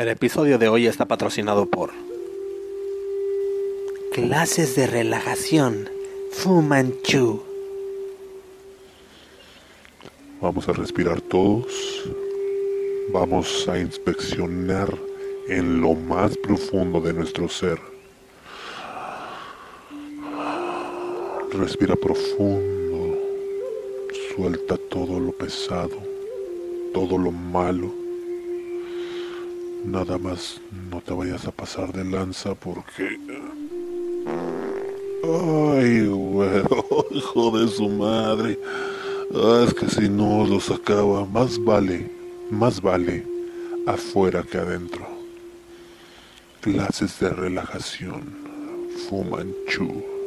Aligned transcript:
El 0.00 0.08
episodio 0.08 0.56
de 0.56 0.66
hoy 0.66 0.86
está 0.86 1.04
patrocinado 1.04 1.66
por 1.66 1.90
Clases 4.14 4.74
de 4.74 4.86
relajación 4.86 5.90
Fu 6.32 6.62
Manchu. 6.62 7.42
Vamos 10.40 10.66
a 10.70 10.72
respirar 10.72 11.20
todos. 11.20 12.10
Vamos 13.12 13.68
a 13.68 13.78
inspeccionar 13.78 14.88
en 15.48 15.82
lo 15.82 15.92
más 15.92 16.34
profundo 16.38 17.02
de 17.02 17.12
nuestro 17.12 17.46
ser. 17.50 17.78
Respira 21.52 21.94
profundo. 21.94 23.18
Suelta 24.34 24.78
todo 24.78 25.20
lo 25.20 25.32
pesado, 25.32 25.98
todo 26.94 27.18
lo 27.18 27.30
malo. 27.30 27.99
Nada 29.84 30.18
más 30.18 30.60
no 30.90 31.00
te 31.00 31.12
vayas 31.12 31.46
a 31.46 31.50
pasar 31.50 31.92
de 31.92 32.04
lanza 32.04 32.54
porque... 32.54 33.18
Ay, 35.22 36.06
güero, 36.06 36.86
hijo 37.10 37.58
de 37.58 37.68
su 37.68 37.88
madre. 37.88 38.58
Ah, 39.34 39.64
es 39.66 39.74
que 39.74 39.88
si 39.88 40.08
no 40.08 40.46
lo 40.46 40.60
sacaba, 40.60 41.24
más 41.24 41.62
vale, 41.62 42.10
más 42.50 42.80
vale 42.80 43.26
afuera 43.86 44.42
que 44.42 44.58
adentro. 44.58 45.06
Clases 46.60 47.18
de 47.20 47.30
relajación. 47.30 48.34
Fumanchu. 49.08 50.20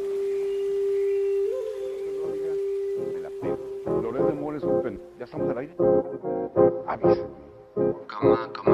¿Ya 5.18 5.24
estamos 5.24 5.50
al 5.50 5.58
aire? 5.58 5.74
Aviso. 6.86 7.28
Come 7.74 8.30
on, 8.30 8.52
come 8.52 8.73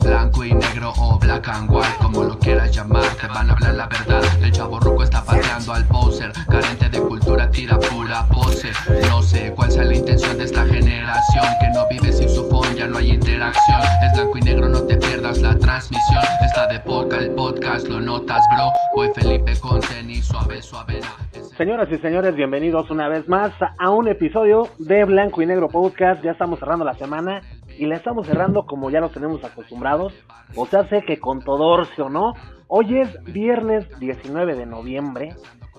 Blanco 0.00 0.44
y 0.44 0.52
negro 0.52 0.92
o 0.98 1.18
black 1.20 1.48
and 1.48 1.70
white, 1.70 1.86
como 2.00 2.24
lo 2.24 2.36
quieras 2.38 2.74
llamar, 2.74 3.04
te 3.20 3.28
van 3.28 3.50
a 3.50 3.52
hablar 3.52 3.74
la 3.74 3.86
verdad. 3.86 4.24
El 4.42 4.50
chavo 4.50 4.80
ruco 4.80 5.04
está 5.04 5.24
pateando 5.24 5.72
al 5.72 5.86
poser, 5.86 6.32
carente 6.48 6.88
de 6.88 7.00
cultura, 7.00 7.48
tira 7.50 7.78
pura 7.78 8.26
pose. 8.26 8.72
No 9.08 9.22
sé 9.22 9.52
cuál 9.54 9.70
sea 9.70 9.84
la 9.84 9.94
intención 9.94 10.36
de 10.38 10.44
esta 10.44 10.66
generación, 10.66 11.44
que 11.60 11.68
no 11.68 11.86
vive 11.88 12.12
sin 12.12 12.28
su 12.28 12.48
phone, 12.48 12.74
ya 12.74 12.88
no 12.88 12.98
hay 12.98 13.12
interacción. 13.12 13.80
Es 14.04 14.12
blanco 14.14 14.38
y 14.38 14.40
negro, 14.40 14.68
no 14.68 14.82
te 14.82 14.96
pierdas 14.96 15.40
la 15.40 15.56
transmisión. 15.56 16.24
Está 16.44 16.66
de 16.66 16.80
poca 16.80 17.18
el 17.18 17.30
podcast, 17.30 17.86
lo 17.86 18.00
notas, 18.00 18.42
bro. 18.54 18.72
Voy 18.96 19.10
Felipe 19.14 19.56
con 19.60 19.80
tenis, 19.80 20.26
suave, 20.26 20.60
suavena. 20.60 21.08
Señoras 21.56 21.88
y 21.92 21.98
señores, 21.98 22.34
bienvenidos 22.34 22.90
una 22.90 23.08
vez 23.08 23.28
más 23.28 23.52
a 23.78 23.90
un 23.90 24.08
episodio 24.08 24.68
de 24.78 25.04
Blanco 25.04 25.42
y 25.42 25.46
Negro 25.46 25.68
Podcast. 25.68 26.22
Ya 26.24 26.32
estamos 26.32 26.58
cerrando 26.58 26.84
la 26.84 26.94
semana 26.94 27.42
y 27.78 27.86
la 27.86 27.96
estamos 27.96 28.26
cerrando 28.26 28.66
como 28.66 28.90
ya 28.90 29.00
nos 29.00 29.12
tenemos 29.12 29.42
acostumbrados. 29.44 30.14
O 30.56 30.66
sea, 30.66 30.88
sé 30.88 31.02
que 31.02 31.18
con 31.18 31.40
todo 31.40 31.64
orcio, 31.66 32.08
¿no? 32.08 32.34
Hoy 32.68 32.98
es 32.98 33.22
viernes 33.24 33.86
19 33.98 34.54
de 34.54 34.66
noviembre 34.66 35.30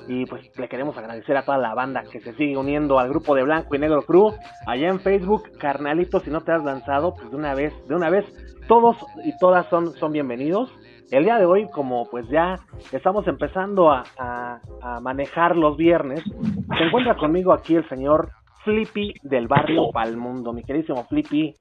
y 0.07 0.25
pues 0.25 0.51
le 0.57 0.67
queremos 0.67 0.97
agradecer 0.97 1.37
a 1.37 1.43
toda 1.43 1.57
la 1.57 1.73
banda 1.73 2.03
que 2.11 2.19
se 2.19 2.33
sigue 2.33 2.57
uniendo 2.57 2.99
al 2.99 3.09
grupo 3.09 3.35
de 3.35 3.43
Blanco 3.43 3.75
y 3.75 3.79
Negro 3.79 4.01
Crew. 4.01 4.31
Allá 4.67 4.89
en 4.89 4.99
Facebook, 4.99 5.43
carnalito, 5.59 6.19
si 6.19 6.29
no 6.29 6.41
te 6.41 6.51
has 6.51 6.63
lanzado, 6.63 7.13
pues 7.13 7.29
de 7.31 7.37
una 7.37 7.53
vez, 7.53 7.73
de 7.87 7.95
una 7.95 8.09
vez, 8.09 8.25
todos 8.67 8.97
y 9.23 9.35
todas 9.37 9.67
son, 9.67 9.93
son 9.93 10.11
bienvenidos. 10.11 10.71
El 11.11 11.25
día 11.25 11.37
de 11.37 11.45
hoy, 11.45 11.69
como 11.69 12.09
pues 12.09 12.27
ya 12.29 12.55
estamos 12.91 13.27
empezando 13.27 13.91
a, 13.91 14.03
a, 14.17 14.59
a 14.81 14.99
manejar 14.99 15.55
los 15.55 15.77
viernes, 15.77 16.23
se 16.23 16.83
encuentra 16.83 17.15
conmigo 17.15 17.53
aquí 17.53 17.75
el 17.75 17.87
señor 17.87 18.29
Flippy 18.63 19.13
del 19.23 19.47
barrio 19.47 19.91
Palmundo, 19.91 20.53
mi 20.53 20.63
queridísimo 20.63 21.05
Flippy. 21.05 21.55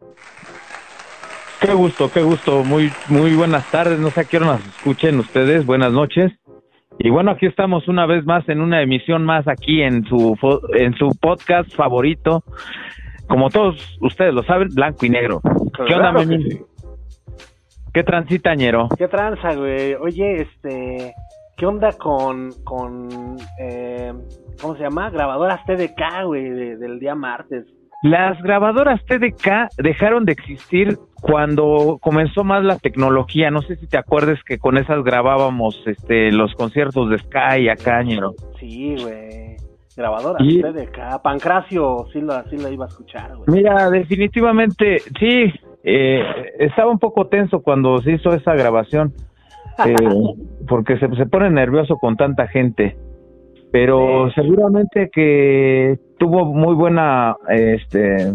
Qué 1.60 1.74
gusto, 1.74 2.10
qué 2.12 2.22
gusto. 2.22 2.64
Muy, 2.64 2.90
muy 3.08 3.34
buenas 3.34 3.70
tardes. 3.70 3.98
No 3.98 4.10
sé 4.10 4.22
a 4.22 4.24
qué 4.24 4.38
hora 4.38 4.46
nos 4.46 4.66
escuchen 4.66 5.18
ustedes. 5.20 5.64
Buenas 5.64 5.92
noches. 5.92 6.32
Y 6.98 7.10
bueno, 7.10 7.30
aquí 7.30 7.46
estamos 7.46 7.88
una 7.88 8.06
vez 8.06 8.24
más 8.24 8.48
en 8.48 8.60
una 8.60 8.82
emisión 8.82 9.24
más 9.24 9.46
aquí 9.46 9.82
en 9.82 10.04
su 10.04 10.36
en 10.74 10.94
su 10.94 11.10
podcast 11.20 11.74
favorito. 11.74 12.42
Como 13.28 13.48
todos 13.48 13.76
ustedes 14.00 14.34
lo 14.34 14.42
saben, 14.42 14.68
blanco 14.74 15.06
y 15.06 15.10
negro. 15.10 15.40
¿Qué 15.86 15.94
onda, 15.94 16.24
sí. 16.24 16.60
¿Qué 17.94 18.02
transitañero? 18.02 18.88
¿Qué 18.96 19.06
tranza, 19.06 19.54
güey? 19.54 19.94
Oye, 19.94 20.42
este, 20.42 21.14
¿qué 21.56 21.66
onda 21.66 21.92
con, 21.92 22.50
con, 22.64 23.36
eh, 23.60 24.12
¿cómo 24.60 24.76
se 24.76 24.82
llama? 24.82 25.10
Grabadoras 25.10 25.64
TDK, 25.66 26.24
güey, 26.26 26.48
de- 26.50 26.76
del 26.76 26.98
día 26.98 27.14
martes. 27.14 27.64
Las 28.02 28.40
grabadoras 28.42 29.00
TDK 29.06 29.68
dejaron 29.78 30.24
de 30.24 30.32
existir 30.32 30.98
cuando 31.20 31.98
comenzó 32.00 32.42
más 32.42 32.64
la 32.64 32.76
tecnología. 32.78 33.50
No 33.52 33.62
sé 33.62 33.76
si 33.76 33.86
te 33.86 33.96
acuerdas 33.96 34.42
que 34.44 34.58
con 34.58 34.76
esas 34.76 35.04
grabábamos 35.04 35.80
este 35.86 36.32
los 36.32 36.52
conciertos 36.54 37.10
de 37.10 37.18
Sky 37.18 37.68
acá, 37.68 38.02
ñero. 38.02 38.34
Sí, 38.58 38.96
güey. 39.00 39.56
Grabadoras 39.96 40.42
Y- 40.44 40.60
TDK. 40.60 41.20
Pancracio, 41.22 42.06
sí 42.12 42.20
lo, 42.20 42.42
sí 42.48 42.56
iba 42.72 42.86
a 42.86 42.88
escuchar, 42.88 43.36
güey. 43.36 43.44
Mira, 43.46 43.88
definitivamente, 43.90 44.98
sí, 45.20 45.52
eh, 45.84 46.22
estaba 46.58 46.90
un 46.90 46.98
poco 46.98 47.26
tenso 47.28 47.62
cuando 47.62 47.98
se 47.98 48.12
hizo 48.12 48.32
esa 48.32 48.54
grabación, 48.54 49.12
eh, 49.86 49.94
porque 50.66 50.98
se, 50.98 51.08
se 51.14 51.26
pone 51.26 51.50
nervioso 51.50 51.96
con 51.98 52.16
tanta 52.16 52.48
gente, 52.48 52.96
pero 53.72 54.30
seguramente 54.34 55.10
que 55.10 55.98
tuvo 56.18 56.44
muy 56.44 56.74
buena, 56.74 57.34
este, 57.48 58.32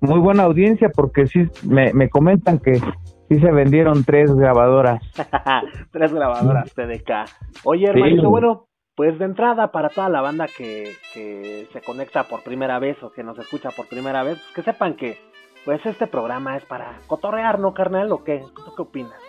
muy 0.00 0.20
buena 0.20 0.44
audiencia, 0.44 0.90
porque 0.94 1.26
sí, 1.26 1.46
me, 1.66 1.92
me 1.94 2.10
comentan 2.10 2.58
que 2.58 2.74
sí 2.74 3.40
se 3.40 3.50
vendieron 3.50 4.04
tres 4.04 4.32
grabadoras. 4.34 5.02
Tres 5.90 6.12
grabadoras 6.12 6.72
TDK. 6.74 7.64
Oye, 7.64 7.88
hermanito, 7.88 8.28
bueno, 8.28 8.66
pues 8.94 9.18
de 9.18 9.24
entrada 9.24 9.72
para 9.72 9.88
toda 9.88 10.08
la 10.08 10.20
banda 10.20 10.46
que, 10.54 10.92
que 11.14 11.66
se 11.72 11.80
conecta 11.80 12.24
por 12.24 12.42
primera 12.42 12.78
vez 12.78 13.02
o 13.02 13.10
que 13.10 13.22
nos 13.22 13.38
escucha 13.38 13.70
por 13.70 13.88
primera 13.88 14.22
vez, 14.22 14.38
que 14.54 14.62
sepan 14.62 14.94
que 14.94 15.16
pues 15.64 15.84
este 15.86 16.06
programa 16.06 16.56
es 16.56 16.64
para 16.64 16.98
cotorrear, 17.06 17.58
¿no, 17.58 17.74
carnal? 17.74 18.12
¿O 18.12 18.22
qué? 18.22 18.42
¿Tú 18.54 18.74
qué 18.74 18.82
opinas? 18.82 19.27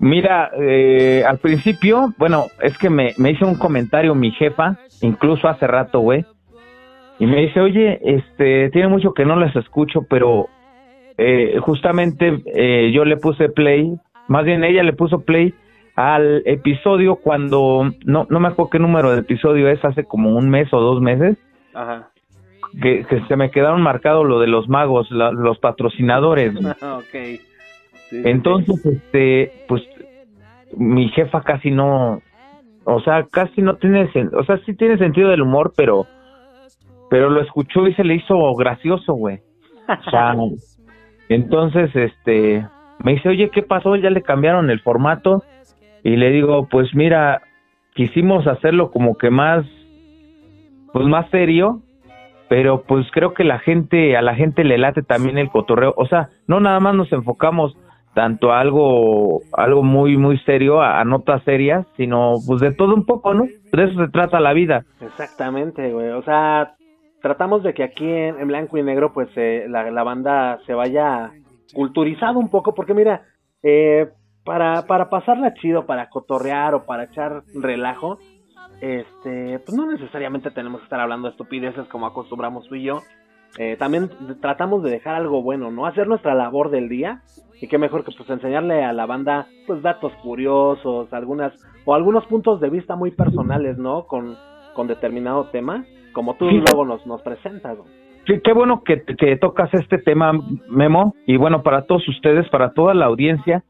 Mira, 0.00 0.50
eh, 0.56 1.24
al 1.26 1.38
principio, 1.38 2.14
bueno, 2.18 2.46
es 2.62 2.76
que 2.78 2.88
me, 2.88 3.14
me 3.18 3.32
hizo 3.32 3.46
un 3.46 3.56
comentario 3.56 4.14
mi 4.14 4.30
jefa, 4.30 4.78
incluso 5.00 5.48
hace 5.48 5.66
rato, 5.66 6.00
güey, 6.00 6.24
y 7.18 7.26
me 7.26 7.40
dice, 7.40 7.60
oye, 7.60 7.98
este, 8.04 8.70
tiene 8.70 8.86
mucho 8.88 9.12
que 9.12 9.24
no 9.24 9.34
les 9.36 9.54
escucho, 9.56 10.02
pero 10.08 10.46
eh, 11.16 11.58
justamente 11.60 12.42
eh, 12.54 12.92
yo 12.94 13.04
le 13.04 13.16
puse 13.16 13.48
play, 13.48 13.92
más 14.28 14.44
bien 14.44 14.62
ella 14.62 14.84
le 14.84 14.92
puso 14.92 15.20
play 15.24 15.52
al 15.96 16.42
episodio 16.46 17.16
cuando, 17.16 17.90
no, 18.04 18.24
no 18.30 18.38
me 18.38 18.46
acuerdo 18.48 18.70
qué 18.70 18.78
número 18.78 19.10
de 19.10 19.18
episodio 19.20 19.68
es, 19.68 19.84
hace 19.84 20.04
como 20.04 20.36
un 20.36 20.48
mes 20.48 20.72
o 20.72 20.78
dos 20.78 21.00
meses, 21.02 21.36
Ajá. 21.74 22.10
que, 22.80 23.04
que 23.04 23.20
se 23.26 23.34
me 23.34 23.50
quedaron 23.50 23.82
marcados 23.82 24.24
lo 24.28 24.38
de 24.38 24.46
los 24.46 24.68
magos, 24.68 25.10
la- 25.10 25.32
los 25.32 25.58
patrocinadores. 25.58 26.54
ok. 26.82 27.40
Sí, 28.10 28.22
sí, 28.22 28.28
Entonces, 28.28 28.84
este, 28.84 29.52
pues 29.68 29.82
mi 30.76 31.08
jefa 31.10 31.42
casi 31.42 31.70
no, 31.70 32.20
o 32.84 33.00
sea, 33.00 33.26
casi 33.30 33.62
no 33.62 33.76
tiene, 33.76 34.08
o 34.32 34.44
sea, 34.44 34.58
sí 34.64 34.74
tiene 34.74 34.98
sentido 34.98 35.30
del 35.30 35.42
humor, 35.42 35.72
pero, 35.76 36.06
pero 37.10 37.30
lo 37.30 37.40
escuchó 37.42 37.86
y 37.86 37.94
se 37.94 38.04
le 38.04 38.14
hizo 38.16 38.54
gracioso, 38.54 39.14
güey. 39.14 39.40
O 40.06 40.10
sea, 40.10 40.34
entonces, 41.28 41.94
este, 41.94 42.66
me 42.98 43.12
dice, 43.12 43.28
oye, 43.28 43.50
¿qué 43.50 43.62
pasó? 43.62 43.96
Ya 43.96 44.10
le 44.10 44.22
cambiaron 44.22 44.70
el 44.70 44.80
formato 44.80 45.42
y 46.02 46.16
le 46.16 46.30
digo, 46.30 46.66
pues 46.70 46.94
mira, 46.94 47.42
quisimos 47.94 48.46
hacerlo 48.46 48.90
como 48.90 49.16
que 49.16 49.30
más, 49.30 49.66
pues 50.92 51.06
más 51.06 51.28
serio, 51.30 51.82
pero 52.48 52.82
pues 52.82 53.06
creo 53.12 53.34
que 53.34 53.44
la 53.44 53.58
gente, 53.58 54.16
a 54.16 54.22
la 54.22 54.34
gente 54.34 54.64
le 54.64 54.78
late 54.78 55.02
también 55.02 55.36
el 55.36 55.50
cotorreo, 55.50 55.94
o 55.96 56.06
sea, 56.06 56.30
no 56.46 56.60
nada 56.60 56.80
más 56.80 56.94
nos 56.94 57.12
enfocamos 57.12 57.76
tanto 58.14 58.52
algo, 58.52 59.40
algo 59.52 59.82
muy, 59.82 60.16
muy 60.16 60.38
serio, 60.40 60.80
a, 60.80 61.04
notas 61.04 61.42
serias, 61.44 61.86
sino 61.96 62.34
pues 62.46 62.60
de 62.60 62.72
todo 62.72 62.94
un 62.94 63.04
poco, 63.04 63.34
¿no? 63.34 63.44
De 63.44 63.84
eso 63.84 64.04
se 64.04 64.10
trata 64.10 64.40
la 64.40 64.52
vida. 64.52 64.84
Exactamente, 65.00 65.92
güey. 65.92 66.10
O 66.10 66.22
sea, 66.22 66.74
tratamos 67.22 67.62
de 67.62 67.74
que 67.74 67.84
aquí 67.84 68.10
en, 68.10 68.40
en 68.40 68.48
blanco 68.48 68.78
y 68.78 68.82
negro, 68.82 69.12
pues 69.12 69.28
eh, 69.36 69.66
la, 69.68 69.90
la 69.90 70.02
banda 70.02 70.58
se 70.66 70.74
vaya 70.74 71.30
culturizado 71.74 72.38
un 72.38 72.50
poco, 72.50 72.74
porque 72.74 72.94
mira, 72.94 73.22
eh, 73.62 74.08
para, 74.44 74.86
para 74.86 75.10
pasarla 75.10 75.54
chido, 75.54 75.86
para 75.86 76.08
cotorrear 76.08 76.74
o 76.74 76.84
para 76.84 77.04
echar 77.04 77.42
relajo, 77.54 78.18
este, 78.80 79.58
pues 79.58 79.76
no 79.76 79.90
necesariamente 79.90 80.50
tenemos 80.50 80.80
que 80.80 80.84
estar 80.84 81.00
hablando 81.00 81.28
de 81.28 81.32
estupideces 81.32 81.86
como 81.88 82.06
acostumbramos 82.06 82.66
tú 82.68 82.76
y 82.76 82.84
yo. 82.84 83.00
Eh, 83.58 83.76
también 83.78 84.08
tratamos 84.40 84.82
de 84.84 84.90
dejar 84.90 85.16
algo 85.16 85.42
bueno, 85.42 85.70
¿no? 85.70 85.84
Hacer 85.86 86.06
nuestra 86.06 86.34
labor 86.34 86.70
del 86.70 86.88
día 86.88 87.22
y 87.60 87.66
qué 87.66 87.76
mejor 87.76 88.04
que 88.04 88.12
pues 88.16 88.30
enseñarle 88.30 88.84
a 88.84 88.92
la 88.92 89.04
banda 89.06 89.46
pues 89.66 89.82
datos 89.82 90.12
curiosos, 90.22 91.12
algunas 91.12 91.52
o 91.84 91.94
algunos 91.94 92.24
puntos 92.26 92.60
de 92.60 92.70
vista 92.70 92.94
muy 92.94 93.10
personales, 93.10 93.76
¿no? 93.76 94.04
Con, 94.06 94.36
con 94.74 94.86
determinado 94.86 95.46
tema, 95.46 95.84
como 96.12 96.34
tú 96.36 96.48
Sí. 96.48 96.56
luego 96.58 96.84
nos, 96.84 97.04
nos 97.06 97.20
presentas. 97.22 97.76
sí, 98.28 98.34
qué 98.44 98.52
bueno 98.52 98.82
que, 98.84 99.02
que 99.02 99.36
tocas 99.36 99.74
este 99.74 99.98
tema, 99.98 100.32
Memo, 100.68 101.14
y 101.26 101.36
bueno, 101.36 101.62
para 101.64 101.82
todos 101.82 102.06
ustedes, 102.08 102.48
para 102.50 102.70
toda 102.74 102.94
la 102.94 103.06
audiencia. 103.06 103.64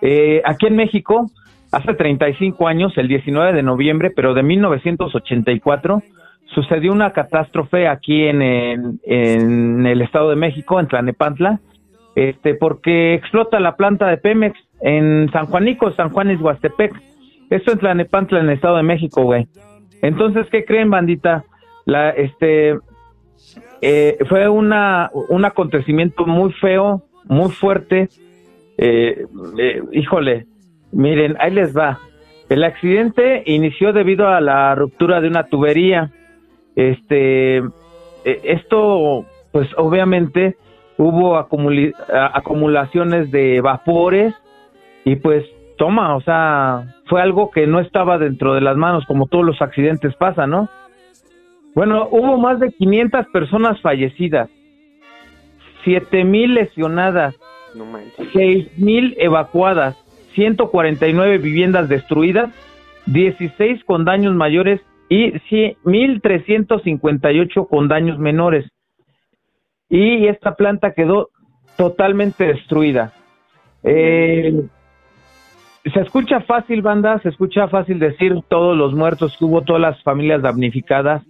Eh, 0.00 0.40
aquí 0.46 0.66
en 0.66 0.76
México, 0.76 1.26
hace 1.72 1.92
35 1.92 2.68
años, 2.68 2.96
el 2.96 3.08
19 3.08 3.52
de 3.52 3.62
noviembre, 3.62 4.10
pero 4.14 4.32
de 4.32 4.42
1984, 4.42 6.02
sucedió 6.54 6.92
una 6.92 7.12
catástrofe 7.12 7.88
aquí 7.88 8.24
en, 8.24 8.42
en, 8.42 9.00
en 9.04 9.86
el 9.86 10.02
Estado 10.02 10.30
de 10.30 10.36
México, 10.36 10.80
en 10.80 10.88
Tlanepantla, 10.88 11.60
este, 12.14 12.54
porque 12.54 13.14
explota 13.14 13.60
la 13.60 13.76
planta 13.76 14.06
de 14.08 14.16
Pemex 14.16 14.58
en 14.80 15.30
San 15.32 15.46
Juanico, 15.46 15.92
San 15.92 16.10
Juanes, 16.10 16.40
Huastepec. 16.40 16.92
Esto 17.50 17.72
en 17.72 17.78
Tlanepantla, 17.78 18.40
en 18.40 18.46
el 18.46 18.54
Estado 18.54 18.76
de 18.78 18.82
México, 18.82 19.22
güey. 19.22 19.46
Entonces, 20.02 20.46
¿qué 20.50 20.64
creen, 20.64 20.90
bandita? 20.90 21.44
La, 21.84 22.10
este, 22.10 22.78
eh, 23.82 24.18
fue 24.28 24.48
una, 24.48 25.10
un 25.28 25.44
acontecimiento 25.44 26.26
muy 26.26 26.52
feo, 26.54 27.02
muy 27.24 27.50
fuerte. 27.50 28.08
Eh, 28.78 29.26
eh, 29.58 29.82
híjole, 29.92 30.46
miren, 30.92 31.36
ahí 31.38 31.52
les 31.52 31.76
va. 31.76 31.98
El 32.48 32.64
accidente 32.64 33.42
inició 33.46 33.92
debido 33.92 34.28
a 34.28 34.40
la 34.40 34.74
ruptura 34.74 35.20
de 35.20 35.28
una 35.28 35.44
tubería. 35.44 36.10
Este, 36.76 37.62
esto, 38.24 39.24
pues 39.50 39.68
obviamente 39.76 40.56
hubo 40.98 41.36
acumulaciones 41.36 43.30
de 43.30 43.60
vapores 43.60 44.34
y 45.04 45.16
pues 45.16 45.44
toma, 45.78 46.16
o 46.16 46.20
sea, 46.20 46.94
fue 47.06 47.20
algo 47.20 47.50
que 47.50 47.66
no 47.66 47.80
estaba 47.80 48.18
dentro 48.18 48.54
de 48.54 48.60
las 48.60 48.76
manos, 48.76 49.04
como 49.06 49.26
todos 49.26 49.44
los 49.44 49.60
accidentes 49.60 50.14
pasan, 50.16 50.50
¿no? 50.50 50.68
Bueno, 51.74 52.08
hubo 52.10 52.38
más 52.38 52.58
de 52.60 52.72
500 52.72 53.26
personas 53.28 53.80
fallecidas, 53.80 54.48
7.000 55.84 56.54
lesionadas, 56.54 57.34
no 57.74 57.84
6.000 57.84 59.14
evacuadas, 59.18 59.96
149 60.34 61.38
viviendas 61.38 61.88
destruidas, 61.88 62.50
16 63.06 63.84
con 63.84 64.04
daños 64.04 64.34
mayores 64.34 64.80
y 65.08 65.32
1.358 65.32 67.68
con 67.68 67.88
daños 67.88 68.18
menores. 68.18 68.70
Y 69.88 70.26
esta 70.26 70.56
planta 70.56 70.92
quedó 70.92 71.30
totalmente 71.76 72.46
destruida. 72.46 73.12
Eh, 73.82 74.66
se 75.92 76.00
escucha 76.00 76.40
fácil, 76.40 76.80
banda, 76.82 77.20
se 77.20 77.28
escucha 77.28 77.68
fácil 77.68 78.00
decir 78.00 78.34
todos 78.48 78.76
los 78.76 78.92
muertos 78.94 79.36
que 79.38 79.44
hubo, 79.44 79.62
todas 79.62 79.80
las 79.80 80.02
familias 80.02 80.42
damnificadas, 80.42 81.22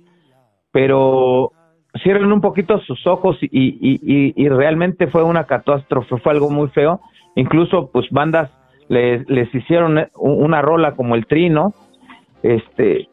pero 0.73 1.53
cierren 2.03 2.33
un 2.33 2.41
poquito 2.41 2.81
sus 2.81 3.07
ojos 3.07 3.37
y, 3.43 3.49
y, 3.51 4.33
y, 4.35 4.49
realmente 4.49 5.09
fue 5.09 5.23
una 5.23 5.45
catástrofe, 5.45 6.17
fue 6.19 6.33
algo 6.33 6.49
muy 6.51 6.69
feo. 6.69 7.01
Incluso, 7.35 7.91
pues, 7.93 8.07
bandas 8.11 8.51
les, 8.89 9.29
les 9.29 9.55
hicieron 9.55 10.09
una 10.15 10.63
rola 10.63 10.95
como 10.95 11.15
el 11.15 11.27
Trino. 11.27 11.75
Este, 12.43 13.09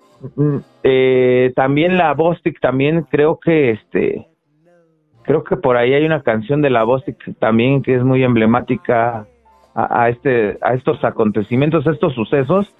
eh, 0.84 1.52
también 1.56 1.98
la 1.98 2.14
Bostic, 2.14 2.60
también 2.60 3.04
creo 3.10 3.40
que, 3.40 3.72
este, 3.72 4.28
creo 5.24 5.44
que 5.44 5.58
por 5.58 5.78
ahí 5.78 5.94
hay 5.94 6.06
una 6.06 6.22
canción 6.22 6.62
de 6.62 6.70
la 6.70 6.84
Bostic 6.84 7.38
también 7.40 7.82
que 7.82 7.96
es 7.96 8.04
muy 8.04 8.24
emblemática 8.24 9.28
a, 9.76 10.10
este, 10.10 10.58
a 10.62 10.74
estos 10.74 11.04
acontecimientos, 11.04 11.88
a 11.88 11.92
estos 11.92 12.14
sucesos. 12.14 12.76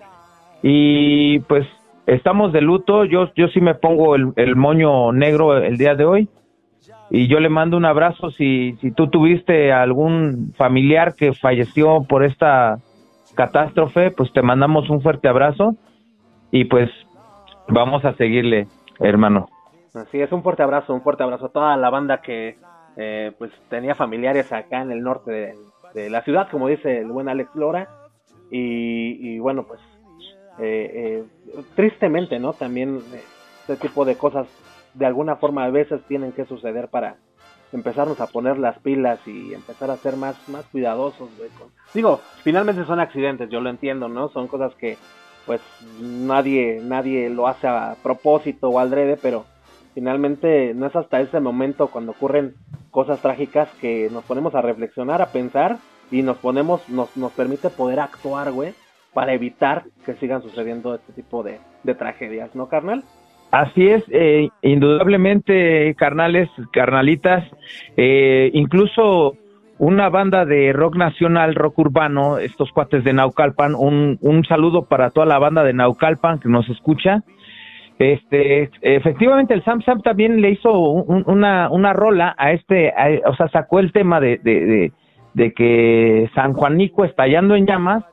Y 0.62 1.40
pues 1.40 1.68
estamos 2.06 2.54
de 2.54 2.62
luto. 2.62 3.06
Yo, 3.06 3.34
yo 3.36 3.48
sí 3.50 3.62
me 3.62 3.76
pongo 3.76 4.16
el, 4.16 4.32
el 4.36 4.56
moño 4.56 5.12
negro 5.12 5.58
el 5.58 5.78
día 5.78 5.96
de 5.96 6.06
hoy. 6.06 6.30
Y 7.10 7.28
yo 7.28 7.40
le 7.40 7.50
mando 7.50 7.78
un 7.78 7.86
abrazo 7.86 8.32
si, 8.32 8.76
si 8.82 8.92
tú 8.92 9.08
tuviste 9.08 9.72
algún 9.72 10.54
familiar 10.58 11.16
que 11.16 11.34
falleció 11.34 12.04
por 12.04 12.24
esta 12.24 12.80
catástrofe, 13.36 14.12
pues 14.12 14.32
te 14.34 14.42
mandamos 14.42 14.90
un 14.90 15.02
fuerte 15.02 15.28
abrazo 15.28 15.76
y 16.52 16.66
pues 16.66 16.90
vamos 17.68 18.04
a 18.06 18.14
seguirle, 18.16 18.68
hermano. 19.00 19.48
Así 19.94 20.20
es, 20.20 20.32
un 20.32 20.42
fuerte 20.42 20.64
abrazo, 20.64 20.94
un 20.94 21.02
fuerte 21.02 21.24
abrazo 21.24 21.48
a 21.48 21.52
toda 21.52 21.78
la 21.78 21.90
banda 21.90 22.22
que 22.22 22.58
eh, 22.98 23.32
pues 23.38 23.52
tenía 23.70 23.96
familiares 23.96 24.52
acá 24.52 24.82
en 24.82 24.92
el 24.92 25.02
norte 25.02 25.56
de, 25.94 26.10
la 26.10 26.24
ciudad, 26.24 26.48
como 26.50 26.68
dice 26.68 27.00
el 27.00 27.12
buen 27.12 27.30
Alex 27.30 27.54
Lora. 27.56 27.88
Y, 28.50 29.40
bueno, 29.40 29.64
pues 29.64 29.80
eh, 30.60 30.92
eh, 30.94 31.64
tristemente, 31.76 32.40
¿no? 32.40 32.54
También 32.54 33.02
eh, 33.14 33.24
este 33.62 33.88
tipo 33.88 34.06
de 34.06 34.16
cosas 34.16 34.48
de 34.94 35.06
alguna 35.06 35.38
forma 35.38 35.64
a 35.64 35.72
veces 35.72 36.02
tienen 36.08 36.34
que 36.34 36.46
suceder 36.46 36.90
para 36.90 37.16
empezarnos 37.72 38.22
a 38.22 38.28
poner 38.28 38.60
las 38.60 38.78
pilas 38.80 39.20
y 39.26 39.54
empezar 39.54 39.90
a 39.90 39.98
ser 39.98 40.16
más, 40.16 40.38
más 40.50 40.66
cuidadosos. 40.66 41.30
Digo, 41.94 42.22
finalmente 42.44 42.86
son 42.86 43.00
accidentes, 43.00 43.50
yo 43.50 43.60
lo 43.62 43.70
entiendo, 43.72 44.08
¿no? 44.08 44.30
Son 44.30 44.48
cosas 44.48 44.76
que 44.76 44.98
pues 45.46 45.62
nadie, 46.00 46.80
nadie 46.82 47.30
lo 47.30 47.48
hace 47.48 47.68
a 47.68 47.96
propósito 48.02 48.70
o 48.70 48.80
al 48.80 49.18
pero 49.22 49.46
finalmente 49.94 50.74
no 50.74 50.88
es 50.88 50.96
hasta 50.96 51.22
ese 51.22 51.40
momento 51.40 51.88
cuando 51.88 52.12
ocurren 52.12 52.56
cosas 52.92 53.22
trágicas 53.22 53.70
que 53.82 54.10
nos 54.12 54.24
ponemos 54.24 54.56
a 54.56 54.62
reflexionar, 54.62 55.22
a 55.22 55.32
pensar 55.32 55.78
y 56.12 56.22
nos 56.22 56.38
ponemos, 56.38 56.88
nos, 56.90 57.16
nos 57.18 57.32
permite 57.32 57.70
poder 57.70 58.00
actuar, 58.00 58.52
güey, 58.52 58.74
para 59.14 59.34
evitar 59.34 59.84
que 60.06 60.14
sigan 60.16 60.42
sucediendo 60.42 60.96
este 60.96 61.14
tipo 61.14 61.44
de, 61.44 61.60
de 61.84 61.96
tragedias, 61.96 62.54
¿no, 62.56 62.68
carnal? 62.68 63.04
Así 63.52 63.88
es, 63.88 64.04
eh, 64.10 64.50
indudablemente, 64.64 65.94
carnales, 65.96 66.50
carnalitas, 66.72 67.44
eh, 67.96 68.50
incluso 68.54 69.38
una 69.80 70.10
banda 70.10 70.46
de 70.46 70.72
rock 70.74 70.96
nacional, 70.96 71.56
rock 71.56 71.80
urbano, 71.80 72.38
estos 72.38 72.72
cuates 72.72 73.04
de 73.04 73.14
Naucalpan, 73.14 73.76
un, 73.76 74.18
un 74.22 74.46
saludo 74.46 74.86
para 74.86 75.10
toda 75.10 75.26
la 75.26 75.40
banda 75.40 75.64
de 75.64 75.74
Naucalpan 75.74 76.40
que 76.40 76.50
nos 76.50 76.70
escucha, 76.70 77.24
este, 78.00 78.70
efectivamente, 78.82 79.54
el 79.54 79.64
Sam 79.64 79.82
Sam 79.84 80.02
también 80.02 80.42
le 80.42 80.52
hizo 80.52 80.72
una, 80.74 81.70
una 81.70 81.94
rola 81.94 82.36
a 82.38 82.52
este, 82.52 82.92
o 83.26 83.36
sea, 83.36 83.48
sacó 83.50 83.80
el 83.80 83.92
tema 83.92 84.20
de, 84.20 84.40
de, 84.40 84.92
de, 85.34 85.54
que 85.54 86.30
San 86.34 86.54
Juanico 86.54 87.06
estallando 87.06 87.56
en 87.56 87.68
llamas. 87.68 88.04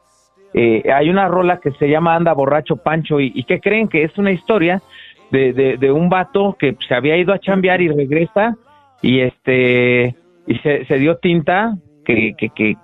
Eh, 0.52 0.82
hay 0.92 1.08
una 1.08 1.28
rola 1.28 1.60
que 1.60 1.70
se 1.72 1.88
llama 1.88 2.14
Anda 2.14 2.34
Borracho 2.34 2.76
Pancho, 2.76 3.20
y, 3.20 3.32
y 3.34 3.44
que 3.44 3.60
creen 3.60 3.88
que 3.88 4.02
es 4.04 4.16
una 4.18 4.32
historia 4.32 4.82
de, 5.30 5.52
de, 5.52 5.76
de, 5.76 5.92
un 5.92 6.08
vato 6.08 6.56
que 6.58 6.76
se 6.86 6.94
había 6.94 7.16
ido 7.16 7.32
a 7.32 7.38
chambear 7.38 7.80
y 7.80 7.88
regresa, 7.88 8.56
y 9.00 9.20
este, 9.20 10.14
y 10.46 10.56
se, 10.58 10.84
se 10.86 10.98
dio 10.98 11.16
tinta 11.18 11.74
que, 12.04 12.34
que, 12.36 12.50
que, 12.50 12.76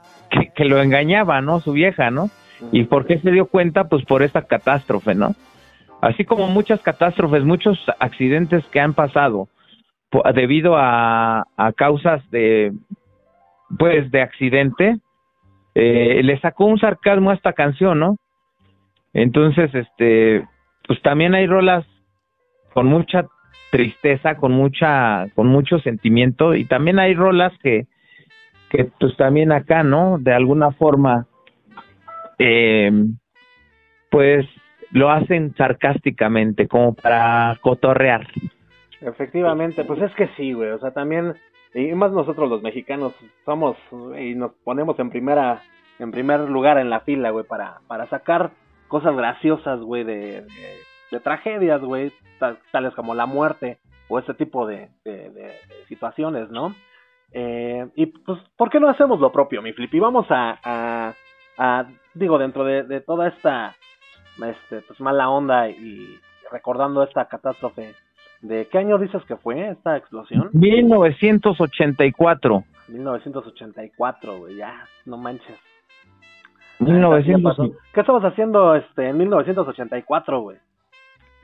que, 0.54 0.64
lo 0.64 0.80
engañaba, 0.80 1.40
¿no? 1.40 1.61
Su 1.61 1.73
vieja, 1.73 2.11
¿no? 2.11 2.30
¿Y 2.73 2.85
por 2.85 3.07
qué 3.07 3.19
se 3.19 3.30
dio 3.30 3.47
cuenta? 3.47 3.85
Pues 3.88 4.04
por 4.04 4.23
esta 4.23 4.42
catástrofe, 4.42 5.14
¿no? 5.14 5.35
así 6.00 6.25
como 6.25 6.49
muchas 6.49 6.80
catástrofes, 6.83 7.45
muchos 7.45 7.78
accidentes 7.99 8.64
que 8.66 8.80
han 8.80 8.95
pasado 8.95 9.49
debido 10.35 10.76
a, 10.76 11.45
causas 11.76 12.23
de, 12.30 12.73
pues, 13.78 14.11
de 14.11 14.23
accidente, 14.23 14.97
eh, 15.75 16.23
le 16.23 16.40
sacó 16.40 16.64
un 16.64 16.78
sarcasmo 16.78 17.30
a 17.30 17.35
esta 17.35 17.52
canción, 17.52 17.99
¿no? 17.99 18.16
Entonces, 19.12 19.75
este, 19.75 20.47
pues 20.87 21.02
también 21.02 21.35
hay 21.35 21.47
rolas 21.47 21.85
con 22.73 22.87
mucha 22.87 23.26
tristeza, 23.76 24.37
con 24.37 24.52
mucha, 24.52 25.26
con 25.35 25.49
mucho 25.49 25.78
sentimiento, 25.80 26.54
y 26.54 26.64
también 26.64 26.99
hay 26.99 27.14
rolas 27.14 27.52
que, 27.62 27.87
que 28.71 28.87
pues 28.99 29.14
también 29.18 29.52
acá, 29.52 29.83
¿no? 29.83 30.16
De 30.18 30.33
alguna 30.33 30.71
forma, 30.71 31.26
eh, 32.38 32.90
pues 34.11 34.47
lo 34.92 35.11
hacen 35.11 35.54
sarcásticamente, 35.56 36.68
como 36.68 36.95
para 36.95 37.59
cotorrear. 37.61 38.26
Efectivamente, 39.02 39.85
pues 39.85 40.00
es 40.00 40.14
que 40.14 40.28
sí, 40.38 40.54
güey, 40.54 40.71
o 40.71 40.78
sea, 40.78 40.92
también, 40.92 41.35
y 41.75 41.92
más 41.92 42.12
nosotros 42.12 42.49
los 42.49 42.62
mexicanos, 42.62 43.12
somos 43.45 43.76
y 44.18 44.35
nos 44.35 44.52
ponemos 44.64 44.99
en 44.99 45.11
primera, 45.11 45.61
en 45.99 46.12
primer 46.12 46.40
lugar 46.49 46.78
en 46.78 46.88
la 46.88 47.00
fila, 47.00 47.28
güey, 47.28 47.45
para, 47.45 47.80
para 47.87 48.06
sacar 48.06 48.52
cosas 48.88 49.14
graciosas, 49.14 49.80
güey, 49.80 50.02
de, 50.04 50.40
de, 50.40 50.78
tragedias, 51.20 51.80
güey, 51.80 52.12
tales 52.70 52.94
como 52.94 53.14
la 53.14 53.26
muerte 53.26 53.78
o 54.08 54.18
ese 54.18 54.35
tipo 54.35 54.66
de, 54.66 54.90
de, 55.04 55.52
situaciones, 55.88 56.50
¿no? 56.50 56.75
Eh, 57.32 57.87
y 57.96 58.06
pues, 58.06 58.38
¿por 58.56 58.70
qué 58.70 58.80
no 58.80 58.88
hacemos 58.88 59.20
lo 59.20 59.32
propio, 59.32 59.62
mi 59.62 59.73
flip? 59.73 59.92
Y 59.94 60.00
vamos 60.00 60.26
a, 60.30 60.58
a, 60.62 61.14
a 61.58 61.87
digo, 62.14 62.38
dentro 62.38 62.64
de, 62.64 62.85
de 62.85 63.00
toda 63.00 63.28
esta 63.28 63.75
este, 64.44 64.82
pues 64.82 65.00
mala 65.00 65.30
onda 65.30 65.68
y 65.68 66.18
recordando 66.50 67.02
esta 67.02 67.26
catástrofe. 67.26 67.94
¿De 68.42 68.68
qué 68.68 68.78
año 68.78 68.99
dices 68.99 69.25
que 69.25 69.37
fue 69.37 69.70
esta 69.70 69.96
explosión? 69.96 70.50
1984. 70.52 72.64
1984, 72.88 74.38
güey, 74.38 74.56
ya, 74.56 74.85
no 75.06 75.16
manches. 75.16 75.58
1900... 76.78 77.56
¿Qué 77.92 78.00
estabas 78.00 78.25
haciendo 78.25 78.75
este, 78.75 79.08
en 79.08 79.18
1984, 79.18 80.40
güey? 80.40 80.58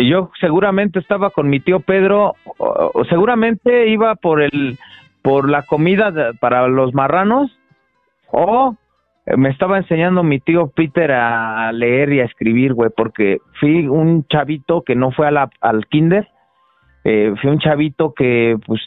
Yo 0.09 0.31
seguramente 0.41 0.99
estaba 0.99 1.31
con 1.31 1.49
mi 1.49 1.61
tío 1.61 1.81
Pedro, 1.81 2.35
o- 2.59 3.05
seguramente 3.09 3.89
iba 3.89 4.15
por 4.17 4.43
el 4.43 4.79
por 5.23 5.49
la 5.49 5.63
comida 5.63 6.13
para 6.41 6.67
los 6.67 6.95
marranos 6.95 7.57
o 8.33 8.75
eh, 9.27 9.37
me 9.37 9.51
estaba 9.51 9.79
enseñando 9.79 10.23
mi 10.25 10.41
tío 10.41 10.69
Peter 10.75 11.13
a 11.13 11.71
leer 11.73 12.13
y 12.13 12.21
a 12.21 12.25
escribir, 12.25 12.75
güey, 12.75 12.91
porque 12.97 13.39
fui 13.61 13.87
un 13.87 14.27
chavito 14.27 14.83
que 14.83 14.97
no 14.97 15.13
fue 15.13 15.29
a 15.29 15.49
al 15.61 15.87
kinder, 15.87 16.27
eh, 17.05 17.33
fui 17.41 17.51
un 17.51 17.59
chavito 17.61 18.15
que 18.15 18.57
pues 18.67 18.81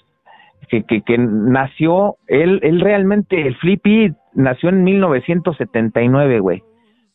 que, 0.68 0.84
que, 0.84 1.02
que 1.04 1.18
nació, 1.20 2.16
él, 2.28 2.60
él 2.64 2.82
realmente, 2.82 3.40
el 3.48 3.56
Flippy 3.58 4.12
nació 4.34 4.70
en 4.70 4.84
1979, 4.84 6.40
güey, 6.40 6.64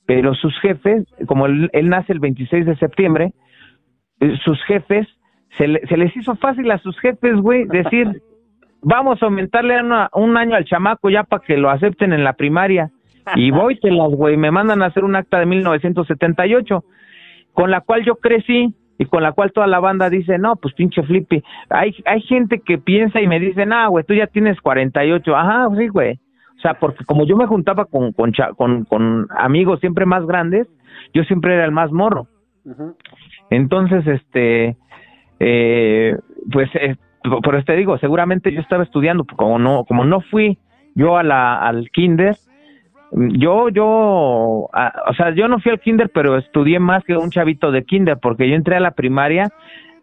pero 0.07 0.35
sus 0.35 0.59
jefes, 0.61 1.05
como 1.27 1.47
él, 1.47 1.69
él 1.73 1.89
nace 1.89 2.13
el 2.13 2.21
26 2.21 2.65
de 2.65 2.77
septiembre, 2.77 3.33
sus 4.45 4.63
jefes, 4.65 5.07
se, 5.59 5.67
le- 5.69 5.87
se 5.87 5.97
les 5.97 6.17
hizo 6.17 6.35
fácil 6.37 6.71
a 6.71 6.79
sus 6.79 6.99
jefes, 7.01 7.37
güey, 7.37 7.65
decir, 7.67 8.23
vamos 8.83 9.23
a 9.23 9.27
aumentarle 9.27 9.81
una- 9.83 10.09
un 10.15 10.37
año 10.37 10.57
al 10.57 10.65
chamaco 10.65 11.11
ya 11.11 11.25
para 11.25 11.43
que 11.45 11.57
lo 11.57 11.71
acepten 11.71 12.13
en 12.13 12.25
la 12.25 12.35
primaria. 12.35 12.91
Y 13.37 13.51
voy, 13.51 13.79
te 13.79 13.91
las, 13.91 14.11
güey, 14.11 14.37
me 14.37 14.51
mandan 14.51 14.83
a 14.83 14.87
hacer 14.87 15.05
un 15.05 15.15
acta 15.15 15.39
de 15.39 15.47
1978, 15.47 16.85
con 17.53 17.71
la 17.71 17.81
cual 17.81 18.05
yo 18.05 18.17
crecí 18.17 18.75
y 18.99 19.05
con 19.07 19.23
la 19.23 19.33
cual 19.33 19.53
toda 19.53 19.67
la 19.67 19.79
banda 19.81 20.11
dice, 20.11 20.39
no, 20.39 20.57
pues 20.57 20.75
pinche 20.75 21.03
Flippy. 21.03 21.43
Hay, 21.69 21.95
hay 22.07 22.21
gente 22.23 22.61
que 22.61 22.79
piensa 22.79 23.21
y 23.21 23.29
me 23.29 23.39
dice, 23.41 23.65
ah, 23.71 23.87
güey, 23.89 24.05
tú 24.05 24.15
ya 24.15 24.27
tienes 24.27 24.61
48. 24.61 25.37
Ajá, 25.37 25.69
sí, 25.77 25.89
güey. 25.89 26.19
O 26.57 26.61
sea, 26.61 26.75
porque 26.75 27.05
como 27.05 27.25
yo 27.25 27.37
me 27.37 27.47
juntaba 27.47 27.85
con, 27.87 28.13
con, 28.13 28.33
con, 28.57 28.85
con 28.85 29.27
amigos 29.39 29.81
siempre 29.81 30.05
más 30.07 30.27
grandes, 30.27 30.67
yo 31.15 31.23
siempre 31.25 31.55
era 31.55 31.65
el 31.65 31.73
más 31.73 31.91
morro. 31.93 32.27
Entonces, 33.51 34.07
este, 34.07 34.77
eh, 35.39 36.17
pues, 36.53 36.69
eh, 36.75 36.97
por 37.23 37.55
eso 37.55 37.65
te 37.65 37.77
digo, 37.77 37.99
seguramente 37.99 38.53
yo 38.53 38.61
estaba 38.61 38.85
estudiando, 38.85 39.25
como 39.25 39.59
no, 39.59 39.85
como 39.85 40.05
no 40.05 40.21
fui 40.21 40.59
yo 40.95 41.17
a 41.17 41.67
al 41.67 41.91
kinder, 41.91 42.37
yo, 43.13 43.69
yo, 43.71 43.87
o 43.87 45.15
sea, 45.17 45.35
yo 45.35 45.49
no 45.49 45.59
fui 45.59 45.73
al 45.73 45.81
kinder, 45.81 46.11
pero 46.11 46.37
estudié 46.37 46.79
más 46.79 47.05
que 47.05 47.17
un 47.17 47.31
chavito 47.31 47.73
de 47.73 47.85
kinder, 47.85 48.19
porque 48.19 48.49
yo 48.49 48.55
entré 48.55 48.77
a 48.77 48.81
la 48.81 48.93
primaria 48.93 49.51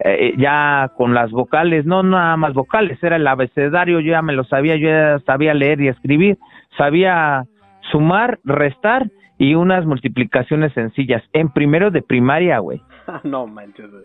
eh, 0.00 0.34
ya 0.36 0.92
con 0.96 1.14
las 1.14 1.30
vocales, 1.30 1.86
no 1.86 2.02
nada 2.02 2.36
más 2.36 2.52
vocales, 2.52 3.02
era 3.02 3.16
el 3.16 3.26
abecedario, 3.26 4.00
yo 4.00 4.12
ya 4.12 4.22
me 4.22 4.34
lo 4.34 4.44
sabía, 4.44 4.76
yo 4.76 4.88
ya 4.88 5.18
sabía 5.26 5.54
leer 5.54 5.80
y 5.80 5.88
escribir, 5.88 6.38
sabía 6.76 7.44
sumar, 7.90 8.38
restar 8.44 9.10
y 9.38 9.54
unas 9.54 9.86
multiplicaciones 9.86 10.72
sencillas 10.72 11.22
en 11.32 11.48
primero 11.50 11.90
de 11.90 12.02
primaria, 12.02 12.58
güey. 12.58 12.82
no 13.22 13.46
manches, 13.46 13.90
güey. 13.90 14.04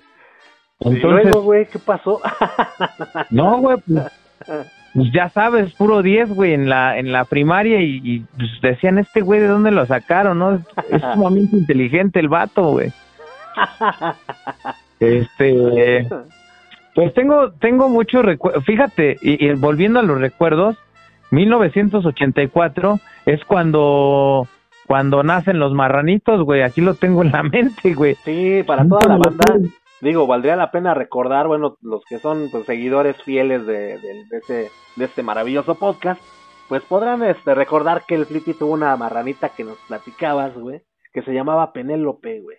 y 0.80 0.96
Entonces, 0.96 1.26
luego, 1.26 1.42
güey, 1.42 1.66
¿qué 1.66 1.80
pasó? 1.80 2.22
no, 3.32 3.58
güey, 3.58 3.78
pues, 3.86 4.12
pues 4.94 5.12
ya 5.12 5.30
sabes, 5.30 5.74
puro 5.74 6.02
10, 6.04 6.36
güey, 6.36 6.54
en 6.54 6.70
la, 6.70 6.98
en 6.98 7.12
la 7.12 7.26
primaria 7.26 7.82
y, 7.82 8.00
y, 8.04 8.20
pues, 8.38 8.50
decían, 8.62 9.00
este 9.00 9.22
güey, 9.22 9.40
¿de 9.40 9.48
dónde 9.48 9.72
lo 9.72 9.86
sacaron, 9.86 10.40
no? 10.40 10.56
Es, 10.56 10.62
es 10.92 11.02
sumamente 11.14 11.58
inteligente 11.58 12.20
el 12.20 12.30
vato, 12.30 12.72
güey. 12.72 12.92
Este, 15.00 16.08
pues 16.96 17.14
tengo, 17.14 17.52
tengo 17.54 17.90
muchos 17.90 18.24
recuerdos, 18.24 18.64
fíjate, 18.66 19.18
y, 19.22 19.46
y 19.46 19.54
volviendo 19.54 20.00
a 20.00 20.04
los 20.04 20.20
recuerdos, 20.20 20.78
1984 21.32 23.00
es 23.26 23.44
cuando, 23.46 24.48
cuando 24.86 25.24
nacen 25.24 25.60
los 25.60 25.74
marranitos, 25.74 26.44
güey, 26.44 26.62
aquí 26.62 26.82
lo 26.82 26.96
tengo 26.96 27.22
en 27.22 27.32
la 27.32 27.44
mente, 27.44 27.94
güey. 27.94 28.16
Sí, 28.24 28.64
para 28.66 28.88
toda 28.88 29.08
la 29.08 29.18
banda, 29.18 29.70
digo, 30.02 30.28
valdría 30.28 30.56
la 30.56 30.72
pena 30.72 30.94
recordar, 30.94 31.48
bueno, 31.48 31.78
los 31.82 32.04
que 32.06 32.20
son 32.20 32.50
pues, 32.52 32.66
seguidores 32.66 33.22
fieles 33.24 33.66
de, 33.66 33.98
de, 33.98 34.26
de 34.30 34.38
este, 34.38 34.72
de 34.96 35.06
este 35.06 35.24
maravilloso 35.24 35.76
podcast, 35.76 36.22
pues 36.68 36.84
podrán 36.84 37.24
este, 37.24 37.56
recordar 37.56 38.04
que 38.08 38.16
el 38.16 38.26
Flippy 38.26 38.54
tuvo 38.54 38.74
una 38.74 38.96
marranita 38.98 39.50
que 39.50 39.64
nos 39.64 39.78
platicabas, 39.88 40.58
güey, 40.58 40.82
que 41.14 41.22
se 41.22 41.34
llamaba 41.34 41.74
Penélope, 41.74 42.42
güey. 42.42 42.58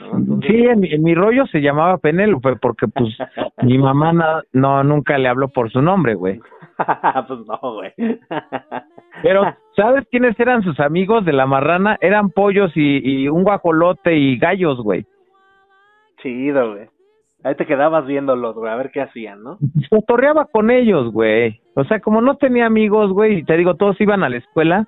¿No? 0.00 0.18
Entonces- 0.18 0.50
Sí, 0.50 0.64
en, 0.66 0.80
mi- 0.80 0.92
en 0.92 1.02
mi 1.02 1.14
rollo 1.14 1.46
se 1.46 1.60
llamaba 1.60 1.98
Penélope 1.98 2.56
porque 2.56 2.86
pues 2.88 3.08
mi 3.62 3.78
mamá 3.78 4.12
na- 4.12 4.42
no 4.52 4.82
nunca 4.84 5.18
le 5.18 5.28
habló 5.28 5.48
por 5.48 5.70
su 5.70 5.80
nombre, 5.82 6.14
güey. 6.14 6.40
pues 7.28 7.40
no, 7.46 7.58
güey. 7.74 7.92
Pero 9.22 9.42
¿sabes 9.76 10.06
quiénes 10.10 10.38
eran 10.40 10.62
sus 10.62 10.78
amigos 10.80 11.24
de 11.24 11.32
la 11.32 11.46
marrana? 11.46 11.96
Eran 12.00 12.30
pollos 12.30 12.72
y, 12.76 12.98
y 13.24 13.28
un 13.28 13.44
guajolote 13.44 14.16
y 14.16 14.38
gallos, 14.38 14.80
güey. 14.82 15.04
Chido, 16.22 16.72
güey. 16.74 16.88
Ahí 17.44 17.56
te 17.56 17.66
quedabas 17.66 18.06
viéndolos, 18.06 18.54
güey, 18.54 18.72
a 18.72 18.76
ver 18.76 18.90
qué 18.92 19.00
hacían, 19.00 19.42
¿no? 19.42 19.58
Se 19.90 20.00
torreaba 20.06 20.44
con 20.46 20.70
ellos, 20.70 21.12
güey. 21.12 21.60
O 21.74 21.82
sea, 21.84 21.98
como 21.98 22.20
no 22.20 22.36
tenía 22.36 22.66
amigos, 22.66 23.10
güey, 23.12 23.38
y 23.38 23.44
te 23.44 23.56
digo, 23.56 23.74
todos 23.74 24.00
iban 24.00 24.22
a 24.22 24.28
la 24.28 24.36
escuela, 24.36 24.86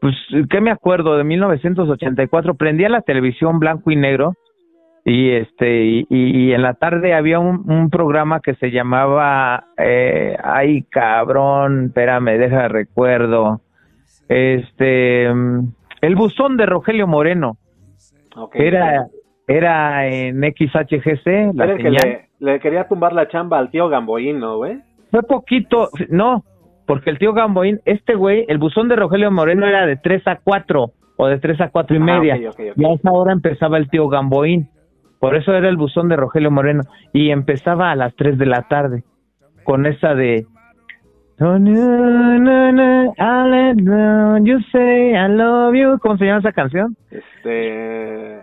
pues, 0.00 0.14
¿qué 0.50 0.60
me 0.60 0.70
acuerdo? 0.70 1.16
De 1.16 1.24
1984, 1.24 2.54
prendía 2.54 2.88
la 2.88 3.02
televisión 3.02 3.58
blanco 3.58 3.90
y 3.90 3.96
negro 3.96 4.34
y 5.04 5.30
este 5.30 6.04
y, 6.08 6.52
en 6.52 6.62
la 6.62 6.74
tarde 6.74 7.14
había 7.14 7.38
un, 7.38 7.70
un 7.70 7.90
programa 7.90 8.40
que 8.40 8.54
se 8.56 8.72
llamaba 8.72 9.68
eh, 9.78 10.36
ay 10.42 10.82
cabrón 10.82 11.86
espérame 11.86 12.36
deja 12.36 12.66
recuerdo 12.66 13.60
este 14.28 15.32
mm, 15.32 15.68
el 16.00 16.16
buzón 16.16 16.56
de 16.56 16.66
Rogelio 16.66 17.06
Moreno 17.06 17.56
era 18.52 19.06
era 19.46 20.08
en 20.08 20.40
XHGC 20.40 21.54
la 21.54 21.64
Era 21.64 21.72
el 21.74 21.78
que 21.78 22.26
le 22.38 22.60
quería 22.60 22.88
tumbar 22.88 23.12
la 23.12 23.28
chamba 23.28 23.58
al 23.58 23.70
tío 23.70 23.88
Gamboín, 23.88 24.40
¿no, 24.40 24.58
güey? 24.58 24.80
Fue 25.10 25.22
poquito, 25.22 25.88
no, 26.10 26.44
porque 26.86 27.10
el 27.10 27.18
tío 27.18 27.32
Gamboín, 27.32 27.80
este 27.84 28.14
güey, 28.14 28.44
el 28.48 28.58
buzón 28.58 28.88
de 28.88 28.96
Rogelio 28.96 29.30
Moreno 29.30 29.66
era 29.66 29.86
de 29.86 29.96
3 29.96 30.26
a 30.28 30.36
4 30.42 30.90
o 31.16 31.26
de 31.26 31.38
3 31.38 31.60
a 31.62 31.68
cuatro 31.70 31.96
y 31.96 32.00
Ah, 32.00 32.04
media. 32.04 32.34
ok, 32.36 32.42
ok, 32.48 32.60
ok. 32.72 32.76
Y 32.78 32.84
a 32.84 32.92
esa 32.92 33.10
hora 33.12 33.32
empezaba 33.32 33.78
el 33.78 33.88
tío 33.88 34.08
Gamboín. 34.08 34.68
Por 35.18 35.34
eso 35.34 35.52
era 35.54 35.68
el 35.68 35.76
buzón 35.78 36.08
de 36.08 36.16
Rogelio 36.16 36.50
Moreno. 36.50 36.82
Y 37.12 37.30
empezaba 37.30 37.90
a 37.90 37.96
las 37.96 38.14
3 38.16 38.36
de 38.38 38.46
la 38.46 38.62
tarde 38.68 39.02
con 39.64 39.86
esa 39.86 40.14
de... 40.14 40.46
"Oh, 41.40 41.58
no, 41.58 42.38
no, 42.38 42.72
no, 42.72 43.14
I'll 43.18 43.50
let 43.50 43.76
know 43.82 44.36
you 44.44 44.58
say 44.72 45.12
I 45.14 45.28
love 45.28 45.74
you. 45.74 45.98
¿Cómo 46.00 46.16
se 46.18 46.26
llama 46.26 46.40
esa 46.40 46.52
canción? 46.52 46.96
Este. 47.10 48.40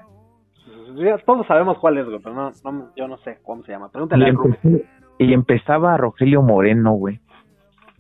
todos 1.26 1.46
sabemos 1.48 1.78
cuál 1.80 1.98
es, 2.00 2.06
pero 2.24 2.36
no, 2.36 2.52
no, 2.64 2.90
yo 2.96 3.08
no 3.08 3.18
sé 3.18 3.38
cómo 3.44 3.64
se 3.64 3.72
llama. 3.72 3.90
Pregúntale 3.90 4.30
y, 4.30 4.30
a 4.30 4.80
y 5.20 5.34
empezaba 5.34 5.96
Rogelio 5.98 6.42
Moreno, 6.42 6.94
güey. 6.94 7.20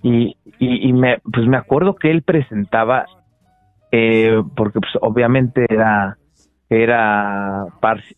Y, 0.03 0.35
y, 0.59 0.89
y 0.89 0.93
me, 0.93 1.17
pues 1.19 1.47
me 1.47 1.57
acuerdo 1.57 1.95
que 1.95 2.11
él 2.11 2.21
presentaba, 2.21 3.05
eh, 3.91 4.43
porque 4.55 4.79
pues 4.79 4.91
obviamente 5.01 5.65
era, 5.69 6.17
era, 6.69 7.65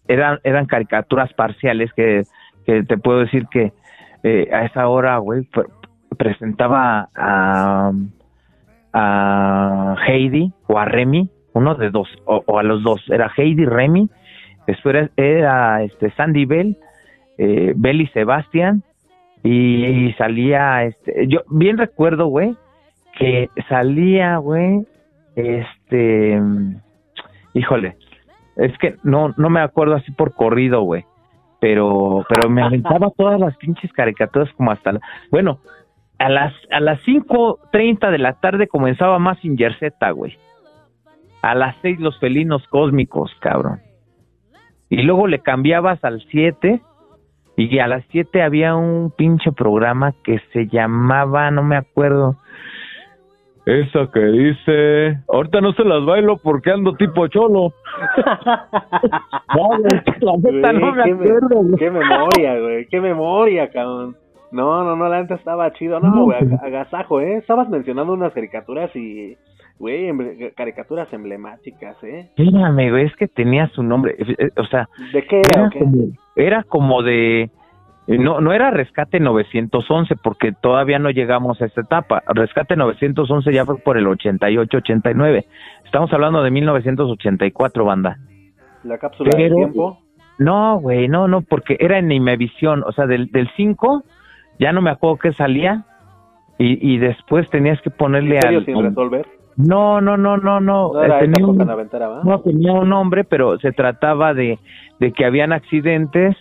eran, 0.07 0.39
eran 0.43 0.65
caricaturas 0.65 1.31
parciales 1.33 1.93
que, 1.93 2.23
que 2.65 2.83
te 2.83 2.97
puedo 2.97 3.19
decir 3.19 3.45
que 3.51 3.71
eh, 4.23 4.49
a 4.51 4.65
esa 4.65 4.87
hora, 4.87 5.17
güey, 5.19 5.43
pre- 5.43 5.67
presentaba 6.17 7.09
a, 7.15 7.91
a 8.93 9.95
Heidi 10.07 10.51
o 10.67 10.79
a 10.79 10.85
Remy, 10.85 11.29
uno 11.53 11.75
de 11.75 11.91
dos, 11.91 12.09
o, 12.25 12.41
o 12.47 12.57
a 12.57 12.63
los 12.63 12.81
dos, 12.83 13.01
era 13.09 13.31
Heidi, 13.37 13.65
Remy, 13.65 14.09
después 14.65 14.95
era, 14.95 15.09
era, 15.17 15.83
este 15.83 16.09
Sandy 16.11 16.45
Bell, 16.45 16.77
eh, 17.37 17.73
Bell 17.75 18.01
y 18.01 18.07
Sebastián, 18.07 18.83
y, 19.45 19.85
y 19.85 20.13
salía, 20.13 20.83
este, 20.85 21.27
yo 21.27 21.41
bien 21.49 21.77
recuerdo, 21.77 22.25
güey, 22.25 22.55
que 23.17 23.49
salía, 23.69 24.37
güey, 24.37 24.85
este, 25.35 26.41
híjole, 27.53 27.95
es 28.55 28.75
que 28.79 28.95
no, 29.03 29.33
no 29.37 29.49
me 29.49 29.61
acuerdo 29.61 29.95
así 29.95 30.11
por 30.11 30.33
corrido, 30.33 30.81
güey, 30.81 31.05
pero, 31.59 32.25
pero 32.27 32.49
me 32.49 32.63
aventaba 32.63 33.09
todas 33.17 33.39
las 33.39 33.55
pinches 33.57 33.93
caricaturas 33.93 34.51
como 34.53 34.71
hasta, 34.71 34.93
la- 34.93 35.01
bueno, 35.29 35.59
a 36.17 36.29
las, 36.29 36.53
a 36.71 36.79
las 36.79 36.99
5.30 37.03 38.09
de 38.09 38.17
la 38.17 38.33
tarde 38.39 38.67
comenzaba 38.67 39.19
más 39.19 39.37
Z, 39.41 40.11
güey. 40.11 40.37
A 41.41 41.53
las 41.53 41.75
6 41.83 41.99
los 41.99 42.17
felinos 42.19 42.65
cósmicos, 42.69 43.31
cabrón. 43.41 43.81
Y 44.89 45.03
luego 45.03 45.27
le 45.27 45.39
cambiabas 45.39 46.03
al 46.03 46.23
7 46.31 46.81
y 47.57 47.79
a 47.79 47.87
las 47.87 48.03
7 48.11 48.41
había 48.41 48.75
un 48.75 49.11
pinche 49.15 49.51
programa 49.51 50.13
que 50.23 50.39
se 50.53 50.67
llamaba, 50.67 51.49
no 51.51 51.63
me 51.63 51.75
acuerdo. 51.77 52.35
Esa 53.65 54.11
que 54.13 54.19
dice, 54.19 55.17
ahorita 55.27 55.59
no 55.59 55.73
se 55.73 55.83
las 55.83 56.05
bailo 56.05 56.37
porque 56.37 56.69
ando 56.71 56.93
tipo 56.95 57.25
cholo. 57.27 57.73
No, 59.55 59.77
la 59.79 60.37
neta 60.37 60.73
no 60.73 60.91
me 60.93 61.03
qué, 61.03 61.11
acuerdo, 61.11 61.47
güey. 61.61 61.75
qué 61.77 61.89
memoria, 61.91 62.59
güey, 62.59 62.85
qué 62.87 63.01
memoria, 63.01 63.69
cabrón. 63.69 64.15
No, 64.51 64.83
no, 64.83 64.95
no, 64.95 65.09
la 65.09 65.21
neta 65.21 65.35
estaba 65.35 65.71
chido. 65.73 65.99
No, 65.99 66.25
güey, 66.25 66.37
ag- 66.39 66.59
agasajo, 66.63 67.19
¿eh? 67.21 67.37
Estabas 67.37 67.69
mencionando 67.69 68.13
unas 68.13 68.33
caricaturas 68.33 68.95
y 68.95 69.37
Güey, 69.77 70.09
emble- 70.09 70.53
caricaturas 70.55 71.11
emblemáticas, 71.11 72.01
¿eh? 72.03 72.29
Espérame, 72.37 72.89
güey, 72.91 73.05
es 73.07 73.15
que 73.17 73.27
tenía 73.27 73.67
su 73.69 73.83
nombre. 73.83 74.15
eh, 74.17 74.35
eh, 74.37 74.49
O 74.57 74.63
sea, 74.65 74.87
¿De 75.11 75.25
qué 75.27 75.39
era 75.41 75.49
era 75.61 75.67
o 75.67 75.69
qué? 75.69 75.79
como, 75.79 75.97
era 76.35 76.63
como 76.63 77.01
de... 77.03 77.49
No, 78.07 78.39
no 78.39 78.53
era 78.53 78.69
Rescate 78.69 79.19
911 79.19 80.15
porque 80.17 80.51
todavía 80.51 80.99
no 80.99 81.09
llegamos 81.09 81.59
a 81.61 81.65
esta 81.65 81.81
etapa. 81.81 82.21
Rescate 82.27 82.75
911 82.75 83.51
ya 83.51 83.65
fue 83.65 83.77
por 83.79 83.97
el 83.97 84.05
88-89. 84.05 85.45
Estamos 85.85 86.13
hablando 86.13 86.43
de 86.43 86.51
1984, 86.51 87.83
banda. 87.83 88.17
La 88.83 88.97
cápsula 88.99 89.31
del 89.35 89.41
Pero- 89.43 89.55
tiempo. 89.55 89.99
No, 90.37 90.79
güey, 90.79 91.07
no, 91.07 91.27
no, 91.29 91.41
porque 91.41 91.77
era 91.79 91.97
en 91.97 92.11
Imevisión, 92.11 92.83
o 92.85 92.91
sea, 92.91 93.07
del, 93.07 93.31
del 93.31 93.49
5 93.55 94.03
ya 94.59 94.73
no 94.73 94.81
me 94.81 94.89
acuerdo 94.91 95.17
qué 95.17 95.31
salía 95.31 95.85
y, 96.57 96.93
y 96.93 96.97
después 96.97 97.49
tenías 97.49 97.81
que 97.81 97.89
ponerle 97.89 98.39
al... 98.39 98.65
sin 98.65 98.83
resolver. 98.83 99.25
No, 99.57 100.01
no, 100.01 100.17
no, 100.17 100.37
no, 100.37 100.59
no, 100.59 100.91
No 100.93 101.03
era 101.03 101.19
tenía 101.19 101.45
un- 101.45 101.57
noventera, 101.57 102.07
¿va? 102.09 102.21
no 102.23 102.41
tenía 102.41 102.73
un 102.73 102.89
nombre, 102.89 103.23
pero 103.23 103.57
se 103.59 103.71
trataba 103.71 104.33
de, 104.33 104.59
de 104.99 105.11
que 105.13 105.23
habían 105.25 105.53
accidentes, 105.53 106.35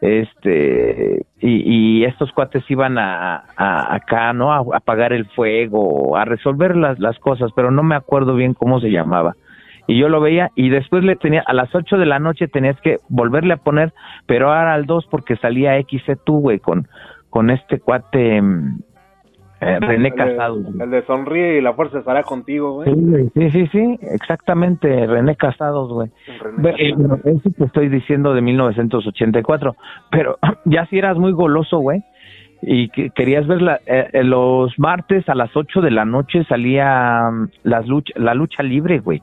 este, 0.00 1.24
y, 1.40 2.00
y 2.00 2.04
estos 2.04 2.30
cuates 2.32 2.62
iban 2.70 2.98
a, 2.98 3.44
a- 3.56 3.94
acá, 3.94 4.32
¿no? 4.32 4.52
A, 4.52 4.58
a 4.58 4.76
apagar 4.76 5.12
el 5.12 5.24
fuego, 5.26 6.16
a 6.16 6.24
resolver 6.24 6.76
las, 6.76 6.98
las 6.98 7.18
cosas, 7.18 7.50
pero 7.56 7.70
no 7.70 7.82
me 7.82 7.94
acuerdo 7.94 8.34
bien 8.34 8.54
cómo 8.54 8.80
se 8.80 8.90
llamaba. 8.90 9.34
Y 9.86 9.98
yo 9.98 10.08
lo 10.08 10.20
veía 10.20 10.50
y 10.54 10.70
después 10.70 11.04
le 11.04 11.16
tenía, 11.16 11.42
a 11.46 11.52
las 11.52 11.74
8 11.74 11.96
de 11.98 12.06
la 12.06 12.18
noche 12.18 12.48
tenías 12.48 12.80
que 12.80 12.98
volverle 13.08 13.54
a 13.54 13.58
poner, 13.58 13.92
pero 14.26 14.48
ahora 14.48 14.74
al 14.74 14.86
2 14.86 15.06
porque 15.10 15.36
salía 15.36 15.78
XC2, 15.78 16.40
güey, 16.40 16.58
con, 16.58 16.86
con 17.30 17.50
este 17.50 17.80
cuate 17.80 18.40
mm, 18.40 18.78
eh, 19.60 19.78
René 19.80 19.94
El 19.96 20.02
de- 20.02 20.14
Casado. 20.14 20.54
güey. 20.62 20.80
El 20.82 20.90
de 20.90 21.02
sonríe 21.06 21.58
y 21.58 21.60
la 21.60 21.72
fuerza 21.74 21.98
estará 21.98 22.22
contigo, 22.22 22.72
güey. 22.74 22.92
Sí, 22.94 23.30
sí, 23.34 23.50
sí, 23.50 23.66
sí, 23.68 23.98
exactamente, 24.02 25.06
René 25.06 25.36
Casados, 25.36 25.90
güey. 25.92 26.10
Ve- 26.58 26.74
eh. 26.78 26.94
Eso 27.24 27.50
te 27.56 27.64
estoy 27.64 27.88
diciendo 27.88 28.34
de 28.34 28.40
1984, 28.42 29.74
pero 30.10 30.38
ya 30.64 30.86
si 30.86 30.98
eras 30.98 31.16
muy 31.18 31.32
goloso, 31.32 31.78
güey, 31.78 32.02
y 32.62 32.88
que 32.88 33.10
querías 33.10 33.46
ver 33.46 33.60
la, 33.62 33.80
eh, 33.86 34.08
eh, 34.12 34.24
los 34.24 34.78
martes 34.78 35.28
a 35.28 35.34
las 35.34 35.54
8 35.56 35.80
de 35.82 35.90
la 35.90 36.04
noche 36.04 36.44
salía 36.44 37.28
mm, 37.30 37.48
las 37.64 37.86
lucha, 37.86 38.12
la 38.16 38.34
lucha 38.34 38.62
libre, 38.62 39.00
güey. 39.00 39.22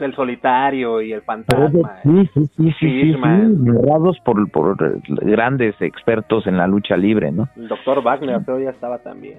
El 0.00 0.14
solitario 0.14 1.00
y 1.00 1.12
el 1.12 1.22
fantasma. 1.22 1.98
¿eh? 1.98 2.02
Sí, 2.04 2.30
sí, 2.34 2.46
sí, 2.56 2.72
sí, 2.80 3.12
sí, 3.12 3.16
por, 4.24 4.50
por 4.50 4.76
eh, 4.82 5.00
grandes 5.22 5.74
expertos 5.80 6.46
en 6.46 6.56
la 6.58 6.66
lucha 6.66 6.96
libre, 6.96 7.32
¿no? 7.32 7.48
El 7.56 7.68
doctor 7.68 8.02
Wagner, 8.02 8.40
creo 8.44 8.58
ya 8.60 8.70
estaba 8.70 8.98
también. 8.98 9.38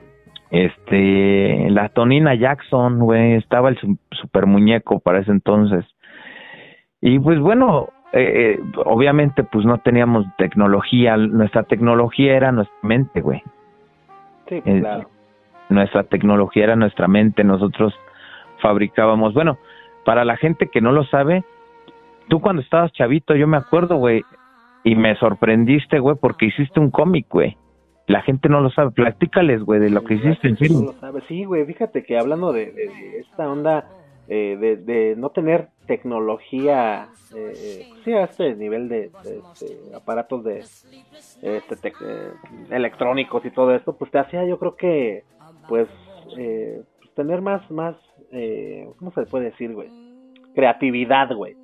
Este, 0.50 1.70
la 1.70 1.90
Tonina 1.90 2.34
Jackson, 2.36 3.00
güey, 3.00 3.34
estaba 3.34 3.70
el 3.70 3.78
su- 3.78 3.98
super 4.12 4.46
muñeco 4.46 5.00
para 5.00 5.20
ese 5.20 5.32
entonces. 5.32 5.86
Y 7.02 7.20
pues 7.20 7.40
bueno, 7.40 7.90
eh, 8.14 8.58
eh, 8.58 8.60
obviamente 8.86 9.44
pues 9.44 9.66
no 9.66 9.78
teníamos 9.80 10.26
tecnología, 10.38 11.18
nuestra 11.18 11.64
tecnología 11.64 12.36
era 12.36 12.52
nuestra 12.52 12.78
mente, 12.82 13.22
güey. 13.22 13.42
Sí, 14.48 14.62
pues, 14.62 14.78
Eh, 14.78 14.80
claro. 14.80 15.10
Nuestra 15.70 16.04
tecnología 16.04 16.64
era 16.64 16.76
nuestra 16.78 17.08
mente, 17.10 17.44
nosotros 17.44 17.94
fabricábamos, 18.62 19.34
bueno, 19.34 19.58
para 20.08 20.24
la 20.24 20.38
gente 20.38 20.70
que 20.72 20.80
no 20.80 20.94
lo 20.94 21.04
sabe, 21.04 21.44
tú 22.30 22.40
cuando 22.40 22.62
estabas 22.62 22.94
chavito, 22.94 23.36
yo 23.36 23.46
me 23.46 23.58
acuerdo, 23.58 23.98
güey, 23.98 24.24
y 24.86 24.96
me 24.96 25.18
sorprendiste, 25.18 26.00
güey, 26.00 26.16
porque 26.16 26.46
hiciste 26.46 26.80
un 26.80 26.92
cómic, 26.92 27.26
güey. 27.30 27.58
La 28.08 28.22
gente 28.22 28.48
no 28.48 28.62
lo 28.62 28.70
sabe, 28.70 28.92
platícales, 28.92 29.62
güey, 29.64 29.82
de 29.82 29.90
lo 29.90 30.06
que 30.06 30.14
hiciste, 30.14 30.48
en 30.48 30.54
No 30.54 30.60
serio. 30.60 30.80
lo 30.80 30.94
sabe. 31.02 31.20
Sí, 31.28 31.44
güey, 31.44 31.66
fíjate 31.66 32.04
que 32.06 32.18
hablando 32.18 32.54
de, 32.54 32.68
de- 32.72 32.88
de 32.88 33.20
esta 33.20 33.52
onda 33.52 33.90
eh, 34.30 34.56
de, 34.58 34.78
de 34.78 35.16
no 35.18 35.32
tener 35.32 35.68
tecnología, 35.88 37.10
eh, 37.36 37.86
sí, 38.06 38.14
a 38.14 38.24
este 38.24 38.56
nivel 38.56 38.88
de, 38.88 39.12
aparatos 39.94 40.46
de 40.46 40.60
este, 41.42 41.76
tec- 41.76 42.02
eh, 42.02 42.32
electrónicos 42.72 43.44
y 43.46 43.52
todo 43.52 43.76
esto, 43.76 43.98
pues 43.98 44.10
te 44.12 44.20
hacía 44.20 44.46
yo 44.46 44.58
creo 44.58 44.76
que, 44.78 45.24
pues, 45.68 45.90
eh, 46.38 46.82
pues, 47.02 47.14
tener 47.14 47.42
más, 47.42 47.70
más, 47.72 47.98
eh, 48.32 48.88
¿cómo 49.00 49.12
se 49.12 49.24
puede 49.26 49.46
decir, 49.46 49.74
güey? 49.74 49.90
Creatividad, 50.58 51.32
güey. 51.36 51.56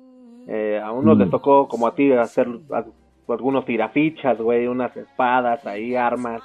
Eh, 0.46 0.80
a 0.82 0.92
unos 0.92 1.16
Mm. 1.16 1.20
les 1.22 1.30
tocó, 1.30 1.66
como 1.66 1.88
a 1.88 1.96
ti, 1.96 2.12
hacer 2.12 2.46
a- 2.72 2.84
algunos 3.32 3.64
tirafichas, 3.64 4.38
güey, 4.40 4.68
unas 4.68 4.96
espadas 4.96 5.66
ahí, 5.66 5.96
armas, 5.96 6.40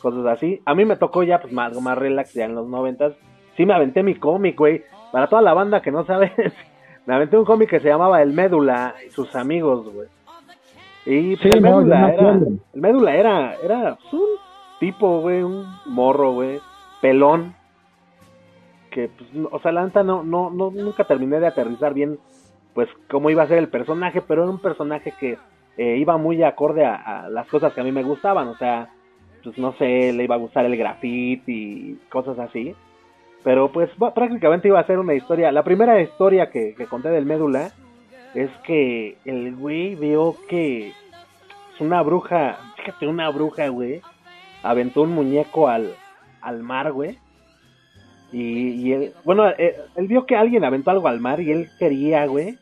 cosas 0.00 0.24
así. 0.24 0.62
A 0.64 0.74
mí 0.74 0.86
me 0.86 0.96
tocó 0.96 1.22
ya, 1.22 1.38
pues, 1.42 1.52
más, 1.52 1.78
más 1.82 1.98
relax, 1.98 2.32
ya 2.32 2.46
en 2.46 2.54
los 2.54 2.66
noventas. 2.66 3.12
Sí 3.58 3.66
me 3.66 3.74
aventé 3.74 4.02
mi 4.02 4.14
cómic, 4.14 4.56
güey. 4.56 4.82
Para 5.12 5.26
toda 5.26 5.42
la 5.42 5.52
banda 5.52 5.82
que 5.82 5.90
no 5.90 6.06
sabe, 6.06 6.32
me 7.06 7.14
aventé 7.14 7.36
un 7.36 7.44
cómic 7.44 7.68
que 7.68 7.80
se 7.80 7.88
llamaba 7.88 8.22
El 8.22 8.32
Médula 8.32 8.94
y 9.06 9.10
sus 9.10 9.36
amigos, 9.36 9.92
güey. 9.92 10.08
Y 11.04 11.36
pues, 11.36 11.42
Sí, 11.42 11.50
el 11.52 11.60
Médula 11.60 12.10
era, 12.10 12.30
el 12.32 12.80
Médula 12.80 13.14
era, 13.16 13.54
era 13.62 13.96
pues, 14.00 14.14
un 14.14 14.26
tipo, 14.80 15.20
güey, 15.20 15.42
un 15.42 15.66
morro, 15.84 16.32
güey, 16.32 16.58
pelón. 17.02 17.54
Que, 18.92 19.08
pues, 19.08 19.30
o 19.50 19.58
sea, 19.60 19.72
la 19.72 19.84
neta 19.84 20.02
no, 20.02 20.22
no, 20.22 20.50
no, 20.50 20.70
nunca 20.70 21.04
terminé 21.04 21.40
de 21.40 21.46
aterrizar 21.46 21.94
bien, 21.94 22.18
pues, 22.74 22.88
cómo 23.10 23.30
iba 23.30 23.42
a 23.42 23.48
ser 23.48 23.58
el 23.58 23.68
personaje, 23.68 24.20
pero 24.20 24.42
era 24.42 24.50
un 24.50 24.58
personaje 24.60 25.12
que 25.18 25.38
eh, 25.78 25.96
iba 25.96 26.16
muy 26.18 26.42
acorde 26.42 26.84
a, 26.84 27.28
las 27.30 27.46
cosas 27.48 27.72
que 27.72 27.80
a 27.80 27.84
mí 27.84 27.92
me 27.92 28.02
gustaban, 28.02 28.48
o 28.48 28.56
sea, 28.56 28.90
pues 29.42 29.56
no 29.58 29.72
sé, 29.74 30.12
le 30.12 30.24
iba 30.24 30.34
a 30.34 30.38
gustar 30.38 30.64
el 30.66 30.76
graffiti 30.76 31.52
y 31.52 31.94
cosas 32.10 32.38
así. 32.38 32.74
Pero 33.42 33.72
pues 33.72 33.90
va- 34.00 34.14
prácticamente 34.14 34.68
iba 34.68 34.78
a 34.78 34.86
ser 34.86 34.98
una 34.98 35.14
historia. 35.14 35.50
La 35.50 35.64
primera 35.64 36.00
historia 36.00 36.50
que, 36.50 36.74
que 36.76 36.86
conté 36.86 37.08
del 37.08 37.26
médula 37.26 37.72
es 38.34 38.50
que 38.64 39.16
el 39.24 39.56
güey 39.56 39.94
vio 39.96 40.36
que 40.48 40.88
es 40.88 41.80
una 41.80 42.02
bruja, 42.02 42.58
fíjate, 42.76 43.06
una 43.08 43.28
bruja, 43.30 43.66
güey, 43.68 44.00
aventó 44.62 45.02
un 45.02 45.10
muñeco 45.12 45.68
al, 45.68 45.94
al 46.40 46.62
mar, 46.62 46.92
güey. 46.92 47.18
Y, 48.32 48.70
y 48.82 48.92
él, 48.92 49.12
bueno, 49.24 49.46
eh, 49.48 49.76
él 49.96 50.06
vio 50.08 50.24
que 50.26 50.36
alguien 50.36 50.64
aventó 50.64 50.90
algo 50.90 51.08
al 51.08 51.20
mar 51.20 51.40
y 51.40 51.50
él 51.52 51.68
quería, 51.78 52.26
güey, 52.26 52.56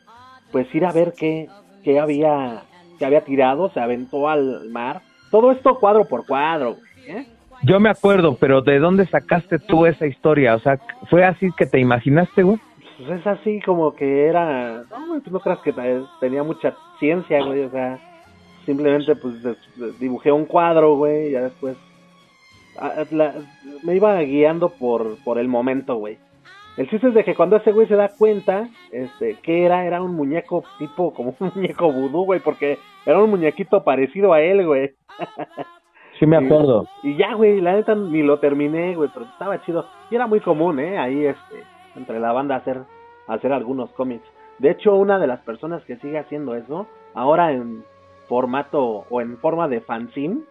pues 0.51 0.73
ir 0.75 0.85
a 0.85 0.91
ver 0.91 1.13
qué, 1.17 1.47
qué 1.83 1.99
había, 1.99 2.63
qué 2.99 3.05
había 3.05 3.21
tirado, 3.21 3.69
se 3.71 3.79
aventó 3.79 4.27
al 4.27 4.69
mar. 4.69 5.01
Todo 5.29 5.51
esto 5.51 5.79
cuadro 5.79 6.05
por 6.05 6.25
cuadro, 6.25 6.75
güey, 6.75 7.17
¿eh? 7.17 7.25
Yo 7.63 7.79
me 7.79 7.89
acuerdo, 7.89 8.35
pero 8.39 8.61
¿de 8.61 8.79
dónde 8.79 9.05
sacaste 9.05 9.59
tú 9.59 9.85
esa 9.85 10.07
historia? 10.07 10.55
O 10.55 10.59
sea, 10.59 10.79
¿fue 11.09 11.23
así 11.23 11.49
que 11.55 11.67
te 11.67 11.79
imaginaste, 11.79 12.41
güey? 12.43 12.57
Pues 12.97 13.19
es 13.19 13.27
así 13.27 13.61
como 13.61 13.93
que 13.95 14.25
era. 14.25 14.83
No, 14.89 15.07
güey, 15.07 15.19
pues 15.21 15.31
no 15.31 15.39
creas 15.39 15.59
que 15.59 15.71
te- 15.71 16.01
tenía 16.19 16.41
mucha 16.43 16.75
ciencia, 16.99 17.43
güey. 17.45 17.61
O 17.65 17.69
sea, 17.69 17.99
simplemente 18.65 19.15
pues 19.15 19.35
dibujé 19.99 20.31
un 20.31 20.45
cuadro, 20.45 20.95
güey. 20.95 21.27
Y 21.29 21.31
ya 21.33 21.41
después. 21.41 21.77
La- 23.11 23.35
me 23.83 23.95
iba 23.95 24.19
guiando 24.21 24.69
por, 24.69 25.17
por 25.23 25.37
el 25.37 25.47
momento, 25.47 25.95
güey. 25.95 26.17
El 26.77 26.89
chiste 26.89 27.09
es 27.09 27.13
de 27.13 27.23
que 27.25 27.35
cuando 27.35 27.57
ese 27.57 27.71
güey 27.73 27.87
se 27.87 27.95
da 27.95 28.09
cuenta, 28.17 28.69
este, 28.91 29.35
que 29.43 29.65
era, 29.65 29.85
era 29.85 30.01
un 30.01 30.15
muñeco 30.15 30.63
tipo, 30.79 31.13
como 31.13 31.35
un 31.39 31.51
muñeco 31.55 31.91
vudú, 31.91 32.23
güey, 32.25 32.39
porque 32.39 32.79
era 33.05 33.21
un 33.21 33.29
muñequito 33.29 33.83
parecido 33.83 34.33
a 34.33 34.41
él, 34.41 34.65
güey. 34.65 34.91
Sí 36.19 36.27
me 36.27 36.37
acuerdo. 36.37 36.85
Y 37.01 37.17
ya, 37.17 37.33
güey, 37.33 37.61
la 37.61 37.73
neta 37.73 37.95
ni 37.95 38.21
lo 38.21 38.37
terminé, 38.37 38.93
güey, 38.95 39.09
pero 39.11 39.25
estaba 39.25 39.59
chido. 39.63 39.87
Y 40.11 40.15
era 40.15 40.27
muy 40.27 40.39
común, 40.39 40.79
¿eh? 40.79 40.99
Ahí, 40.99 41.25
este, 41.25 41.63
entre 41.95 42.19
la 42.19 42.31
banda 42.31 42.57
hacer, 42.57 42.81
hacer 43.27 43.51
algunos 43.51 43.89
cómics. 43.93 44.23
De 44.59 44.69
hecho, 44.69 44.93
una 44.95 45.17
de 45.17 45.25
las 45.25 45.39
personas 45.39 45.83
que 45.85 45.95
sigue 45.97 46.19
haciendo 46.19 46.53
eso, 46.53 46.85
ahora 47.15 47.53
en 47.53 47.83
formato 48.27 49.03
o 49.09 49.19
en 49.19 49.39
forma 49.39 49.67
de 49.67 49.81
fanzine, 49.81 50.41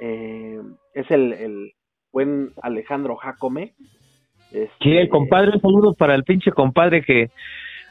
eh, 0.00 0.62
es 0.94 1.10
el, 1.10 1.32
el 1.32 1.72
buen 2.12 2.50
Alejandro 2.62 3.16
Jacome. 3.16 3.72
Este, 4.52 4.70
Sí, 4.82 4.96
el 4.96 5.08
compadre, 5.08 5.52
un 5.54 5.60
saludo 5.60 5.94
para 5.94 6.14
el 6.14 6.24
pinche 6.24 6.52
compadre 6.52 7.02
que 7.02 7.30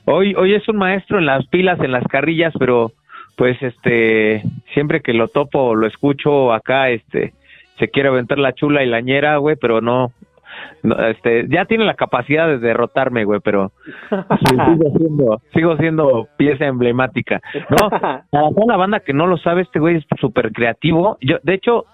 hoy, 0.06 0.36
hoy 0.36 0.54
es 0.54 0.68
un 0.68 0.78
maestro 0.78 1.18
en 1.18 1.26
las 1.26 1.46
pilas, 1.48 1.80
en 1.80 1.92
las 1.92 2.06
carrillas, 2.06 2.54
pero 2.60 2.92
pues 3.36 3.62
este, 3.62 4.44
siempre 4.74 5.02
que 5.02 5.14
lo 5.14 5.28
topo, 5.28 5.74
lo 5.74 5.88
escucho 5.88 6.54
acá, 6.54 6.90
este, 6.90 7.34
se 7.80 7.90
quiere 7.90 8.10
aventar 8.10 8.38
la 8.38 8.54
chula 8.54 8.84
y 8.84 8.88
la 8.88 9.02
ñera, 9.02 9.38
güey, 9.38 9.56
pero 9.60 9.82
no, 9.82 10.12
no, 10.84 10.96
este, 11.08 11.48
ya 11.50 11.66
tiene 11.66 11.86
la 11.86 11.96
capacidad 11.96 12.48
de 12.48 12.60
derrotarme, 12.60 13.24
güey, 13.24 13.40
pero 13.40 13.72
sigo 14.50 14.98
siendo, 14.98 15.42
sigo 15.54 15.78
siendo 15.78 16.28
pieza 16.38 16.66
emblemática, 16.66 17.42
¿no? 17.70 17.90
Para 18.30 18.50
toda 18.50 18.68
la 18.68 18.78
banda 18.78 19.00
que 19.00 19.14
no 19.14 19.26
lo 19.26 19.38
sabe, 19.38 19.62
este 19.64 19.80
güey 19.80 19.98
es 19.98 20.06
súper 20.20 20.52
creativo. 20.52 21.18
Yo, 21.22 21.38
de 21.42 21.56
hecho, 21.56 21.86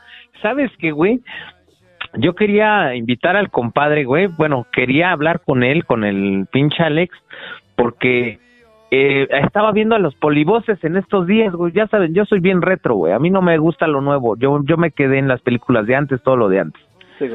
¿sabes 0.42 0.72
qué, 0.80 0.92
güey? 0.92 1.22
Yo 2.16 2.34
quería 2.34 2.96
invitar 2.96 3.36
al 3.36 3.50
compadre, 3.50 4.06
güey. 4.06 4.28
Bueno, 4.28 4.66
quería 4.72 5.12
hablar 5.12 5.42
con 5.42 5.64
él, 5.64 5.86
con 5.86 6.04
el 6.04 6.48
pinche 6.52 6.84
Alex, 6.84 7.16
porque 7.76 8.40
eh, 8.90 9.28
estaba 9.44 9.72
viendo 9.72 9.96
a 9.96 10.00
los 10.00 10.16
polivoces 10.16 10.82
en 10.84 10.96
estos 10.96 11.28
días, 11.28 11.54
güey. 11.54 11.74
Ya 11.74 11.88
saben, 11.88 12.14
yo 12.14 12.26
soy 12.26 12.40
bien 12.40 12.62
retro, 12.62 12.96
güey. 12.96 13.14
A 13.14 13.20
mí 13.20 13.30
no 13.30 13.42
me 13.42 13.58
gusta 13.58 13.88
lo 13.88 14.02
nuevo. 14.02 14.38
Yo, 14.38 14.62
yo 14.64 14.78
me 14.78 14.92
quedé 14.92 15.20
en 15.20 15.28
las 15.28 15.42
películas 15.42 15.86
de 15.86 15.96
antes, 15.96 16.22
todo 16.22 16.38
lo 16.38 16.50
de 16.50 16.60
antes. 16.60 16.82
Sí. 17.20 17.30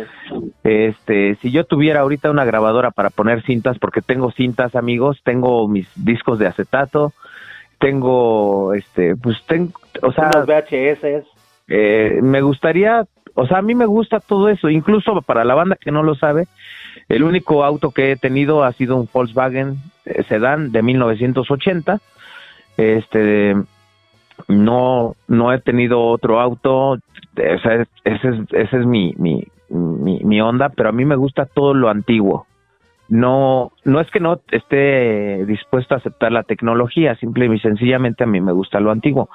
Este, 0.62 1.34
si 1.36 1.50
yo 1.50 1.64
tuviera 1.64 2.00
ahorita 2.00 2.30
una 2.30 2.44
grabadora 2.44 2.92
para 2.92 3.10
poner 3.10 3.42
cintas, 3.42 3.78
porque 3.78 4.00
tengo 4.00 4.30
cintas, 4.30 4.76
amigos, 4.76 5.20
tengo 5.24 5.68
mis 5.68 5.88
discos 5.96 6.38
de 6.38 6.46
acetato, 6.46 7.12
tengo, 7.78 8.74
este, 8.74 9.16
pues 9.16 9.44
tengo, 9.46 9.72
o 10.02 10.12
sea, 10.12 10.30
Unos 10.34 10.46
VHS. 10.46 11.26
Eh, 11.74 12.20
me 12.22 12.42
gustaría, 12.42 13.04
o 13.34 13.46
sea, 13.46 13.58
a 13.58 13.62
mí 13.62 13.74
me 13.74 13.86
gusta 13.86 14.20
todo 14.20 14.48
eso, 14.50 14.68
incluso 14.68 15.22
para 15.22 15.44
la 15.44 15.54
banda 15.54 15.76
que 15.80 15.90
no 15.90 16.02
lo 16.02 16.14
sabe, 16.14 16.46
el 17.08 17.22
único 17.24 17.64
auto 17.64 17.90
que 17.90 18.12
he 18.12 18.16
tenido 18.16 18.62
ha 18.62 18.72
sido 18.72 18.96
un 18.96 19.08
Volkswagen 19.12 19.76
eh, 20.04 20.22
Sedan 20.28 20.70
de 20.72 20.82
1980. 20.82 21.98
Este, 22.76 23.54
no, 24.48 25.14
no 25.28 25.52
he 25.52 25.60
tenido 25.60 26.02
otro 26.04 26.40
auto, 26.40 26.90
o 26.92 26.98
sea, 27.62 27.74
es- 27.82 27.88
ese 28.04 28.28
es, 28.28 28.36
ese 28.52 28.76
es 28.80 28.86
mi, 28.86 29.14
mi, 29.18 29.44
mi, 29.68 30.20
mi 30.24 30.40
onda, 30.40 30.68
pero 30.70 30.88
a 30.88 30.92
mí 30.92 31.04
me 31.04 31.16
gusta 31.16 31.46
todo 31.46 31.74
lo 31.74 31.88
antiguo. 31.88 32.46
No, 33.08 33.72
no 33.84 34.00
es 34.00 34.10
que 34.10 34.20
no 34.20 34.40
esté 34.50 35.44
dispuesto 35.44 35.94
a 35.94 35.98
aceptar 35.98 36.32
la 36.32 36.44
tecnología, 36.44 37.14
simple 37.16 37.46
y 37.46 37.58
sencillamente 37.58 38.24
a 38.24 38.26
mí 38.26 38.40
me 38.40 38.52
gusta 38.52 38.80
lo 38.80 38.90
antiguo. 38.90 39.28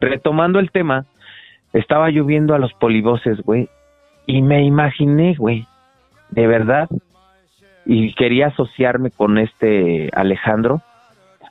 Retomando 0.00 0.60
el 0.60 0.70
tema, 0.70 1.04
estaba 1.74 2.08
yo 2.08 2.24
viendo 2.24 2.54
a 2.54 2.58
los 2.58 2.72
polivoces, 2.74 3.40
güey, 3.42 3.68
y 4.26 4.40
me 4.40 4.64
imaginé, 4.64 5.34
güey, 5.34 5.66
de 6.30 6.46
verdad, 6.46 6.88
y 7.84 8.14
quería 8.14 8.46
asociarme 8.46 9.10
con 9.10 9.36
este 9.36 10.08
Alejandro 10.14 10.80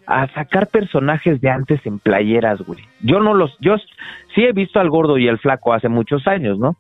a 0.08 0.28
sacar 0.34 0.68
personajes 0.68 1.40
de 1.40 1.50
antes 1.50 1.86
en 1.86 2.00
playeras, 2.00 2.62
güey. 2.62 2.80
Yo 3.02 3.20
no 3.20 3.34
los, 3.34 3.56
yo 3.60 3.76
sí 4.34 4.44
he 4.44 4.52
visto 4.54 4.80
al 4.80 4.90
gordo 4.90 5.18
y 5.18 5.28
el 5.28 5.40
flaco 5.40 5.74
hace 5.74 5.90
muchos 5.90 6.26
años, 6.26 6.58
¿no? 6.58 6.76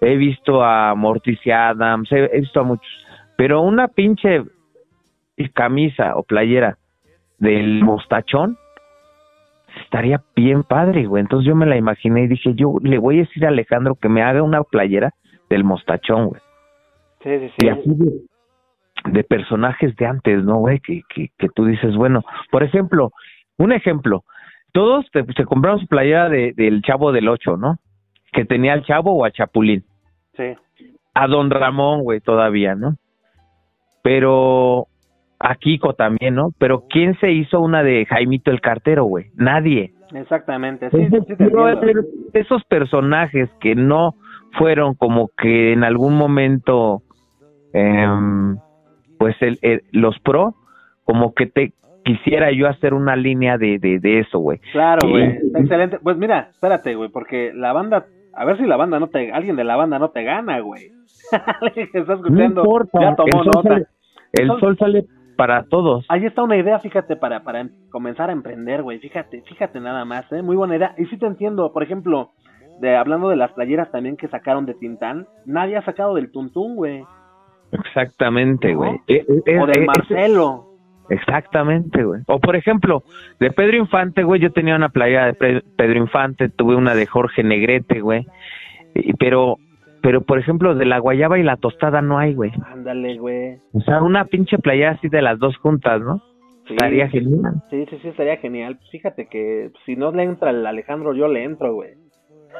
He 0.00 0.16
visto 0.16 0.62
a 0.62 0.94
Morticia 0.94 1.70
Adams, 1.70 2.12
he, 2.12 2.24
he 2.32 2.40
visto 2.40 2.60
a 2.60 2.64
muchos, 2.64 3.06
pero 3.36 3.62
una 3.62 3.88
pinche 3.88 4.42
camisa 5.54 6.16
o 6.16 6.22
playera 6.22 6.76
del 7.38 7.82
mostachón 7.82 8.58
estaría 9.94 10.20
bien 10.34 10.64
padre, 10.64 11.06
güey. 11.06 11.20
Entonces 11.20 11.46
yo 11.46 11.54
me 11.54 11.66
la 11.66 11.76
imaginé 11.76 12.24
y 12.24 12.26
dije, 12.26 12.52
yo 12.54 12.74
le 12.82 12.98
voy 12.98 13.16
a 13.16 13.20
decir 13.20 13.44
a 13.44 13.48
Alejandro 13.48 13.94
que 13.94 14.08
me 14.08 14.22
haga 14.22 14.42
una 14.42 14.62
playera 14.64 15.12
del 15.48 15.62
mostachón, 15.62 16.26
güey. 16.26 16.40
Sí, 17.22 17.30
sí, 17.38 17.44
Y 17.58 17.62
sí. 17.62 17.68
así 17.68 17.90
de, 17.94 19.12
de 19.12 19.24
personajes 19.24 19.94
de 19.94 20.06
antes, 20.06 20.42
¿no, 20.44 20.56
güey? 20.56 20.80
Que, 20.80 21.02
que, 21.08 21.28
que 21.38 21.48
tú 21.54 21.64
dices, 21.66 21.94
bueno, 21.94 22.22
por 22.50 22.64
ejemplo, 22.64 23.12
un 23.56 23.70
ejemplo, 23.72 24.24
todos 24.72 25.06
te- 25.12 25.24
se 25.32 25.44
compraron 25.44 25.78
su 25.78 25.86
playera 25.86 26.28
de, 26.28 26.52
del 26.56 26.82
Chavo 26.82 27.12
del 27.12 27.28
Ocho, 27.28 27.56
¿no? 27.56 27.76
Que 28.32 28.44
tenía 28.44 28.72
al 28.72 28.84
Chavo 28.84 29.12
o 29.14 29.24
a 29.24 29.30
Chapulín. 29.30 29.84
Sí. 30.36 30.54
A 31.14 31.28
Don 31.28 31.50
Ramón, 31.50 32.02
güey, 32.02 32.18
todavía, 32.20 32.74
¿no? 32.74 32.96
Pero 34.02 34.88
a 35.46 35.54
Kiko 35.56 35.92
también, 35.92 36.34
¿no? 36.36 36.52
Pero 36.58 36.84
¿quién 36.88 37.18
se 37.20 37.30
hizo 37.30 37.60
una 37.60 37.82
de 37.82 38.06
Jaimito 38.06 38.50
el 38.50 38.60
Cartero, 38.62 39.04
güey? 39.04 39.26
Nadie. 39.36 39.92
Exactamente. 40.14 40.88
Sí, 40.90 40.96
sí, 40.96 41.02
Entonces, 41.04 41.36
sí, 41.36 42.30
te 42.32 42.38
esos 42.40 42.64
personajes 42.64 43.50
que 43.60 43.74
no 43.74 44.14
fueron 44.58 44.94
como 44.94 45.28
que 45.36 45.72
en 45.72 45.84
algún 45.84 46.16
momento, 46.16 47.02
em, 47.72 48.56
pues 49.18 49.36
el, 49.40 49.58
el- 49.62 49.82
los 49.92 50.18
pro, 50.20 50.54
como 51.04 51.34
que 51.34 51.46
te 51.46 51.72
quisiera 52.04 52.50
yo 52.52 52.68
hacer 52.68 52.94
una 52.94 53.16
línea 53.16 53.58
de, 53.58 53.78
de, 53.78 53.98
de 53.98 54.20
eso, 54.20 54.38
güey. 54.38 54.58
Claro, 54.72 55.08
güey. 55.08 55.24
Está 55.46 55.58
excelente. 55.60 55.98
Pues 56.02 56.16
mira, 56.16 56.48
espérate, 56.52 56.94
güey, 56.94 57.10
porque 57.10 57.52
la 57.54 57.72
banda, 57.72 58.06
a 58.34 58.44
ver 58.44 58.56
si 58.58 58.64
la 58.64 58.76
banda 58.76 58.98
no 59.00 59.08
te, 59.08 59.32
alguien 59.32 59.56
de 59.56 59.64
la 59.64 59.76
banda 59.76 59.98
no 59.98 60.10
te 60.10 60.22
gana, 60.22 60.60
güey. 60.60 60.90
Alguien 61.60 61.88
que 61.90 61.98
está 62.00 62.14
No 62.14 62.20
escuchando, 62.20 62.60
importa, 62.62 63.00
ya 63.00 63.16
tomó 63.16 63.26
el, 63.42 63.44
sol 63.44 63.52
nota. 63.56 63.68
sale, 63.68 63.86
el 64.34 64.46
Sol- 64.48 64.60
sol 64.60 64.76
sale 64.78 65.04
para 65.36 65.64
todos. 65.64 66.04
Ahí 66.08 66.24
está 66.26 66.42
una 66.42 66.56
idea, 66.56 66.78
fíjate, 66.78 67.16
para, 67.16 67.42
para 67.44 67.60
em- 67.60 67.70
comenzar 67.90 68.30
a 68.30 68.32
emprender, 68.32 68.82
güey. 68.82 68.98
Fíjate, 68.98 69.42
fíjate 69.42 69.80
nada 69.80 70.04
más, 70.04 70.30
¿eh? 70.32 70.42
Muy 70.42 70.56
buena 70.56 70.76
idea. 70.76 70.94
Y 70.98 71.06
sí 71.06 71.16
te 71.18 71.26
entiendo, 71.26 71.72
por 71.72 71.82
ejemplo, 71.82 72.30
de 72.80 72.96
hablando 72.96 73.28
de 73.28 73.36
las 73.36 73.52
playeras 73.52 73.90
también 73.92 74.16
que 74.16 74.28
sacaron 74.28 74.66
de 74.66 74.74
Tintán, 74.74 75.26
nadie 75.46 75.76
ha 75.76 75.82
sacado 75.84 76.14
del 76.14 76.30
Tuntún, 76.32 76.76
güey. 76.76 77.04
Exactamente, 77.72 78.72
¿No? 78.72 78.78
güey. 78.78 78.92
Eh, 79.08 79.24
eh, 79.46 79.60
O 79.60 79.66
del 79.66 79.82
eh, 79.82 79.86
Marcelo. 79.86 80.66
Exactamente, 81.10 82.02
güey. 82.02 82.22
O 82.26 82.38
por 82.40 82.56
ejemplo, 82.56 83.02
de 83.38 83.50
Pedro 83.50 83.76
Infante, 83.76 84.22
güey, 84.22 84.40
yo 84.40 84.52
tenía 84.52 84.74
una 84.76 84.88
playera 84.88 85.26
de 85.26 85.34
Pe- 85.34 85.62
Pedro 85.76 85.98
Infante, 85.98 86.48
tuve 86.48 86.76
una 86.76 86.94
de 86.94 87.06
Jorge 87.06 87.42
Negrete, 87.42 88.00
güey. 88.00 88.26
Pero, 89.18 89.56
pero 90.04 90.20
por 90.20 90.38
ejemplo, 90.38 90.74
de 90.74 90.84
la 90.84 90.98
guayaba 90.98 91.38
y 91.38 91.42
la 91.42 91.56
tostada 91.56 92.02
no 92.02 92.18
hay, 92.18 92.34
güey. 92.34 92.52
Ándale, 92.70 93.16
güey. 93.16 93.56
O 93.72 93.80
sea, 93.80 94.02
una 94.02 94.26
pinche 94.26 94.58
playera 94.58 94.90
así 94.90 95.08
de 95.08 95.22
las 95.22 95.38
dos 95.38 95.56
juntas, 95.56 95.98
¿no? 96.02 96.18
Sí. 96.68 96.74
Estaría 96.74 97.08
genial. 97.08 97.54
Sí, 97.70 97.86
sí, 97.88 97.98
sí, 98.02 98.08
estaría 98.08 98.36
genial. 98.36 98.76
Pues 98.76 98.90
Fíjate 98.90 99.28
que 99.28 99.70
si 99.86 99.96
no 99.96 100.12
le 100.12 100.24
entra 100.24 100.50
el 100.50 100.66
Alejandro, 100.66 101.14
yo 101.14 101.26
le 101.26 101.44
entro, 101.44 101.72
güey. 101.72 101.94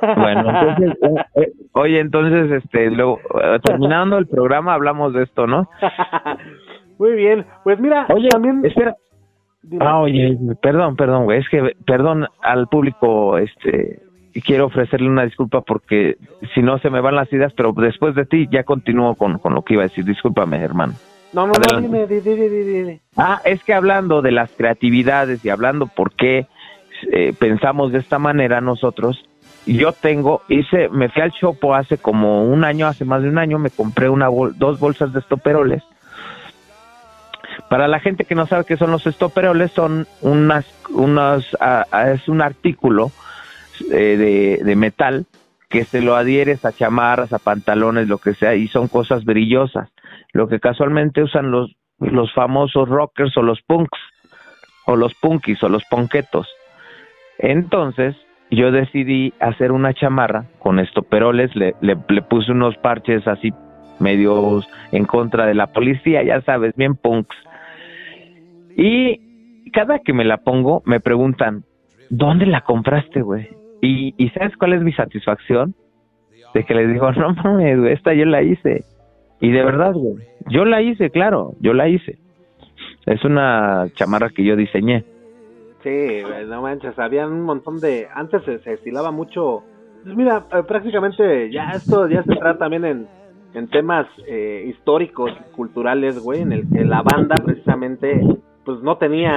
Bueno, 0.01 0.49
entonces, 0.49 0.99
eh, 1.03 1.43
eh, 1.43 1.53
oye, 1.73 2.01
entonces, 2.01 2.65
este, 2.65 2.91
luego, 2.91 3.21
eh, 3.43 3.59
terminando 3.63 4.17
el 4.17 4.27
programa 4.27 4.73
hablamos 4.73 5.13
de 5.13 5.25
esto, 5.25 5.47
¿no? 5.47 5.69
Muy 6.99 7.13
bien. 7.13 7.45
Pues 7.63 7.79
mira, 7.79 8.07
Oye, 8.09 8.29
también... 8.29 8.65
espera. 8.65 8.97
Dime. 9.63 9.85
Ah, 9.87 10.01
oye, 10.01 10.39
perdón, 10.63 10.97
perdón, 10.97 11.25
güey, 11.25 11.41
es 11.41 11.49
que, 11.51 11.73
perdón 11.87 12.27
al 12.43 12.69
público, 12.69 13.37
este, 13.37 14.01
quiero 14.41 14.67
ofrecerle 14.67 15.09
una 15.09 15.25
disculpa 15.25 15.61
porque 15.61 16.17
si 16.55 16.63
no 16.63 16.79
se 16.79 16.91
me 16.91 17.01
van 17.01 17.15
las 17.17 17.33
ideas, 17.33 17.53
pero 17.55 17.73
después 17.73 18.15
de 18.15 18.25
ti 18.25 18.49
ya 18.51 18.65
continúo 18.65 19.15
con, 19.15 19.39
con 19.39 19.55
lo 19.55 19.63
que 19.63 19.75
iba 19.75 19.83
a 19.85 19.89
decir, 19.89 20.05
discúlpame, 20.05 20.59
hermano. 20.59 20.95
no, 21.33 21.47
no, 21.47 21.53
no, 21.53 21.53
adelante. 21.59 21.89
dime, 21.89 22.07
di, 22.07 22.21
di, 22.21 22.35
di, 22.35 22.49
di, 22.65 22.83
di. 22.83 23.01
Ah, 23.17 23.41
es 23.45 23.63
que 23.65 23.75
hablando 23.75 24.23
de 24.23 24.33
las 24.33 24.51
creatividades 24.53 25.45
y 25.45 25.51
hablando 25.51 25.87
por 25.87 26.13
qué 26.13 26.47
eh, 27.13 27.33
pensamos 27.39 27.93
de 27.93 27.99
esta 27.99 28.19
manera 28.19 28.61
nosotros, 28.61 29.25
yo 29.67 29.93
tengo, 29.93 30.43
hice, 30.49 30.89
me 30.91 31.09
fui 31.09 31.23
al 31.23 31.33
Chopo 31.33 31.75
hace 31.75 31.97
como 31.99 32.45
un 32.45 32.65
año, 32.65 32.87
hace 32.87 33.05
más 33.05 33.23
de 33.23 33.29
un 33.31 33.39
año, 33.39 33.59
me 33.59 33.71
compré 33.71 34.09
una 34.09 34.29
bol- 34.29 34.55
dos 34.59 34.79
bolsas 34.79 35.13
de 35.13 35.21
estoperoles. 35.21 35.83
Para 37.69 37.89
la 37.89 38.01
gente 38.01 38.25
que 38.25 38.35
no 38.35 38.47
sabe 38.47 38.65
qué 38.65 38.77
son 38.77 38.91
los 38.91 39.07
estoperoles, 39.07 39.71
son 39.73 40.07
unas, 40.21 40.67
unas, 40.91 41.47
ah, 41.61 41.87
ah, 41.93 42.11
es 42.11 42.29
un 42.29 42.43
artículo 42.43 43.11
eh, 43.91 44.61
de, 44.63 44.77
metal 44.77 45.27
que 45.69 45.85
se 45.85 46.01
lo 46.01 46.15
adhieres 46.15 46.65
a 46.65 46.73
chamarras, 46.73 47.33
a 47.33 47.39
pantalones, 47.39 48.09
lo 48.09 48.19
que 48.19 48.35
sea, 48.35 48.55
y 48.55 48.69
son 48.69 48.89
cosas 48.89 49.25
brillosas. 49.25 49.91
Lo 50.33 50.49
que 50.49 50.61
casualmente 50.61 51.23
usan 51.23 51.51
los, 51.51 51.75
los 51.99 52.33
famosos 52.33 52.89
rockers 52.89 53.37
o 53.37 53.43
los 53.43 53.61
punks, 53.63 53.99
o 54.87 54.97
los 54.97 55.15
punkis 55.15 55.63
o 55.63 55.69
los 55.69 55.85
ponquetos. 55.87 56.49
Entonces, 57.39 58.15
yo 58.51 58.71
decidí 58.71 59.33
hacer 59.41 59.73
una 59.73 59.95
chamarra 59.95 60.45
con 60.59 60.79
estoperoles, 60.79 61.55
le, 61.57 61.75
le, 61.81 61.97
le 62.09 62.23
puse 62.23 62.53
unos 62.53 62.77
parches 62.77 63.27
así 63.27 63.53
medios 63.99 64.69
en 64.93 65.05
contra 65.07 65.47
de 65.47 65.55
la 65.55 65.69
policía, 65.69 66.23
ya 66.23 66.41
sabes, 66.43 66.75
bien 66.77 66.95
punks. 66.95 67.37
Y 68.77 69.71
cada 69.71 69.99
que 70.01 70.13
me 70.13 70.25
la 70.25 70.39
pongo, 70.39 70.83
me 70.85 71.01
preguntan, 71.01 71.65
¿dónde 72.11 72.47
la 72.47 72.63
compraste, 72.63 73.23
güey? 73.23 73.49
Y, 73.85 74.15
y 74.17 74.31
¿sabes 74.31 74.57
cuál 74.57 74.73
es 74.73 74.83
mi 74.83 74.93
satisfacción? 74.93 75.75
De 76.55 76.65
que 76.65 76.75
les 76.75 76.91
digo, 76.91 77.13
no 77.13 77.35
mames, 77.35 77.79
esta 77.91 78.15
yo 78.15 78.25
la 78.25 78.43
hice. 78.43 78.85
Y 79.41 79.51
de 79.51 79.63
verdad, 79.63 79.93
güey, 79.93 80.27
yo 80.49 80.65
la 80.65 80.81
hice, 80.81 81.11
claro, 81.11 81.53
yo 81.61 81.75
la 81.75 81.89
hice. 81.89 82.19
Es 83.05 83.23
una 83.25 83.87
chamarra 83.95 84.31
que 84.31 84.45
yo 84.45 84.57
diseñé. 84.57 85.05
Sí, 85.83 86.23
no 86.49 86.63
manches, 86.63 86.99
había 86.99 87.27
un 87.27 87.43
montón 87.43 87.79
de... 87.79 88.09
Antes 88.15 88.43
se, 88.45 88.59
se 88.61 88.73
estilaba 88.73 89.11
mucho... 89.11 89.63
Pues 90.03 90.17
mira, 90.17 90.47
eh, 90.51 90.63
prácticamente 90.67 91.51
ya 91.51 91.73
esto 91.75 92.09
ya 92.09 92.23
se 92.23 92.37
trata 92.37 92.61
también 92.61 92.87
en, 92.87 93.07
en 93.53 93.69
temas 93.69 94.07
eh, 94.27 94.65
históricos, 94.67 95.31
culturales, 95.55 96.19
güey, 96.19 96.41
en 96.41 96.53
el 96.53 96.71
que 96.71 96.85
la 96.85 97.03
banda 97.03 97.35
precisamente 97.45 98.19
pues 98.65 98.81
no 98.81 98.97
tenía 98.97 99.37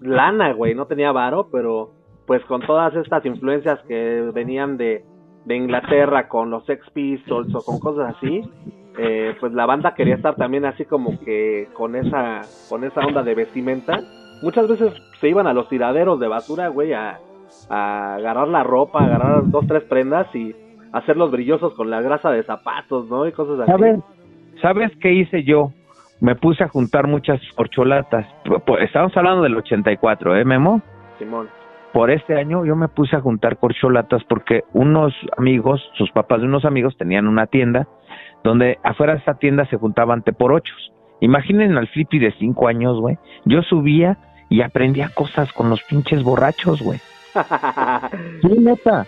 lana, 0.00 0.52
güey, 0.54 0.74
no 0.74 0.86
tenía 0.86 1.12
varo, 1.12 1.48
pero 1.52 1.97
pues 2.28 2.44
con 2.44 2.60
todas 2.60 2.94
estas 2.94 3.24
influencias 3.26 3.80
que 3.88 4.30
venían 4.32 4.76
de, 4.76 5.02
de 5.46 5.56
Inglaterra 5.56 6.28
con 6.28 6.50
los 6.50 6.64
Sex 6.66 6.88
Pistols 6.92 7.52
o 7.54 7.60
con 7.64 7.80
cosas 7.80 8.14
así, 8.16 8.42
eh, 8.98 9.34
pues 9.40 9.52
la 9.52 9.66
banda 9.66 9.94
quería 9.94 10.14
estar 10.14 10.36
también 10.36 10.64
así 10.64 10.84
como 10.84 11.18
que 11.24 11.66
con 11.72 11.96
esa 11.96 12.42
con 12.68 12.84
esa 12.84 13.00
onda 13.00 13.22
de 13.24 13.34
vestimenta. 13.34 13.98
Muchas 14.42 14.68
veces 14.68 14.92
se 15.20 15.28
iban 15.28 15.46
a 15.48 15.52
los 15.54 15.68
tiraderos 15.68 16.20
de 16.20 16.28
basura, 16.28 16.68
güey, 16.68 16.92
a, 16.92 17.18
a 17.70 18.14
agarrar 18.16 18.46
la 18.48 18.62
ropa, 18.62 19.04
agarrar 19.04 19.50
dos, 19.50 19.66
tres 19.66 19.82
prendas 19.84 20.32
y 20.34 20.54
hacerlos 20.92 21.30
brillosos 21.32 21.74
con 21.74 21.90
la 21.90 22.00
grasa 22.02 22.30
de 22.30 22.42
zapatos, 22.44 23.08
¿no? 23.08 23.26
Y 23.26 23.32
cosas 23.32 23.60
así. 23.60 23.70
¿Sabes? 23.72 24.00
¿Sabes 24.62 24.92
qué 25.00 25.12
hice 25.12 25.42
yo? 25.44 25.72
Me 26.20 26.34
puse 26.34 26.62
a 26.64 26.68
juntar 26.68 27.06
muchas 27.06 27.40
pu- 28.44 28.78
Estamos 28.82 29.16
hablando 29.16 29.42
del 29.42 29.56
84, 29.56 30.36
¿eh, 30.36 30.44
Memo? 30.44 30.82
Simón. 31.18 31.48
Por 31.92 32.10
este 32.10 32.38
año 32.38 32.64
yo 32.64 32.76
me 32.76 32.88
puse 32.88 33.16
a 33.16 33.20
juntar 33.20 33.58
corcholatas 33.58 34.22
porque 34.24 34.62
unos 34.72 35.14
amigos, 35.36 35.82
sus 35.94 36.10
papás 36.10 36.40
de 36.40 36.46
unos 36.46 36.64
amigos 36.64 36.96
tenían 36.96 37.26
una 37.26 37.46
tienda 37.46 37.88
donde 38.44 38.78
afuera 38.82 39.14
de 39.14 39.18
esta 39.20 39.34
tienda 39.34 39.66
se 39.66 39.76
juntaban 39.76 40.22
te 40.22 40.32
por 40.32 40.52
ochos. 40.52 40.92
Imaginen 41.20 41.76
al 41.76 41.88
flippy 41.88 42.18
de 42.18 42.32
cinco 42.38 42.68
años, 42.68 43.00
güey. 43.00 43.18
Yo 43.44 43.62
subía 43.62 44.18
y 44.48 44.62
aprendía 44.62 45.10
cosas 45.14 45.52
con 45.52 45.68
los 45.68 45.82
pinches 45.82 46.22
borrachos, 46.22 46.82
güey. 46.82 47.00
Sí, 48.42 48.48
neta. 48.58 49.06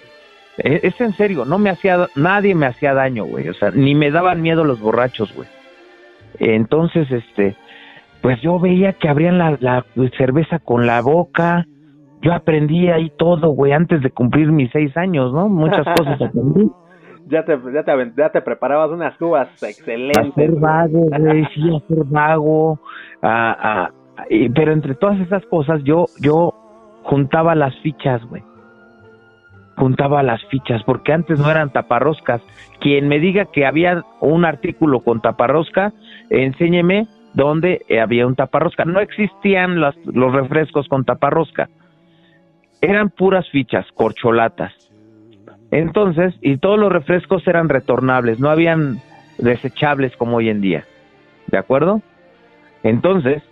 Es, 0.58 0.84
es 0.84 1.00
en 1.00 1.12
serio, 1.14 1.44
no 1.44 1.58
me 1.58 1.70
hacía, 1.70 2.08
nadie 2.16 2.54
me 2.54 2.66
hacía 2.66 2.94
daño, 2.94 3.24
güey. 3.24 3.48
O 3.48 3.54
sea, 3.54 3.70
ni 3.70 3.94
me 3.94 4.10
daban 4.10 4.42
miedo 4.42 4.64
los 4.64 4.80
borrachos, 4.80 5.34
güey. 5.34 5.48
Entonces, 6.38 7.10
este, 7.10 7.56
pues 8.20 8.40
yo 8.40 8.58
veía 8.58 8.92
que 8.92 9.08
abrían 9.08 9.38
la, 9.38 9.56
la 9.60 9.84
cerveza 10.16 10.58
con 10.58 10.86
la 10.86 11.00
boca. 11.00 11.66
Yo 12.22 12.32
aprendí 12.34 12.88
ahí 12.88 13.10
todo, 13.18 13.48
güey, 13.50 13.72
antes 13.72 14.02
de 14.02 14.10
cumplir 14.10 14.52
mis 14.52 14.70
seis 14.72 14.94
años, 14.96 15.32
¿no? 15.32 15.48
Muchas 15.48 15.86
cosas 15.96 16.20
aprendí. 16.22 16.70
ya 17.26 17.44
te, 17.44 17.58
ya 17.72 17.82
te, 17.82 18.12
ya 18.16 18.28
te 18.30 18.42
preparabas 18.42 18.90
unas 18.90 19.16
cubas 19.16 19.48
excelentes. 19.62 20.32
Hacer 20.32 20.50
vago, 20.58 21.06
güey, 21.18 21.46
sí, 21.54 21.76
hacer 21.76 22.04
vago. 22.06 22.78
ah, 23.22 23.56
ah, 24.18 24.24
y- 24.28 24.48
pero 24.50 24.72
entre 24.72 24.94
todas 24.96 25.18
esas 25.20 25.44
cosas, 25.46 25.82
yo, 25.84 26.06
yo 26.20 26.52
juntaba 27.04 27.54
las 27.54 27.74
fichas, 27.78 28.22
güey. 28.26 28.42
Juntaba 29.76 30.22
las 30.22 30.44
fichas, 30.46 30.82
porque 30.84 31.12
antes 31.14 31.38
no 31.40 31.50
eran 31.50 31.70
taparroscas. 31.72 32.42
Quien 32.80 33.08
me 33.08 33.18
diga 33.18 33.46
que 33.46 33.64
había 33.64 34.04
un 34.20 34.44
artículo 34.44 35.00
con 35.00 35.22
taparrosca, 35.22 35.94
enséñeme 36.28 37.06
dónde 37.32 37.80
había 38.02 38.26
un 38.26 38.34
taparrosca. 38.34 38.84
No 38.84 39.00
existían 39.00 39.80
los, 39.80 39.96
los 40.04 40.34
refrescos 40.34 40.86
con 40.88 41.04
taparrosca. 41.06 41.70
Eran 42.80 43.10
puras 43.10 43.48
fichas, 43.50 43.86
corcholatas. 43.92 44.72
Entonces, 45.70 46.34
y 46.40 46.56
todos 46.56 46.78
los 46.78 46.90
refrescos 46.90 47.46
eran 47.46 47.68
retornables, 47.68 48.40
no 48.40 48.50
habían 48.50 49.00
desechables 49.38 50.16
como 50.16 50.38
hoy 50.38 50.48
en 50.48 50.60
día. 50.60 50.84
¿De 51.46 51.58
acuerdo? 51.58 52.02
Entonces, 52.82 53.42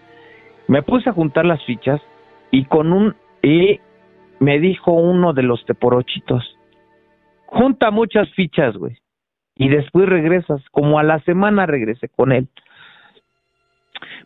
me 0.67 0.83
puse 0.83 1.11
a 1.11 1.12
juntar 1.12 1.47
las 1.47 1.62
fichas 1.64 2.01
y 2.51 2.64
con 2.64 2.93
un 2.93 3.14
y 3.43 3.81
me 4.41 4.59
dijo 4.59 4.93
uno 4.93 5.33
de 5.33 5.43
los 5.43 5.64
teporochitos, 5.64 6.57
junta 7.47 7.91
muchas 7.91 8.29
fichas, 8.35 8.77
güey. 8.77 8.97
Y 9.57 9.69
después 9.69 10.09
regresas, 10.09 10.62
como 10.71 10.99
a 10.99 11.03
la 11.03 11.19
semana 11.21 11.67
regresé 11.67 12.09
con 12.09 12.33
él. 12.33 12.49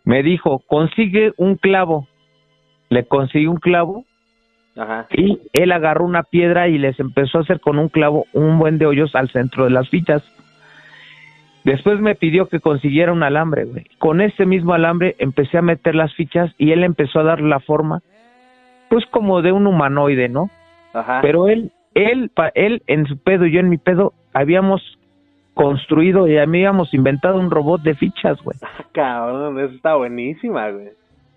Me 0.04 0.22
dijo, 0.22 0.60
consigue 0.66 1.32
un 1.38 1.56
clavo. 1.56 2.06
Le 2.90 3.06
conseguí 3.06 3.46
un 3.46 3.56
clavo 3.56 4.04
Ajá. 4.76 5.06
y 5.10 5.38
él 5.52 5.70
agarró 5.72 6.04
una 6.04 6.22
piedra 6.22 6.66
y 6.68 6.78
les 6.78 6.98
empezó 6.98 7.38
a 7.38 7.40
hacer 7.42 7.60
con 7.60 7.78
un 7.78 7.88
clavo 7.88 8.26
un 8.32 8.58
buen 8.58 8.78
de 8.78 8.86
hoyos 8.86 9.14
al 9.14 9.28
centro 9.30 9.64
de 9.64 9.70
las 9.70 9.88
fichas. 9.90 10.22
Después 11.64 12.00
me 12.00 12.14
pidió 12.16 12.48
que 12.48 12.58
consiguiera 12.60 13.12
un 13.12 13.22
alambre, 13.22 13.64
güey. 13.64 13.84
Con 13.98 14.20
ese 14.20 14.46
mismo 14.46 14.74
alambre 14.74 15.14
empecé 15.18 15.58
a 15.58 15.62
meter 15.62 15.94
las 15.94 16.12
fichas 16.14 16.52
y 16.58 16.72
él 16.72 16.82
empezó 16.82 17.20
a 17.20 17.24
dar 17.24 17.40
la 17.40 17.60
forma, 17.60 18.00
pues 18.88 19.06
como 19.06 19.42
de 19.42 19.52
un 19.52 19.66
humanoide, 19.66 20.28
¿no? 20.28 20.50
Ajá. 20.92 21.20
Pero 21.22 21.48
él, 21.48 21.70
él, 21.94 22.30
pa- 22.34 22.50
él 22.54 22.82
en 22.88 23.06
su 23.06 23.16
pedo 23.18 23.46
y 23.46 23.52
yo 23.52 23.60
en 23.60 23.68
mi 23.68 23.78
pedo 23.78 24.12
habíamos 24.34 24.98
construido 25.54 26.26
y 26.26 26.36
habíamos 26.38 26.92
inventado 26.94 27.38
un 27.38 27.50
robot 27.50 27.82
de 27.82 27.94
fichas, 27.94 28.42
güey. 28.42 28.56
Cabrón, 28.92 29.60
eso 29.60 29.74
está 29.74 29.94
buenísima, 29.94 30.68
güey. 30.70 30.88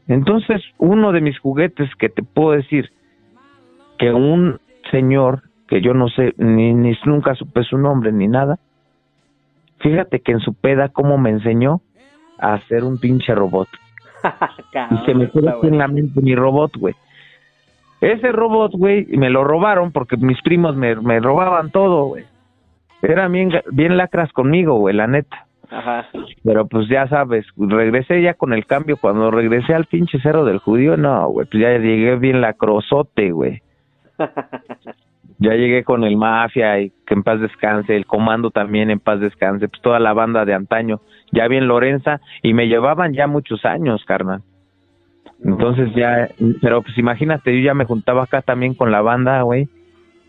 Entonces, 0.07 0.63
uno 0.77 1.11
de 1.11 1.21
mis 1.21 1.37
juguetes 1.37 1.89
que 1.99 2.09
te 2.09 2.23
puedo 2.23 2.51
decir 2.51 2.89
que 3.97 4.11
un 4.11 4.59
señor 4.91 5.43
que 5.67 5.81
yo 5.81 5.93
no 5.93 6.09
sé 6.09 6.33
ni, 6.37 6.73
ni 6.73 6.95
nunca 7.05 7.33
supe 7.35 7.63
su 7.63 7.77
nombre 7.77 8.11
ni 8.11 8.27
nada, 8.27 8.59
fíjate 9.79 10.19
que 10.19 10.31
en 10.31 10.39
su 10.39 10.53
peda 10.53 10.89
cómo 10.89 11.17
me 11.17 11.31
enseñó 11.31 11.81
a 12.37 12.53
hacer 12.53 12.83
un 12.83 12.97
pinche 12.97 13.33
robot. 13.33 13.67
Y 14.91 15.05
se 15.05 15.13
me 15.13 15.29
quedó 15.29 15.63
en 15.63 15.77
la 15.77 15.87
mente 15.87 16.19
mi 16.19 16.35
robot, 16.35 16.75
güey. 16.77 16.95
Ese 18.01 18.31
robot, 18.31 18.73
güey, 18.73 19.05
me 19.05 19.29
lo 19.29 19.43
robaron 19.43 19.91
porque 19.91 20.17
mis 20.17 20.41
primos 20.41 20.75
me, 20.75 20.95
me 20.95 21.19
robaban 21.19 21.71
todo, 21.71 22.05
güey. 22.05 22.25
Eran 23.01 23.31
bien, 23.31 23.51
bien 23.71 23.97
lacras 23.97 24.31
conmigo, 24.33 24.75
güey, 24.79 24.95
la 24.95 25.07
neta. 25.07 25.45
Ajá. 25.69 26.07
Pero 26.43 26.67
pues 26.67 26.87
ya 26.89 27.07
sabes, 27.07 27.45
regresé 27.57 28.21
ya 28.21 28.33
con 28.33 28.53
el 28.53 28.65
cambio. 28.65 28.97
Cuando 28.97 29.31
regresé 29.31 29.73
al 29.73 29.85
pinche 29.85 30.19
cero 30.21 30.43
del 30.43 30.59
judío, 30.59 30.97
no, 30.97 31.27
güey, 31.29 31.47
pues 31.47 31.61
ya 31.61 31.69
llegué 31.77 32.15
bien 32.17 32.41
lacrosote, 32.41 33.31
güey. 33.31 33.61
Ya 35.37 35.53
llegué 35.53 35.83
con 35.83 36.03
el 36.05 36.15
Mafia 36.15 36.79
y 36.79 36.91
que 37.05 37.13
en 37.13 37.23
paz 37.23 37.41
descanse, 37.41 37.95
el 37.95 38.05
Comando 38.05 38.51
también 38.51 38.89
en 38.89 38.99
paz 38.99 39.19
descanse, 39.19 39.67
pues 39.67 39.81
toda 39.81 39.99
la 39.99 40.13
banda 40.13 40.45
de 40.45 40.53
antaño, 40.53 41.01
ya 41.33 41.47
bien 41.47 41.67
Lorenza, 41.67 42.21
y 42.41 42.53
me 42.53 42.67
llevaban 42.67 43.13
ya 43.13 43.27
muchos 43.27 43.65
años, 43.65 44.05
carnal. 44.05 44.41
Entonces 45.43 45.93
ya, 45.93 46.29
pero 46.61 46.81
pues 46.81 46.97
imagínate, 46.97 47.53
yo 47.53 47.65
ya 47.65 47.73
me 47.73 47.85
juntaba 47.85 48.23
acá 48.23 48.41
también 48.41 48.73
con 48.75 48.91
la 48.91 49.01
banda, 49.01 49.41
güey, 49.41 49.67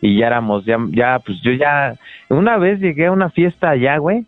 y 0.01 0.19
ya 0.19 0.27
éramos, 0.27 0.65
ya, 0.65 0.77
ya, 0.91 1.21
pues 1.25 1.41
yo 1.43 1.53
ya, 1.53 1.95
una 2.29 2.59
vez 2.59 2.81
llegué 2.81 3.07
a 3.07 3.13
una 3.13 3.31
fiesta 3.31 3.71
allá, 3.71 3.99
güey, 3.99 4.27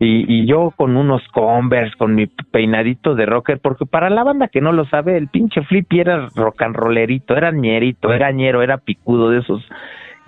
y, 0.00 0.42
y 0.42 0.46
yo 0.46 0.72
con 0.76 0.96
unos 0.96 1.26
Converse, 1.28 1.96
con 1.96 2.14
mi 2.14 2.26
peinadito 2.26 3.14
de 3.14 3.26
rocker, 3.26 3.58
porque 3.60 3.84
para 3.84 4.10
la 4.10 4.22
banda 4.22 4.48
que 4.48 4.60
no 4.60 4.72
lo 4.72 4.84
sabe, 4.86 5.16
el 5.16 5.28
pinche 5.28 5.62
Flippy 5.62 6.00
era 6.00 6.28
rock 6.36 6.62
and 6.62 6.76
rollerito, 6.76 7.36
era 7.36 7.50
ñerito, 7.50 8.12
era 8.12 8.30
ñero, 8.30 8.62
era 8.62 8.78
picudo 8.78 9.30
de 9.30 9.40
esos 9.40 9.66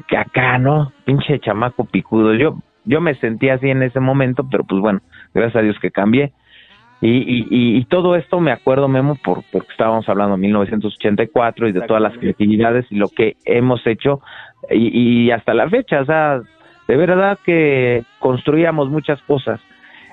que 0.08 0.16
acá, 0.16 0.58
¿no? 0.58 0.92
Pinche 1.04 1.38
chamaco 1.38 1.84
picudo. 1.84 2.34
Yo, 2.34 2.58
yo 2.84 3.00
me 3.00 3.14
sentía 3.16 3.54
así 3.54 3.68
en 3.68 3.82
ese 3.82 4.00
momento, 4.00 4.46
pero 4.50 4.64
pues 4.64 4.80
bueno, 4.80 5.00
gracias 5.34 5.56
a 5.56 5.62
Dios 5.62 5.78
que 5.80 5.90
cambié. 5.90 6.32
Y, 7.02 7.08
y, 7.08 7.46
y, 7.48 7.76
y 7.78 7.84
todo 7.84 8.16
esto 8.16 8.40
me 8.40 8.50
acuerdo, 8.50 8.88
Memo, 8.88 9.14
por, 9.24 9.42
porque 9.52 9.70
estábamos 9.70 10.06
hablando 10.08 10.36
de 10.36 10.42
1984 10.42 11.68
y 11.68 11.72
de 11.72 11.80
todas 11.82 12.02
las 12.02 12.16
creatividades 12.18 12.86
y 12.90 12.96
lo 12.96 13.08
que 13.08 13.36
hemos 13.46 13.86
hecho 13.86 14.20
y, 14.68 15.26
y 15.26 15.30
hasta 15.30 15.54
la 15.54 15.70
fecha, 15.70 16.00
o 16.02 16.04
sea, 16.04 16.42
de 16.90 16.96
verdad 16.96 17.38
que 17.44 18.02
construíamos 18.18 18.90
muchas 18.90 19.22
cosas. 19.22 19.60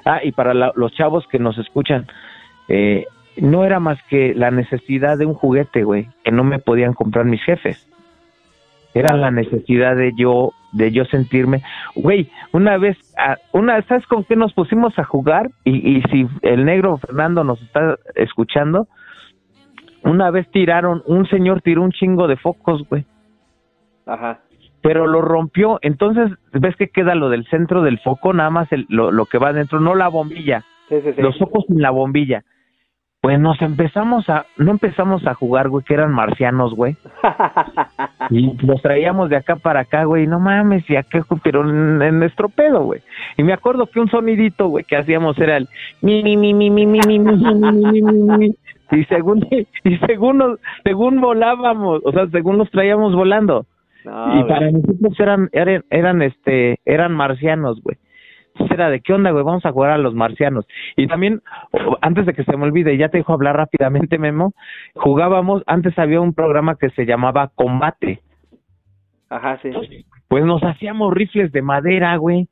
Ah, 0.06 0.20
y 0.24 0.32
para 0.32 0.54
la- 0.54 0.72
los 0.76 0.92
chavos 0.94 1.26
que 1.28 1.40
nos 1.40 1.58
escuchan, 1.58 2.06
eh, 2.68 3.08
no 3.38 3.66
era 3.66 3.80
más 3.80 3.98
que 4.04 4.36
la 4.36 4.52
necesidad 4.52 5.18
de 5.18 5.26
un 5.26 5.34
juguete, 5.34 5.84
güey, 5.84 6.08
que 6.24 6.32
no 6.32 6.44
me 6.44 6.60
podían 6.60 6.94
comprar 6.94 7.26
mis 7.26 7.44
jefes. 7.44 7.88
Era 8.94 9.16
la 9.18 9.32
necesidad 9.32 9.96
de 9.96 10.12
yo, 10.16 10.52
de 10.72 10.92
yo 10.92 11.04
sentirme, 11.06 11.64
güey, 11.96 12.30
una 12.52 12.78
vez, 12.78 12.96
ah, 13.18 13.38
una, 13.54 13.82
¿sabes 13.82 14.06
con 14.06 14.24
qué 14.24 14.36
nos 14.36 14.54
pusimos 14.54 14.98
a 15.00 15.04
jugar? 15.04 15.50
Y, 15.64 15.98
y 15.98 16.02
si 16.12 16.28
el 16.44 16.64
negro 16.64 16.98
Fernando 17.00 17.44
nos 17.44 17.60
está 17.64 17.96
escuchando, 18.14 18.88
una 20.04 20.30
vez 20.30 20.48
tiraron, 20.52 21.02
un 21.08 21.28
señor 21.28 21.62
tiró 21.64 21.82
un 21.82 21.92
chingo 21.92 22.28
de 22.28 22.38
focos, 22.38 22.88
güey 22.88 23.04
Ajá. 24.06 24.42
Pero 24.82 25.08
lo 25.08 25.22
rompió. 25.22 25.80
Entonces, 25.82 26.32
ves 26.54 26.76
que 26.76 26.90
queda 26.90 27.16
lo 27.16 27.30
del 27.30 27.46
centro 27.48 27.82
del 27.82 28.00
foco, 28.00 28.34
nada 28.34 28.50
más 28.50 28.72
el- 28.72 28.86
lo, 28.90 29.12
lo 29.12 29.26
que 29.26 29.38
va 29.38 29.50
adentro, 29.50 29.80
no 29.80 29.96
la 29.96 30.08
bombilla, 30.08 30.64
Sí, 30.90 30.96
sí, 31.04 31.14
sí. 31.16 31.22
los 31.22 31.38
focos 31.38 31.66
en 31.70 31.82
la 31.82 31.90
bombilla. 31.92 32.44
Pues 33.20 33.40
nos 33.40 33.60
empezamos 33.64 34.30
a, 34.30 34.46
no 34.58 34.70
empezamos 34.72 35.26
a 35.26 35.34
jugar, 35.34 35.70
güey, 35.70 35.84
que 35.84 35.96
eran 35.96 36.14
marcianos, 36.14 36.76
güey. 36.76 36.96
Y 38.30 38.56
los 38.66 38.82
traíamos 38.82 39.30
de 39.30 39.38
acá 39.38 39.56
para 39.56 39.82
acá, 39.82 40.04
güey, 40.04 40.28
no 40.28 40.40
mames, 40.40 40.88
y 40.90 40.96
acá, 40.96 41.26
pero 41.44 41.68
en, 41.68 42.02
en 42.02 42.20
nuestro 42.20 42.48
pedo, 42.48 42.84
güey. 42.84 43.02
Y 43.38 43.44
me 43.44 43.54
acuerdo 43.54 43.88
que 43.88 44.00
un 44.00 44.10
sonidito, 44.10 44.68
güey, 44.68 44.86
que 44.86 44.98
hacíamos 44.98 45.38
era 45.40 45.58
el 45.58 45.68
mi, 46.02 46.22
mi, 46.24 46.38
mi, 46.38 46.54
mi, 46.54 46.70
mi, 46.70 46.86
mi, 46.86 47.00
mi, 47.06 47.20
mi, 47.20 47.36
mi, 47.36 47.72
mi, 47.72 48.02
mi, 48.02 48.02
mi, 48.02 48.38
mi. 48.38 48.56
Y 48.92 49.04
según, 49.06 49.46
y 49.84 49.98
según, 50.06 50.38
nos- 50.38 50.60
según 50.84 51.20
volábamos, 51.20 52.02
o 52.06 52.12
sea, 52.12 52.28
según 52.28 52.58
los 52.58 52.70
traíamos 52.72 53.16
volando 53.16 53.66
No, 54.08 54.34
y 54.34 54.44
güey. 54.44 54.48
para 54.48 54.72
nosotros 54.72 55.20
eran, 55.20 55.50
eran, 55.52 55.84
eran, 55.90 56.22
este, 56.22 56.80
eran 56.86 57.14
marcianos, 57.14 57.82
güey. 57.82 57.98
Entonces 58.54 58.74
era 58.74 58.90
de 58.90 59.02
qué 59.02 59.14
onda, 59.14 59.30
güey, 59.32 59.44
vamos 59.44 59.66
a 59.66 59.72
jugar 59.72 59.92
a 59.92 59.98
los 59.98 60.16
marcianos. 60.16 60.66
Y 60.96 61.08
también, 61.08 61.42
antes 62.02 62.26
de 62.26 62.34
que 62.34 62.44
se 62.44 62.58
me 62.58 62.64
olvide, 62.64 62.98
ya 62.98 63.10
te 63.10 63.18
dejo 63.18 63.34
hablar 63.34 63.56
rápidamente, 63.58 64.18
Memo, 64.18 64.54
jugábamos, 64.96 65.62
antes 65.68 65.98
había 66.00 66.22
un 66.22 66.34
programa 66.34 66.76
que 66.76 66.90
se 66.92 67.06
llamaba 67.06 67.52
Combate. 67.54 68.22
Ajá, 69.30 69.60
sí. 69.62 69.70
Pues 70.28 70.44
nos 70.46 70.64
hacíamos 70.64 71.14
rifles 71.14 71.52
de 71.52 71.62
madera, 71.62 72.16
güey. 72.18 72.48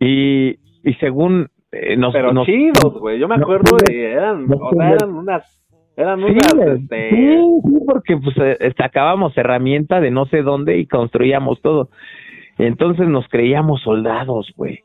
Y, 0.00 0.58
y 0.82 0.94
según 1.00 1.48
eh, 1.72 1.96
nos, 1.96 2.12
Pero 2.12 2.32
nos- 2.32 2.46
chidos, 2.46 2.98
güey. 2.98 3.18
Yo 3.18 3.28
me 3.28 3.34
acuerdo 3.36 3.76
de. 3.86 4.12
Eran, 4.12 4.46
o 4.50 4.70
sea, 4.72 4.90
eran 4.90 5.10
unas. 5.14 5.54
Eran 5.98 6.20
Sí, 6.24 6.32
unas. 6.32 6.54
este, 6.56 7.10
sí, 7.10 7.38
sí, 7.64 7.78
porque 7.86 8.16
pues 8.18 8.36
eh, 8.38 8.72
sacábamos 8.78 9.36
herramienta 9.36 10.00
de 10.00 10.10
no 10.12 10.26
sé 10.26 10.42
dónde 10.42 10.78
y 10.78 10.86
construíamos 10.86 11.60
todo. 11.62 11.90
Entonces 12.58 13.08
nos 13.08 13.28
creíamos 13.28 13.82
soldados, 13.82 14.52
güey. 14.56 14.80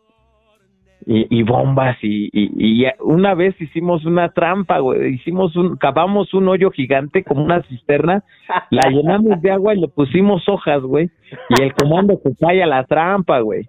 y, 1.05 1.27
y 1.39 1.43
bombas 1.43 1.97
y, 2.01 2.29
y, 2.31 2.83
y 2.85 2.87
una 3.01 3.35
vez 3.35 3.59
hicimos 3.61 4.05
una 4.05 4.29
trampa, 4.29 4.79
güey, 4.79 5.15
hicimos 5.15 5.55
un, 5.57 5.75
cavamos 5.77 6.33
un 6.33 6.47
hoyo 6.47 6.71
gigante 6.71 7.23
como 7.25 7.43
una 7.43 7.61
cisterna, 7.63 8.23
la 8.71 8.89
llenamos 8.89 9.41
de 9.41 9.51
agua 9.51 9.75
y 9.75 9.81
le 9.81 9.89
pusimos 9.89 10.47
hojas, 10.47 10.81
güey, 10.83 11.11
y 11.49 11.61
el 11.61 11.73
comando 11.73 12.19
que 12.23 12.31
cae 12.39 12.63
a 12.63 12.67
la 12.67 12.85
trampa, 12.85 13.41
güey. 13.41 13.67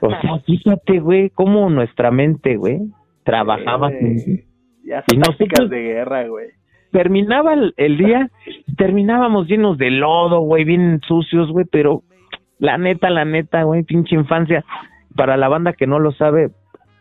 O 0.00 0.10
sea, 0.10 0.38
fíjate, 0.46 0.98
güey, 1.00 1.30
cómo 1.30 1.70
nuestra 1.70 2.10
mente, 2.10 2.56
güey, 2.56 2.80
trabajaba. 3.24 3.90
Ya 4.86 5.02
Y 5.08 5.14
son 5.14 5.22
tácticas 5.22 5.60
nosotros- 5.60 5.70
de 5.70 5.82
guerra, 5.82 6.28
güey. 6.28 6.48
terminaba 6.92 7.52
el, 7.54 7.74
el 7.76 7.98
día, 7.98 8.30
terminábamos 8.76 9.48
llenos 9.48 9.76
de 9.78 9.90
lodo, 9.90 10.40
güey, 10.40 10.64
bien 10.64 11.00
sucios, 11.06 11.50
güey, 11.50 11.66
pero 11.70 12.02
la 12.58 12.78
neta, 12.78 13.10
la 13.10 13.24
neta, 13.24 13.64
güey, 13.64 13.82
pinche 13.82 14.14
infancia. 14.14 14.64
Para 15.14 15.36
la 15.36 15.48
banda 15.48 15.72
que 15.74 15.86
no 15.86 15.98
lo 15.98 16.12
sabe, 16.12 16.50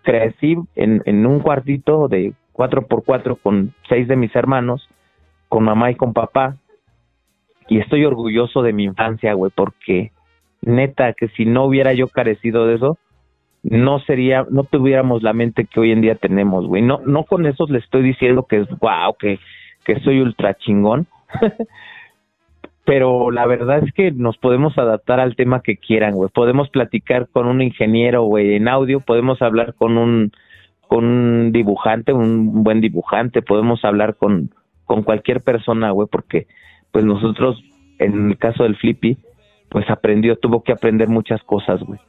crecí 0.04 0.58
en, 0.76 1.02
en 1.06 1.26
un 1.26 1.40
cuartito 1.40 2.08
de 2.08 2.34
cuatro 2.52 2.88
por 2.88 3.04
cuatro 3.06 3.36
con 3.38 3.74
seis 3.88 4.08
de 4.08 4.16
mis 4.16 4.36
hermanos, 4.36 4.90
con 5.48 5.64
mamá 5.64 5.92
y 5.92 5.96
con 5.96 6.14
papá, 6.14 6.58
y 7.68 7.80
estoy 7.80 8.04
orgulloso 8.06 8.62
de 8.64 8.74
mi 8.74 8.84
infancia, 8.84 9.34
güey, 9.34 9.52
porque 9.56 10.12
neta 10.62 11.14
que 11.14 11.28
si 11.30 11.46
no 11.46 11.66
hubiera 11.66 11.94
yo 11.94 12.08
carecido 12.08 12.66
de 12.68 12.76
eso, 12.76 12.98
no 13.70 14.00
sería, 14.00 14.46
no 14.50 14.64
tuviéramos 14.64 15.24
la 15.24 15.34
mente 15.34 15.66
que 15.66 15.80
hoy 15.80 15.92
en 15.92 16.02
día 16.02 16.16
tenemos, 16.16 16.68
güey. 16.68 16.82
No, 16.82 17.00
no 17.06 17.24
con 17.24 17.46
eso 17.46 17.66
les 17.68 17.84
estoy 17.84 18.04
diciendo 18.04 18.46
que 18.48 18.58
es 18.58 18.70
wow, 18.80 19.16
que, 19.20 19.40
que 19.84 20.00
soy 20.02 20.22
ultra 20.22 20.56
chingón. 20.56 21.08
Pero 22.86 23.32
la 23.32 23.48
verdad 23.48 23.80
es 23.84 23.92
que 23.94 24.12
nos 24.12 24.38
podemos 24.38 24.78
adaptar 24.78 25.20
al 25.20 25.36
tema 25.36 25.62
que 25.62 25.78
quieran, 25.78 26.14
güey. 26.14 26.30
Podemos 26.32 26.70
platicar 26.70 27.28
con 27.30 27.48
un 27.48 27.64
ingeniero, 27.64 28.24
güey, 28.24 28.54
en 28.56 28.68
audio, 28.68 29.00
podemos 29.00 29.42
hablar 29.42 29.74
con 29.74 29.98
un 29.98 30.32
con 30.88 31.04
un 31.04 31.52
dibujante, 31.52 32.14
un 32.14 32.64
buen 32.64 32.80
dibujante, 32.80 33.42
podemos 33.42 33.84
hablar 33.84 34.16
con 34.16 34.52
con 34.86 35.02
cualquier 35.02 35.42
persona, 35.42 35.90
güey, 35.90 36.08
porque 36.12 36.46
pues 36.92 37.04
nosotros 37.04 37.60
en 37.98 38.30
el 38.30 38.38
caso 38.38 38.64
del 38.64 38.76
Flippy 38.76 39.18
pues 39.70 39.90
aprendió, 39.90 40.38
tuvo 40.38 40.62
que 40.62 40.72
aprender 40.72 41.08
muchas 41.08 41.42
cosas, 41.42 41.82
güey. 41.82 42.00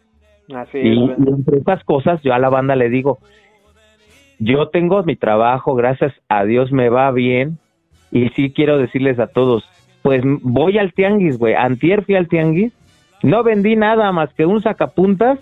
Así 0.54 0.78
Y, 0.78 1.10
es, 1.10 1.18
y 1.18 1.28
entre 1.28 1.58
esas 1.58 1.82
cosas, 1.84 2.20
yo 2.22 2.32
a 2.32 2.38
la 2.38 2.48
banda 2.48 2.76
le 2.76 2.88
digo, 2.88 3.18
yo 4.38 4.68
tengo 4.68 5.02
mi 5.02 5.16
trabajo, 5.16 5.74
gracias 5.74 6.12
a 6.28 6.44
Dios 6.44 6.72
me 6.72 6.88
va 6.88 7.10
bien, 7.10 7.58
y 8.10 8.28
sí 8.30 8.52
quiero 8.52 8.78
decirles 8.78 9.18
a 9.18 9.26
todos, 9.26 9.68
pues 10.02 10.22
voy 10.24 10.78
al 10.78 10.92
tianguis, 10.92 11.38
güey, 11.38 11.54
antier 11.54 12.04
fui 12.04 12.14
al 12.14 12.28
tianguis, 12.28 12.72
no 13.22 13.42
vendí 13.42 13.76
nada 13.76 14.12
más 14.12 14.32
que 14.34 14.46
un 14.46 14.62
sacapuntas, 14.62 15.38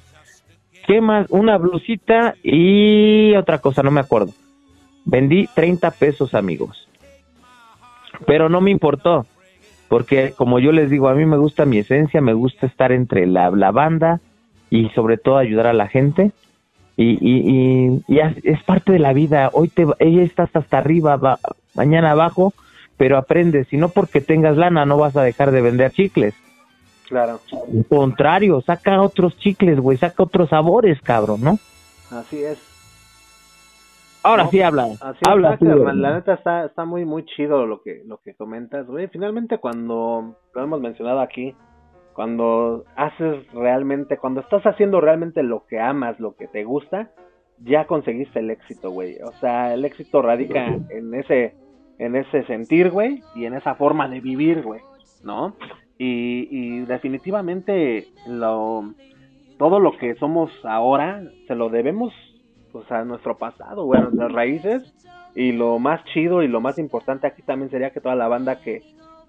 ¿qué 0.87 1.01
más? 1.01 1.31
Una 1.31 1.59
blusita 1.59 2.35
y 2.43 3.35
otra 3.37 3.59
cosa, 3.59 3.83
no 3.83 3.91
me 3.91 4.01
acuerdo. 4.01 4.33
Vendí 5.05 5.49
30 5.55 5.91
pesos, 5.91 6.35
amigos. 6.35 6.89
Pero 8.27 8.49
no 8.49 8.61
me 8.61 8.71
importó, 8.71 9.27
porque 9.89 10.33
como 10.37 10.61
yo 10.61 10.73
les 10.73 10.89
digo, 10.89 11.09
a 11.09 11.15
mí 11.15 11.27
me 11.27 11.37
gusta 11.37 11.67
mi 11.67 11.79
esencia, 11.79 12.21
me 12.21 12.33
gusta 12.33 12.67
estar 12.67 12.93
entre 12.93 13.27
la, 13.27 13.51
la 13.51 13.71
banda, 13.71 14.21
y 14.77 14.89
sobre 14.91 15.17
todo 15.19 15.37
ayudar 15.37 15.67
a 15.69 15.73
la 15.73 15.87
gente 15.89 16.33
y, 16.97 17.11
y, 17.21 17.37
y, 17.99 18.05
y 18.09 18.19
es, 18.19 18.63
parte 18.65 18.91
de 18.93 18.99
la 18.99 19.13
vida 19.13 19.51
hoy 19.53 19.69
te 19.69 19.87
ella 19.99 20.23
estás 20.23 20.51
hasta 20.55 20.79
arriba 20.79 21.17
va- 21.17 21.39
mañana 21.75 22.11
abajo 22.11 22.53
pero 22.97 23.17
aprendes 23.19 23.73
y 23.73 23.77
no 23.77 23.89
porque 23.89 24.21
tengas 24.21 24.57
lana 24.57 24.85
no 24.85 24.97
vas 24.97 25.17
a 25.17 25.23
dejar 25.23 25.51
de 25.53 25.61
vender 25.63 25.91
chicles 25.93 26.35
Claro. 27.09 27.41
al 27.53 27.85
contrario 27.87 28.61
saca 28.63 29.01
otros 29.03 29.37
chicles 29.39 29.79
güey 29.79 29.99
saca 29.99 30.23
otros 30.23 30.49
sabores 30.49 31.01
cabrón 31.03 31.41
no 31.43 31.59
Así 32.11 32.43
es. 32.43 32.59
ahora 34.23 34.45
No, 34.45 34.51
sí 34.51 34.61
habla 34.63 34.85
Así 35.01 35.21
habla 35.29 35.55
está. 35.55 35.93
La 35.95 36.15
neta 36.15 36.35
está, 36.35 36.65
está 36.67 36.85
muy, 36.85 37.05
muy 37.05 37.25
chido 37.27 37.67
lo 37.67 37.83
que, 37.83 38.03
lo 38.07 38.19
que 38.19 38.35
comentas, 38.35 38.87
güey. 38.87 39.09
Finalmente 39.09 39.59
cuando, 39.59 40.37
lo 40.55 40.63
hemos 40.63 40.81
mencionado 40.81 41.21
aquí, 41.21 41.55
cuando 42.15 42.85
haces 42.97 43.47
realmente, 43.53 44.17
cuando 44.17 44.41
estás 44.41 44.63
haciendo 44.65 45.01
realmente 45.01 45.43
lo 45.43 45.67
que 45.67 45.81
amas, 45.81 46.19
lo 46.21 46.37
que 46.37 46.47
te 46.47 46.65
gusta, 46.65 47.11
ya 47.59 47.87
conseguiste 47.87 48.39
el 48.39 48.51
éxito, 48.51 48.91
güey. 48.91 49.17
O 49.23 49.33
sea, 49.41 49.75
el 49.75 49.85
éxito 49.85 50.23
radica 50.23 50.67
en 50.91 51.15
ese, 51.15 51.55
en 51.99 52.17
ese 52.17 52.45
sentir, 52.45 52.91
güey, 52.91 53.23
y 53.35 53.47
en 53.47 53.55
esa 53.55 53.75
forma 53.75 54.09
de 54.09 54.21
vivir, 54.21 54.63
güey, 54.63 54.81
¿no? 55.25 55.57
Y, 55.99 56.49
y 56.51 56.81
definitivamente 56.87 58.07
lo, 58.27 58.95
todo 59.59 59.79
lo 59.81 59.97
que 59.97 60.15
somos 60.17 60.51
ahora 60.65 61.23
se 61.47 61.55
lo 61.55 61.69
debemos 61.69 62.13
pues, 62.73 62.91
a 62.91 63.05
nuestro 63.05 63.37
pasado, 63.39 63.85
güey, 63.85 64.01
a 64.01 64.05
nuestras 64.05 64.33
raíces. 64.33 64.95
Y 65.37 65.51
lo 65.51 65.81
más 65.81 66.05
chido 66.05 66.43
y 66.43 66.49
lo 66.49 66.61
más 66.61 66.79
importante 66.79 67.27
aquí 67.27 67.43
también 67.43 67.71
sería 67.71 67.91
que 67.91 68.01
toda 68.01 68.15
la 68.15 68.29
banda 68.29 68.61
que 68.61 68.83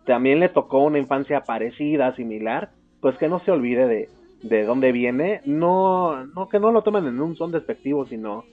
también 0.05 0.39
le 0.39 0.49
tocó 0.49 0.79
una 0.79 0.99
infancia 0.99 1.41
parecida, 1.41 2.15
similar, 2.15 2.69
pues 3.01 3.17
que 3.17 3.27
no 3.27 3.39
se 3.39 3.51
olvide 3.51 3.87
de, 3.87 4.09
de 4.43 4.63
dónde 4.63 4.91
viene. 4.91 5.41
No, 5.45 6.25
no 6.27 6.49
que 6.49 6.59
no 6.59 6.71
lo 6.71 6.83
tomen 6.83 7.05
en 7.05 7.21
un 7.21 7.35
son 7.35 7.51
despectivo, 7.51 8.05
sino 8.05 8.43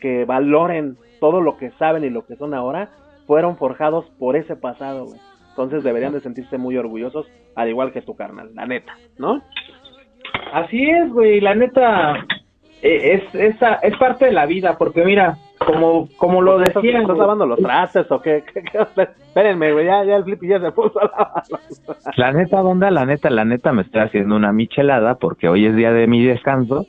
que 0.00 0.24
valoren 0.24 0.96
todo 1.20 1.40
lo 1.40 1.56
que 1.56 1.70
saben 1.72 2.04
y 2.04 2.10
lo 2.10 2.26
que 2.26 2.36
son 2.36 2.54
ahora, 2.54 2.90
fueron 3.26 3.56
forjados 3.56 4.04
por 4.18 4.36
ese 4.36 4.56
pasado, 4.56 5.06
güey. 5.06 5.20
Entonces 5.50 5.82
deberían 5.82 6.12
de 6.12 6.20
sentirse 6.20 6.58
muy 6.58 6.76
orgullosos, 6.76 7.26
al 7.54 7.68
igual 7.68 7.92
que 7.92 8.02
tu 8.02 8.14
carnal, 8.14 8.50
la 8.54 8.66
neta, 8.66 8.92
¿no? 9.18 9.40
Así 10.52 10.90
es, 10.90 11.10
güey, 11.10 11.40
la 11.40 11.54
neta 11.54 12.26
eh, 12.82 13.14
es, 13.14 13.34
es, 13.34 13.56
es 13.82 13.96
parte 13.96 14.26
de 14.26 14.32
la 14.32 14.44
vida, 14.44 14.76
porque 14.76 15.02
mira, 15.02 15.38
como, 15.58 16.08
como 16.16 16.42
lo 16.42 16.60
¿Estás, 16.62 16.82
decía, 16.82 16.92
¿Estás 17.00 17.06
güey, 17.16 17.20
lavando 17.20 17.46
los 17.46 17.58
trastes 17.58 18.10
o 18.10 18.20
qué? 18.20 18.44
¿Qué- 18.52 18.62
qué? 18.62 18.78
Espérenme, 19.02 19.72
güey, 19.72 19.86
ya, 19.86 20.04
ya 20.04 20.16
el 20.16 20.24
flippy 20.24 20.48
ya 20.48 20.60
se 20.60 20.70
puso 20.72 21.00
a 21.00 21.04
lavar 21.04 21.42
los 21.50 22.16
la 22.16 22.32
neta, 22.32 22.62
banda, 22.62 22.90
la 22.90 23.06
neta, 23.06 23.30
la 23.30 23.44
neta 23.44 23.72
me 23.72 23.82
estoy 23.82 24.02
haciendo 24.02 24.36
una 24.36 24.52
michelada 24.52 25.16
porque 25.16 25.48
hoy 25.48 25.66
es 25.66 25.74
día 25.76 25.92
de 25.92 26.06
mi 26.06 26.24
descanso 26.24 26.86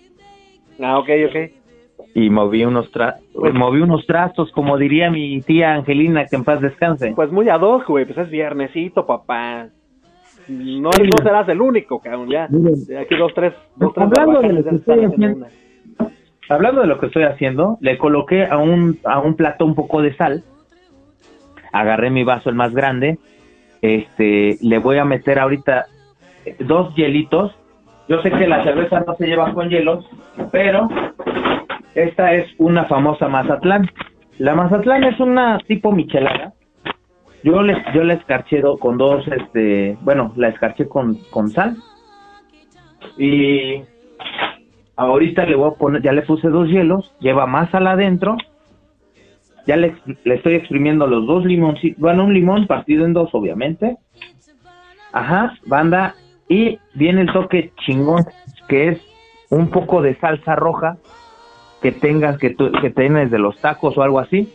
Ah, 0.81 0.99
ok, 0.99 1.09
ok. 1.29 2.05
y 2.13 2.29
moví 2.29 2.63
unos 2.65 2.91
tra 2.91 3.15
pues, 3.33 3.53
moví 3.53 3.81
unos 3.81 4.05
trastos, 4.05 4.51
como 4.51 4.77
diría 4.77 5.09
mi 5.09 5.41
tía 5.41 5.73
Angelina, 5.73 6.25
que 6.25 6.35
en 6.35 6.43
paz 6.43 6.61
descanse. 6.61 7.13
Pues 7.15 7.31
muy 7.31 7.49
ad 7.49 7.61
hoc, 7.61 7.87
güey, 7.87 8.05
pues 8.05 8.17
es 8.17 8.29
viernesito, 8.29 9.05
papá. 9.05 9.67
No, 10.47 10.89
no 10.91 11.17
serás 11.23 11.49
el 11.49 11.59
único, 11.59 11.99
cabrón, 11.99 12.29
ya. 12.29 12.45
Aquí 12.45 13.15
dos, 13.17 13.33
tres, 13.33 13.53
dos, 13.75 13.93
tres 13.93 14.05
Hablando 14.07 14.39
de 14.41 14.47
barbajanes 14.47 14.53
lo 14.57 14.63
ya 14.63 14.69
que 14.69 14.75
están 14.77 14.99
estoy 14.99 15.05
haciendo 15.05 15.45
haciendo. 15.45 16.16
Hablando 16.49 16.81
de 16.81 16.87
lo 16.87 16.99
que 16.99 17.07
estoy 17.07 17.23
haciendo, 17.23 17.77
le 17.81 17.97
coloqué 17.97 18.45
a 18.45 18.57
un, 18.57 18.99
a 19.03 19.19
un 19.19 19.35
plato 19.35 19.65
un 19.65 19.75
poco 19.75 20.01
de 20.01 20.15
sal, 20.15 20.43
agarré 21.73 22.09
mi 22.09 22.23
vaso 22.23 22.49
el 22.49 22.55
más 22.55 22.73
grande, 22.73 23.17
este, 23.81 24.57
le 24.61 24.79
voy 24.79 24.97
a 24.97 25.05
meter 25.05 25.39
ahorita 25.39 25.85
dos 26.59 26.93
hielitos. 26.95 27.53
Yo 28.07 28.21
sé 28.21 28.31
que 28.31 28.47
la 28.47 28.63
cerveza 28.63 29.01
no 29.05 29.15
se 29.15 29.27
lleva 29.27 29.53
con 29.53 29.69
hielos, 29.69 30.05
pero 30.51 30.87
esta 31.93 32.33
es 32.33 32.47
una 32.57 32.85
famosa 32.85 33.27
Mazatlán. 33.27 33.89
La 34.39 34.55
Mazatlán 34.55 35.03
es 35.03 35.19
una 35.19 35.57
tipo 35.67 35.91
michelada. 35.91 36.53
Yo 37.43 37.61
le, 37.61 37.75
yo 37.93 38.03
la 38.03 38.13
escarché 38.13 38.61
con 38.79 38.97
dos, 38.97 39.27
este, 39.27 39.97
bueno, 40.01 40.31
la 40.37 40.49
escarché 40.49 40.87
con, 40.87 41.15
con 41.29 41.49
sal. 41.49 41.75
Y 43.17 43.83
ahorita 44.97 45.45
le 45.45 45.55
voy 45.55 45.71
a 45.71 45.75
poner, 45.75 46.01
ya 46.01 46.11
le 46.11 46.23
puse 46.23 46.49
dos 46.49 46.67
hielos, 46.67 47.13
lleva 47.19 47.45
más 47.45 47.69
sal 47.69 47.87
adentro. 47.87 48.35
Ya 49.65 49.75
le, 49.75 49.95
le 50.23 50.35
estoy 50.35 50.55
exprimiendo 50.55 51.07
los 51.07 51.25
dos 51.27 51.45
limoncitos, 51.45 51.99
bueno, 51.99 52.23
un 52.23 52.33
limón 52.33 52.67
partido 52.67 53.05
en 53.05 53.13
dos, 53.13 53.29
obviamente. 53.33 53.97
Ajá, 55.11 55.53
banda. 55.65 56.15
Y 56.49 56.79
viene 56.93 57.21
el 57.21 57.33
toque 57.33 57.71
chingón, 57.85 58.25
que 58.69 58.89
es 58.89 59.01
un 59.49 59.69
poco 59.69 60.01
de 60.01 60.15
salsa 60.15 60.55
roja 60.55 60.97
que 61.81 61.91
tengas, 61.91 62.37
que, 62.37 62.51
tú, 62.51 62.71
que 62.81 62.89
tienes 62.89 63.29
de 63.29 63.39
los 63.39 63.59
tacos 63.59 63.97
o 63.97 64.01
algo 64.01 64.19
así. 64.19 64.51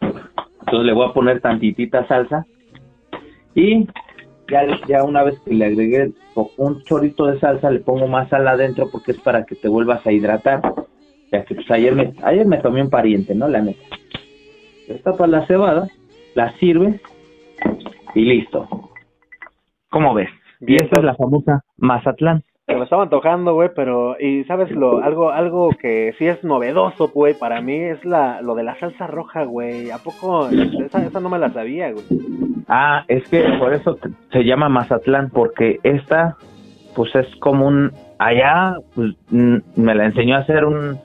Entonces 0.00 0.86
le 0.86 0.92
voy 0.92 1.08
a 1.08 1.12
poner 1.12 1.40
tantitita 1.40 2.06
salsa. 2.06 2.44
Y 3.54 3.86
ya, 4.48 4.66
ya 4.88 5.04
una 5.04 5.22
vez 5.22 5.38
que 5.40 5.54
le 5.54 5.66
agregué 5.66 6.12
un 6.56 6.82
chorrito 6.82 7.26
de 7.26 7.38
salsa, 7.38 7.70
le 7.70 7.80
pongo 7.80 8.06
más 8.06 8.28
sal 8.28 8.46
adentro 8.46 8.88
porque 8.90 9.12
es 9.12 9.20
para 9.20 9.44
que 9.44 9.54
te 9.54 9.68
vuelvas 9.68 10.06
a 10.06 10.12
hidratar. 10.12 10.60
Ya 11.32 11.44
que 11.44 11.54
pues 11.54 11.70
ayer 11.70 11.94
me, 11.94 12.14
ayer 12.22 12.46
me 12.46 12.58
tomé 12.58 12.82
un 12.82 12.90
pariente, 12.90 13.34
¿no? 13.34 13.48
La 13.48 13.60
neta. 13.60 13.82
Destapas 14.88 15.28
la 15.28 15.46
cebada, 15.46 15.88
la 16.34 16.52
sirves 16.58 17.00
y 18.14 18.24
listo. 18.24 18.68
¿Cómo 19.90 20.14
ves? 20.14 20.28
Y 20.60 20.74
esta 20.76 21.00
es 21.00 21.04
la 21.04 21.14
famosa 21.14 21.64
Mazatlán. 21.76 22.42
Se 22.66 22.74
me 22.74 22.84
estaba 22.84 23.02
antojando, 23.02 23.52
güey, 23.52 23.68
pero 23.76 24.18
y 24.18 24.44
sabes 24.44 24.70
lo 24.70 25.02
algo 25.02 25.30
algo 25.30 25.68
que 25.78 26.14
sí 26.18 26.26
es 26.26 26.42
novedoso, 26.42 27.08
güey, 27.08 27.34
para 27.34 27.60
mí 27.60 27.76
es 27.76 28.02
la 28.06 28.40
lo 28.40 28.54
de 28.54 28.62
la 28.62 28.78
salsa 28.78 29.06
roja, 29.06 29.44
güey. 29.44 29.90
¿A 29.90 29.98
poco 29.98 30.48
esa, 30.48 31.04
esa 31.04 31.20
no 31.20 31.28
me 31.28 31.38
la 31.38 31.50
sabía, 31.50 31.92
güey? 31.92 32.04
Ah, 32.66 33.04
es 33.08 33.28
que 33.28 33.42
por 33.58 33.74
eso 33.74 33.98
se 34.32 34.44
llama 34.44 34.70
Mazatlán, 34.70 35.28
porque 35.28 35.78
esta, 35.82 36.38
pues 36.96 37.14
es 37.14 37.26
como 37.36 37.66
un 37.66 37.92
allá 38.18 38.76
pues, 38.94 39.14
me 39.30 39.94
la 39.94 40.06
enseñó 40.06 40.36
a 40.36 40.40
hacer 40.40 40.64
un, 40.64 40.98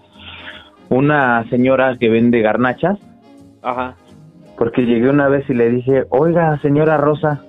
una 0.90 1.44
señora 1.50 1.98
que 2.00 2.10
vende 2.10 2.42
garnachas, 2.42 2.98
Ajá. 3.62 3.96
porque 4.58 4.86
llegué 4.86 5.10
una 5.10 5.28
vez 5.28 5.50
y 5.50 5.54
le 5.54 5.70
dije, 5.70 6.06
oiga, 6.10 6.58
señora 6.62 6.96
Rosa, 6.96 7.44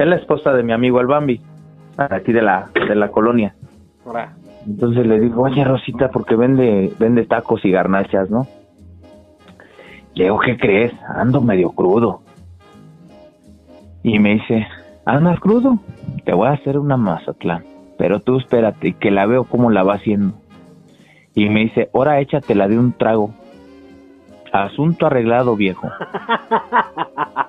es 0.00 0.06
la 0.06 0.16
esposa 0.16 0.52
de 0.52 0.64
mi 0.64 0.72
amigo 0.72 1.00
el 1.00 1.06
Bambi, 1.06 1.40
aquí 1.98 2.32
de 2.32 2.42
la, 2.42 2.70
de 2.74 2.94
la 2.94 3.08
colonia. 3.10 3.54
Entonces 4.66 5.06
le 5.06 5.20
digo, 5.20 5.42
oye 5.42 5.64
Rosita, 5.64 6.10
porque 6.10 6.36
vende, 6.36 6.92
vende 6.98 7.24
tacos 7.24 7.64
y 7.64 7.70
garnachas, 7.70 8.30
¿no? 8.30 8.46
Le 10.14 10.24
digo, 10.24 10.38
¿qué 10.40 10.56
crees? 10.56 10.92
Ando 11.08 11.40
medio 11.40 11.70
crudo. 11.70 12.22
Y 14.02 14.18
me 14.18 14.34
dice, 14.34 14.66
¿andas 15.04 15.38
crudo? 15.40 15.78
Te 16.24 16.32
voy 16.32 16.48
a 16.48 16.52
hacer 16.52 16.78
una 16.78 16.96
mazatlán. 16.96 17.64
Pero 17.98 18.20
tú 18.20 18.38
espérate, 18.38 18.94
que 18.94 19.10
la 19.10 19.26
veo 19.26 19.44
cómo 19.44 19.70
la 19.70 19.82
va 19.82 19.94
haciendo. 19.94 20.34
Y 21.34 21.48
me 21.48 21.60
dice, 21.60 21.90
ahora 21.94 22.20
échatela 22.20 22.68
de 22.68 22.78
un 22.78 22.92
trago. 22.92 23.32
Asunto 24.52 25.06
arreglado, 25.06 25.56
viejo. 25.56 25.88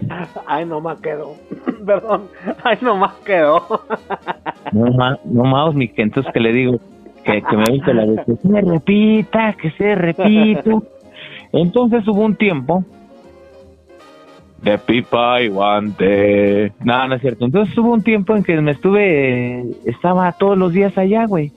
Ay, 0.46 0.64
no 0.64 0.80
más 0.80 1.00
quedó. 1.00 1.34
Perdón. 1.86 2.28
Ay, 2.62 2.78
no 2.80 2.96
más 2.96 3.14
quedó. 3.24 3.62
No 4.70 4.92
más, 4.92 5.18
no 5.24 5.44
más, 5.44 5.74
mi 5.74 5.88
que 5.88 6.02
entonces 6.02 6.30
que 6.30 6.40
le 6.40 6.52
digo 6.52 6.78
que, 7.24 7.40
que 7.40 7.56
me 7.56 7.64
dice 7.72 7.94
la 7.94 8.04
vez, 8.04 8.20
que 8.26 8.36
se 8.36 8.60
repita, 8.60 9.54
que 9.54 9.70
se 9.70 9.94
repita. 9.94 10.70
Entonces 11.52 12.06
hubo 12.06 12.20
un 12.20 12.36
tiempo 12.36 12.84
de 14.62 14.76
pipa 14.76 15.40
y 15.40 15.48
guante. 15.48 16.72
No, 16.84 17.08
no 17.08 17.14
es 17.14 17.20
cierto. 17.22 17.46
Entonces 17.46 17.76
hubo 17.78 17.92
un 17.92 18.02
tiempo 18.02 18.36
en 18.36 18.42
que 18.42 18.60
me 18.60 18.72
estuve, 18.72 19.64
estaba 19.86 20.32
todos 20.32 20.58
los 20.58 20.72
días 20.72 20.96
allá, 20.98 21.24
güey. 21.26 21.52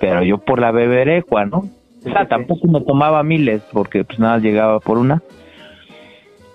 Pero 0.00 0.22
yo 0.22 0.38
por 0.38 0.60
la 0.60 0.70
beberecua, 0.70 1.44
¿no? 1.44 1.64
O 2.06 2.10
sea, 2.10 2.26
tampoco 2.26 2.68
me 2.68 2.80
tomaba 2.80 3.22
miles 3.22 3.62
porque 3.72 4.04
pues 4.04 4.18
nada 4.18 4.38
llegaba 4.38 4.80
por 4.80 4.98
una. 4.98 5.22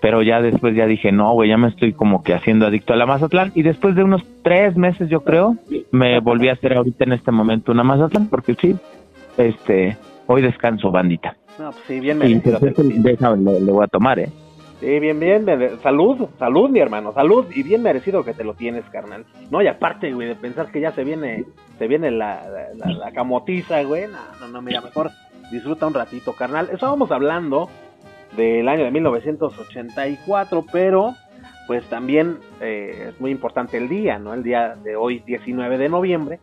Pero 0.03 0.21
ya 0.21 0.41
después 0.41 0.75
ya 0.75 0.85
dije, 0.85 1.13
no, 1.13 1.31
güey, 1.31 1.47
ya 1.49 1.55
me 1.57 1.69
estoy 1.69 1.93
como 1.93 2.23
que 2.23 2.33
haciendo 2.33 2.67
adicto 2.67 2.91
a 2.91 2.97
la 2.97 3.05
Mazatlán. 3.05 3.53
Y 3.55 3.63
después 3.63 3.95
de 3.95 4.03
unos 4.03 4.21
tres 4.43 4.75
meses, 4.75 5.07
yo 5.09 5.21
creo, 5.23 5.55
me 5.91 6.19
volví 6.19 6.49
a 6.49 6.53
hacer 6.53 6.73
ahorita 6.75 7.05
en 7.05 7.13
este 7.13 7.31
momento 7.31 7.71
una 7.71 7.83
Mazatlán 7.85 8.27
porque 8.27 8.53
sí, 8.55 8.75
este, 9.37 9.95
hoy 10.27 10.41
descanso, 10.41 10.91
bandita. 10.91 11.37
No, 11.57 11.71
pues 11.71 11.83
sí, 11.87 11.99
bien 12.01 12.17
merecido. 12.17 12.59
pues, 12.59 12.75
te 12.75 12.81
lo 12.83 12.87
ese- 12.89 12.93
tienes. 12.99 13.03
déjame, 13.03 13.51
le, 13.53 13.61
le 13.61 13.71
voy 13.71 13.83
a 13.85 13.87
tomar, 13.87 14.19
¿eh? 14.19 14.29
Sí, 14.81 14.99
bien, 14.99 15.17
bien. 15.21 15.45
Salud, 15.81 16.27
salud, 16.37 16.69
mi 16.69 16.79
hermano. 16.81 17.13
Salud 17.13 17.45
y 17.55 17.63
bien 17.63 17.81
merecido 17.81 18.25
que 18.25 18.33
te 18.33 18.43
lo 18.43 18.55
tienes, 18.55 18.83
carnal. 18.91 19.23
No, 19.51 19.61
y 19.61 19.67
aparte, 19.67 20.11
güey, 20.11 20.27
de 20.27 20.35
pensar 20.35 20.69
que 20.69 20.81
ya 20.81 20.91
se 20.91 21.05
viene, 21.05 21.45
se 21.79 21.87
viene 21.87 22.11
la, 22.11 22.41
la, 22.49 22.85
la- 22.87 22.93
la 23.05 23.11
camotiza, 23.13 23.81
güey. 23.83 24.03
No, 24.07 24.17
no, 24.41 24.47
no, 24.51 24.61
mira, 24.61 24.81
mejor 24.81 25.11
disfruta 25.49 25.87
un 25.87 25.93
ratito, 25.93 26.33
carnal. 26.33 26.67
Estábamos 26.73 27.09
hablando 27.11 27.69
del 28.35 28.67
año 28.67 28.83
de 28.83 28.91
1984, 28.91 30.65
pero 30.71 31.15
pues 31.67 31.85
también 31.89 32.39
eh, 32.61 33.09
es 33.09 33.21
muy 33.21 33.31
importante 33.31 33.77
el 33.77 33.87
día, 33.87 34.19
¿no? 34.19 34.33
El 34.33 34.43
día 34.43 34.75
de 34.83 34.95
hoy, 34.95 35.19
19 35.25 35.77
de 35.77 35.89
noviembre. 35.89 36.39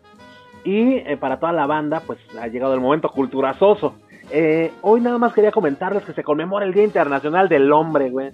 Y 0.64 0.97
eh, 0.97 1.16
para 1.18 1.38
toda 1.38 1.53
la 1.53 1.66
banda, 1.66 2.03
pues 2.07 2.18
ha 2.41 2.47
llegado 2.49 2.74
el 2.74 2.80
momento 2.80 3.09
culturazoso. 3.09 3.95
Eh, 4.30 4.72
hoy 4.82 5.01
nada 5.01 5.18
más 5.18 5.32
quería 5.32 5.51
comentarles 5.51 6.05
que 6.05 6.12
se 6.12 6.22
conmemora 6.22 6.64
el 6.64 6.72
Día 6.72 6.84
Internacional 6.84 7.49
del 7.49 7.70
Hombre, 7.72 8.11
güey. 8.11 8.30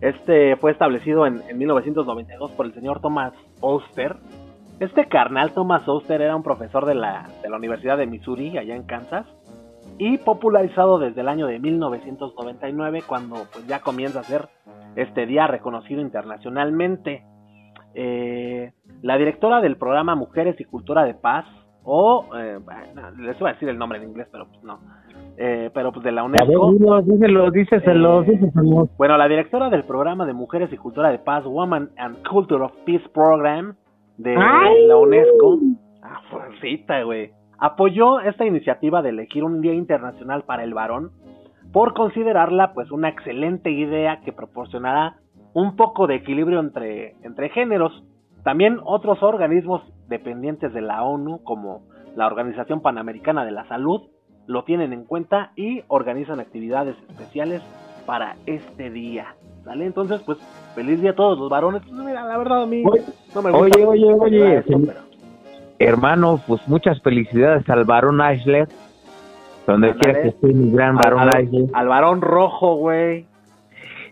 Este 0.00 0.56
fue 0.56 0.72
establecido 0.72 1.26
en, 1.26 1.42
en 1.48 1.56
1992 1.58 2.50
por 2.52 2.66
el 2.66 2.74
señor 2.74 3.00
Thomas 3.00 3.32
Oster. 3.60 4.16
Este 4.80 5.06
carnal 5.06 5.52
Thomas 5.52 5.86
Oster 5.86 6.20
era 6.20 6.34
un 6.34 6.42
profesor 6.42 6.86
de 6.86 6.96
la, 6.96 7.28
de 7.40 7.48
la 7.48 7.56
Universidad 7.56 7.96
de 7.96 8.06
Missouri, 8.06 8.58
allá 8.58 8.74
en 8.74 8.82
Kansas, 8.82 9.26
y 10.04 10.18
popularizado 10.18 10.98
desde 10.98 11.20
el 11.20 11.28
año 11.28 11.46
de 11.46 11.58
1999, 11.60 13.02
cuando 13.06 13.36
pues 13.52 13.66
ya 13.66 13.80
comienza 13.80 14.20
a 14.20 14.24
ser 14.24 14.48
este 14.96 15.26
día 15.26 15.46
reconocido 15.46 16.00
internacionalmente. 16.00 17.24
Eh, 17.94 18.72
la 19.02 19.16
directora 19.16 19.60
del 19.60 19.76
programa 19.76 20.14
Mujeres 20.14 20.58
y 20.60 20.64
Cultura 20.64 21.04
de 21.04 21.14
Paz, 21.14 21.44
o 21.84 22.26
eh, 22.36 22.58
bueno, 22.64 23.10
les 23.20 23.38
iba 23.40 23.50
a 23.50 23.52
decir 23.52 23.68
el 23.68 23.78
nombre 23.78 23.98
en 23.98 24.08
inglés, 24.08 24.28
pero 24.32 24.46
pues 24.48 24.62
no, 24.64 24.78
Eh, 25.36 25.70
pero 25.72 25.92
pues 25.92 26.04
de 26.04 26.12
la 26.12 26.22
ver, 26.26 26.42
UNESCO. 26.42 26.72
dilo, 26.72 27.02
díselo, 27.02 27.50
díselo, 27.50 28.22
Eh, 28.22 28.38
díselo. 28.40 28.88
Bueno, 28.98 29.16
la 29.16 29.28
directora 29.28 29.70
del 29.70 29.84
programa 29.84 30.26
de 30.26 30.32
Mujeres 30.32 30.72
y 30.72 30.76
Cultura 30.76 31.10
de 31.10 31.18
Paz, 31.18 31.44
Woman 31.44 31.90
and 31.96 32.26
Culture 32.28 32.64
of 32.64 32.72
Peace 32.84 33.08
Program 33.14 33.74
de 34.18 34.36
¡Ay! 34.36 34.86
la 34.86 34.96
UNESCO, 34.96 35.58
ah, 36.02 36.20
fuercita, 36.30 37.02
güey, 37.02 37.30
apoyó 37.62 38.18
esta 38.18 38.44
iniciativa 38.44 39.02
de 39.02 39.10
elegir 39.10 39.44
un 39.44 39.60
Día 39.60 39.72
Internacional 39.72 40.42
para 40.42 40.64
el 40.64 40.74
Varón 40.74 41.12
por 41.72 41.94
considerarla 41.94 42.72
pues 42.74 42.90
una 42.90 43.08
excelente 43.08 43.70
idea 43.70 44.20
que 44.24 44.32
proporcionará 44.32 45.18
un 45.54 45.76
poco 45.76 46.08
de 46.08 46.16
equilibrio 46.16 46.58
entre, 46.58 47.14
entre 47.22 47.50
géneros. 47.50 48.02
También 48.42 48.80
otros 48.84 49.22
organismos 49.22 49.80
dependientes 50.08 50.72
de 50.74 50.80
la 50.80 51.04
ONU, 51.04 51.44
como 51.44 51.82
la 52.16 52.26
Organización 52.26 52.80
Panamericana 52.82 53.44
de 53.44 53.52
la 53.52 53.64
Salud, 53.68 54.02
lo 54.48 54.64
tienen 54.64 54.92
en 54.92 55.04
cuenta 55.04 55.52
y 55.54 55.82
organizan 55.86 56.40
actividades 56.40 56.96
especiales 57.10 57.62
para 58.06 58.34
este 58.44 58.90
día. 58.90 59.36
¿Sale? 59.62 59.86
Entonces, 59.86 60.20
pues, 60.26 60.38
feliz 60.74 61.00
día 61.00 61.12
a 61.12 61.14
todos 61.14 61.38
los 61.38 61.48
varones. 61.48 61.82
Pues, 61.82 61.94
mira, 61.94 62.24
la 62.26 62.36
verdad 62.36 62.64
a 62.64 62.66
mí 62.66 62.82
Oye, 62.84 63.02
no 63.36 63.40
me 63.42 63.52
gusta. 63.52 63.64
oye, 63.78 63.86
oye, 63.86 64.12
oye, 64.14 64.62
se- 64.64 64.76
pero- 64.78 65.11
Hermano, 65.84 66.40
pues 66.46 66.66
muchas 66.68 67.00
felicidades 67.02 67.68
al 67.70 67.84
varón 67.84 68.20
Eichler. 68.20 68.68
Donde 69.66 69.94
quiera 69.94 70.22
que 70.22 70.28
esté 70.28 70.48
mi 70.48 70.72
gran 70.72 70.96
varón 70.96 71.20
al- 71.20 71.48
al 71.72 71.88
varón 71.88 72.20
rojo, 72.20 72.74
güey. 72.76 73.26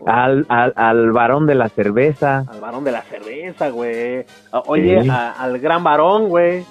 Al, 0.05 0.45
al, 0.49 0.73
al 0.77 1.11
varón 1.11 1.45
de 1.45 1.55
la 1.55 1.67
cerveza. 1.69 2.45
Al 2.49 2.61
varón 2.61 2.83
de 2.83 2.91
la 2.91 3.01
cerveza, 3.03 3.69
güey. 3.69 4.25
Oye, 4.67 5.03
Sí. 5.03 5.09
a- 5.09 5.31
al 5.33 5.59
gran 5.59 5.83
varón, 5.83 6.29
güey. 6.29 6.63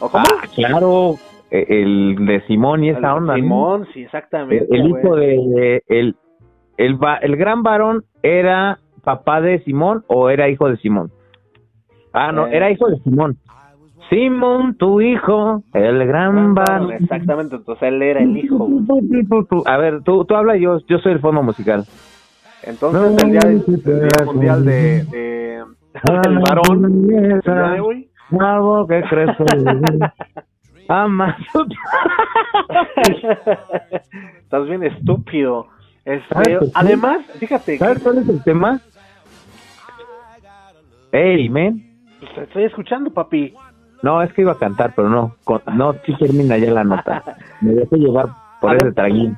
¿O 0.00 0.08
cómo? 0.10 0.24
Ah, 0.28 0.46
claro, 0.54 1.14
eh, 1.50 1.64
el 1.68 2.16
de 2.26 2.40
Simón 2.46 2.84
y 2.84 2.90
esa 2.90 3.14
onda. 3.14 3.34
Simón, 3.36 3.86
sí, 3.94 4.02
exactamente. 4.02 4.66
el 4.70 4.86
hijo 4.88 5.16
de. 5.16 5.82
El, 5.88 6.16
el, 6.76 6.98
el 7.22 7.36
gran 7.36 7.62
varón 7.62 8.04
era 8.22 8.78
papá 9.02 9.40
de 9.40 9.60
Simón 9.60 10.04
o 10.08 10.28
era 10.28 10.48
hijo 10.48 10.68
de 10.68 10.76
Simón. 10.78 11.10
Ah, 12.12 12.32
no, 12.32 12.46
Eh. 12.48 12.56
era 12.56 12.70
hijo 12.70 12.88
de 12.88 12.98
Simón. 12.98 13.38
Simón, 14.08 14.74
tu 14.76 15.00
hijo, 15.02 15.62
el 15.74 16.06
gran 16.06 16.54
varón. 16.54 16.92
Exactamente, 16.92 17.56
entonces 17.56 17.82
él 17.88 18.02
era 18.02 18.20
el 18.20 18.36
hijo, 18.38 18.56
güey. 18.58 19.26
A 19.66 19.76
ver, 19.76 20.02
tú, 20.02 20.24
tú 20.24 20.34
habla, 20.34 20.56
yo, 20.56 20.78
yo 20.86 20.98
soy 20.98 21.12
el 21.12 21.20
fondo 21.20 21.42
musical. 21.42 21.84
Entonces 22.62 23.22
el 23.22 23.30
día, 23.32 23.40
de- 23.40 23.54
el 23.56 23.82
día 23.84 24.24
mundial 24.24 24.64
de, 24.64 25.62
varón, 26.42 27.08
el 27.10 28.40
Algo 28.40 28.86
que 28.86 29.02
crece. 29.02 29.44
Ama. 30.88 31.36
estás 34.42 34.66
bien 34.66 34.82
estúpido. 34.84 35.66
Este, 36.04 36.32
¿Sabes 36.34 36.58
por 36.58 36.66
qué? 36.68 36.72
además, 36.74 37.18
fíjate, 37.38 37.72
que 37.72 37.78
¿Sabes 37.78 38.02
cuál 38.02 38.18
es 38.18 38.28
el 38.28 38.42
tema? 38.42 38.80
Ey, 41.12 41.48
men. 41.50 41.84
pues, 42.20 42.34
te 42.34 42.42
estoy 42.44 42.64
escuchando, 42.64 43.10
papi. 43.10 43.54
No, 44.02 44.22
es 44.22 44.32
que 44.32 44.42
iba 44.42 44.52
a 44.52 44.58
cantar, 44.58 44.92
pero 44.94 45.08
no. 45.08 45.34
Con- 45.44 45.62
no, 45.74 45.92
sí 46.06 46.14
termina 46.18 46.56
ya 46.58 46.70
la 46.72 46.84
nota. 46.84 47.22
Me 47.60 47.72
dejé 47.74 47.96
llevar 47.96 48.26
por 48.60 48.70
A 48.70 48.76
ese 48.76 48.84
ver. 48.86 48.94
traguín. 48.94 49.36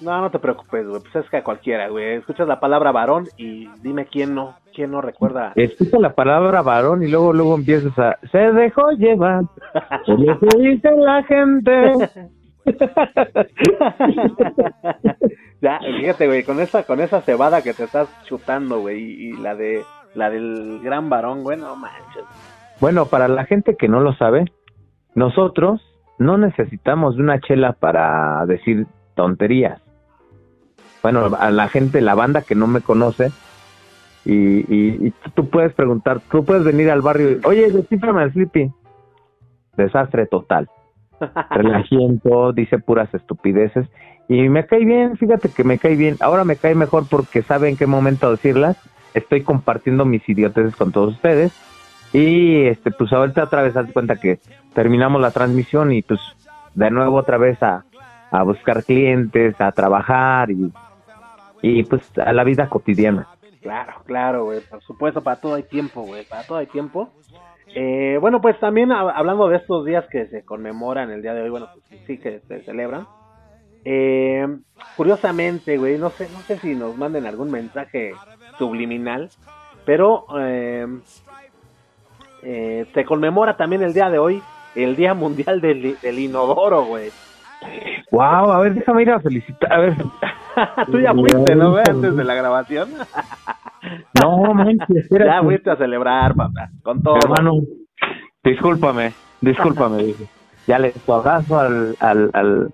No, 0.00 0.20
no 0.20 0.30
te 0.30 0.38
preocupes, 0.38 0.86
güey. 0.86 1.00
Pues 1.00 1.16
es 1.24 1.30
que 1.30 1.38
a 1.38 1.44
cualquiera, 1.44 1.88
güey. 1.88 2.16
Escuchas 2.16 2.46
la 2.46 2.60
palabra 2.60 2.92
varón 2.92 3.26
y 3.38 3.68
dime 3.80 4.04
quién 4.06 4.34
no, 4.34 4.54
quién 4.74 4.90
no 4.90 5.00
recuerda. 5.00 5.52
Escucha 5.56 5.98
la 5.98 6.12
palabra 6.14 6.60
varón 6.62 7.02
y 7.02 7.08
luego 7.10 7.32
luego 7.32 7.54
empiezas 7.54 7.98
a... 7.98 8.18
Se 8.30 8.38
dejó 8.52 8.90
llevar. 8.92 9.44
que 10.06 10.14
dice 10.58 10.90
la 10.96 11.22
gente. 11.22 11.92
ya, 15.60 15.78
fíjate, 15.80 16.26
güey, 16.26 16.42
con 16.44 16.60
esa, 16.60 16.82
con 16.84 17.00
esa 17.00 17.20
cebada 17.22 17.62
que 17.62 17.72
te 17.74 17.84
estás 17.84 18.08
chutando, 18.24 18.80
güey, 18.80 18.98
y, 19.00 19.28
y 19.28 19.32
la 19.34 19.54
de, 19.54 19.82
la 20.14 20.30
del 20.30 20.80
gran 20.82 21.08
varón, 21.08 21.42
güey, 21.42 21.58
no 21.58 21.76
manches. 21.76 22.24
Bueno, 22.80 23.06
para 23.06 23.28
la 23.28 23.44
gente 23.44 23.76
que 23.76 23.88
no 23.88 24.00
lo 24.00 24.14
sabe, 24.14 24.44
nosotros 25.14 25.80
no 26.18 26.38
necesitamos 26.38 27.16
de 27.16 27.22
una 27.22 27.40
chela 27.40 27.72
para 27.72 28.44
decir 28.46 28.86
tonterías. 29.14 29.80
Bueno, 31.02 31.30
a 31.38 31.50
la 31.50 31.68
gente, 31.68 32.00
la 32.00 32.14
banda 32.14 32.42
que 32.42 32.54
no 32.54 32.66
me 32.66 32.80
conoce, 32.80 33.30
y, 34.24 34.32
y, 34.34 35.06
y 35.08 35.10
tú- 35.34 35.50
puedes 35.50 35.74
preguntar, 35.74 36.20
tú 36.30 36.44
puedes 36.44 36.64
venir 36.64 36.90
al 36.90 37.02
barrio 37.02 37.32
y, 37.32 37.40
oye, 37.44 37.70
desciframe 37.70 38.22
el 38.22 38.32
Flippy. 38.32 38.70
Desastre 39.76 40.26
total. 40.26 40.68
Relajiento, 41.50 42.52
dice 42.52 42.78
puras 42.78 43.12
estupideces. 43.14 43.86
Y 44.28 44.48
me 44.48 44.64
cae 44.66 44.84
bien, 44.84 45.16
fíjate 45.18 45.50
que 45.50 45.64
me 45.64 45.78
cae 45.78 45.96
bien. 45.96 46.16
Ahora 46.20 46.44
me 46.44 46.56
cae 46.56 46.74
mejor 46.74 47.06
porque 47.10 47.42
sabe 47.42 47.68
en 47.68 47.76
qué 47.76 47.86
momento 47.86 48.30
decirlas. 48.30 48.76
Estoy 49.12 49.42
compartiendo 49.42 50.06
mis 50.06 50.26
idioteces 50.28 50.74
con 50.76 50.90
todos 50.90 51.14
ustedes. 51.14 51.52
Y 52.14 52.66
este, 52.66 52.92
pues 52.92 53.12
ahorita 53.12 53.42
otra 53.44 53.60
vez 53.62 53.76
haz 53.76 53.90
cuenta 53.92 54.16
que 54.16 54.38
terminamos 54.72 55.20
la 55.20 55.32
transmisión 55.32 55.92
y 55.92 56.00
pues 56.00 56.20
de 56.74 56.88
nuevo 56.90 57.16
otra 57.16 57.36
vez 57.38 57.60
a, 57.62 57.84
a 58.30 58.42
buscar 58.44 58.84
clientes, 58.84 59.60
a 59.60 59.72
trabajar 59.72 60.50
y, 60.50 60.72
y 61.60 61.82
pues 61.82 62.02
a 62.18 62.32
la 62.32 62.44
vida 62.44 62.68
cotidiana. 62.68 63.26
Claro, 63.60 63.94
claro, 64.06 64.44
güey. 64.44 64.60
Por 64.60 64.80
supuesto, 64.82 65.22
para 65.22 65.40
todo 65.40 65.54
hay 65.54 65.64
tiempo, 65.64 66.02
güey. 66.02 66.24
Para 66.24 66.44
todo 66.44 66.58
hay 66.58 66.66
tiempo. 66.66 67.10
Eh, 67.74 68.16
bueno, 68.20 68.40
pues 68.40 68.60
también 68.60 68.90
hab- 68.90 69.12
hablando 69.12 69.48
de 69.48 69.56
estos 69.56 69.84
días 69.84 70.04
que 70.08 70.26
se 70.26 70.44
conmemoran 70.44 71.10
el 71.10 71.20
día 71.20 71.34
de 71.34 71.42
hoy, 71.42 71.50
bueno, 71.50 71.66
pues 71.72 72.00
sí 72.06 72.18
que 72.18 72.38
se 72.46 72.60
celebran. 72.62 73.08
Eh, 73.84 74.46
curiosamente, 74.96 75.76
güey, 75.78 75.98
no 75.98 76.10
sé, 76.10 76.28
no 76.32 76.38
sé 76.40 76.58
si 76.58 76.74
nos 76.76 76.96
manden 76.96 77.26
algún 77.26 77.50
mensaje 77.50 78.12
subliminal, 78.58 79.30
pero 79.84 80.26
eh, 80.38 80.86
eh, 82.44 82.86
se 82.94 83.04
conmemora 83.04 83.56
también 83.56 83.82
el 83.82 83.92
día 83.94 84.10
de 84.10 84.18
hoy 84.18 84.42
el 84.74 84.96
Día 84.96 85.14
Mundial 85.14 85.60
del, 85.60 85.96
del 86.02 86.18
Inodoro, 86.18 86.84
güey. 86.84 87.10
Wow, 88.10 88.52
a 88.52 88.60
ver, 88.60 88.74
déjame 88.74 89.02
ir 89.02 89.10
a 89.10 89.20
felicitar. 89.20 89.72
A 89.72 89.78
ver, 89.78 89.94
Tú 90.90 90.98
ya 91.00 91.12
fuiste, 91.12 91.54
¿no, 91.54 91.70
güey? 91.72 91.84
Antes 91.88 92.16
de 92.16 92.24
la 92.24 92.34
grabación. 92.34 92.90
no 94.20 94.54
manches, 94.54 95.08
ya 95.10 95.42
fuiste 95.42 95.70
a 95.70 95.76
celebrar, 95.76 96.34
papá, 96.34 96.68
con 96.82 97.02
todo. 97.02 97.16
Hermano, 97.22 97.60
discúlpame, 98.42 99.12
discúlpame. 99.40 100.02
dije. 100.02 100.24
ya 100.66 100.78
le 100.78 100.90
tu 100.92 101.12
abrazo 101.12 101.58
al, 101.58 101.96
al, 102.00 102.30
al... 102.32 102.70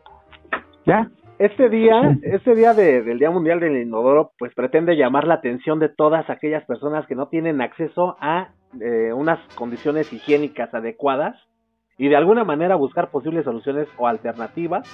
¿Ya? 0.86 1.08
Este 1.38 1.68
día, 1.70 2.18
este 2.22 2.54
día 2.54 2.74
de- 2.74 3.02
del 3.02 3.18
Día 3.18 3.30
Mundial 3.30 3.60
del 3.60 3.76
Inodoro, 3.80 4.32
pues 4.38 4.52
pretende 4.54 4.96
llamar 4.96 5.26
la 5.26 5.34
atención 5.34 5.78
de 5.78 5.88
todas 5.88 6.28
aquellas 6.28 6.64
personas 6.64 7.06
que 7.06 7.14
no 7.14 7.28
tienen 7.28 7.62
acceso 7.62 8.16
a 8.20 8.48
eh, 8.80 9.12
unas 9.12 9.40
condiciones 9.54 10.12
higiénicas 10.12 10.72
adecuadas 10.74 11.36
y 11.98 12.08
de 12.08 12.16
alguna 12.16 12.44
manera 12.44 12.76
buscar 12.76 13.10
posibles 13.10 13.44
soluciones 13.44 13.88
o 13.98 14.06
alternativas 14.06 14.88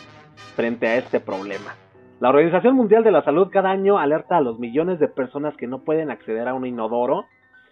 frente 0.55 0.87
a 0.87 0.97
este 0.97 1.20
problema. 1.20 1.74
La 2.18 2.31
Organización 2.31 2.74
Mundial 2.74 3.05
de 3.05 3.11
la 3.11 3.22
Salud 3.22 3.49
cada 3.53 3.70
año 3.70 3.99
alerta 3.99 4.39
a 4.39 4.41
los 4.41 4.59
millones 4.59 4.99
de 4.99 5.09
personas 5.09 5.55
que 5.57 5.66
no 5.66 5.85
pueden 5.85 6.11
acceder 6.11 6.49
a 6.49 6.55
un 6.55 6.66
inodoro 6.66 7.27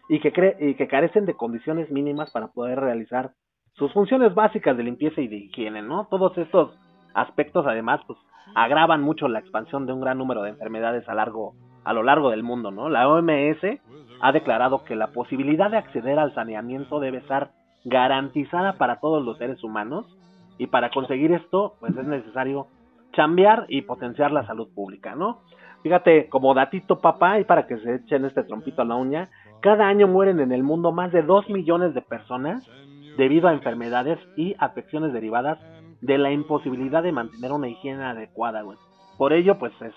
y 0.09 0.21
que, 0.21 0.57
y 0.61 0.75
que 0.75 0.87
carecen 0.89 1.25
de 1.25 1.35
condiciones 1.35 1.91
mínimas 1.91 2.31
para 2.31 2.49
poder 2.49 2.79
realizar 2.79 3.33
sus 3.73 3.93
funciones 3.93 4.35
básicas 4.35 4.77
de 4.77 4.83
limpieza 4.83 5.23
y 5.23 5.29
de 5.29 5.37
higiene, 5.37 5.81
¿no? 5.83 6.07
Todos 6.11 6.37
estos 6.37 6.79
aspectos 7.15 7.67
además 7.67 8.03
pues 8.07 8.19
agravan 8.55 9.01
mucho 9.01 9.29
la 9.29 9.39
expansión 9.39 9.87
de 9.87 9.95
un 9.95 10.01
gran 10.01 10.19
número 10.19 10.43
de 10.43 10.51
enfermedades 10.51 11.09
a 11.09 11.15
largo 11.15 11.55
a 11.85 11.93
lo 11.93 12.03
largo 12.03 12.31
del 12.31 12.43
mundo, 12.43 12.71
¿no? 12.71 12.89
La 12.89 13.09
OMS 13.09 13.81
ha 14.21 14.33
declarado 14.33 14.85
que 14.85 14.97
la 14.97 15.09
posibilidad 15.09 15.71
de 15.71 15.77
acceder 15.77 16.19
al 16.19 16.35
saneamiento 16.35 17.01
debe 17.01 17.19
estar 17.19 17.51
garantizada 17.85 18.75
para 18.75 19.01
todos 19.01 19.25
los 19.25 19.37
seres 19.39 19.63
humanos 19.63 20.07
y 20.59 20.69
para 20.69 20.91
conseguir 20.91 21.33
esto 21.33 21.75
pues 21.81 21.97
es 21.97 22.07
necesario 22.07 22.69
chambear 23.13 23.67
y 23.69 23.83
potenciar 23.83 24.33
la 24.33 24.47
salud 24.47 24.69
pública, 24.75 25.15
¿no? 25.15 25.41
Fíjate, 25.83 26.31
como 26.31 26.55
datito 26.55 27.01
papá, 27.01 27.39
y 27.39 27.45
para 27.45 27.67
que 27.67 27.77
se 27.77 27.97
echen 27.97 28.25
este 28.25 28.43
trompito 28.45 28.81
a 28.81 28.87
la 28.87 28.97
uña, 28.97 29.29
cada 29.61 29.87
año 29.87 30.09
mueren 30.09 30.41
en 30.41 30.51
el 30.51 30.63
mundo 30.63 30.93
más 30.93 31.13
de 31.13 31.23
2 31.23 31.51
millones 31.51 31.93
de 31.93 32.01
personas 32.01 32.67
debido 33.19 33.49
a 33.49 33.53
enfermedades 33.53 34.19
y 34.35 34.57
afecciones 34.59 35.13
derivadas 35.13 35.59
de 36.01 36.17
la 36.17 36.33
imposibilidad 36.33 37.03
de 37.03 37.13
mantener 37.13 37.53
una 37.53 37.69
higiene 37.69 38.03
adecuada, 38.03 38.63
güey. 38.63 38.79
Por 39.19 39.35
ello, 39.35 39.59
pues 39.59 39.73
es, 39.83 39.95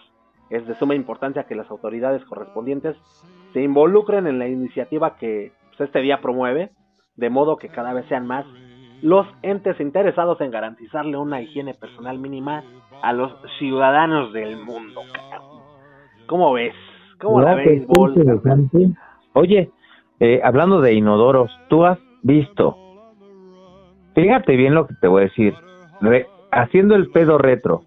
es 0.49 0.65
de 0.67 0.75
suma 0.75 0.95
importancia 0.95 1.43
que 1.43 1.55
las 1.55 1.69
autoridades 1.69 2.23
correspondientes 2.25 2.95
se 3.53 3.61
involucren 3.61 4.27
en 4.27 4.39
la 4.39 4.47
iniciativa 4.47 5.15
que 5.17 5.51
pues, 5.69 5.81
este 5.87 6.01
día 6.01 6.21
promueve, 6.21 6.71
de 7.15 7.29
modo 7.29 7.57
que 7.57 7.69
cada 7.69 7.93
vez 7.93 8.05
sean 8.07 8.27
más 8.27 8.45
los 9.01 9.27
entes 9.43 9.79
interesados 9.79 10.41
en 10.41 10.49
garantizarle 10.51 11.17
una 11.17 11.41
higiene 11.41 11.73
personal 11.73 12.17
mínima 12.17 12.63
a 13.03 13.13
los 13.13 13.31
ciudadanos 13.59 14.33
del 14.33 14.57
mundo. 14.57 15.01
¿Cómo 16.27 16.51
ves? 16.53 16.73
¿Cómo 17.19 17.41
la 17.41 17.55
ves. 17.55 17.85
Oye, 19.33 19.71
eh, 20.19 20.41
hablando 20.43 20.81
de 20.81 20.93
inodoros, 20.93 21.51
tú 21.69 21.85
has 21.85 21.99
visto, 22.23 22.75
fíjate 24.15 24.55
bien 24.55 24.73
lo 24.73 24.87
que 24.87 24.95
te 24.95 25.07
voy 25.07 25.21
a 25.21 25.25
decir, 25.25 25.53
Re- 26.01 26.27
haciendo 26.51 26.95
el 26.95 27.09
pedo 27.11 27.37
retro, 27.37 27.83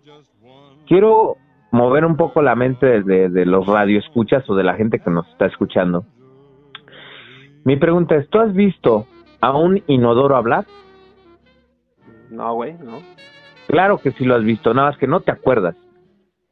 quiero 0.86 1.36
mover 1.70 2.04
un 2.04 2.16
poco 2.16 2.42
la 2.42 2.54
mente 2.54 3.02
de, 3.02 3.28
de, 3.28 3.46
los 3.46 3.66
radioescuchas 3.66 4.48
o 4.50 4.54
de 4.54 4.64
la 4.64 4.74
gente 4.74 4.98
que 4.98 5.10
nos 5.10 5.26
está 5.28 5.46
escuchando. 5.46 6.04
Mi 7.64 7.76
pregunta 7.76 8.16
es, 8.16 8.28
¿tú 8.28 8.40
has 8.40 8.52
visto 8.54 9.06
a 9.40 9.56
un 9.56 9.82
inodoro 9.86 10.36
hablar? 10.36 10.64
No, 12.30 12.54
güey, 12.54 12.74
no. 12.74 12.98
Claro 13.68 13.98
que 13.98 14.12
sí 14.12 14.24
lo 14.24 14.34
has 14.36 14.44
visto, 14.44 14.72
nada 14.74 14.90
más 14.90 14.98
que 14.98 15.06
no 15.06 15.20
te 15.20 15.30
acuerdas. 15.32 15.76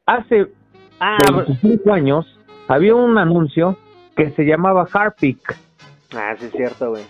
Hace 0.05 0.47
Ah, 1.01 1.17
25 1.33 1.93
años 1.93 2.25
había 2.67 2.93
un 2.95 3.17
anuncio 3.17 3.77
que 4.15 4.31
se 4.31 4.43
llamaba 4.43 4.85
Harpic. 4.91 5.55
ah, 6.15 6.35
sí 6.37 6.45
es 6.45 6.51
cierto, 6.51 6.89
güey. 6.91 7.03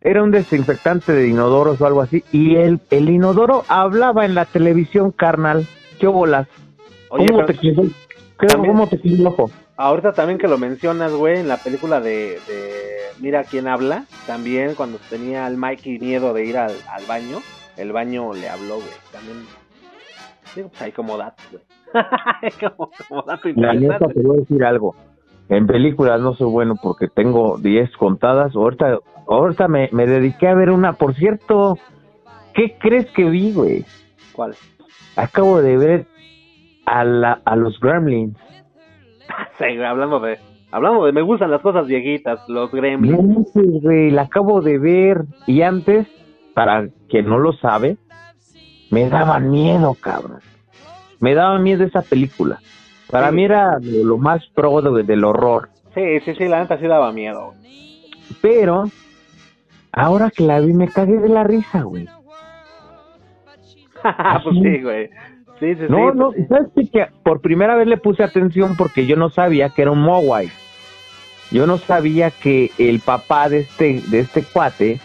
Era 0.00 0.22
un 0.22 0.30
desinfectante 0.30 1.12
de 1.12 1.28
inodoros 1.28 1.80
o 1.80 1.86
algo 1.86 2.02
así. 2.02 2.22
Y 2.30 2.56
el, 2.56 2.80
el 2.90 3.08
inodoro 3.08 3.64
hablaba 3.68 4.24
en 4.26 4.34
la 4.34 4.44
televisión, 4.44 5.10
carnal. 5.12 5.66
¿Qué 5.98 6.06
bolas? 6.06 6.46
Oye, 7.14 7.26
¿Cómo, 7.28 7.38
pero 7.40 7.46
te 7.46 7.54
quedó, 7.58 7.82
también- 8.38 8.72
¿Cómo 8.72 8.88
te 8.88 9.00
quedó 9.00 9.14
el 9.14 9.26
ojo? 9.28 9.50
ahorita 9.76 10.12
también 10.12 10.38
que 10.38 10.48
lo 10.48 10.58
mencionas, 10.58 11.12
güey, 11.12 11.38
en 11.40 11.48
la 11.48 11.56
película 11.58 12.00
de, 12.00 12.38
de 12.48 12.72
Mira 13.20 13.44
quién 13.44 13.68
habla, 13.68 14.04
también 14.26 14.74
cuando 14.74 14.98
tenía 15.08 15.46
el 15.46 15.56
Mikey 15.56 15.98
miedo 16.00 16.34
de 16.34 16.44
ir 16.44 16.58
al, 16.58 16.72
al 16.90 17.04
baño, 17.06 17.38
el 17.76 17.92
baño 17.92 18.32
le 18.34 18.48
habló, 18.48 18.76
güey. 18.76 18.88
También, 19.12 19.38
digo, 20.56 20.68
pues 20.70 20.82
ahí 20.82 20.92
como 20.92 21.16
dato, 21.16 21.42
güey. 21.52 21.62
como, 22.60 22.90
como 23.08 23.22
dato 23.22 23.48
La 23.54 23.74
neta 23.74 23.98
te 24.08 24.20
voy 24.20 24.38
a 24.38 24.40
decir 24.40 24.64
algo. 24.64 24.96
En 25.48 25.66
películas 25.68 26.20
no 26.20 26.34
soy 26.34 26.50
bueno 26.50 26.74
porque 26.82 27.06
tengo 27.06 27.58
10 27.58 27.96
contadas. 27.96 28.56
Ahorita, 28.56 28.98
ahorita 29.28 29.68
me, 29.68 29.88
me 29.92 30.06
dediqué 30.06 30.48
a 30.48 30.54
ver 30.54 30.70
una. 30.70 30.94
Por 30.94 31.14
cierto, 31.14 31.78
¿qué 32.54 32.76
crees 32.80 33.06
que 33.12 33.24
vi, 33.24 33.52
güey? 33.52 33.84
¿Cuál? 34.32 34.56
Acabo 35.16 35.60
de 35.60 35.76
ver 35.76 36.06
a, 36.86 37.04
la, 37.04 37.40
a 37.44 37.56
los 37.56 37.78
Gremlins. 37.80 38.36
Sí, 39.58 39.64
hablando 39.82 40.20
de, 40.20 40.38
hablando 40.70 41.06
de, 41.06 41.12
me 41.12 41.22
gustan 41.22 41.50
las 41.50 41.62
cosas 41.62 41.86
viejitas, 41.86 42.40
los 42.48 42.70
gremlins. 42.70 43.18
No 43.54 43.62
güey, 43.80 44.10
la 44.10 44.22
acabo 44.22 44.60
de 44.60 44.78
ver. 44.78 45.24
Y 45.46 45.62
antes, 45.62 46.06
para 46.54 46.88
quien 47.08 47.26
no 47.28 47.38
lo 47.38 47.52
sabe, 47.54 47.96
me 48.90 49.08
daban 49.08 49.50
miedo, 49.50 49.96
cabrón. 49.98 50.40
Me 51.20 51.34
daba 51.34 51.58
miedo 51.58 51.84
esa 51.84 52.02
película. 52.02 52.58
Para 53.10 53.30
Sí. 53.30 53.36
mí 53.36 53.44
era 53.44 53.78
lo, 53.80 54.18
más 54.18 54.44
pro 54.54 54.82
de- 54.82 55.04
del 55.04 55.24
horror. 55.24 55.70
Sí, 55.94 56.20
sí, 56.24 56.34
sí, 56.34 56.48
la 56.48 56.60
neta 56.60 56.78
sí 56.78 56.86
daba 56.86 57.12
miedo. 57.12 57.54
Pero, 58.42 58.84
ahora 59.92 60.30
que 60.30 60.42
la 60.44 60.60
vi, 60.60 60.74
me 60.74 60.88
cagué 60.88 61.16
de 61.16 61.28
la 61.28 61.44
risa, 61.44 61.82
güey. 61.82 62.06
pues 64.42 64.56
sí, 64.62 64.82
güey. 64.82 65.10
Sí, 65.60 65.74
sí, 65.74 65.80
sí. 65.80 65.86
No, 65.88 65.98
pues 65.98 66.14
no, 66.16 66.32
sí. 66.32 66.44
¿sabes 66.48 66.68
qué? 66.74 66.88
Que 66.90 67.06
por 67.22 67.40
primera 67.40 67.74
vez 67.76 67.86
le 67.86 67.96
puse 67.96 68.22
atención 68.22 68.76
porque 68.76 69.06
yo 69.06 69.16
no 69.16 69.30
sabía 69.30 69.70
que 69.70 69.82
era 69.82 69.90
un 69.90 70.00
Mogwai. 70.00 70.48
Yo 71.50 71.66
no 71.66 71.78
sabía 71.78 72.30
que 72.30 72.70
el 72.78 73.00
papá 73.00 73.48
de 73.48 73.60
este, 73.60 74.00
de 74.10 74.20
este 74.20 74.42
cuate 74.42 75.00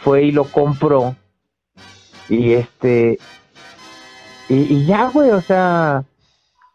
fue 0.00 0.24
y 0.24 0.32
lo 0.32 0.44
compró. 0.44 1.14
Y 2.28 2.52
este. 2.52 3.18
Y, 4.48 4.74
y 4.74 4.86
ya, 4.86 5.10
güey, 5.10 5.30
o 5.30 5.40
sea, 5.40 6.04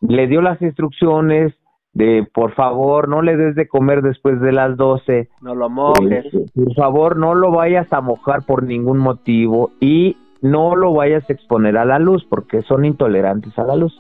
le 0.02 0.28
dio 0.28 0.42
las 0.42 0.62
instrucciones 0.62 1.54
de 1.94 2.26
por 2.34 2.54
favor 2.54 3.10
no 3.10 3.22
le 3.22 3.36
des 3.36 3.56
de 3.56 3.68
comer 3.68 4.02
después 4.02 4.40
de 4.40 4.52
las 4.52 4.78
12. 4.78 5.30
No 5.42 5.56
lo 5.56 5.70
mojes. 5.70 6.26
Por 6.56 6.74
favor, 6.76 7.18
no 7.18 7.36
lo 7.36 7.52
vayas 7.52 7.92
a 7.92 8.02
mojar 8.02 8.46
por 8.46 8.64
ningún 8.64 9.00
motivo 9.00 9.72
y 9.80 10.18
no 10.42 10.76
lo 10.76 10.94
vayas 10.94 11.30
a 11.30 11.34
exponer 11.34 11.78
a 11.78 11.86
la 11.86 12.00
luz 12.00 12.26
porque 12.30 12.62
son 12.64 12.86
intolerantes 12.86 13.58
a 13.58 13.64
la 13.64 13.76
luz. 13.76 14.00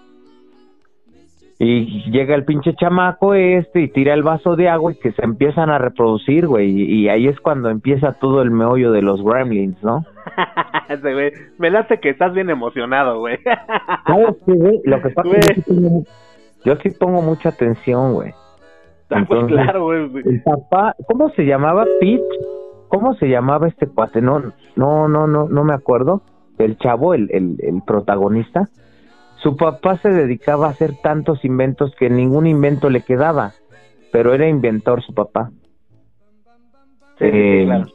Y 1.61 2.09
llega 2.09 2.35
el 2.35 2.45
pinche 2.45 2.73
chamaco 2.73 3.33
este 3.33 3.81
y 3.81 3.89
tira 3.89 4.13
el 4.13 4.23
vaso 4.23 4.55
de 4.55 4.69
agua 4.69 4.93
y 4.93 4.95
que 4.95 5.11
se 5.11 5.25
empiezan 5.25 5.69
a 5.69 5.77
reproducir, 5.77 6.47
güey. 6.47 6.69
Y, 6.69 6.83
y 7.01 7.09
ahí 7.09 7.27
es 7.27 7.37
cuando 7.41 7.69
empieza 7.69 8.13
todo 8.13 8.41
el 8.41 8.49
meollo 8.49 8.93
de 8.93 9.01
los 9.01 9.21
gremlins, 9.21 9.81
¿no? 9.83 10.05
Me 11.57 11.69
late 11.69 11.99
que 11.99 12.11
estás 12.11 12.33
bien 12.33 12.49
emocionado, 12.49 13.19
güey. 13.19 13.37
¿Sabes 14.07 14.37
qué, 14.45 14.53
güey? 14.53 14.79
Lo 14.85 15.01
que 15.01 15.09
pasa 15.09 15.27
Güey. 15.27 15.39
es 15.41 15.47
que 15.49 15.55
yo 15.55 15.63
sí 15.65 15.73
pongo, 15.73 16.03
yo 16.63 16.75
sí 16.77 16.89
pongo 16.97 17.21
mucha 17.21 17.49
atención, 17.49 18.13
güey. 18.13 18.31
Ah, 19.11 19.25
pues 19.27 19.41
Entonces, 19.41 19.57
claro, 19.57 19.83
güey. 19.83 20.09
El 20.25 20.41
papá, 20.43 20.95
¿cómo 21.07 21.29
se 21.31 21.43
llamaba? 21.43 21.85
Pete. 21.99 22.23
¿Cómo 22.89 23.13
se 23.15 23.29
llamaba 23.29 23.67
este 23.67 23.87
cuate? 23.87 24.21
No, 24.21 24.39
no, 24.75 25.07
no, 25.07 25.27
no, 25.27 25.47
no 25.47 25.63
me 25.63 25.73
acuerdo. 25.73 26.21
El 26.57 26.77
chavo, 26.77 27.13
el, 27.13 27.29
el, 27.31 27.55
el 27.59 27.81
protagonista. 27.85 28.67
Su 29.37 29.55
papá 29.55 29.97
se 29.99 30.09
dedicaba 30.09 30.67
a 30.67 30.71
hacer 30.71 30.95
tantos 31.01 31.45
inventos 31.45 31.95
que 31.97 32.09
ningún 32.09 32.45
invento 32.47 32.89
le 32.89 33.01
quedaba. 33.01 33.53
Pero 34.11 34.33
era 34.33 34.47
inventor 34.47 35.01
su 35.03 35.13
papá. 35.13 35.51
Sí, 37.19 37.25
Eh, 37.25 37.63
claro. 37.65 37.85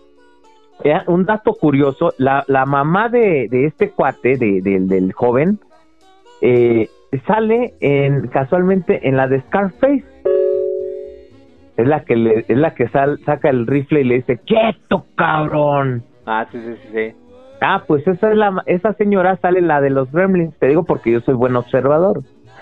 eh, 0.85 1.01
un 1.09 1.25
dato 1.27 1.55
curioso, 1.55 2.13
la, 2.19 2.45
la 2.47 2.65
mamá 2.65 3.09
de, 3.09 3.49
de 3.51 3.67
este 3.67 3.91
cuate, 3.91 4.37
de, 4.37 4.61
del- 4.63 4.89
del 4.89 5.13
joven, 5.13 5.59
eh, 6.41 6.89
sale 7.27 7.75
en, 7.81 8.29
casualmente 8.29 9.09
en 9.09 9.17
la 9.17 9.27
de 9.29 9.41
Scarface. 9.43 10.05
Es 11.77 11.87
la 11.89 12.05
que 12.05 12.15
le, 12.17 12.45
es 12.49 12.57
la 12.57 12.75
que 12.75 12.89
sal- 12.89 13.19
saca 13.25 13.51
el 13.51 13.67
rifle 13.67 14.03
y 14.03 14.05
le 14.05 14.15
dice, 14.17 14.39
¡quieto, 14.39 15.07
cabrón! 15.17 16.05
Ah, 16.27 16.47
sí, 16.53 16.59
sí, 16.61 16.89
sí. 16.93 17.17
Ah, 17.61 17.83
pues 17.87 18.07
esa 18.07 18.31
es 18.31 18.37
la, 18.37 18.63
esa 18.67 18.93
señora 18.95 19.37
sale 19.37 19.61
la 19.61 19.81
de 19.81 19.91
los 19.91 20.11
Gremlins, 20.13 20.57
te 20.59 20.67
digo 20.69 20.85
porque 20.85 21.11
yo 21.13 21.21
soy 21.21 21.35
buen 21.35 21.57
observador. 21.57 22.21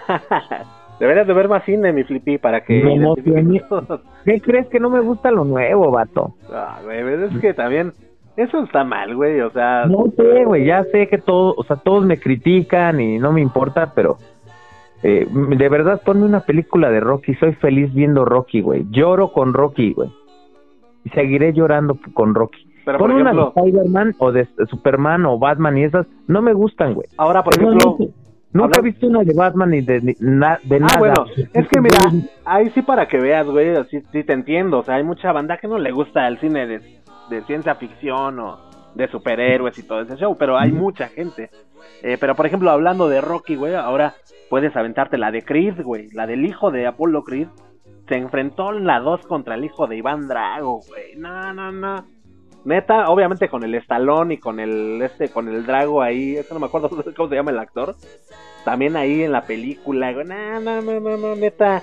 Deberías 1.01 1.27
de 1.27 1.33
ver 1.33 1.49
más 1.49 1.65
cine, 1.65 1.93
mi 1.93 2.05
flippy, 2.05 2.39
para 2.39 2.61
que... 2.61 2.83
Me 2.85 2.95
emocioné. 2.95 3.61
¿Qué 4.25 4.41
crees 4.41 4.69
que 4.69 4.79
no 4.79 4.89
me 4.89 5.01
gusta 5.01 5.31
lo 5.33 5.45
nuevo, 5.45 5.91
vato? 5.91 6.35
Ah, 6.53 6.79
güey, 6.85 7.03
pero 7.03 7.27
es 7.27 7.39
que 7.41 7.55
también... 7.55 7.93
Eso 8.37 8.63
está 8.63 8.83
mal, 8.85 9.15
güey, 9.15 9.41
o 9.41 9.51
sea... 9.51 9.85
No 9.87 10.05
sé, 10.17 10.45
güey, 10.45 10.65
ya 10.65 10.85
sé 10.85 11.07
que 11.09 11.19
todo, 11.19 11.55
o 11.57 11.65
sea, 11.65 11.77
todos 11.77 12.07
me 12.07 12.19
critican 12.19 12.99
y 13.01 13.19
no 13.19 13.31
me 13.33 13.43
importa, 13.43 13.93
pero 13.95 14.17
eh, 15.03 15.27
de 15.31 15.69
verdad 15.69 16.01
ponme 16.05 16.25
una 16.25 16.41
película 16.41 16.91
de 16.91 17.01
Rocky, 17.01 17.35
soy 17.35 17.53
feliz 17.55 17.93
viendo 17.95 18.25
Rocky, 18.25 18.61
güey. 18.61 18.87
Lloro 18.91 19.33
con 19.33 19.53
Rocky, 19.53 19.93
güey. 19.93 20.11
Y 21.05 21.11
seguiré 21.11 21.53
llorando 21.53 21.99
con 22.15 22.35
Rocky. 22.35 22.67
Pero, 22.85 22.99
por 22.99 23.11
Pon 23.11 23.21
una 23.21 23.33
de 23.33 23.43
Spider-Man 23.43 24.15
o 24.19 24.33
de 24.33 24.47
Superman 24.69 25.25
o 25.27 25.39
Batman 25.39 25.79
y 25.79 25.85
esas 25.85 26.07
no 26.27 26.43
me 26.43 26.53
gustan, 26.53 26.95
güey. 26.95 27.07
ahora, 27.17 27.43
por 27.43 27.55
ejemplo... 27.57 27.97
Nunca 28.55 28.81
he 28.81 28.83
visto 28.83 29.07
una 29.07 29.23
de 29.25 29.33
Batman 29.35 29.71
ni 29.71 29.81
de, 29.81 30.03
ni- 30.03 30.15
na- 30.21 30.59
de 30.63 30.77
Ah, 30.77 30.81
nada. 30.81 30.99
bueno, 30.99 31.15
es 31.55 31.69
que 31.69 31.81
mira, 31.81 31.97
ahí 32.45 32.69
sí 32.75 32.83
para 32.83 33.09
que 33.09 33.17
veas, 33.19 33.47
güey, 33.47 33.71
así 33.77 34.03
sí 34.13 34.25
te 34.25 34.35
entiendo, 34.35 34.81
o 34.81 34.83
sea, 34.83 34.97
hay 34.97 35.05
mucha 35.05 35.33
banda 35.33 35.57
que 35.57 35.67
no 35.69 35.79
le 35.79 35.91
gusta 35.91 36.29
el 36.29 36.39
cine 36.39 36.67
de, 36.67 36.81
de 37.31 37.41
ciencia 37.47 37.77
ficción 37.77 38.39
o 38.41 38.59
de 38.95 39.09
superhéroes 39.09 39.79
y 39.79 39.83
todo 39.83 40.01
ese 40.01 40.17
show, 40.17 40.37
pero 40.37 40.59
hay 40.59 40.73
mucha 40.73 41.09
gente. 41.09 41.51
Eh, 42.03 42.17
pero 42.21 42.35
por 42.35 42.47
ejemplo, 42.47 42.71
hablando 42.71 43.09
de 43.09 43.21
Rocky, 43.21 43.57
güey, 43.57 43.75
ahora 43.75 44.15
puedes 44.51 44.75
aventarte 44.77 45.19
la 45.19 45.31
de 45.31 45.43
Creed, 45.43 45.83
güey, 45.83 46.09
la 46.13 46.27
del 46.27 46.45
hijo 46.45 46.71
de 46.71 46.87
Apollo 46.87 47.23
Creed. 47.25 47.49
Se 48.09 48.17
enfrentó 48.17 48.75
en 48.75 48.87
la 48.87 49.01
2 49.01 49.27
contra 49.27 49.55
el 49.55 49.65
hijo 49.65 49.87
de 49.87 49.97
Iván 49.97 50.29
Drago, 50.29 50.81
güey. 50.89 51.17
No, 51.17 51.53
no, 51.53 51.73
no. 51.73 52.05
Neta, 52.65 53.09
obviamente 53.09 53.49
con 53.49 53.65
el 53.65 53.75
estalón 53.75 54.31
y 54.31 54.39
con 54.39 54.61
el 54.61 55.01
este 55.03 55.31
con 55.31 55.49
el 55.49 55.67
Drago 55.67 56.01
ahí, 56.01 56.37
eso 56.37 56.55
no 56.55 56.61
me 56.61 56.67
acuerdo 56.67 56.91
cómo 57.17 57.29
se 57.29 57.35
llama 57.35 57.51
el 57.51 57.59
actor. 57.59 57.97
También 58.65 58.97
ahí 58.97 59.23
en 59.23 59.33
la 59.33 59.43
película, 59.43 60.13
güey. 60.13 60.27
No, 60.27 60.61
no, 60.61 60.81
no, 60.81 61.01
no, 61.01 61.17
no, 61.17 61.35
neta. 61.35 61.83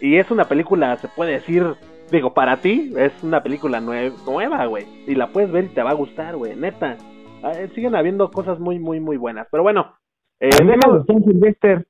Y 0.00 0.16
es 0.16 0.30
una 0.30 0.44
película, 0.44 0.96
se 0.96 1.08
puede 1.08 1.32
decir, 1.32 1.76
digo, 2.10 2.34
para 2.34 2.58
ti 2.58 2.92
es 2.96 3.12
una 3.22 3.42
película 3.42 3.80
nue- 3.80 4.12
nueva, 4.26 4.66
güey. 4.66 4.86
Y 5.06 5.14
la 5.14 5.28
puedes 5.28 5.50
ver 5.50 5.64
y 5.64 5.68
te 5.68 5.82
va 5.82 5.90
a 5.90 5.94
gustar, 5.94 6.36
güey, 6.36 6.54
neta. 6.56 6.96
Ah, 7.42 7.52
eh, 7.52 7.68
siguen 7.74 7.94
habiendo 7.94 8.30
cosas 8.30 8.58
muy, 8.58 8.78
muy, 8.78 9.00
muy 9.00 9.16
buenas. 9.16 9.46
Pero 9.50 9.62
bueno, 9.62 9.94
eh, 10.40 10.50
A 10.58 10.62
mí 10.62 10.66
me 10.70 10.76
déjalo- 10.76 10.98
decían 11.00 11.24
Sylvester. 11.24 11.86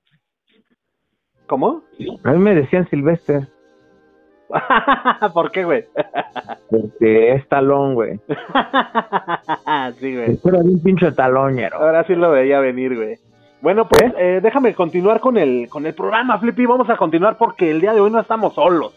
¿Cómo? 1.47 1.83
A 2.25 2.33
mí 2.33 2.39
me 2.39 2.55
decían 2.55 2.89
Sylvester. 2.89 3.49
¿Por 5.35 5.51
qué, 5.51 5.65
güey? 5.65 5.85
Porque 6.71 7.33
es 7.35 7.49
talón, 7.49 7.95
güey. 7.95 8.19
sí, 9.99 10.15
güey. 10.17 10.37
Pero 10.43 10.59
un 10.59 10.83
pinche 10.83 11.13
talóñero. 11.13 11.79
Ahora 11.79 12.05
sí 12.05 12.15
lo 12.15 12.31
veía 12.31 12.61
venir, 12.61 12.97
güey. 12.97 13.19
Bueno, 13.61 13.89
pues 13.89 14.13
eh, 14.19 14.41
déjame 14.43 14.75
continuar 14.75 15.21
con 15.21 15.39
el 15.39 15.69
con 15.71 15.87
el 15.87 15.95
programa, 15.95 16.39
Flippy. 16.39 16.67
Vamos 16.67 16.89
a 16.91 16.97
continuar 16.97 17.39
porque 17.39 17.71
el 17.71 17.81
día 17.81 17.95
de 17.95 18.01
hoy 18.01 18.11
no 18.11 18.21
estamos 18.21 18.55
solos. 18.55 18.95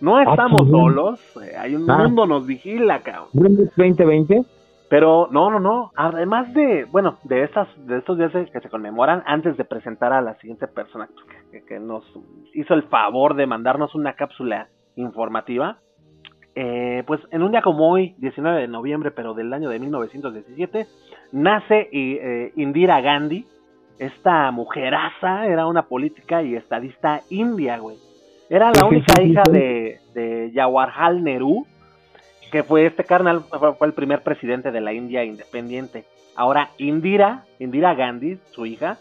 No 0.00 0.20
estamos 0.20 0.62
sí. 0.64 0.70
solos. 0.70 1.36
hay 1.58 1.74
un 1.74 1.90
Ah. 1.90 1.98
mundo 1.98 2.26
nos 2.26 2.46
vigila, 2.46 3.00
cabrón. 3.00 3.28
¿Gremlins 3.32 3.70
2020? 3.76 4.42
Pero 4.88 5.28
no, 5.30 5.50
no, 5.50 5.60
no. 5.60 5.90
Además 5.96 6.52
de, 6.54 6.84
bueno, 6.90 7.18
de 7.24 7.42
estas, 7.44 7.68
de 7.86 7.98
estos 7.98 8.16
días 8.16 8.32
que 8.32 8.60
se 8.60 8.70
conmemoran, 8.70 9.22
antes 9.26 9.56
de 9.56 9.64
presentar 9.64 10.12
a 10.14 10.22
la 10.22 10.34
siguiente 10.36 10.66
persona 10.66 11.08
que, 11.50 11.62
que 11.64 11.78
nos 11.78 12.04
hizo 12.54 12.72
el 12.74 12.84
favor 12.84 13.34
de 13.34 13.46
mandarnos 13.46 13.94
una 13.94 14.14
cápsula 14.14 14.68
informativa, 14.96 15.78
eh, 16.54 17.04
pues 17.06 17.20
en 17.30 17.42
un 17.42 17.50
día 17.52 17.60
como 17.62 17.90
hoy, 17.90 18.14
19 18.18 18.62
de 18.62 18.68
noviembre, 18.68 19.10
pero 19.10 19.34
del 19.34 19.52
año 19.52 19.68
de 19.68 19.78
1917, 19.78 20.86
nace 21.32 21.88
eh, 21.92 22.52
Indira 22.56 23.00
Gandhi. 23.00 23.44
Esta 23.98 24.50
mujeraza 24.52 25.46
era 25.46 25.66
una 25.66 25.82
política 25.82 26.42
y 26.42 26.54
estadista 26.54 27.20
india, 27.30 27.78
güey. 27.78 27.96
Era 28.50 28.72
la 28.72 28.86
única 28.86 29.22
hija 29.22 29.42
de, 29.50 30.00
de 30.14 30.50
Jawaharlal 30.54 31.22
Nehru, 31.22 31.66
que 32.50 32.62
fue 32.62 32.86
este 32.86 33.04
carnal, 33.04 33.42
fue, 33.42 33.74
fue 33.74 33.86
el 33.86 33.92
primer 33.92 34.22
presidente 34.22 34.70
de 34.70 34.80
la 34.80 34.92
India 34.92 35.24
independiente. 35.24 36.04
Ahora, 36.34 36.70
Indira, 36.78 37.44
Indira 37.58 37.94
Gandhi, 37.94 38.38
su 38.52 38.64
hija, 38.64 38.98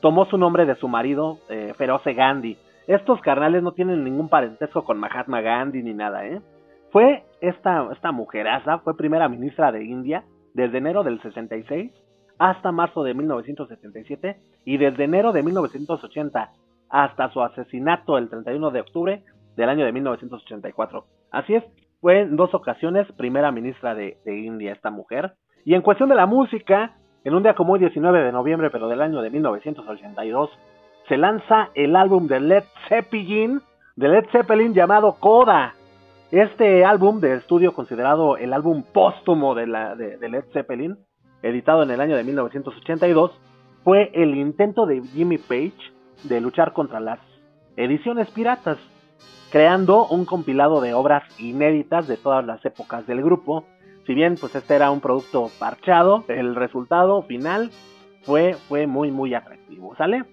tomó 0.00 0.24
su 0.26 0.38
nombre 0.38 0.66
de 0.66 0.74
su 0.76 0.88
marido, 0.88 1.38
eh, 1.48 1.74
Feroce 1.76 2.14
Gandhi. 2.14 2.56
Estos 2.86 3.20
carnales 3.20 3.62
no 3.62 3.72
tienen 3.72 4.02
ningún 4.02 4.28
parentesco 4.28 4.84
con 4.84 4.98
Mahatma 4.98 5.42
Gandhi 5.42 5.82
ni 5.82 5.94
nada, 5.94 6.26
¿eh? 6.26 6.40
Fue 6.90 7.24
esta, 7.40 7.86
esta 7.92 8.12
mujeraza, 8.12 8.78
fue 8.78 8.96
primera 8.96 9.28
ministra 9.28 9.70
de 9.70 9.84
India 9.84 10.24
desde 10.54 10.78
enero 10.78 11.02
del 11.04 11.20
66 11.20 11.92
hasta 12.38 12.72
marzo 12.72 13.02
de 13.02 13.14
1977 13.14 14.38
y 14.64 14.78
desde 14.78 15.04
enero 15.04 15.32
de 15.32 15.42
1980 15.42 16.50
hasta 16.90 17.30
su 17.30 17.42
asesinato 17.42 18.18
el 18.18 18.28
31 18.28 18.70
de 18.70 18.80
octubre 18.80 19.22
del 19.56 19.68
año 19.68 19.84
de 19.84 19.92
1984. 19.92 21.04
Así 21.30 21.54
es, 21.54 21.64
fue 22.00 22.20
en 22.20 22.36
dos 22.36 22.54
ocasiones 22.54 23.10
primera 23.16 23.50
ministra 23.50 23.94
de, 23.94 24.16
India 24.26 24.72
esta 24.72 24.90
mujer. 24.90 25.34
Y 25.64 25.74
en 25.74 25.82
cuestión 25.82 26.08
de 26.08 26.14
la 26.14 26.26
música, 26.26 26.92
en 27.24 27.34
un 27.34 27.42
día 27.42 27.54
como 27.54 27.72
hoy, 27.72 27.80
19 27.80 28.22
de 28.22 28.32
noviembre, 28.32 28.70
pero 28.70 28.88
del 28.88 29.02
año 29.02 29.20
de 29.20 29.30
1982, 29.30 30.50
se 31.08 31.16
lanza 31.16 31.70
el 31.74 31.96
álbum 31.96 32.26
de 32.26 32.40
Led 32.40 32.64
Zeppelin, 32.88 33.60
de 33.96 34.08
Led 34.08 34.26
Zeppelin 34.30 34.74
llamado 34.74 35.16
Coda. 35.18 35.74
Este 36.30 36.84
álbum 36.84 37.20
de 37.20 37.34
estudio, 37.34 37.72
considerado 37.72 38.36
el 38.36 38.52
álbum 38.52 38.82
póstumo 38.82 39.54
de, 39.54 39.66
la, 39.66 39.96
de, 39.96 40.18
de 40.18 40.28
Led 40.28 40.44
Zeppelin, 40.52 40.96
editado 41.42 41.82
en 41.82 41.90
el 41.90 42.00
año 42.00 42.16
de 42.16 42.24
1982, 42.24 43.32
fue 43.82 44.10
el 44.12 44.36
intento 44.36 44.86
de 44.86 45.00
Jimmy 45.02 45.38
Page 45.38 45.97
de 46.24 46.40
luchar 46.40 46.72
contra 46.72 47.00
las 47.00 47.20
ediciones 47.76 48.30
piratas, 48.30 48.78
creando 49.50 50.06
un 50.06 50.24
compilado 50.24 50.80
de 50.80 50.94
obras 50.94 51.22
inéditas 51.38 52.08
de 52.08 52.16
todas 52.16 52.44
las 52.44 52.64
épocas 52.64 53.06
del 53.06 53.22
grupo. 53.22 53.64
Si 54.06 54.14
bien 54.14 54.36
pues 54.40 54.54
este 54.54 54.74
era 54.74 54.90
un 54.90 55.00
producto 55.00 55.50
parchado, 55.58 56.24
el 56.28 56.54
resultado 56.54 57.22
final 57.22 57.70
fue, 58.22 58.54
fue 58.68 58.86
muy 58.86 59.10
muy 59.10 59.34
atractivo, 59.34 59.94
¿sale? 59.96 60.24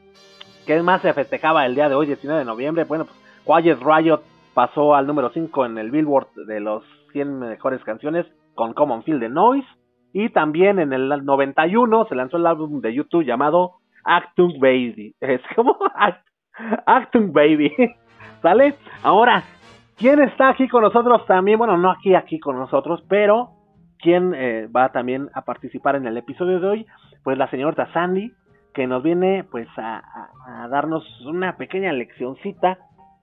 ¿Qué 0.66 0.82
más 0.82 1.02
se 1.02 1.14
festejaba 1.14 1.66
el 1.66 1.76
día 1.76 1.90
de 1.90 1.96
hoy, 1.96 2.08
19 2.08 2.40
de 2.40 2.46
noviembre? 2.46 2.86
Bueno, 2.86 3.06
pues 3.06 3.64
Quiet 3.64 3.80
Riot 3.80 4.22
pasó 4.56 4.96
al 4.96 5.06
número 5.06 5.30
5 5.32 5.66
en 5.66 5.78
el 5.78 5.92
Billboard 5.92 6.34
de 6.48 6.60
los 6.60 6.84
100 7.12 7.40
mejores 7.40 7.84
canciones 7.84 8.26
con 8.56 8.74
Common 8.74 9.04
Field 9.04 9.22
de 9.22 9.30
Noise. 9.30 9.68
Y 10.14 10.30
también 10.30 10.80
en 10.80 10.94
el 10.94 11.10
91 11.24 12.06
se 12.08 12.16
lanzó 12.16 12.38
el 12.38 12.48
álbum 12.48 12.82
de 12.82 12.94
YouTube 12.94 13.26
llamado 13.26 13.74
Actung 14.06 14.60
Baby. 14.60 15.14
Es 15.20 15.42
como 15.56 15.74
Act- 15.96 16.24
Actung 16.86 17.34
Baby. 17.34 17.72
¿Sale? 18.42 18.76
Ahora, 19.04 19.44
¿quién 19.98 20.22
está 20.22 20.50
aquí 20.50 20.68
con 20.68 20.84
nosotros 20.84 21.26
también? 21.26 21.58
Bueno, 21.58 21.78
no 21.78 21.92
aquí, 21.92 22.14
aquí 22.16 22.40
con 22.40 22.56
nosotros, 22.58 23.04
pero 23.10 23.50
¿quién 24.00 24.34
eh, 24.36 24.68
va 24.68 24.92
también 24.92 25.30
a 25.34 25.42
participar 25.42 25.96
en 25.96 26.06
el 26.08 26.18
episodio 26.18 26.60
de 26.60 26.68
hoy? 26.68 26.86
Pues 27.24 27.38
la 27.38 27.50
señorita 27.50 27.92
Sandy, 27.92 28.32
que 28.74 28.86
nos 28.88 29.02
viene 29.04 29.44
pues 29.50 29.68
a, 29.78 29.98
a- 29.98 30.64
a 30.64 30.68
darnos 30.68 31.04
una 31.26 31.58
pequeña 31.58 31.92
leccioncita 31.92 32.78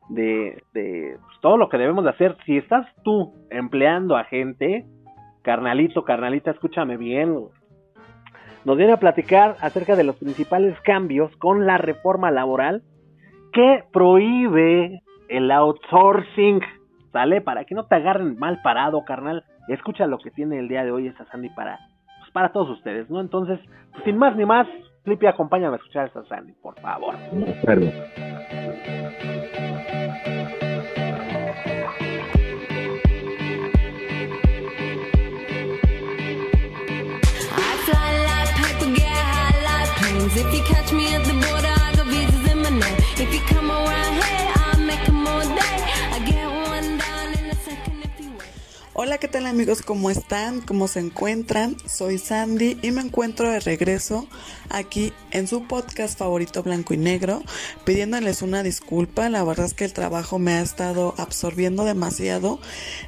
de, 0.08 0.62
de 0.74 1.16
pues, 1.24 1.40
todo 1.40 1.56
lo 1.56 1.68
que 1.68 1.78
debemos 1.78 2.02
de 2.04 2.10
hacer. 2.10 2.36
Si 2.44 2.56
estás 2.58 2.86
tú 3.04 3.32
empleando 3.50 4.16
a 4.16 4.24
gente, 4.24 4.84
carnalito, 5.42 6.02
carnalita, 6.04 6.50
escúchame 6.50 6.96
bien. 6.96 7.36
Nos 8.64 8.76
viene 8.76 8.92
a 8.92 8.98
platicar 8.98 9.56
acerca 9.60 9.96
de 9.96 10.04
los 10.04 10.16
principales 10.16 10.78
cambios 10.80 11.34
con 11.36 11.66
la 11.66 11.78
reforma 11.78 12.30
laboral 12.30 12.82
que 13.52 13.84
prohíbe 13.92 15.02
el 15.28 15.50
outsourcing. 15.50 16.60
¿Sale? 17.12 17.40
Para 17.40 17.64
que 17.64 17.74
no 17.74 17.84
te 17.84 17.96
agarren 17.96 18.38
mal 18.38 18.62
parado, 18.62 19.04
carnal. 19.04 19.44
Escucha 19.68 20.06
lo 20.06 20.18
que 20.18 20.30
tiene 20.30 20.58
el 20.58 20.68
día 20.68 20.84
de 20.84 20.92
hoy 20.92 21.08
esta 21.08 21.26
Sandy 21.26 21.50
para, 21.50 21.78
pues, 22.20 22.30
para 22.32 22.52
todos 22.52 22.70
ustedes, 22.70 23.10
¿no? 23.10 23.20
Entonces, 23.20 23.60
pues, 23.92 24.04
sin 24.04 24.16
más 24.16 24.34
ni 24.36 24.46
más, 24.46 24.66
Flippy, 25.04 25.26
acompáñame 25.26 25.74
a 25.74 25.76
escuchar 25.76 26.06
esta 26.06 26.24
Sandy, 26.24 26.54
por 26.62 26.80
favor. 26.80 27.14
Perdón. 27.64 27.92
If 40.34 40.54
you 40.54 40.62
catch 40.62 40.90
me 40.92 41.14
at 41.14 41.24
the 41.24 41.34
border, 41.34 41.74
I 41.76 41.92
got 41.94 42.06
visas 42.06 42.50
in 42.50 42.62
my 42.62 42.70
name. 42.70 42.98
If 43.18 43.34
you 43.34 43.40
come 43.52 43.70
around 43.70 44.11
Hola, 48.94 49.16
¿qué 49.16 49.26
tal 49.26 49.46
amigos? 49.46 49.80
¿Cómo 49.80 50.10
están? 50.10 50.60
¿Cómo 50.60 50.86
se 50.86 51.00
encuentran? 51.00 51.78
Soy 51.88 52.18
Sandy 52.18 52.76
y 52.82 52.90
me 52.90 53.00
encuentro 53.00 53.48
de 53.48 53.58
regreso 53.58 54.28
aquí 54.68 55.14
en 55.30 55.48
su 55.48 55.66
podcast 55.66 56.18
favorito 56.18 56.62
blanco 56.62 56.92
y 56.92 56.98
negro, 56.98 57.42
pidiéndoles 57.86 58.42
una 58.42 58.62
disculpa. 58.62 59.30
La 59.30 59.44
verdad 59.44 59.64
es 59.64 59.72
que 59.72 59.86
el 59.86 59.94
trabajo 59.94 60.38
me 60.38 60.52
ha 60.52 60.60
estado 60.60 61.14
absorbiendo 61.16 61.86
demasiado. 61.86 62.60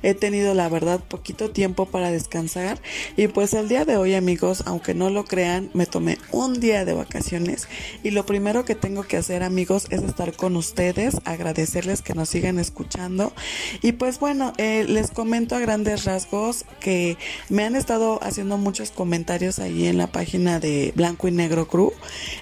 He 0.03 0.15
tenido, 0.15 0.55
la 0.55 0.71
verdad, 0.71 1.01
poquito 1.01 1.51
tiempo 1.51 1.85
para 1.85 2.11
descansar. 2.11 2.81
Y 3.19 3.29
pues 3.29 3.53
el 3.53 3.69
día 3.69 3.85
de 3.85 3.99
hoy, 3.99 4.15
amigos, 4.15 4.63
aunque 4.65 4.95
no 4.95 5.11
lo 5.11 5.27
crean, 5.27 5.69
me 5.75 5.85
tomé 5.85 6.17
un 6.33 6.61
día 6.61 6.87
de 6.87 6.95
vacaciones. 6.95 7.69
Y 8.03 8.13
lo 8.13 8.25
primero 8.25 8.65
que 8.65 8.75
tengo 8.75 9.03
que 9.03 9.19
hacer, 9.19 9.43
amigos, 9.43 9.87
es 9.91 10.03
estar 10.03 10.35
con 10.35 10.57
ustedes, 10.57 11.17
agradecerles 11.27 12.01
que 12.01 12.15
nos 12.15 12.31
sigan 12.31 12.59
escuchando. 12.59 13.35
Y 13.83 13.93
pues 13.93 14.19
bueno, 14.19 14.55
eh, 14.57 14.87
les 14.89 15.11
comento 15.11 15.57
a 15.57 15.61
grandes 15.75 16.05
rasgos 16.05 16.65
que 16.79 17.19
me 17.49 17.65
han 17.65 17.75
estado 17.75 18.23
haciendo 18.23 18.59
muchos 18.59 18.93
comentarios 18.93 19.59
ahí 19.59 19.89
en 19.89 19.99
la 19.99 20.07
página 20.07 20.61
de 20.61 20.93
Blanco 20.95 21.27
y 21.27 21.33
Negro 21.33 21.67
Crew, 21.67 21.93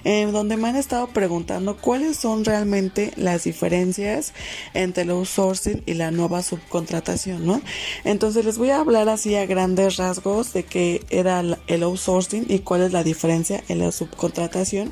eh, 0.03 0.27
donde 0.31 0.55
me 0.55 0.67
han 0.67 0.75
estado 0.75 1.07
preguntando 1.07 1.75
cuáles 1.75 2.17
son 2.17 2.45
realmente 2.45 3.11
las 3.15 3.45
diferencias 3.45 4.33
entre 4.75 5.01
el 5.01 5.09
outsourcing 5.09 5.81
y 5.87 5.95
la 5.95 6.11
nueva 6.11 6.43
subcontratación, 6.43 7.43
¿no? 7.43 7.59
Entonces 8.03 8.45
les 8.45 8.59
voy 8.59 8.69
a 8.69 8.81
hablar 8.81 9.09
así 9.09 9.33
a 9.33 9.47
grandes 9.47 9.97
rasgos 9.97 10.53
de 10.53 10.63
qué 10.65 11.03
era 11.09 11.39
el 11.65 11.83
outsourcing 11.83 12.45
y 12.49 12.59
cuál 12.59 12.83
es 12.83 12.91
la 12.91 13.03
diferencia 13.03 13.63
en 13.67 13.79
la 13.79 13.91
subcontratación 13.91 14.91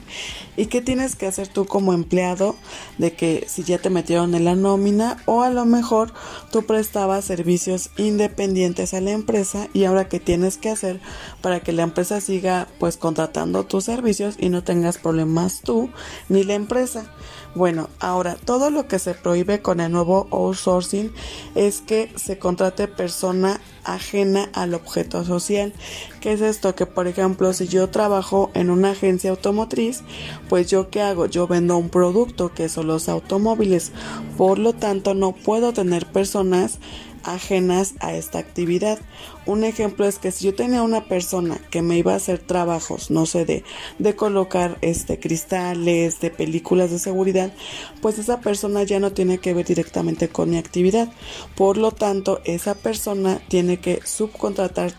y 0.57 0.65
qué 0.65 0.81
tienes 0.81 1.15
que 1.15 1.27
hacer 1.27 1.47
tú 1.47 1.67
como 1.67 1.93
empleado 1.93 2.55
de 2.97 3.13
que 3.13 3.45
si 3.47 3.63
ya 3.63 3.77
te 3.77 3.91
metieron 3.91 4.33
en 4.33 4.45
la 4.45 4.55
nómina 4.55 5.17
o 5.25 5.43
a 5.43 5.51
lo 5.51 5.65
mejor 5.65 6.11
tú 6.51 6.65
prestabas 6.65 7.23
servicios 7.23 7.91
independientes 7.97 8.30
pendientes 8.31 8.93
a 8.93 9.01
la 9.01 9.11
empresa 9.11 9.67
y 9.73 9.83
ahora 9.85 10.09
qué 10.09 10.19
tienes 10.19 10.57
que 10.57 10.69
hacer 10.69 10.99
para 11.41 11.59
que 11.59 11.71
la 11.71 11.83
empresa 11.83 12.21
siga 12.21 12.67
pues 12.79 12.97
contratando 12.97 13.65
tus 13.65 13.85
servicios 13.85 14.35
y 14.39 14.49
no 14.49 14.63
tengas 14.63 14.97
problemas 14.97 15.61
tú 15.61 15.89
ni 16.29 16.43
la 16.43 16.55
empresa. 16.55 17.05
Bueno, 17.53 17.89
ahora 17.99 18.35
todo 18.35 18.69
lo 18.69 18.87
que 18.87 18.97
se 18.97 19.13
prohíbe 19.13 19.61
con 19.61 19.81
el 19.81 19.91
nuevo 19.91 20.27
outsourcing 20.31 21.11
es 21.53 21.81
que 21.81 22.09
se 22.15 22.39
contrate 22.39 22.87
persona 22.87 23.59
ajena 23.83 24.49
al 24.53 24.73
objeto 24.73 25.25
social. 25.25 25.73
¿Qué 26.21 26.31
es 26.31 26.39
esto? 26.39 26.75
Que 26.75 26.85
por 26.85 27.07
ejemplo, 27.07 27.51
si 27.51 27.67
yo 27.67 27.89
trabajo 27.89 28.51
en 28.53 28.69
una 28.69 28.91
agencia 28.91 29.31
automotriz, 29.31 30.01
pues 30.47 30.69
yo 30.69 30.89
qué 30.89 31.01
hago? 31.01 31.25
Yo 31.25 31.45
vendo 31.45 31.77
un 31.77 31.89
producto 31.89 32.53
que 32.53 32.69
son 32.69 32.87
los 32.87 33.09
automóviles. 33.09 33.91
Por 34.37 34.57
lo 34.57 34.71
tanto, 34.71 35.13
no 35.13 35.33
puedo 35.33 35.73
tener 35.73 36.05
personas 36.05 36.79
ajenas 37.23 37.93
a 37.99 38.13
esta 38.13 38.39
actividad. 38.39 38.99
Un 39.45 39.63
ejemplo 39.63 40.05
es 40.05 40.19
que 40.19 40.31
si 40.31 40.45
yo 40.45 40.55
tenía 40.55 40.83
una 40.83 41.05
persona 41.05 41.59
que 41.69 41.81
me 41.81 41.97
iba 41.97 42.13
a 42.13 42.17
hacer 42.17 42.39
trabajos, 42.39 43.11
no 43.11 43.25
sé, 43.25 43.45
de, 43.45 43.63
de 43.99 44.15
colocar 44.15 44.77
este 44.81 45.19
cristales, 45.19 46.19
de 46.19 46.29
películas 46.29 46.91
de 46.91 46.99
seguridad, 46.99 47.53
pues 48.01 48.19
esa 48.19 48.39
persona 48.39 48.83
ya 48.83 48.99
no 48.99 49.11
tiene 49.11 49.39
que 49.39 49.53
ver 49.53 49.65
directamente 49.65 50.29
con 50.29 50.49
mi 50.49 50.57
actividad. 50.57 51.11
Por 51.55 51.77
lo 51.77 51.91
tanto, 51.91 52.41
esa 52.45 52.75
persona 52.75 53.41
tiene 53.47 53.77
que 53.77 53.99
subcontratar, 54.05 54.93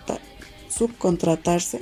subcontratarse 0.69 1.81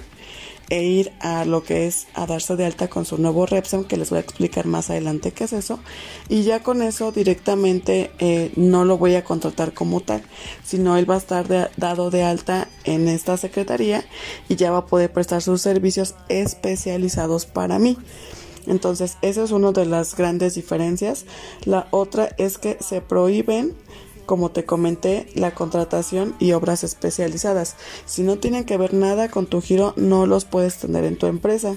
e 0.71 0.85
ir 0.85 1.12
a 1.21 1.45
lo 1.45 1.62
que 1.62 1.87
es 1.87 2.07
a 2.14 2.27
darse 2.27 2.57
de 2.57 2.64
alta 2.64 2.89
con 2.89 3.05
su 3.05 3.18
nuevo 3.18 3.45
Repsam, 3.45 3.85
que 3.85 3.97
les 3.97 4.11
voy 4.11 4.18
a 4.18 4.23
explicar 4.23 4.66
más 4.66 4.89
adelante 4.89 5.33
qué 5.33 5.45
es 5.45 5.53
eso. 5.53 5.81
Y 6.29 6.45
ya 6.45 6.62
con 6.62 6.81
eso 6.81 7.12
directamente 7.12 8.12
eh, 8.21 8.53
no 8.57 8.85
lo 8.85 8.97
voy 8.97 9.16
a 9.16 9.25
contratar 9.25 9.75
como 9.75 10.01
tal, 10.01 10.23
sino 10.64 10.97
él 10.97 11.11
va 11.11 11.16
a 11.16 11.18
estar 11.18 11.71
dado 11.77 12.11
de 12.11 12.23
alta 12.23 12.68
en 12.85 13.09
esta 13.09 13.37
secretaría 13.37 14.05
y 14.49 14.57
ya 14.57 14.71
va 14.71 14.79
a 14.79 14.87
poder 14.87 15.12
prestar 15.12 15.43
sus 15.43 15.61
servicios 15.61 16.14
especializados 16.29 17.47
para 17.47 17.79
mí. 17.79 17.99
Entonces, 18.66 19.16
esa 19.23 19.43
es 19.43 19.51
una 19.51 19.73
de 19.73 19.87
las 19.87 20.14
grandes 20.14 20.55
diferencias. 20.55 21.25
La 21.64 21.89
otra 21.91 22.29
es 22.39 22.59
que 22.59 22.77
se 22.81 23.01
prohíben 23.01 23.75
como 24.31 24.53
te 24.53 24.64
comenté, 24.64 25.26
la 25.35 25.57
contratación 25.57 26.37
y 26.39 26.53
obras 26.53 26.85
especializadas. 26.85 27.74
Si 28.07 28.22
no 28.22 28.39
tienen 28.39 28.62
que 28.62 28.76
ver 28.76 28.95
nada 28.95 29.28
con 29.28 29.47
tu 29.47 29.61
giro, 29.61 29.93
no 29.97 30.24
los 30.24 30.45
puedes 30.45 30.76
tener 30.76 31.03
en 31.03 31.18
tu 31.18 31.26
empresa. 31.26 31.74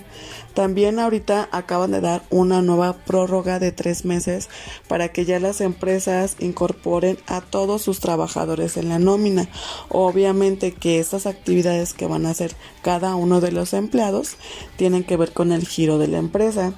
También 0.53 0.99
ahorita 0.99 1.49
acaban 1.51 1.89
de 1.89 1.99
dar 1.99 2.21
una 2.29 2.61
nueva 2.61 2.93
prórroga 2.93 3.57
de 3.57 3.71
tres 3.71 4.05
meses 4.05 4.49
para 4.87 5.07
que 5.07 5.25
ya 5.25 5.39
las 5.39 5.61
empresas 5.61 6.35
incorporen 6.37 7.17
a 7.25 7.41
todos 7.41 7.81
sus 7.81 7.99
trabajadores 7.99 8.77
en 8.77 8.89
la 8.89 8.99
nómina. 8.99 9.49
Obviamente 9.89 10.73
que 10.73 10.99
estas 10.99 11.25
actividades 11.25 11.95
que 11.95 12.05
van 12.05 12.27
a 12.27 12.29
hacer 12.29 12.55
cada 12.83 13.15
uno 13.15 13.41
de 13.41 13.51
los 13.51 13.73
empleados 13.73 14.35
tienen 14.77 15.03
que 15.03 15.17
ver 15.17 15.33
con 15.33 15.53
el 15.53 15.67
giro 15.67 15.97
de 15.97 16.07
la 16.07 16.19
empresa. 16.19 16.75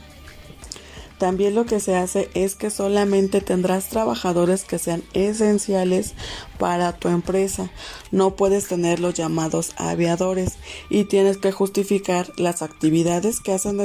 También 1.18 1.56
lo 1.56 1.66
que 1.66 1.80
se 1.80 1.96
hace 1.96 2.30
es 2.34 2.56
que 2.56 2.70
solamente 2.70 3.40
tendrás 3.40 3.88
trabajadores 3.88 4.66
que 4.66 4.80
sean 4.80 5.02
esenciales 5.14 6.14
para 6.58 6.94
tu 6.94 7.08
empresa. 7.08 7.70
No 8.12 8.36
puedes 8.36 8.68
tener 8.68 9.00
los 9.00 9.14
llamados 9.14 9.72
aviadores 9.78 10.54
y 10.90 11.06
tienes 11.06 11.38
que 11.38 11.54
justificar 11.54 12.32
las 12.38 12.62
actividades 12.62 13.40
que 13.40 13.54
hacen 13.54 13.78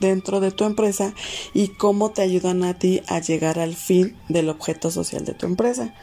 dentro 0.00 0.40
de 0.40 0.50
tu 0.50 0.64
empresa 0.64 1.14
y 1.54 1.68
cómo 1.68 2.10
te 2.10 2.22
ayudan 2.22 2.62
a 2.62 2.78
ti 2.78 3.00
a 3.06 3.20
llegar 3.20 3.58
al 3.58 3.74
fin 3.74 4.16
del 4.28 4.50
objeto 4.50 4.90
social 4.90 5.24
de 5.24 5.34
tu 5.34 5.46
empresa. 5.46 5.94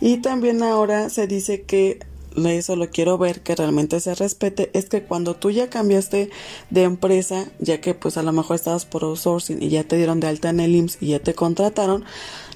Y 0.00 0.18
también 0.18 0.62
ahora 0.62 1.08
se 1.08 1.26
dice 1.26 1.62
que 1.62 1.98
eso 2.36 2.76
lo 2.76 2.90
quiero 2.90 3.18
ver 3.18 3.40
que 3.40 3.54
realmente 3.54 4.00
se 4.00 4.14
respete 4.14 4.70
es 4.72 4.88
que 4.88 5.02
cuando 5.02 5.34
tú 5.34 5.50
ya 5.50 5.68
cambiaste 5.68 6.30
de 6.70 6.82
empresa 6.82 7.46
ya 7.58 7.80
que 7.80 7.94
pues 7.94 8.16
a 8.16 8.22
lo 8.22 8.32
mejor 8.32 8.56
estabas 8.56 8.84
por 8.84 9.04
outsourcing 9.04 9.62
y 9.62 9.68
ya 9.68 9.84
te 9.84 9.96
dieron 9.96 10.20
de 10.20 10.28
alta 10.28 10.50
en 10.50 10.60
el 10.60 10.74
IMSS 10.74 10.98
y 11.00 11.08
ya 11.08 11.18
te 11.18 11.34
contrataron 11.34 12.04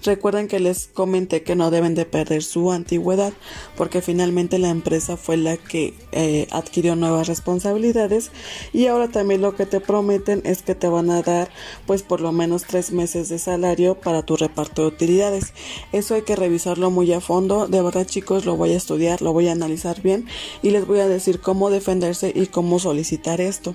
recuerden 0.05 0.49
que 0.49 0.61
les 0.61 0.87
comenté 0.87 1.43
que 1.43 1.57
no 1.57 1.71
deben 1.71 1.95
de 1.95 2.05
perder 2.05 2.43
su 2.43 2.73
antigüedad 2.73 3.33
porque 3.77 4.03
finalmente 4.03 4.59
la 4.59 4.71
empresa 4.71 5.17
fue 5.17 5.37
la 5.37 5.57
que 5.57 5.95
eh, 6.13 6.47
adquirió 6.51 6.97
nuevas 6.97 7.29
responsabilidades 7.29 8.31
y 8.73 8.87
ahora 8.87 9.09
también 9.09 9.41
lo 9.41 9.55
que 9.57 9.67
te 9.67 9.81
prometen 9.81 10.43
es 10.45 10.63
que 10.63 10.75
te 10.75 10.89
van 10.89 11.11
a 11.11 11.23
dar 11.23 11.51
pues 11.87 12.03
por 12.03 12.21
lo 12.21 12.33
menos 12.33 12.65
tres 12.65 12.93
meses 12.93 13.29
de 13.29 13.39
salario 13.39 13.95
para 13.95 14.23
tu 14.23 14.37
reparto 14.37 14.83
de 14.83 14.89
utilidades. 14.89 15.53
Eso 15.93 16.15
hay 16.15 16.23
que 16.23 16.37
revisarlo 16.37 16.91
muy 16.91 17.13
a 17.13 17.21
fondo. 17.21 17.67
De 17.67 17.83
verdad 17.83 18.07
chicos 18.07 18.45
lo 18.45 18.57
voy 18.57 18.73
a 18.73 18.77
estudiar 18.77 19.05
lo 19.21 19.33
voy 19.33 19.49
a 19.49 19.53
analizar 19.53 20.01
bien 20.03 20.27
y 20.63 20.71
les 20.71 20.87
voy 20.87 21.01
a 21.01 21.09
decir 21.09 21.41
cómo 21.41 21.71
defenderse 21.71 22.33
y 22.35 22.47
cómo 22.47 22.79
solicitar 22.79 23.41
esto. 23.41 23.75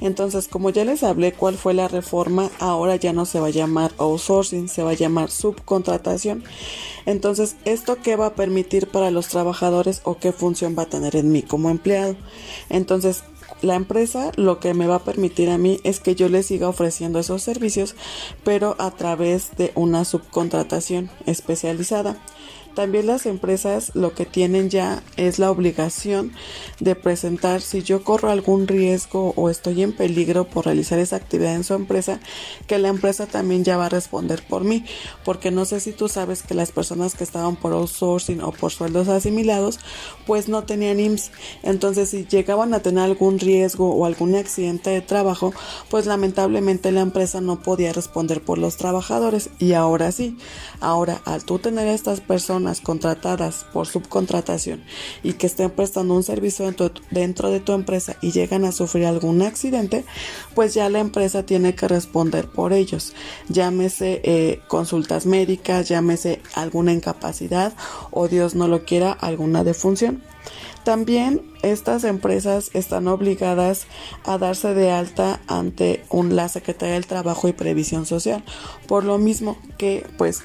Entonces, 0.00 0.48
como 0.48 0.70
ya 0.70 0.84
les 0.84 1.02
hablé 1.02 1.32
cuál 1.32 1.56
fue 1.56 1.74
la 1.74 1.88
reforma, 1.88 2.50
ahora 2.58 2.96
ya 2.96 3.12
no 3.12 3.24
se 3.24 3.40
va 3.40 3.48
a 3.48 3.50
llamar 3.50 3.92
outsourcing, 3.98 4.68
se 4.68 4.82
va 4.82 4.90
a 4.90 4.94
llamar 4.94 5.30
subcontratación. 5.62 6.44
Entonces, 7.06 7.56
¿esto 7.64 7.98
qué 8.02 8.16
va 8.16 8.26
a 8.26 8.34
permitir 8.34 8.88
para 8.88 9.10
los 9.10 9.28
trabajadores 9.28 10.00
o 10.04 10.18
qué 10.18 10.32
función 10.32 10.76
va 10.78 10.82
a 10.82 10.86
tener 10.86 11.16
en 11.16 11.32
mí 11.32 11.42
como 11.42 11.70
empleado? 11.70 12.16
Entonces, 12.68 13.24
la 13.60 13.76
empresa 13.76 14.32
lo 14.36 14.58
que 14.58 14.74
me 14.74 14.86
va 14.86 14.96
a 14.96 15.04
permitir 15.04 15.48
a 15.50 15.58
mí 15.58 15.80
es 15.84 16.00
que 16.00 16.14
yo 16.14 16.28
le 16.28 16.42
siga 16.42 16.68
ofreciendo 16.68 17.18
esos 17.20 17.42
servicios, 17.42 17.94
pero 18.44 18.74
a 18.78 18.90
través 18.90 19.56
de 19.56 19.72
una 19.74 20.04
subcontratación 20.04 21.10
especializada. 21.26 22.16
También 22.74 23.06
las 23.06 23.26
empresas 23.26 23.92
lo 23.94 24.14
que 24.14 24.24
tienen 24.24 24.70
ya 24.70 25.02
es 25.16 25.38
la 25.38 25.50
obligación 25.50 26.32
de 26.80 26.94
presentar 26.94 27.60
si 27.60 27.82
yo 27.82 28.02
corro 28.02 28.30
algún 28.30 28.66
riesgo 28.66 29.34
o 29.36 29.50
estoy 29.50 29.82
en 29.82 29.92
peligro 29.92 30.44
por 30.44 30.64
realizar 30.64 30.98
esa 30.98 31.16
actividad 31.16 31.54
en 31.54 31.64
su 31.64 31.74
empresa, 31.74 32.20
que 32.66 32.78
la 32.78 32.88
empresa 32.88 33.26
también 33.26 33.62
ya 33.62 33.76
va 33.76 33.86
a 33.86 33.90
responder 33.90 34.42
por 34.48 34.64
mí, 34.64 34.84
porque 35.24 35.50
no 35.50 35.66
sé 35.66 35.80
si 35.80 35.92
tú 35.92 36.08
sabes 36.08 36.42
que 36.42 36.54
las 36.54 36.72
personas 36.72 37.14
que 37.14 37.24
estaban 37.24 37.56
por 37.56 37.72
outsourcing 37.72 38.40
o 38.40 38.52
por 38.52 38.72
sueldos 38.72 39.08
asimilados, 39.08 39.78
pues 40.26 40.48
no 40.48 40.64
tenían 40.64 40.98
IMSS. 40.98 41.30
Entonces, 41.62 42.08
si 42.08 42.24
llegaban 42.24 42.72
a 42.72 42.80
tener 42.80 43.04
algún 43.04 43.38
riesgo 43.38 43.94
o 43.94 44.06
algún 44.06 44.34
accidente 44.34 44.90
de 44.90 45.02
trabajo, 45.02 45.52
pues 45.90 46.06
lamentablemente 46.06 46.90
la 46.90 47.00
empresa 47.00 47.40
no 47.40 47.62
podía 47.62 47.92
responder 47.92 48.42
por 48.42 48.56
los 48.56 48.76
trabajadores 48.76 49.50
y 49.58 49.74
ahora 49.74 50.10
sí. 50.10 50.38
Ahora, 50.80 51.20
al 51.24 51.44
tú 51.44 51.58
tener 51.58 51.86
estas 51.88 52.20
personas 52.20 52.61
contratadas 52.80 53.66
por 53.72 53.86
subcontratación 53.86 54.82
y 55.22 55.34
que 55.34 55.46
estén 55.46 55.70
prestando 55.70 56.14
un 56.14 56.22
servicio 56.22 56.64
dentro, 56.64 56.90
dentro 57.10 57.50
de 57.50 57.60
tu 57.60 57.72
empresa 57.72 58.16
y 58.22 58.32
llegan 58.32 58.64
a 58.64 58.72
sufrir 58.72 59.06
algún 59.06 59.42
accidente, 59.42 60.04
pues 60.54 60.74
ya 60.74 60.88
la 60.88 61.00
empresa 61.00 61.44
tiene 61.44 61.74
que 61.74 61.88
responder 61.88 62.48
por 62.48 62.72
ellos. 62.72 63.14
Llámese 63.48 64.20
eh, 64.24 64.60
consultas 64.68 65.26
médicas, 65.26 65.88
llámese 65.88 66.40
alguna 66.54 66.92
incapacidad 66.92 67.72
o 68.10 68.28
Dios 68.28 68.54
no 68.54 68.68
lo 68.68 68.84
quiera, 68.84 69.12
alguna 69.12 69.64
defunción. 69.64 70.22
También 70.84 71.42
estas 71.62 72.02
empresas 72.02 72.70
están 72.74 73.06
obligadas 73.06 73.86
a 74.24 74.36
darse 74.38 74.74
de 74.74 74.90
alta 74.90 75.40
ante 75.46 76.04
un, 76.10 76.34
la 76.34 76.48
Secretaría 76.48 76.94
del 76.94 77.06
Trabajo 77.06 77.46
y 77.46 77.52
Previsión 77.52 78.04
Social, 78.04 78.42
por 78.88 79.04
lo 79.04 79.16
mismo 79.18 79.56
que 79.78 80.04
pues 80.18 80.42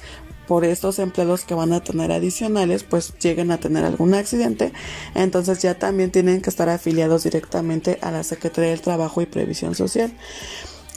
por 0.48 0.64
estos 0.64 0.98
empleados 0.98 1.44
que 1.44 1.54
van 1.54 1.74
a 1.74 1.84
tener 1.84 2.10
adicionales, 2.10 2.82
pues 2.82 3.12
lleguen 3.18 3.50
a 3.50 3.60
tener 3.60 3.84
algún 3.84 4.14
accidente, 4.14 4.72
entonces 5.14 5.60
ya 5.60 5.78
también 5.78 6.10
tienen 6.10 6.40
que 6.40 6.48
estar 6.48 6.70
afiliados 6.70 7.24
directamente 7.24 7.98
a 8.00 8.10
la 8.10 8.24
Secretaría 8.24 8.70
del 8.70 8.80
Trabajo 8.80 9.20
y 9.20 9.26
Previsión 9.26 9.74
Social. 9.74 10.10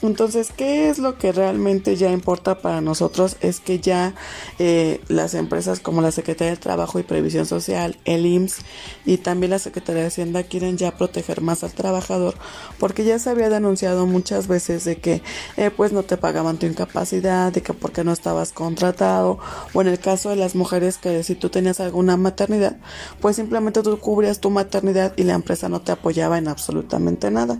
Entonces, 0.01 0.51
¿qué 0.55 0.89
es 0.89 0.97
lo 0.97 1.17
que 1.17 1.31
realmente 1.31 1.95
ya 1.95 2.11
importa 2.11 2.59
para 2.59 2.81
nosotros? 2.81 3.37
Es 3.41 3.59
que 3.59 3.79
ya 3.79 4.15
eh, 4.57 4.99
las 5.07 5.35
empresas 5.35 5.79
como 5.79 6.01
la 6.01 6.11
Secretaría 6.11 6.51
del 6.51 6.59
Trabajo 6.59 6.97
y 6.99 7.03
Previsión 7.03 7.45
Social, 7.45 7.97
el 8.05 8.25
IMSS 8.25 8.59
y 9.05 9.17
también 9.17 9.51
la 9.51 9.59
Secretaría 9.59 10.01
de 10.01 10.07
Hacienda 10.07 10.43
quieren 10.43 10.77
ya 10.77 10.97
proteger 10.97 11.41
más 11.41 11.63
al 11.63 11.73
trabajador 11.73 12.33
porque 12.79 13.03
ya 13.03 13.19
se 13.19 13.29
había 13.29 13.49
denunciado 13.49 14.07
muchas 14.07 14.47
veces 14.47 14.85
de 14.85 14.97
que 14.97 15.21
eh, 15.57 15.69
pues 15.69 15.91
no 15.93 16.01
te 16.01 16.17
pagaban 16.17 16.57
tu 16.57 16.65
incapacidad, 16.65 17.51
de 17.51 17.61
que 17.61 17.73
porque 17.73 18.03
no 18.03 18.11
estabas 18.11 18.53
contratado 18.53 19.37
o 19.73 19.81
en 19.81 19.87
el 19.87 19.99
caso 19.99 20.29
de 20.29 20.35
las 20.35 20.55
mujeres 20.55 20.97
que 20.97 21.23
si 21.23 21.35
tú 21.35 21.49
tenías 21.49 21.79
alguna 21.79 22.17
maternidad, 22.17 22.77
pues 23.19 23.35
simplemente 23.35 23.83
tú 23.83 23.99
cubrías 23.99 24.39
tu 24.39 24.49
maternidad 24.49 25.13
y 25.15 25.23
la 25.23 25.33
empresa 25.33 25.69
no 25.69 25.81
te 25.81 25.91
apoyaba 25.91 26.37
en 26.39 26.47
absolutamente 26.47 27.29
nada. 27.29 27.59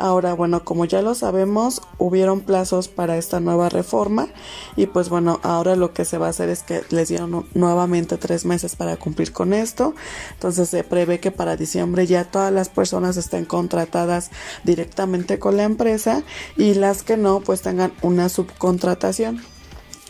Ahora, 0.00 0.32
bueno, 0.32 0.64
como 0.64 0.86
ya 0.86 1.02
lo 1.02 1.14
sabemos, 1.14 1.82
hubieron 1.98 2.40
plazos 2.40 2.88
para 2.88 3.18
esta 3.18 3.38
nueva 3.38 3.68
reforma 3.68 4.28
y 4.74 4.86
pues 4.86 5.10
bueno, 5.10 5.40
ahora 5.42 5.76
lo 5.76 5.92
que 5.92 6.06
se 6.06 6.16
va 6.16 6.28
a 6.28 6.30
hacer 6.30 6.48
es 6.48 6.62
que 6.62 6.80
les 6.88 7.10
dieron 7.10 7.44
nuevamente 7.52 8.16
tres 8.16 8.46
meses 8.46 8.76
para 8.76 8.96
cumplir 8.96 9.34
con 9.34 9.52
esto. 9.52 9.94
Entonces 10.32 10.70
se 10.70 10.84
prevé 10.84 11.20
que 11.20 11.30
para 11.30 11.58
diciembre 11.58 12.06
ya 12.06 12.24
todas 12.24 12.50
las 12.50 12.70
personas 12.70 13.18
estén 13.18 13.44
contratadas 13.44 14.30
directamente 14.64 15.38
con 15.38 15.58
la 15.58 15.64
empresa 15.64 16.22
y 16.56 16.72
las 16.72 17.02
que 17.02 17.18
no, 17.18 17.40
pues 17.40 17.60
tengan 17.60 17.92
una 18.00 18.30
subcontratación. 18.30 19.42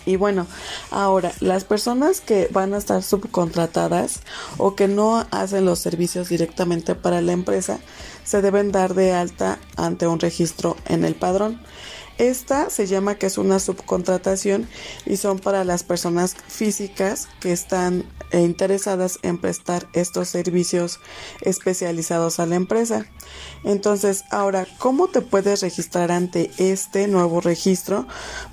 Y 0.06 0.16
bueno, 0.16 0.46
ahora, 0.90 1.32
las 1.40 1.64
personas 1.64 2.20
que 2.20 2.48
van 2.52 2.72
a 2.74 2.78
estar 2.78 3.02
subcontratadas 3.02 4.20
o 4.56 4.74
que 4.74 4.88
no 4.88 5.26
hacen 5.30 5.66
los 5.66 5.78
servicios 5.78 6.28
directamente 6.28 6.94
para 6.94 7.20
la 7.20 7.32
empresa, 7.32 7.80
se 8.30 8.42
deben 8.42 8.70
dar 8.70 8.94
de 8.94 9.12
alta 9.12 9.58
ante 9.76 10.06
un 10.06 10.20
registro 10.20 10.76
en 10.86 11.04
el 11.04 11.16
padrón. 11.16 11.60
Esta 12.16 12.70
se 12.70 12.86
llama 12.86 13.16
que 13.16 13.26
es 13.26 13.38
una 13.38 13.58
subcontratación 13.58 14.68
y 15.04 15.16
son 15.16 15.40
para 15.40 15.64
las 15.64 15.82
personas 15.82 16.36
físicas 16.46 17.28
que 17.40 17.50
están 17.50 18.04
eh, 18.32 18.40
interesadas 18.40 19.18
en 19.22 19.38
prestar 19.38 19.88
estos 19.92 20.28
servicios 20.28 21.00
especializados 21.40 22.40
a 22.40 22.46
la 22.46 22.56
empresa. 22.56 23.06
Entonces, 23.64 24.24
ahora, 24.30 24.66
¿cómo 24.78 25.08
te 25.08 25.20
puedes 25.20 25.60
registrar 25.62 26.10
ante 26.10 26.50
este 26.58 27.08
nuevo 27.08 27.40
registro? 27.40 28.06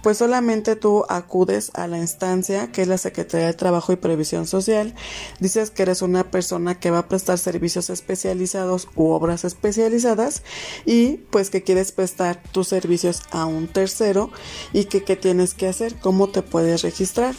Pues 0.03 0.17
solamente 0.17 0.75
tú 0.75 1.05
acudes 1.09 1.71
a 1.73 1.87
la 1.87 1.97
instancia 1.97 2.71
que 2.71 2.81
es 2.81 2.87
la 2.87 2.97
Secretaría 2.97 3.47
de 3.47 3.53
Trabajo 3.53 3.93
y 3.93 3.97
Previsión 3.97 4.47
Social, 4.47 4.95
dices 5.39 5.71
que 5.71 5.83
eres 5.83 6.01
una 6.01 6.29
persona 6.29 6.79
que 6.79 6.91
va 6.91 6.99
a 6.99 7.07
prestar 7.07 7.37
servicios 7.37 7.89
especializados 7.89 8.87
u 8.95 9.09
obras 9.09 9.45
especializadas 9.45 10.43
y 10.85 11.17
pues 11.29 11.49
que 11.49 11.63
quieres 11.63 11.91
prestar 11.91 12.41
tus 12.51 12.67
servicios 12.67 13.21
a 13.31 13.45
un 13.45 13.67
tercero 13.67 14.31
y 14.73 14.85
que 14.85 15.03
qué 15.03 15.15
tienes 15.15 15.53
que 15.53 15.67
hacer, 15.67 15.95
cómo 15.95 16.27
te 16.29 16.41
puedes 16.41 16.81
registrar. 16.81 17.35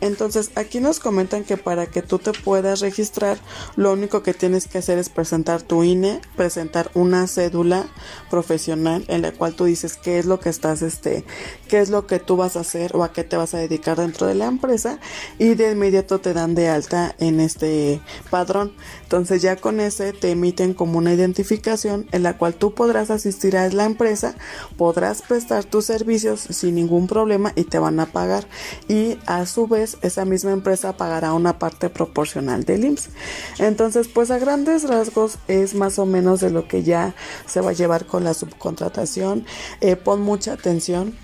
Entonces 0.00 0.50
aquí 0.54 0.80
nos 0.80 1.00
comentan 1.00 1.44
que 1.44 1.56
para 1.56 1.86
que 1.86 2.02
tú 2.02 2.18
te 2.18 2.32
puedas 2.32 2.80
registrar, 2.80 3.38
lo 3.76 3.92
único 3.92 4.22
que 4.22 4.34
tienes 4.34 4.66
que 4.66 4.78
hacer 4.78 4.98
es 4.98 5.08
presentar 5.08 5.62
tu 5.62 5.82
INE, 5.82 6.20
presentar 6.36 6.90
una 6.94 7.26
cédula 7.26 7.86
profesional 8.30 9.04
en 9.08 9.22
la 9.22 9.32
cual 9.32 9.54
tú 9.54 9.64
dices 9.64 9.96
qué 9.96 10.18
es 10.18 10.26
lo 10.26 10.40
que 10.40 10.48
estás, 10.48 10.82
este, 10.82 11.24
qué 11.68 11.80
es 11.80 11.90
lo 11.90 12.06
que 12.06 12.18
tú 12.18 12.36
vas 12.36 12.56
a 12.56 12.60
hacer 12.60 12.94
o 12.94 13.02
a 13.02 13.12
qué 13.12 13.24
te 13.24 13.36
vas 13.36 13.54
a 13.54 13.58
dedicar 13.58 13.96
dentro 13.96 14.26
de 14.26 14.34
la 14.34 14.46
empresa 14.46 14.98
y 15.38 15.54
de 15.54 15.72
inmediato 15.72 16.20
te 16.20 16.34
dan 16.34 16.54
de 16.54 16.68
alta 16.68 17.14
en 17.18 17.40
este 17.40 18.00
padrón. 18.30 18.72
Entonces 19.02 19.42
ya 19.42 19.56
con 19.56 19.80
ese 19.80 20.12
te 20.12 20.30
emiten 20.30 20.74
como 20.74 20.98
una 20.98 21.14
identificación 21.14 22.06
en 22.12 22.22
la 22.22 22.36
cual 22.36 22.54
tú 22.54 22.74
podrás 22.74 23.10
asistir 23.10 23.56
a 23.56 23.68
la 23.68 23.84
empresa, 23.84 24.34
podrás 24.76 25.22
prestar 25.22 25.64
tus 25.64 25.86
servicios 25.86 26.40
sin 26.40 26.74
ningún 26.74 27.06
problema 27.06 27.52
y 27.54 27.64
te 27.64 27.78
van 27.78 28.00
a 28.00 28.06
pagar 28.06 28.46
y 28.88 29.18
a 29.26 29.46
su 29.46 29.66
vez 29.66 29.85
esa 30.02 30.24
misma 30.24 30.52
empresa 30.52 30.96
pagará 30.96 31.32
una 31.32 31.58
parte 31.58 31.90
proporcional 31.90 32.64
del 32.64 32.84
IMSS. 32.84 33.10
Entonces, 33.58 34.08
pues 34.08 34.30
a 34.30 34.38
grandes 34.38 34.84
rasgos 34.88 35.38
es 35.48 35.74
más 35.74 35.98
o 35.98 36.06
menos 36.06 36.40
de 36.40 36.50
lo 36.50 36.68
que 36.68 36.82
ya 36.82 37.14
se 37.46 37.60
va 37.60 37.70
a 37.70 37.74
llevar 37.74 38.06
con 38.06 38.24
la 38.24 38.34
subcontratación. 38.34 39.46
Eh, 39.80 39.96
pon 39.96 40.22
mucha 40.22 40.52
atención 40.52 41.14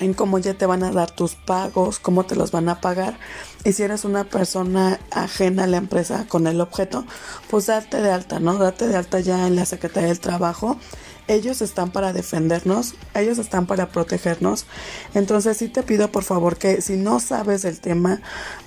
en 0.00 0.14
cómo 0.14 0.38
ya 0.38 0.54
te 0.54 0.66
van 0.66 0.82
a 0.82 0.90
dar 0.90 1.10
tus 1.10 1.34
pagos, 1.34 1.98
cómo 1.98 2.24
te 2.24 2.34
los 2.34 2.50
van 2.50 2.68
a 2.68 2.80
pagar. 2.80 3.18
Y 3.64 3.72
si 3.72 3.82
eres 3.82 4.04
una 4.04 4.24
persona 4.24 4.98
ajena 5.10 5.64
a 5.64 5.66
la 5.66 5.76
empresa 5.76 6.26
con 6.26 6.46
el 6.46 6.60
objeto, 6.60 7.04
pues 7.50 7.66
date 7.66 8.00
de 8.00 8.10
alta, 8.10 8.40
¿no? 8.40 8.56
Date 8.56 8.88
de 8.88 8.96
alta 8.96 9.20
ya 9.20 9.46
en 9.46 9.56
la 9.56 9.66
Secretaría 9.66 10.08
del 10.08 10.20
Trabajo 10.20 10.78
ellos 11.30 11.62
están 11.62 11.92
para 11.92 12.12
defendernos, 12.12 12.94
ellos 13.14 13.38
están 13.38 13.66
para 13.66 13.88
protegernos. 13.88 14.66
Entonces 15.14 15.56
sí 15.56 15.68
te 15.68 15.84
pido 15.84 16.10
por 16.10 16.24
favor 16.24 16.58
que 16.58 16.82
si 16.82 16.96
no 16.96 17.20
sabes 17.20 17.62
del 17.62 17.80
tema, 17.80 18.20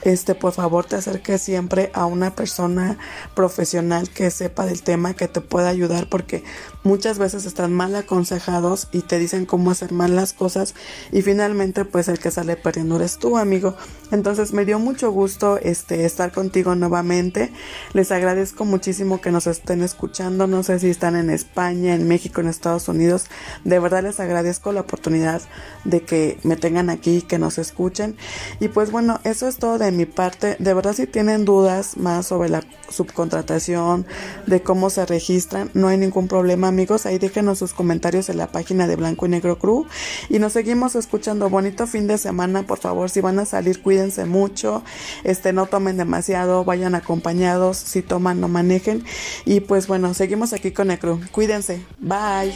este 0.03 0.33
por 0.33 0.53
favor 0.53 0.85
te 0.85 0.95
acerques 0.95 1.41
siempre 1.41 1.91
a 1.93 2.05
una 2.05 2.35
persona 2.35 2.97
profesional 3.35 4.09
que 4.09 4.31
sepa 4.31 4.65
del 4.65 4.81
tema, 4.81 5.13
que 5.13 5.27
te 5.27 5.41
pueda 5.41 5.67
ayudar 5.67 6.07
porque 6.07 6.43
muchas 6.83 7.17
veces 7.17 7.45
están 7.45 7.73
mal 7.73 7.95
aconsejados 7.95 8.87
y 8.91 9.01
te 9.01 9.19
dicen 9.19 9.45
cómo 9.45 9.71
hacer 9.71 9.91
mal 9.91 10.15
las 10.15 10.33
cosas 10.33 10.75
y 11.11 11.21
finalmente 11.21 11.85
pues 11.85 12.07
el 12.07 12.19
que 12.19 12.31
sale 12.31 12.55
perdiendo 12.55 12.97
eres 12.97 13.17
tú, 13.17 13.37
amigo. 13.37 13.75
Entonces 14.11 14.53
me 14.53 14.65
dio 14.65 14.79
mucho 14.79 15.11
gusto 15.11 15.57
este 15.57 16.05
estar 16.05 16.31
contigo 16.31 16.75
nuevamente. 16.75 17.51
Les 17.93 18.11
agradezco 18.11 18.65
muchísimo 18.65 19.21
que 19.21 19.31
nos 19.31 19.47
estén 19.47 19.81
escuchando. 19.81 20.47
No 20.47 20.63
sé 20.63 20.79
si 20.79 20.89
están 20.89 21.15
en 21.15 21.29
España, 21.29 21.95
en 21.95 22.07
México, 22.07 22.41
en 22.41 22.47
Estados 22.47 22.87
Unidos. 22.87 23.25
De 23.63 23.79
verdad 23.79 24.03
les 24.03 24.19
agradezco 24.19 24.71
la 24.71 24.81
oportunidad 24.81 25.41
de 25.83 26.01
que 26.01 26.37
me 26.43 26.55
tengan 26.55 26.89
aquí, 26.89 27.21
que 27.21 27.39
nos 27.39 27.57
escuchen. 27.57 28.15
Y 28.59 28.67
pues 28.67 28.91
bueno, 28.91 29.19
eso 29.23 29.47
es 29.47 29.57
todo 29.57 29.77
de 29.77 29.91
mi 29.91 30.05
parte. 30.05 30.57
De 30.59 30.73
verdad 30.73 30.93
si 30.93 31.07
tienen 31.07 31.45
dudas 31.45 31.97
más 31.97 32.27
sobre 32.27 32.49
la 32.49 32.61
subcontratación, 32.93 34.05
de 34.47 34.61
cómo 34.61 34.89
se 34.89 35.05
registran, 35.05 35.69
no 35.73 35.87
hay 35.87 35.97
ningún 35.97 36.27
problema 36.27 36.67
amigos. 36.67 37.05
Ahí 37.05 37.17
déjenos 37.17 37.59
sus 37.59 37.73
comentarios 37.73 38.29
en 38.29 38.37
la 38.37 38.47
página 38.47 38.87
de 38.87 38.95
Blanco 38.95 39.25
y 39.25 39.29
Negro 39.29 39.59
Crew. 39.59 39.85
Y 40.29 40.39
nos 40.39 40.53
seguimos 40.53 40.95
escuchando. 40.95 41.49
Bonito 41.49 41.87
fin 41.87 42.07
de 42.07 42.17
semana, 42.17 42.63
por 42.63 42.79
favor. 42.79 43.09
Si 43.09 43.21
van 43.21 43.39
a 43.39 43.45
salir, 43.45 43.81
cuídense 43.81 44.25
mucho. 44.25 44.83
Este, 45.23 45.53
no 45.53 45.65
tomen 45.65 45.97
demasiado, 45.97 46.63
vayan 46.63 46.95
acompañados. 46.95 47.77
Si 47.77 48.01
toman, 48.01 48.39
no 48.39 48.47
manejen. 48.47 49.03
Y 49.45 49.61
pues 49.61 49.87
bueno, 49.87 50.13
seguimos 50.13 50.53
aquí 50.53 50.71
con 50.71 50.91
el 50.91 50.99
crew. 50.99 51.19
Cuídense. 51.31 51.85
Bye. 51.99 52.53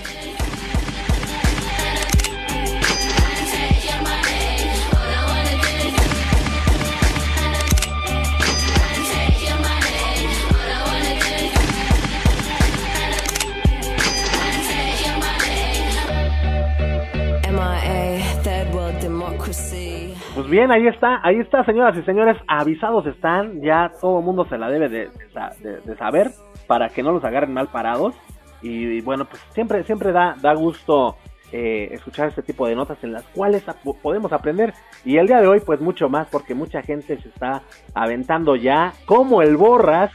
Pues 20.47 20.59
bien, 20.59 20.71
ahí 20.71 20.87
está, 20.87 21.19
ahí 21.27 21.39
está, 21.41 21.65
señoras 21.65 21.97
y 21.97 22.03
señores, 22.03 22.37
avisados 22.47 23.05
están, 23.05 23.59
ya 23.61 23.91
todo 23.99 24.19
el 24.19 24.23
mundo 24.25 24.45
se 24.47 24.57
la 24.57 24.69
debe 24.69 24.87
de, 24.87 25.09
de 25.09 25.29
sa- 25.33 25.51
de- 25.59 25.81
de 25.81 25.97
saber 25.97 26.31
para 26.67 26.87
que 26.87 27.03
no 27.03 27.11
los 27.11 27.21
agarren 27.25 27.51
mal 27.53 27.67
parados. 27.67 28.15
Y, 28.61 29.01
bueno, 29.01 29.25
pues 29.25 29.41
siempre, 29.53 29.83
siempre 29.83 30.13
da, 30.13 30.37
da 30.39 30.53
gusto 30.53 31.17
eh, 31.51 31.89
escuchar 31.91 32.29
este 32.29 32.43
tipo 32.43 32.65
de 32.65 32.75
notas 32.75 32.97
en 33.03 33.11
las 33.11 33.23
cuales 33.23 33.61
podemos 34.01 34.31
aprender. 34.31 34.73
Y 35.03 35.17
el 35.17 35.27
día 35.27 35.41
de 35.41 35.47
hoy, 35.47 35.59
pues 35.59 35.81
mucho 35.81 36.07
más, 36.07 36.27
porque 36.29 36.55
mucha 36.55 36.81
gente 36.81 37.21
se 37.21 37.27
está 37.27 37.63
aventando 37.93 38.55
ya, 38.55 38.93
como 39.05 39.41
el 39.41 39.57
borras, 39.57 40.11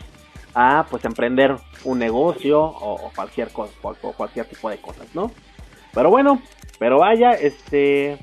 a 0.55 0.87
pues 0.91 1.05
emprender 1.05 1.57
un 1.85 1.99
negocio 1.99 2.62
o, 2.62 3.11
cualquier 3.14 3.51
cosa, 3.53 3.74
o 3.83 4.12
cualquier 4.14 4.47
tipo 4.47 4.70
de 4.70 4.78
cosas, 4.78 5.14
¿no? 5.14 5.30
Pero 5.93 6.09
bueno, 6.09 6.41
pero 6.78 7.01
vaya, 7.01 7.33
este, 7.33 8.16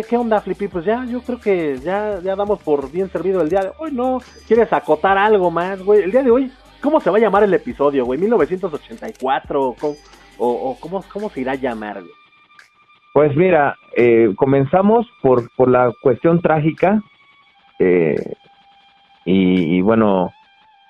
¿qué, 0.00 0.16
onda, 0.16 0.40
Flippy? 0.40 0.68
Pues 0.68 0.84
ya, 0.84 1.04
yo 1.04 1.20
creo 1.20 1.38
que 1.38 1.78
ya, 1.78 2.18
ya 2.20 2.34
damos 2.34 2.62
por 2.62 2.90
bien 2.90 3.10
servido 3.10 3.42
el 3.42 3.50
día 3.50 3.60
de 3.60 3.72
hoy, 3.78 3.92
¿no? 3.92 4.20
¿Quieres 4.46 4.72
acotar 4.72 5.18
algo 5.18 5.50
más, 5.50 5.82
güey? 5.82 6.02
El 6.02 6.12
día 6.12 6.22
de 6.22 6.30
hoy, 6.30 6.50
¿cómo 6.80 7.00
se 7.00 7.10
va 7.10 7.18
a 7.18 7.20
llamar 7.20 7.42
el 7.42 7.52
episodio, 7.52 8.04
güey? 8.04 8.18
¿1984? 8.20 9.56
¿O, 9.56 9.76
o, 10.38 10.48
o 10.48 10.76
cómo, 10.80 11.04
cómo 11.12 11.28
se 11.28 11.42
irá 11.42 11.52
a 11.52 11.56
llamar, 11.56 12.00
güey? 12.00 12.12
Pues 13.12 13.36
mira, 13.36 13.76
eh, 13.94 14.32
comenzamos 14.36 15.06
por, 15.20 15.50
por 15.54 15.68
la 15.68 15.92
cuestión 16.00 16.40
trágica 16.40 17.02
eh, 17.78 18.16
y, 19.26 19.76
y 19.76 19.82
bueno, 19.82 20.32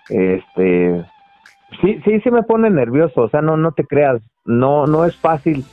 este, 0.09 1.05
sí, 1.81 2.01
sí, 2.05 2.21
sí 2.21 2.31
me 2.31 2.45
pone 2.45 2.71
nervioso, 2.71 3.23
o 3.23 3.29
sea, 3.29 3.43
no, 3.43 3.57
no 3.57 3.73
te 3.73 3.85
creas, 3.85 4.23
no, 4.45 4.87
no 4.87 5.05
es 5.05 5.17
fácil. 5.17 5.65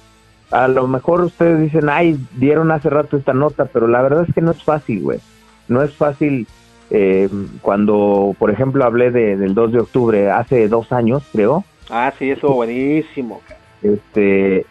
A 0.52 0.68
lo 0.68 0.88
mejor 0.88 1.22
ustedes 1.22 1.60
dicen, 1.62 1.90
ay, 1.90 2.20
dieron 2.34 2.72
hace 2.72 2.90
rato 2.90 3.18
esta 3.18 3.34
nota, 3.34 3.66
pero 3.66 3.88
la 3.88 4.02
verdad 4.02 4.26
es 4.28 4.34
que 4.34 4.42
no 4.42 4.52
es 4.52 4.64
fácil, 4.64 5.02
güey. 5.02 5.20
no 5.68 5.84
es 5.84 5.94
fácil 5.94 6.48
eh, 6.90 7.30
cuando, 7.62 8.36
por 8.40 8.50
ejemplo, 8.50 8.84
hablé 8.84 9.12
de, 9.12 9.38
del 9.38 9.54
2 9.54 9.72
de 9.72 9.80
octubre 9.80 10.32
hace 10.32 10.68
dos 10.68 10.92
años, 10.92 11.24
creo. 11.32 11.64
Ah, 11.90 12.12
sí, 12.18 12.32
eso 12.32 12.54
buenísimo. 12.54 13.42
Este, 13.82 14.66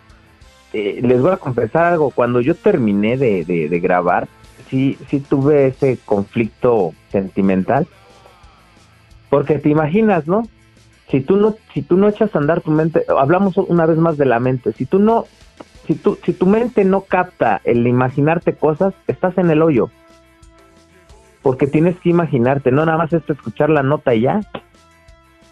eh, 0.73 1.01
les 1.03 1.21
voy 1.21 1.33
a 1.33 1.37
confesar 1.37 1.85
algo. 1.85 2.11
Cuando 2.11 2.41
yo 2.41 2.55
terminé 2.55 3.17
de, 3.17 3.45
de, 3.45 3.69
de 3.69 3.81
grabar, 3.81 4.29
sí, 4.69 4.99
sí 5.09 5.21
tuve 5.21 5.69
ese 5.69 5.99
conflicto 6.05 6.93
sentimental. 7.11 7.87
Porque 9.31 9.59
te 9.59 9.69
imaginas, 9.69 10.27
¿no? 10.27 10.43
Si 11.11 11.21
tú 11.21 11.37
no, 11.37 11.57
si 11.73 11.83
tú 11.83 11.97
no 11.97 12.09
echas 12.09 12.35
a 12.35 12.39
andar 12.39 12.61
tu 12.61 12.71
mente, 12.71 13.05
hablamos 13.09 13.57
una 13.57 13.87
vez 13.87 13.99
más 13.99 14.19
de 14.19 14.27
la 14.27 14.41
mente. 14.41 14.73
Si 14.73 14.85
tú 14.87 14.99
no, 14.99 15.27
si 15.89 15.95
tú, 15.95 16.19
si 16.23 16.35
tu 16.35 16.47
mente 16.47 16.85
no 16.85 17.01
capta 17.01 17.63
el 17.65 17.87
imaginarte 17.87 18.53
cosas, 18.55 18.93
estás 19.07 19.39
en 19.39 19.51
el 19.51 19.63
hoyo. 19.63 19.89
Porque 21.43 21.67
tienes 21.67 21.99
que 21.99 22.11
imaginarte, 22.11 22.71
no 22.71 22.85
nada 22.85 22.99
más 22.99 23.13
es 23.15 23.29
escuchar 23.29 23.71
la 23.71 23.83
nota 23.83 24.15
y 24.15 24.21
ya. 24.21 24.43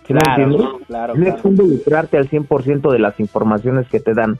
¿Sí 0.06 0.12
me 0.12 0.20
entiendes? 0.28 0.60
Claro, 0.60 0.78
claro, 0.86 1.12
Tienes 1.14 1.34
claro. 1.34 1.42
que 1.42 1.48
involucrarte 1.48 2.18
al 2.18 2.28
100% 2.28 2.92
de 2.92 2.98
las 2.98 3.18
informaciones 3.18 3.88
que 3.88 3.98
te 3.98 4.12
dan, 4.12 4.38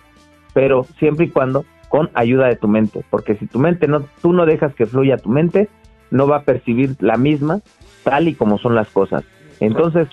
pero 0.52 0.84
siempre 0.98 1.26
y 1.26 1.30
cuando 1.30 1.64
con 1.88 2.10
ayuda 2.12 2.48
de 2.48 2.56
tu 2.56 2.68
mente, 2.68 3.02
porque 3.08 3.36
si 3.36 3.46
tu 3.46 3.58
mente 3.58 3.88
no, 3.88 4.04
tú 4.20 4.34
no 4.34 4.44
dejas 4.44 4.74
que 4.74 4.84
fluya 4.84 5.16
tu 5.16 5.30
mente, 5.30 5.70
no 6.10 6.28
va 6.28 6.38
a 6.38 6.42
percibir 6.42 6.96
la 7.00 7.16
misma 7.16 7.60
tal 8.04 8.28
y 8.28 8.34
como 8.34 8.58
son 8.58 8.74
las 8.74 8.88
cosas. 8.90 9.24
Entonces, 9.60 10.08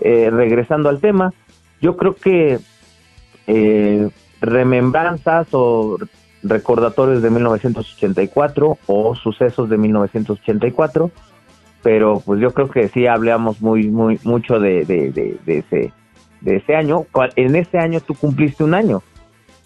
eh, 0.00 0.30
regresando 0.30 0.88
al 0.88 1.00
tema, 1.00 1.34
yo 1.82 1.96
creo 1.98 2.14
que 2.14 2.58
eh, 3.46 4.08
remembranzas 4.40 5.48
o 5.52 5.98
recordatorios 6.42 7.22
de 7.22 7.30
1984 7.30 8.78
o 8.86 9.14
sucesos 9.16 9.68
de 9.68 9.76
1984 9.78 11.10
pero 11.82 12.20
pues 12.24 12.40
yo 12.40 12.50
creo 12.52 12.68
que 12.68 12.88
sí 12.88 13.06
hablamos 13.06 13.60
muy 13.60 13.88
muy 13.88 14.18
mucho 14.24 14.58
de, 14.60 14.84
de, 14.84 15.10
de, 15.10 15.36
de 15.44 15.58
ese 15.58 15.92
de 16.40 16.56
ese 16.56 16.76
año 16.76 17.06
en 17.36 17.56
ese 17.56 17.78
año 17.78 18.00
tú 18.00 18.14
cumpliste 18.14 18.62
un 18.64 18.74
año 18.74 19.02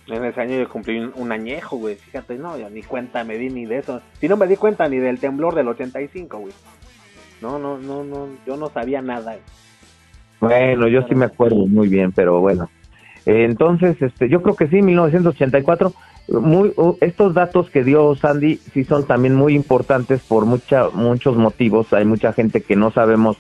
En 0.09 0.25
ese 0.25 0.41
año 0.41 0.59
yo 0.59 0.69
cumplí 0.69 0.99
un, 0.99 1.13
un 1.15 1.31
añejo, 1.33 1.77
güey. 1.77 1.95
Fíjate, 1.95 2.37
no, 2.37 2.59
yo 2.59 2.69
ni 2.69 2.83
cuenta 2.83 3.23
me 3.25 3.39
di 3.39 3.49
ni 3.51 3.67
de 3.67 3.79
eso. 3.79 4.01
Si 4.21 4.29
no 4.29 4.37
me 4.37 4.47
di 4.47 4.57
cuenta 4.57 4.89
ni 4.89 4.99
del 4.99 5.19
temblor 5.19 5.55
del 5.55 5.69
85, 5.69 6.39
güey. 6.39 6.53
No, 7.41 7.59
no, 7.59 7.79
no, 7.79 8.03
no, 8.05 8.29
yo 8.47 8.57
no 8.57 8.69
sabía 8.69 9.01
nada. 9.01 9.37
bueno 10.41 10.89
yo 10.89 11.03
sí 11.09 11.15
me 11.15 11.27
acuerdo 11.27 11.67
muy 11.67 11.89
bien 11.89 12.11
pero 12.13 12.41
bueno 12.41 12.69
entonces 13.27 14.01
este 14.01 14.29
yo 14.29 14.43
creo 14.43 14.57
que 14.57 14.69
sí 14.69 14.83
1984 14.83 15.93
muy 16.29 16.73
uh, 16.77 16.97
estos 17.01 17.35
datos 17.35 17.69
que 17.71 17.83
dio 17.85 18.15
Sandy 18.17 18.57
sí 18.73 18.85
son 18.85 19.07
también 19.07 19.35
muy 19.35 19.55
importantes 19.55 20.21
por 20.23 20.45
mucha 20.47 20.89
muchos 20.93 21.37
motivos 21.37 21.93
hay 21.93 22.05
mucha 22.05 22.33
gente 22.33 22.61
que 22.63 22.77
no 22.77 22.91
sabemos 22.91 23.37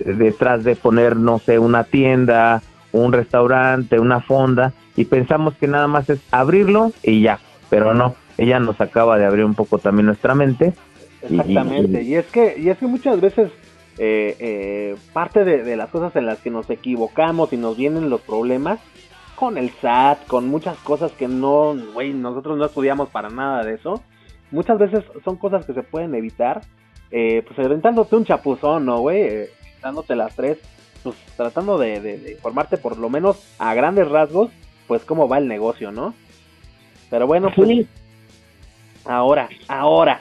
eh, 0.00 0.12
detrás 0.12 0.64
de 0.64 0.76
poner 0.76 1.16
no 1.16 1.38
sé 1.38 1.58
una 1.58 1.84
tienda 1.84 2.62
un 2.92 3.12
restaurante 3.12 3.98
una 3.98 4.20
fonda 4.20 4.72
y 4.96 5.04
pensamos 5.06 5.54
que 5.54 5.66
nada 5.68 5.86
más 5.88 6.08
es 6.10 6.20
abrirlo 6.30 6.92
y 7.02 7.22
ya 7.22 7.38
pero 7.70 7.94
no 7.94 8.14
ella 8.38 8.58
nos 8.60 8.80
acaba 8.80 9.18
de 9.18 9.24
abrir 9.26 9.44
un 9.44 9.54
poco 9.54 9.78
también 9.78 10.06
nuestra 10.06 10.34
mente 10.34 10.74
y- 11.28 11.34
y- 11.34 11.38
Exactamente. 11.38 12.02
Y 12.02 12.14
es 12.16 12.26
que, 12.26 12.56
y 12.58 12.68
es 12.68 12.78
que 12.78 12.86
muchas 12.86 13.20
veces 13.20 13.50
eh, 13.98 14.34
eh, 14.40 14.96
parte 15.12 15.44
de, 15.44 15.62
de 15.62 15.76
las 15.76 15.90
cosas 15.90 16.16
en 16.16 16.26
las 16.26 16.40
que 16.40 16.50
nos 16.50 16.68
equivocamos 16.70 17.52
y 17.52 17.56
nos 17.58 17.76
vienen 17.76 18.10
los 18.10 18.22
problemas 18.22 18.80
con 19.42 19.58
el 19.58 19.70
SAT, 19.80 20.28
con 20.28 20.46
muchas 20.46 20.78
cosas 20.78 21.10
que 21.10 21.26
no, 21.26 21.74
güey, 21.94 22.12
nosotros 22.12 22.56
no 22.56 22.64
estudiamos 22.66 23.08
para 23.08 23.28
nada 23.28 23.64
de 23.64 23.74
eso. 23.74 24.00
Muchas 24.52 24.78
veces 24.78 25.02
son 25.24 25.34
cosas 25.36 25.66
que 25.66 25.72
se 25.74 25.82
pueden 25.82 26.14
evitar, 26.14 26.60
eh, 27.10 27.42
pues 27.44 27.58
aventándote 27.58 28.14
un 28.14 28.24
chapuzón, 28.24 28.86
¿no, 28.86 29.00
güey? 29.00 29.20
Eh, 29.20 29.50
dándote 29.82 30.14
las 30.14 30.36
tres, 30.36 30.58
pues 31.02 31.16
tratando 31.36 31.76
de, 31.76 32.00
de, 32.00 32.18
de 32.18 32.32
informarte 32.34 32.76
por 32.76 32.96
lo 32.98 33.10
menos 33.10 33.44
a 33.58 33.74
grandes 33.74 34.08
rasgos, 34.08 34.50
pues 34.86 35.04
cómo 35.04 35.26
va 35.26 35.38
el 35.38 35.48
negocio, 35.48 35.90
¿no? 35.90 36.14
Pero 37.10 37.26
bueno, 37.26 37.50
pues 37.52 37.68
Sí. 37.68 37.88
ahora, 39.04 39.48
ahora, 39.66 40.20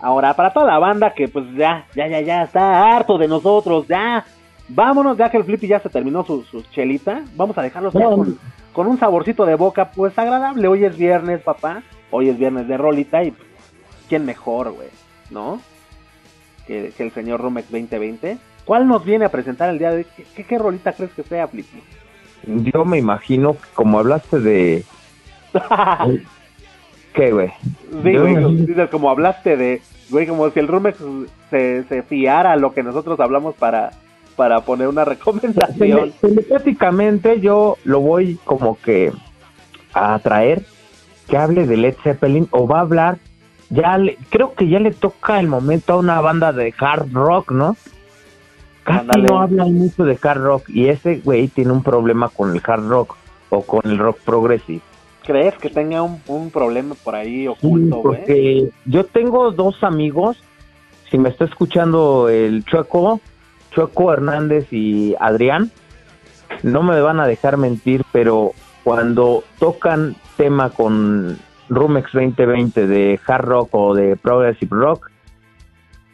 ahora, 0.00 0.32
para 0.34 0.50
toda 0.54 0.64
la 0.66 0.78
banda 0.78 1.12
que 1.12 1.28
pues 1.28 1.44
ya, 1.58 1.86
ya, 1.94 2.08
ya, 2.08 2.22
ya 2.22 2.42
está 2.44 2.94
harto 2.96 3.18
de 3.18 3.28
nosotros, 3.28 3.86
ya, 3.86 4.24
vámonos, 4.68 5.18
ya 5.18 5.30
que 5.30 5.36
el 5.36 5.44
Flippy 5.44 5.66
ya 5.66 5.80
se 5.80 5.90
terminó 5.90 6.24
su, 6.24 6.42
su 6.44 6.62
chelita, 6.70 7.22
vamos 7.36 7.58
a 7.58 7.62
dejarlos 7.62 7.94
No. 7.94 8.16
con, 8.16 8.38
con 8.72 8.86
un 8.86 8.98
saborcito 8.98 9.44
de 9.44 9.54
boca, 9.54 9.90
pues 9.90 10.18
agradable, 10.18 10.66
hoy 10.68 10.84
es 10.84 10.96
viernes, 10.96 11.42
papá, 11.42 11.82
hoy 12.10 12.28
es 12.28 12.38
viernes 12.38 12.68
de 12.68 12.76
rolita 12.76 13.22
y 13.22 13.34
quién 14.08 14.24
mejor, 14.24 14.72
güey, 14.72 14.88
¿no? 15.30 15.60
Que, 16.66 16.92
que 16.96 17.02
el 17.02 17.12
señor 17.12 17.40
Rumex 17.40 17.70
2020. 17.70 18.38
¿Cuál 18.64 18.86
nos 18.86 19.04
viene 19.04 19.24
a 19.24 19.30
presentar 19.30 19.68
el 19.70 19.78
día 19.78 19.90
de 19.90 19.96
hoy? 19.98 20.06
¿Qué, 20.16 20.24
qué, 20.36 20.44
qué 20.44 20.58
rolita 20.58 20.92
crees 20.92 21.12
que 21.12 21.22
sea, 21.22 21.48
Flippy? 21.48 21.82
yo 22.44 22.84
me 22.84 22.98
imagino 22.98 23.52
que 23.52 23.68
como 23.74 24.00
hablaste 24.00 24.40
de 24.40 24.84
qué 27.14 27.32
güey 27.32 27.52
Sí, 28.02 28.16
güey, 28.16 28.88
como 28.90 29.10
hablaste 29.10 29.56
de, 29.56 29.82
güey, 30.10 30.26
como 30.26 30.50
si 30.50 30.58
el 30.58 30.68
Rumex 30.68 30.98
se, 31.50 31.84
se 31.84 32.02
fiara 32.02 32.52
a 32.52 32.56
lo 32.56 32.72
que 32.72 32.82
nosotros 32.82 33.20
hablamos 33.20 33.54
para, 33.54 33.90
para 34.36 34.60
poner 34.60 34.88
una 34.88 35.04
recomendación. 35.06 36.12
telepáticamente 36.20 37.40
yo 37.40 37.76
lo 37.84 38.00
voy 38.00 38.38
como 38.44 38.78
que 38.80 39.12
a 39.94 40.18
traer 40.18 40.64
que 41.28 41.36
hable 41.36 41.66
de 41.66 41.76
Led 41.76 41.96
Zeppelin 42.02 42.48
o 42.50 42.66
va 42.66 42.78
a 42.78 42.82
hablar 42.82 43.18
ya 43.70 43.96
le- 43.98 44.18
creo 44.30 44.54
que 44.54 44.68
ya 44.68 44.78
le 44.80 44.90
toca 44.90 45.38
el 45.40 45.46
momento 45.48 45.94
a 45.94 45.96
una 45.98 46.20
banda 46.20 46.52
de 46.52 46.74
hard 46.78 47.12
rock 47.12 47.52
no 47.52 47.76
casi 48.84 49.20
no 49.22 49.40
hablan 49.40 49.74
mucho 49.74 50.04
de 50.04 50.18
hard 50.22 50.42
rock 50.42 50.68
y 50.68 50.88
ese 50.88 51.20
güey 51.20 51.48
tiene 51.48 51.72
un 51.72 51.82
problema 51.82 52.28
con 52.28 52.54
el 52.54 52.60
hard 52.64 52.88
rock 52.88 53.16
o 53.50 53.62
con 53.62 53.82
el 53.84 53.98
rock 53.98 54.18
progressive 54.24 54.80
¿Crees 55.24 55.54
que 55.54 55.70
tenga 55.70 56.02
un, 56.02 56.20
un 56.26 56.50
problema 56.50 56.96
por 56.96 57.14
ahí 57.14 57.46
oculto, 57.46 57.96
güey? 57.98 58.02
porque 58.18 58.68
yo 58.86 59.04
tengo 59.06 59.52
dos 59.52 59.84
amigos, 59.84 60.36
si 61.12 61.16
me 61.16 61.28
está 61.28 61.44
escuchando 61.44 62.28
el 62.28 62.64
Chueco, 62.64 63.20
Chueco 63.74 64.12
Hernández 64.12 64.72
y 64.72 65.14
Adrián, 65.18 65.70
no 66.62 66.82
me 66.82 67.00
van 67.00 67.20
a 67.20 67.26
dejar 67.26 67.56
mentir, 67.56 68.04
pero 68.12 68.52
cuando 68.84 69.44
tocan 69.58 70.16
tema 70.36 70.70
con 70.70 71.38
Rumex 71.68 72.12
2020 72.12 72.86
de 72.86 73.20
hard 73.26 73.44
rock 73.44 73.68
o 73.72 73.94
de 73.94 74.16
progressive 74.16 74.76
rock, 74.76 75.10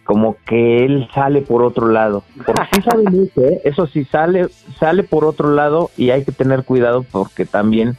como 0.05 0.37
que 0.47 0.87
él 0.87 1.07
sale 1.15 1.43
por 1.43 1.63
otro 1.63 1.89
lado. 1.89 2.25
Porque 2.47 2.63
sí 2.73 2.83
sabe 2.83 3.03
mucho, 3.11 3.43
¿eh? 3.43 3.61
eso 3.65 3.87
sí 3.87 4.05
sale, 4.07 4.49
sale 4.79 5.03
por 5.03 5.25
otro 5.25 5.51
lado 5.51 5.91
y 5.99 6.11
hay 6.11 6.25
que 6.25 6.33
tener 6.33 6.65
cuidado 6.65 7.03
porque 7.03 7.45
también 7.45 7.97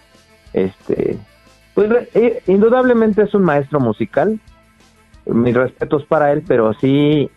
este 0.54 1.18
pues 1.76 2.10
eh, 2.16 2.42
indudablemente 2.48 3.22
es 3.22 3.34
un 3.36 3.44
maestro 3.44 3.80
musical 3.80 4.40
mis 5.26 5.54
respetos 5.54 6.04
para 6.06 6.32
él 6.32 6.44
pero 6.48 6.74
sí 6.74 7.30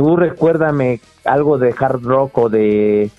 tú 0.00 0.16
recuérdame 0.16 0.98
algo 1.26 1.58
de 1.58 1.74
hard 1.78 2.02
rock 2.02 2.38
o 2.38 2.48
de 2.48 3.10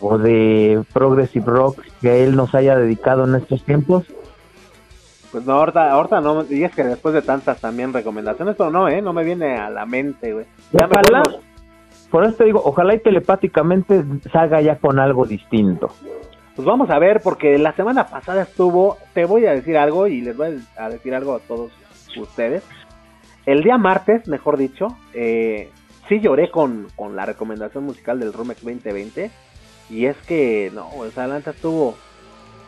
o 0.00 0.18
de 0.18 0.84
progressive 0.92 1.46
rock 1.46 1.80
que 2.02 2.22
él 2.24 2.36
nos 2.36 2.54
haya 2.54 2.76
dedicado 2.76 3.24
en 3.24 3.36
estos 3.36 3.64
tiempos 3.64 4.04
Pues 5.32 5.46
no, 5.46 5.54
ahorita, 5.54 5.90
ahorita 5.90 6.20
no, 6.20 6.44
y 6.50 6.62
es 6.64 6.74
que 6.74 6.84
después 6.84 7.14
de 7.14 7.22
tantas 7.22 7.58
también 7.58 7.94
recomendaciones, 7.94 8.54
pero 8.58 8.70
no, 8.70 8.86
¿eh? 8.86 9.00
No 9.00 9.14
me 9.14 9.24
viene 9.24 9.56
a 9.56 9.70
la 9.70 9.86
mente, 9.86 10.34
güey. 10.34 10.44
Ya 10.72 10.86
me 10.88 10.98
ojalá 10.98 11.20
acuerdo. 11.20 11.40
por 12.10 12.24
eso 12.24 12.34
te 12.36 12.44
digo 12.44 12.60
ojalá 12.66 12.94
y 12.94 12.98
telepáticamente 13.00 14.04
salga 14.30 14.60
ya 14.60 14.76
con 14.78 14.98
algo 14.98 15.24
distinto 15.24 15.88
Pues 16.54 16.66
vamos 16.66 16.90
a 16.90 16.98
ver, 16.98 17.22
porque 17.22 17.56
la 17.58 17.72
semana 17.72 18.08
pasada 18.08 18.42
estuvo, 18.42 18.98
te 19.14 19.24
voy 19.24 19.46
a 19.46 19.52
decir 19.52 19.78
algo 19.78 20.06
y 20.06 20.20
les 20.20 20.36
voy 20.36 20.60
a 20.76 20.90
decir 20.90 21.14
algo 21.14 21.36
a 21.36 21.38
todos 21.38 21.72
ustedes. 22.14 22.62
El 23.46 23.62
día 23.62 23.78
martes, 23.78 24.28
mejor 24.28 24.58
dicho, 24.58 24.88
eh, 25.14 25.70
sí 26.10 26.20
lloré 26.20 26.50
con, 26.50 26.88
con 26.96 27.16
la 27.16 27.24
recomendación 27.24 27.84
musical 27.84 28.18
del 28.20 28.34
Rumex 28.34 28.62
2020. 28.62 29.30
Y 29.88 30.04
es 30.06 30.16
que, 30.26 30.70
no, 30.74 30.88
o 30.98 31.06
sea, 31.06 31.38
estuvo, 31.38 31.94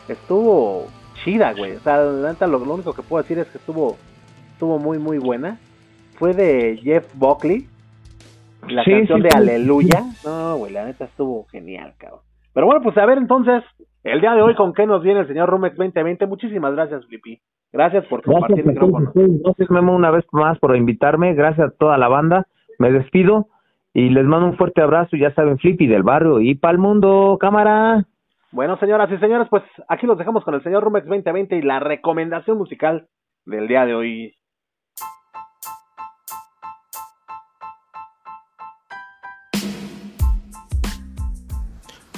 estuvo 0.07 0.87
chida, 1.23 1.53
güey. 1.53 1.75
O 1.75 1.79
sea, 1.81 1.97
la 1.97 2.31
neta 2.31 2.47
lo, 2.47 2.59
lo 2.59 2.73
único 2.73 2.93
que 2.93 3.03
puedo 3.03 3.21
decir 3.21 3.37
es 3.37 3.47
que 3.47 3.57
estuvo, 3.57 3.97
estuvo 4.53 4.79
muy, 4.79 4.97
muy 4.97 5.19
buena. 5.19 5.59
Fue 6.17 6.33
de 6.33 6.79
Jeff 6.81 7.05
Buckley, 7.15 7.67
la 8.67 8.83
Sí, 8.83 8.91
canción 8.91 9.19
sí, 9.19 9.23
de 9.23 9.29
sí. 9.29 9.37
Aleluya. 9.37 10.03
No, 10.25 10.57
güey, 10.57 10.71
la 10.71 10.85
neta 10.85 11.05
estuvo 11.05 11.45
genial, 11.51 11.93
cabrón. 11.97 12.21
Pero 12.53 12.65
bueno, 12.65 12.81
pues 12.81 12.97
a 12.97 13.05
ver 13.05 13.17
entonces, 13.17 13.63
el 14.03 14.21
día 14.21 14.35
de 14.35 14.41
hoy 14.41 14.55
con 14.55 14.73
qué 14.73 14.85
nos 14.85 15.03
viene 15.03 15.21
el 15.21 15.27
señor 15.27 15.49
Rumex 15.49 15.75
2020. 15.75 16.27
Muchísimas 16.27 16.73
gracias, 16.73 17.05
Flippy. 17.07 17.41
Gracias 17.73 18.05
por 18.05 18.21
compartir 18.21 18.63
Gracias, 18.63 18.67
a 18.67 18.85
micrófono. 18.85 19.11
Gracias, 19.15 19.69
Memo, 19.71 19.95
una 19.95 20.11
vez 20.11 20.23
más 20.31 20.59
por 20.59 20.75
invitarme. 20.77 21.33
Gracias 21.33 21.67
a 21.67 21.71
toda 21.71 21.97
la 21.97 22.07
banda. 22.07 22.47
Me 22.83 22.91
despido 22.91 23.47
y 23.93 24.09
les 24.09 24.25
mando 24.25 24.47
un 24.47 24.57
fuerte 24.57 24.81
abrazo, 24.81 25.15
ya 25.15 25.33
saben, 25.33 25.57
Flippy 25.57 25.87
del 25.87 26.03
barrio 26.03 26.41
y 26.41 26.55
pa'l 26.55 26.77
mundo, 26.77 27.37
cámara. 27.39 28.05
Bueno, 28.51 28.77
señoras 28.77 29.09
y 29.09 29.17
señores, 29.19 29.47
pues 29.49 29.63
aquí 29.87 30.05
los 30.05 30.17
dejamos 30.17 30.43
con 30.43 30.53
el 30.53 30.63
señor 30.63 30.83
Rumex 30.83 31.05
2020 31.07 31.55
y 31.55 31.61
la 31.61 31.79
recomendación 31.79 32.57
musical 32.57 33.07
del 33.45 33.69
día 33.69 33.85
de 33.85 33.95
hoy. 33.95 34.35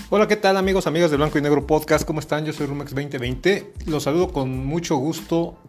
Hola, 0.10 0.28
¿qué 0.28 0.36
tal 0.36 0.58
amigos, 0.58 0.88
amigos 0.88 1.12
de 1.12 1.18
Blanco 1.18 1.38
y 1.38 1.44
Negro 1.44 1.68
Podcast? 1.68 2.08
¿Cómo 2.08 2.22
están? 2.22 2.44
Yo 2.44 2.54
soy 2.54 2.66
Rumex 2.66 2.96
2020. 2.96 3.74
Los 3.88 4.02
saludo 4.02 4.30
con 4.30 4.66
mucho 4.66 4.96
gusto 4.96 5.60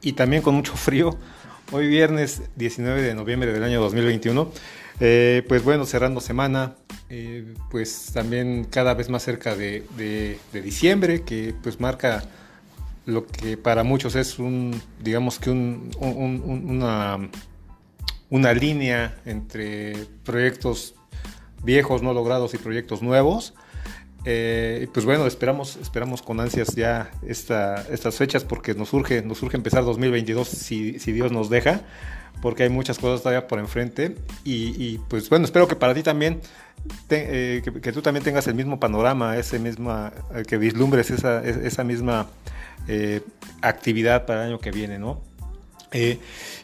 y 0.00 0.12
también 0.12 0.42
con 0.42 0.54
mucho 0.54 0.74
frío 0.74 1.10
Hoy 1.76 1.88
viernes 1.88 2.40
19 2.54 3.02
de 3.02 3.14
noviembre 3.16 3.52
del 3.52 3.64
año 3.64 3.80
2021. 3.80 4.48
Eh, 5.00 5.42
pues 5.48 5.64
bueno, 5.64 5.86
cerrando 5.86 6.20
semana, 6.20 6.76
eh, 7.10 7.52
pues 7.68 8.12
también 8.14 8.62
cada 8.70 8.94
vez 8.94 9.08
más 9.08 9.24
cerca 9.24 9.56
de, 9.56 10.38
diciembre, 10.52 11.22
que 11.22 11.52
pues 11.64 11.80
marca 11.80 12.22
lo 13.06 13.26
que 13.26 13.56
para 13.56 13.82
muchos 13.82 14.14
es 14.14 14.38
un, 14.38 14.80
digamos 15.02 15.40
que 15.40 15.50
un- 15.50 15.90
una, 15.98 17.28
una 18.30 18.52
línea 18.52 19.20
entre 19.26 19.94
proyectos 20.22 20.94
viejos 21.64 22.02
no 22.02 22.14
logrados 22.14 22.54
y 22.54 22.58
proyectos 22.58 23.02
nuevos. 23.02 23.52
Eh, 24.26 24.88
pues 24.92 25.04
bueno, 25.04 25.26
esperamos, 25.26 25.76
esperamos 25.76 26.22
con 26.22 26.40
ansias 26.40 26.74
ya 26.74 27.10
esta, 27.26 27.82
estas 27.90 28.16
fechas 28.16 28.42
porque 28.42 28.74
nos 28.74 28.92
urge, 28.94 29.22
nos 29.22 29.42
urge 29.42 29.56
empezar 29.56 29.84
2022 29.84 30.48
si, 30.48 30.98
si 30.98 31.12
Dios 31.12 31.30
nos 31.30 31.50
deja, 31.50 31.82
porque 32.40 32.62
hay 32.62 32.70
muchas 32.70 32.98
cosas 32.98 33.20
todavía 33.20 33.46
por 33.46 33.58
enfrente. 33.58 34.16
Y, 34.44 34.98
pues 35.08 35.28
bueno, 35.28 35.44
espero 35.44 35.68
que 35.68 35.76
para 35.76 35.92
ti 35.94 36.02
también, 36.02 36.40
eh, 37.10 37.62
que, 37.82 37.92
tú 37.92 38.00
también 38.00 38.24
tengas 38.24 38.46
el 38.46 38.54
mismo 38.54 38.80
panorama, 38.80 39.36
ese 39.36 39.58
misma, 39.58 40.12
eh, 40.34 40.42
que 40.46 40.56
vislumbres 40.56 41.10
esa, 41.10 41.84
misma 41.84 42.28
actividad 43.60 44.24
para 44.26 44.42
el 44.42 44.48
año 44.52 44.58
que 44.58 44.70
viene, 44.70 44.98
¿no? 44.98 45.20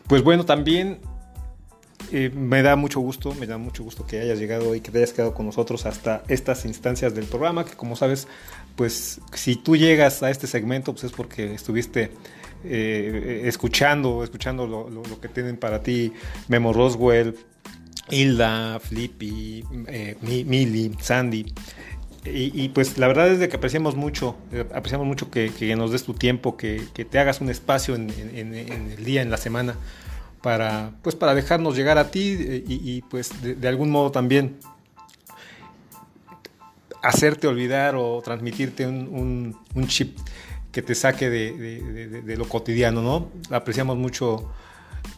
Pues 0.08 0.24
bueno, 0.24 0.44
también 0.44 0.98
eh, 2.12 2.30
me 2.34 2.62
da 2.62 2.76
mucho 2.76 3.00
gusto, 3.00 3.34
me 3.34 3.46
da 3.46 3.58
mucho 3.58 3.82
gusto 3.84 4.06
que 4.06 4.20
hayas 4.20 4.38
llegado 4.38 4.74
y 4.74 4.80
que 4.80 4.90
te 4.90 4.98
hayas 4.98 5.12
quedado 5.12 5.34
con 5.34 5.46
nosotros 5.46 5.86
hasta 5.86 6.22
estas 6.28 6.64
instancias 6.64 7.14
del 7.14 7.24
programa, 7.26 7.64
que 7.64 7.74
como 7.74 7.96
sabes, 7.96 8.26
pues 8.76 9.20
si 9.34 9.56
tú 9.56 9.76
llegas 9.76 10.22
a 10.22 10.30
este 10.30 10.46
segmento, 10.46 10.92
pues 10.92 11.04
es 11.04 11.12
porque 11.12 11.54
estuviste 11.54 12.10
eh, 12.64 13.42
escuchando, 13.44 14.22
escuchando 14.24 14.66
lo, 14.66 14.90
lo- 14.90 15.20
que 15.20 15.28
tienen 15.28 15.56
para 15.56 15.82
ti 15.82 16.12
Memo 16.48 16.72
Roswell, 16.72 17.36
Hilda, 18.10 18.80
Flippy, 18.80 19.64
eh, 19.88 20.16
Mi- 20.22 20.44
Millie, 20.44 20.92
Sandy. 21.00 21.46
Y, 22.22 22.68
pues 22.70 22.98
la 22.98 23.06
verdad 23.08 23.28
es 23.28 23.38
de 23.38 23.48
que 23.48 23.56
apreciamos 23.56 23.96
mucho, 23.96 24.36
apreciamos 24.74 25.06
mucho 25.06 25.30
que, 25.30 25.50
nos 25.74 25.90
des 25.90 26.02
tu 26.04 26.12
tiempo, 26.12 26.54
que, 26.58 26.82
que 26.92 27.06
te 27.06 27.18
hagas 27.18 27.40
un 27.40 27.48
espacio 27.48 27.94
en- 27.94 28.10
en- 28.34 28.54
en 28.54 28.90
el 28.90 29.04
día, 29.04 29.22
en 29.22 29.30
la 29.30 29.38
semana, 29.38 29.76
para, 30.42 30.92
pues 31.02 31.14
para 31.16 31.34
dejarnos 31.34 31.76
llegar 31.76 31.98
a 31.98 32.10
ti 32.10 32.36
eh, 32.38 32.64
y, 32.66 33.02
pues 33.02 33.30
de, 33.42 33.68
algún 33.68 33.90
modo 33.90 34.10
también 34.10 34.56
hacerte 37.02 37.46
olvidar 37.46 37.94
o 37.96 38.20
transmitirte 38.22 38.86
un, 38.86 39.56
un- 39.74 39.86
chip 39.86 40.18
que 40.72 40.82
te 40.82 40.94
saque 40.94 41.28
de, 41.30 41.52
de- 42.22 42.36
lo 42.36 42.46
cotidiano, 42.48 43.02
¿no? 43.02 43.28
Apreciamos 43.54 43.96
mucho 43.96 44.50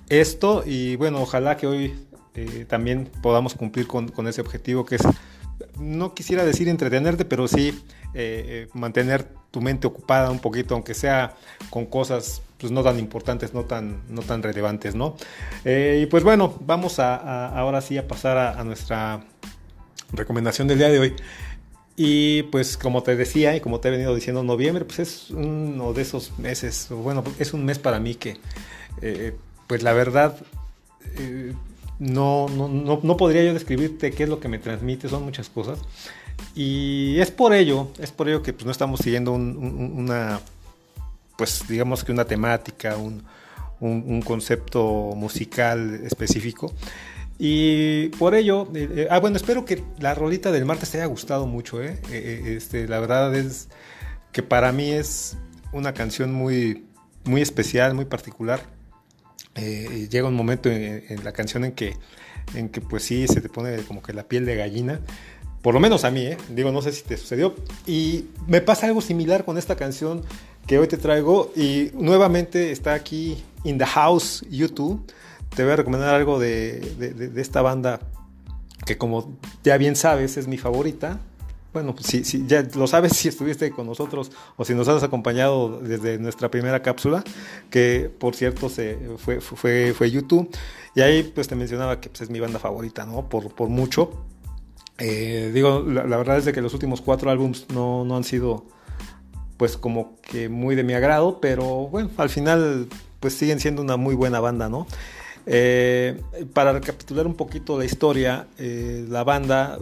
esto 0.09 0.63
y 0.65 0.97
bueno, 0.97 1.21
ojalá 1.21 1.57
que 1.57 1.67
hoy 1.67 1.95
eh, 2.35 2.65
también 2.69 3.11
podamos 3.23 3.55
cumplir 3.55 3.87
con, 3.87 4.09
con 4.09 4.27
ese 4.29 4.41
objetivo 4.41 4.87
que 4.87 4.95
es, 4.97 5.03
no 5.79 6.15
quisiera 6.15 6.45
decir 6.45 6.69
entretenerte, 6.69 7.25
pero 7.25 7.49
sí 7.49 7.79
eh, 8.15 8.69
mantener 8.73 9.29
tu 9.51 9.61
mente 9.61 9.87
ocupada 9.87 10.31
un 10.31 10.39
poquito, 10.39 10.75
aunque 10.75 10.95
sea 10.95 11.35
con 11.69 11.85
cosas 11.87 12.41
pues, 12.63 12.73
no 12.73 12.83
tan 12.83 12.99
importantes, 12.99 13.53
no 13.53 13.65
tan, 13.65 14.01
no 14.09 14.23
tan 14.23 14.43
relevantes, 14.43 14.95
¿no? 14.95 15.17
Eh, 15.67 16.01
y 16.03 16.07
pues 16.07 16.25
bueno, 16.25 16.55
vamos 16.61 16.99
a, 16.99 17.49
ahora 17.49 17.83
sí 17.83 17.99
a 17.99 18.09
pasar 18.09 18.39
a, 18.39 18.65
nuestra 18.65 19.23
recomendación 20.13 20.67
del 20.69 20.79
día 20.79 20.89
de 20.89 20.99
hoy. 20.99 21.15
Y 21.95 22.45
pues 22.45 22.79
como 22.79 23.03
te 23.03 23.15
decía 23.17 23.55
y 23.55 23.61
como 23.61 23.79
te 23.81 23.89
he 23.89 23.91
venido 23.91 24.15
diciendo, 24.15 24.43
noviembre 24.43 24.87
pues 24.87 24.99
es 25.01 25.31
uno 25.31 25.93
de 25.93 26.01
esos 26.03 26.39
meses, 26.39 26.89
bueno, 26.91 27.23
es 27.39 27.53
un 27.53 27.67
mes 27.67 27.79
para 27.79 28.01
mí 28.01 28.15
que 28.15 28.39
eh, 29.03 29.37
pues 29.67 29.83
la 29.83 29.93
verdad 29.93 30.37
eh, 31.19 31.53
no, 31.99 32.49
no, 32.49 32.67
no, 32.69 33.01
no 33.03 33.17
podría 33.19 33.45
yo 33.45 33.53
describirte 33.53 34.11
qué 34.13 34.23
es 34.23 34.29
lo 34.31 34.41
que 34.41 34.49
me 34.49 34.59
transmite, 34.59 35.09
son 35.11 35.23
muchas 35.25 35.51
cosas. 35.51 35.79
Y 36.55 37.19
es 37.21 37.31
por 37.31 37.53
ello, 37.55 37.89
es 38.01 38.11
por 38.11 38.29
ello 38.29 38.43
que 38.43 38.53
pues, 38.55 38.65
no 38.65 38.73
estamos 38.73 39.01
siguiendo 39.01 39.33
un- 39.33 39.57
un- 39.59 39.93
una, 40.05 40.41
pues 41.37 41.65
digamos 41.69 42.05
que 42.05 42.13
una 42.13 42.25
temática, 42.25 42.97
un, 42.97 43.25
un- 43.81 44.23
concepto 44.23 45.13
musical 45.17 46.01
específico. 46.05 46.73
Y 47.39 48.09
por 48.19 48.35
ello, 48.35 48.69
eh, 48.75 48.89
eh, 48.95 49.09
ah 49.11 49.19
bueno, 49.19 49.37
espero 49.37 49.65
que 49.65 49.83
la 49.99 50.15
rolita 50.15 50.53
del 50.53 50.65
martes 50.65 50.91
te 50.91 50.99
haya 50.99 51.07
gustado 51.07 51.47
mucho, 51.47 51.83
¿eh? 51.83 51.99
Eh, 52.11 52.55
este, 52.57 52.87
la 52.87 53.01
verdad 53.01 53.35
es 53.35 53.69
que 54.31 54.43
para 54.43 54.71
mí 54.73 54.91
es 54.93 55.37
una 55.73 55.93
canción 55.95 56.33
muy, 56.33 56.85
muy 57.25 57.43
especial, 57.43 57.95
muy 57.95 58.05
particular. 58.05 58.61
Llega 59.55 60.29
un 60.29 60.35
momento 60.35 60.71
en, 60.71 61.05
en 61.09 61.25
la 61.25 61.33
canción 61.33 61.65
en 61.65 61.73
que, 61.73 61.97
en 62.55 62.69
que 62.71 62.81
pues 62.81 63.03
sí 63.03 63.27
se 63.27 63.41
te 63.41 63.49
pone 63.49 63.77
como 63.83 64.03
que 64.03 64.13
la 64.13 64.23
piel 64.29 64.47
de 64.47 64.57
gallina. 64.57 65.01
Por 65.63 65.75
lo 65.75 65.81
menos 65.81 66.05
a 66.05 66.11
mí, 66.11 66.23
¿eh? 66.27 66.37
digo, 66.51 66.73
no 66.73 66.83
sé 66.83 66.93
si 66.93 67.03
te 67.03 67.17
sucedió. 67.17 67.55
Y 67.87 68.27
me 68.49 68.61
pasa 68.61 68.87
algo 68.87 69.01
similar 69.01 69.45
con 69.45 69.59
esta 69.59 69.77
canción 69.77 70.23
que 70.67 70.79
hoy 70.79 70.89
te 70.89 70.97
traigo. 70.97 71.53
Y 71.57 71.91
nuevamente 71.95 72.73
está 72.73 72.95
aquí 72.95 73.43
In 73.65 73.79
the 73.79 73.87
House 73.87 74.45
YouTube. 74.51 75.01
Te 75.55 75.63
voy 75.63 75.73
a 75.73 75.77
recomendar 75.77 76.15
algo 76.15 76.39
de, 76.41 76.81
de- 76.99 77.41
esta 77.41 77.63
banda 77.63 78.01
que 78.87 78.99
como 78.99 79.39
ya 79.63 79.77
bien 79.77 79.95
sabes 79.95 80.37
es 80.37 80.49
mi 80.49 80.59
favorita. 80.59 81.21
Bueno, 81.73 81.95
pues 81.95 82.07
si, 82.07 82.25
si 82.25 82.45
ya 82.47 82.67
lo 82.75 82.87
sabes 82.89 83.13
si 83.17 83.29
estuviste 83.29 83.71
con 83.71 83.87
nosotros 83.87 84.33
o 84.57 84.65
si 84.65 84.75
nos 84.75 84.89
has 84.89 85.03
acompañado 85.05 85.79
desde 85.81 86.19
nuestra 86.19 86.51
primera 86.51 86.83
cápsula, 86.83 87.23
que 87.71 88.11
por 88.19 88.35
cierto 88.35 88.69
se, 88.69 88.99
fue, 89.19 89.41
fue, 89.41 89.95
fue 89.97 90.11
YouTube. 90.11 90.51
Y 90.97 91.03
ahí 91.03 91.23
pues 91.23 91.47
te 91.47 91.55
mencionaba 91.55 92.01
que 92.01 92.09
pues, 92.09 92.23
es 92.23 92.31
mi 92.31 92.41
banda 92.41 92.59
favorita, 92.59 93.07
¿no? 93.07 93.29
Por, 93.29 93.55
por 93.55 93.69
mucho. 93.69 94.11
Eh, 94.99 95.51
digo, 95.53 95.83
la, 95.87 96.05
verdad 96.05 96.39
es 96.39 96.45
de 96.45 96.53
que 96.53 96.61
los 96.61 96.75
últimos 96.75 97.01
cuatro 97.01 97.31
álbums 97.31 97.67
no, 97.71 98.05
no 98.05 98.17
han 98.17 98.25
sido 98.25 98.67
pues 99.57 99.77
como 99.77 100.17
que 100.23 100.49
muy 100.49 100.75
de 100.75 100.85
mi 100.85 100.93
agrado, 100.93 101.41
pero 101.41 101.89
bueno, 101.89 102.11
al 102.17 102.31
final 102.31 102.89
pues 103.21 103.35
siguen 103.35 103.61
siendo 103.61 103.81
una 103.83 103.97
muy 103.97 104.15
buena 104.15 104.41
banda, 104.41 104.69
¿no? 104.69 104.87
Eh, 105.47 106.21
para 106.53 106.73
recapitular 106.73 107.27
un 107.27 107.35
poquito 107.35 107.79
la 107.79 107.85
historia, 107.85 108.47
eh, 108.59 109.05
la 109.09 109.25
banda 109.25 109.79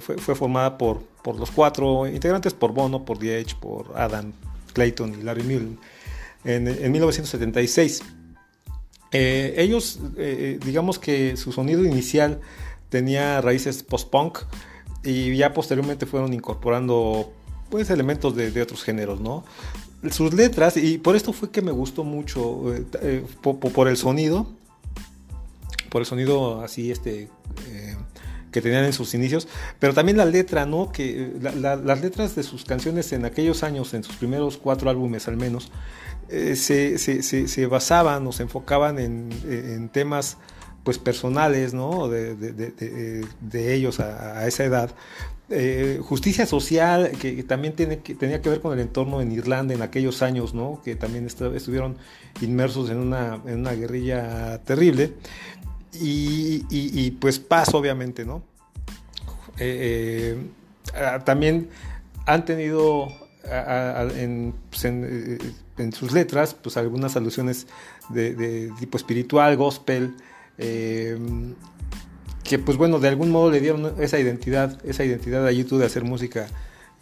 fue, 0.00 0.34
formada 0.34 0.78
por, 0.78 1.02
por 1.22 1.38
los 1.38 1.50
cuatro 1.50 2.06
integrantes, 2.06 2.54
por 2.54 2.72
Bono, 2.72 3.04
por 3.04 3.22
Edge, 3.24 3.56
por 3.60 3.92
Adam 3.96 4.32
Clayton 4.72 5.14
y 5.20 5.22
Larry 5.22 5.42
Mullen, 5.42 5.78
en, 6.44 6.68
en 6.68 6.92
1976. 6.92 8.02
Eh, 9.12 9.54
ellos, 9.58 10.00
digamos 10.64 10.98
que 10.98 11.36
su 11.36 11.52
sonido 11.52 11.84
inicial 11.84 12.40
tenía 12.96 13.40
raíces 13.42 13.82
post-punk 13.82 14.38
y 15.04 15.36
ya 15.36 15.52
posteriormente 15.52 16.06
fueron 16.06 16.32
incorporando 16.32 17.30
pues 17.70 17.90
elementos 17.90 18.34
de, 18.34 18.50
de 18.50 18.62
otros 18.62 18.82
géneros, 18.82 19.20
¿no? 19.20 19.44
Sus 20.10 20.32
letras, 20.32 20.76
y 20.76 20.98
por 20.98 21.14
esto 21.14 21.32
fue 21.32 21.50
que 21.50 21.60
me 21.62 21.72
gustó 21.72 22.04
mucho, 22.04 22.72
eh, 22.74 22.84
eh, 23.02 23.24
po- 23.42 23.58
po- 23.60 23.70
por, 23.70 23.86
el 23.88 23.96
sonido, 23.96 24.46
por 25.90 26.00
el 26.00 26.06
sonido 26.06 26.62
así, 26.62 26.90
este, 26.90 27.28
eh, 27.68 27.96
que 28.52 28.62
tenían 28.62 28.84
en 28.84 28.92
sus 28.92 29.12
inicios, 29.14 29.46
pero 29.78 29.92
también 29.92 30.16
la 30.16 30.24
letra, 30.24 30.64
¿no? 30.64 30.90
Que 30.92 31.04
eh, 31.24 31.32
la- 31.42 31.52
la- 31.54 31.76
las 31.76 32.00
letras 32.00 32.34
de 32.34 32.42
sus 32.44 32.64
canciones 32.64 33.12
en 33.12 33.24
aquellos 33.26 33.62
años, 33.62 33.92
en 33.94 34.04
sus 34.04 34.16
primeros 34.16 34.56
cuatro 34.56 34.88
álbumes 34.88 35.28
al 35.28 35.36
menos, 35.36 35.70
eh, 36.30 36.56
se, 36.56 36.98
se- 36.98 37.22
se- 37.22 37.46
se 37.48 37.66
basaban 37.66 38.26
o 38.26 38.32
se 38.32 38.44
enfocaban 38.44 38.98
en, 38.98 39.28
en 39.48 39.88
temas 39.90 40.36
pues 40.86 40.98
personales, 40.98 41.74
¿no? 41.74 42.06
De, 42.08 42.36
de- 42.36 43.74
ellos 43.74 43.98
a, 43.98 44.46
esa 44.46 44.62
edad. 44.62 44.90
Eh, 45.50 45.98
justicia 46.00 46.46
social, 46.46 47.10
que, 47.20 47.42
también 47.42 47.74
tiene 47.74 47.98
que, 47.98 48.14
tenía 48.14 48.40
que 48.40 48.50
ver 48.50 48.60
con 48.60 48.72
el 48.72 48.78
entorno 48.78 49.20
en 49.20 49.32
Irlanda 49.32 49.74
en 49.74 49.82
aquellos 49.82 50.22
años, 50.22 50.54
¿no? 50.54 50.80
Que 50.84 50.94
también 50.94 51.26
estu- 51.26 51.52
estuvieron 51.56 51.96
inmersos 52.40 52.88
en 52.88 52.98
una, 52.98 53.40
en 53.46 53.58
una 53.58 53.72
guerrilla 53.72 54.58
terrible. 54.58 55.14
Y, 55.92 56.64
y- 56.70 57.10
pues 57.10 57.40
paz, 57.40 57.74
obviamente, 57.74 58.24
¿no? 58.24 58.44
Eh, 59.58 60.38
eh, 60.94 61.18
también 61.24 61.68
han 62.26 62.44
tenido 62.44 63.08
en, 63.44 64.54
pues, 64.70 64.84
en, 64.84 65.92
sus 65.92 66.12
letras 66.12 66.54
pues 66.54 66.76
algunas 66.76 67.16
alusiones 67.16 67.66
de 68.10 68.70
tipo 68.78 68.96
espiritual, 68.96 69.56
gospel, 69.56 70.14
eh, 70.58 71.18
que 72.44 72.58
pues 72.58 72.78
bueno, 72.78 72.98
de 73.00 73.08
algún 73.08 73.30
modo 73.30 73.50
le 73.50 73.60
dieron 73.60 73.94
esa 74.00 74.18
identidad, 74.18 74.78
esa 74.84 75.04
identidad 75.04 75.46
a 75.46 75.52
YouTube 75.52 75.80
de 75.80 75.86
hacer 75.86 76.04
música 76.04 76.46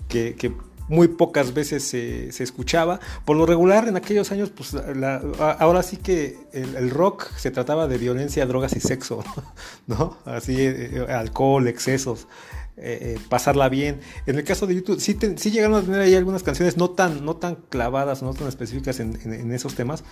que, 0.08 0.34
que 0.36 0.52
muy 0.88 1.08
pocas 1.08 1.54
veces 1.54 1.82
se, 1.84 2.30
se 2.32 2.44
escuchaba. 2.44 3.00
Por 3.24 3.36
lo 3.36 3.46
regular, 3.46 3.88
en 3.88 3.96
aquellos 3.96 4.32
años, 4.32 4.50
pues 4.50 4.72
la- 4.74 5.16
ahora 5.58 5.82
sí 5.82 5.96
que 5.98 6.36
el, 6.52 6.76
el 6.76 6.90
rock 6.90 7.28
se 7.36 7.50
trataba 7.50 7.88
de 7.88 7.98
violencia, 7.98 8.44
drogas 8.46 8.74
y 8.76 8.80
sexo, 8.80 9.22
¿no? 9.86 10.16
Así, 10.24 10.56
eh, 10.58 11.06
alcohol, 11.08 11.68
excesos. 11.68 12.26
eh, 12.76 13.16
eh, 13.16 13.18
pasarla 13.28 13.68
bien. 13.68 14.00
En 14.26 14.36
el 14.36 14.44
caso 14.44 14.66
de 14.66 14.74
YouTube, 14.74 14.98
sí, 15.00 15.14
te- 15.14 15.38
sí 15.38 15.50
llegaron 15.50 15.76
a 15.76 15.82
tener 15.82 16.00
ahí 16.00 16.14
algunas 16.14 16.42
canciones 16.42 16.76
no 16.76 16.90
tan, 16.90 17.24
no 17.24 17.36
tan 17.36 17.54
clavadas, 17.56 18.22
no 18.22 18.34
tan 18.34 18.48
específicas 18.48 18.98
en, 19.00 19.18
en- 19.24 19.32
en 19.34 19.52
esos 19.52 19.74
temas, 19.74 20.04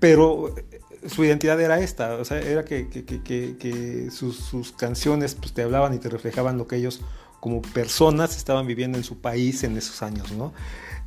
pero 0.00 0.54
eh, 0.56 0.80
su 1.08 1.24
identidad 1.24 1.60
era 1.60 1.80
esta, 1.80 2.14
o 2.16 2.24
sea, 2.24 2.40
era 2.40 2.64
que, 2.64 2.88
que- 2.88 3.56
que- 3.56 4.10
sus, 4.10 4.72
canciones 4.72 5.34
pues, 5.34 5.52
te 5.52 5.62
hablaban 5.62 5.94
y 5.94 5.98
te 5.98 6.08
reflejaban 6.08 6.58
lo 6.58 6.66
que 6.66 6.76
ellos 6.76 7.00
como 7.40 7.62
personas 7.62 8.36
estaban 8.36 8.66
viviendo 8.66 8.98
en 8.98 9.04
su 9.04 9.18
país 9.18 9.62
en 9.64 9.76
esos 9.76 10.02
años, 10.02 10.32
¿no? 10.32 10.52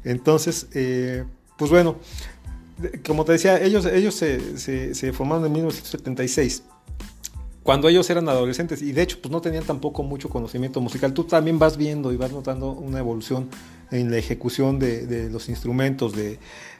Entonces, 0.04 0.68
eh, 0.74 1.26
pues 1.58 1.70
bueno, 1.72 1.98
como 3.06 3.26
te 3.26 3.34
decía, 3.34 3.62
ellos, 3.62 3.86
ellos 3.86 4.16
se 4.16 5.14
formaron 5.14 5.46
en 5.46 5.52
1976 5.52 6.64
cuando 7.70 7.88
ellos 7.88 8.10
eran 8.10 8.28
adolescentes 8.28 8.82
y 8.82 8.94
de 8.94 9.04
hecho 9.04 9.20
pues 9.22 9.32
no 9.32 9.41
tenían 9.41 9.64
tampoco 9.64 10.02
mucho 10.02 10.28
conocimiento 10.28 10.82
musical, 10.82 11.14
tú 11.14 11.26
también 11.26 11.60
vas 11.60 11.78
viendo 11.78 12.12
y 12.12 12.18
vas 12.18 12.32
notando 12.32 12.72
una 12.72 12.98
evolución 12.98 13.48
en 13.91 14.10
la 14.10 14.18
ejecución 14.18 14.80
de, 14.80 15.06
de 15.06 15.30
los 15.30 15.50
instrumentos, 15.50 16.14
de, 16.14 16.40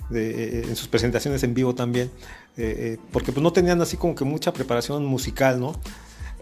de, 0.10 0.30
eh, 0.62 0.64
en 0.68 0.76
sus 0.76 0.88
presentaciones 0.88 1.44
en 1.44 1.54
vivo 1.54 1.76
también, 1.76 2.10
eh, 2.58 2.96
eh, 2.96 2.98
porque 3.12 3.32
pues 3.32 3.44
no 3.44 3.54
tenían 3.54 3.80
así 3.84 3.98
como 3.98 4.16
que 4.16 4.26
mucha 4.26 4.52
preparación 4.52 5.06
musical, 5.06 5.60
¿no? 5.60 5.74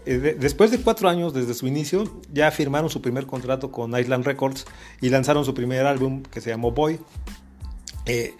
Eh, 0.06 0.16
de- 0.16 0.32
después 0.32 0.70
de 0.70 0.78
cuatro 0.78 1.10
años 1.10 1.34
desde 1.34 1.52
su 1.52 1.66
inicio, 1.66 2.04
ya 2.32 2.50
firmaron 2.50 2.88
su 2.88 3.02
primer 3.02 3.26
contrato 3.26 3.70
con 3.70 3.94
Island 4.00 4.24
Records 4.24 4.64
y 5.02 5.10
lanzaron 5.10 5.44
su 5.44 5.52
primer 5.52 5.84
álbum 5.84 6.22
que 6.22 6.40
se 6.40 6.48
llamó 6.48 6.72
Boy. 6.72 6.98
Eh, 8.06 8.32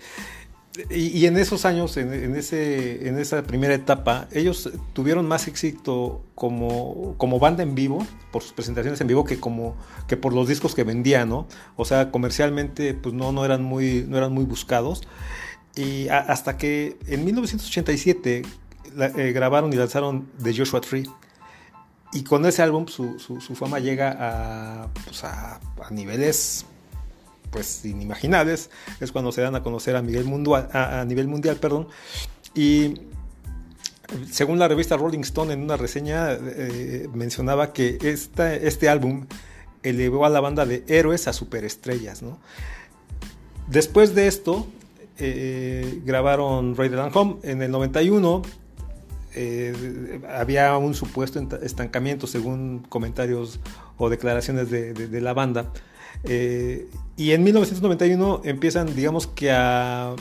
y, 0.90 1.08
y 1.18 1.26
en 1.26 1.36
esos 1.36 1.64
años, 1.64 1.96
en, 1.96 2.36
ese, 2.36 3.08
en 3.08 3.18
esa 3.18 3.42
primera 3.42 3.74
etapa, 3.74 4.28
ellos 4.32 4.70
tuvieron 4.92 5.26
más 5.26 5.48
éxito 5.48 6.22
como, 6.34 7.14
como 7.16 7.38
banda 7.38 7.62
en 7.62 7.74
vivo, 7.74 8.06
por 8.30 8.42
sus 8.42 8.52
presentaciones 8.52 9.00
en 9.00 9.06
vivo, 9.06 9.24
que, 9.24 9.40
como, 9.40 9.76
que 10.06 10.16
por 10.16 10.32
los 10.32 10.46
discos 10.48 10.74
que 10.74 10.84
vendían, 10.84 11.28
¿no? 11.28 11.46
O 11.76 11.84
sea, 11.84 12.10
comercialmente, 12.10 12.94
pues 12.94 13.14
no, 13.14 13.32
no, 13.32 13.44
eran, 13.44 13.62
muy, 13.62 14.04
no 14.08 14.18
eran 14.18 14.32
muy 14.32 14.44
buscados. 14.44 15.02
Y 15.74 16.08
hasta 16.08 16.56
que 16.56 16.96
en 17.06 17.24
1987 17.24 18.42
la- 18.96 19.06
eh, 19.06 19.32
grabaron 19.32 19.72
y 19.72 19.76
lanzaron 19.76 20.28
The 20.42 20.56
Joshua 20.56 20.80
Tree. 20.80 21.04
Y 22.12 22.24
con 22.24 22.46
ese 22.46 22.62
álbum 22.62 22.86
su, 22.88 23.18
fama 23.54 23.78
llega 23.80 24.16
a, 24.18 24.88
pues, 25.04 25.24
a 25.24 25.60
niveles 25.90 26.64
pues 27.50 27.84
inimaginables. 27.84 28.70
Es 29.00 29.12
cuando 29.12 29.32
se 29.32 29.40
dan 29.40 29.54
a 29.54 29.62
conocer 29.62 29.96
a, 29.96 29.98
a, 29.98 30.02
nivel 31.04 31.28
mundial. 31.28 31.56
Perdón. 31.56 31.88
Y 32.54 32.94
según 34.30 34.58
la 34.58 34.68
revista 34.68 34.96
Rolling 34.96 35.20
Stone 35.20 35.52
en 35.52 35.62
una 35.62 35.76
reseña 35.76 36.32
eh, 36.32 37.08
mencionaba 37.12 37.72
que 37.72 37.98
esta, 38.02 38.54
este 38.54 38.88
álbum 38.88 39.26
elevó 39.82 40.24
a 40.26 40.30
la 40.30 40.40
banda 40.40 40.64
de 40.66 40.84
héroes 40.88 41.28
a 41.28 41.32
superestrellas. 41.32 42.22
¿no? 42.22 42.38
Después 43.68 44.14
de 44.14 44.26
esto, 44.26 44.66
eh, 45.18 46.00
grabaron 46.04 46.76
Raider 46.76 47.00
and 47.00 47.16
Home. 47.16 47.36
En 47.42 47.62
el 47.62 47.70
91 47.70 48.42
eh, 49.34 50.20
había 50.36 50.76
un 50.78 50.94
supuesto 50.94 51.38
estancamiento 51.62 52.26
según 52.26 52.86
comentarios 52.88 53.60
o 53.98 54.08
declaraciones 54.08 54.70
de, 54.70 54.94
de- 54.94 55.06
de 55.08 55.20
la 55.20 55.34
banda. 55.34 55.70
Eh, 56.24 56.88
y 57.16 57.32
en 57.32 57.42
1991 57.44 58.42
empiezan, 58.44 58.94
digamos 58.94 59.26
que 59.26 59.50
a, 59.50 60.14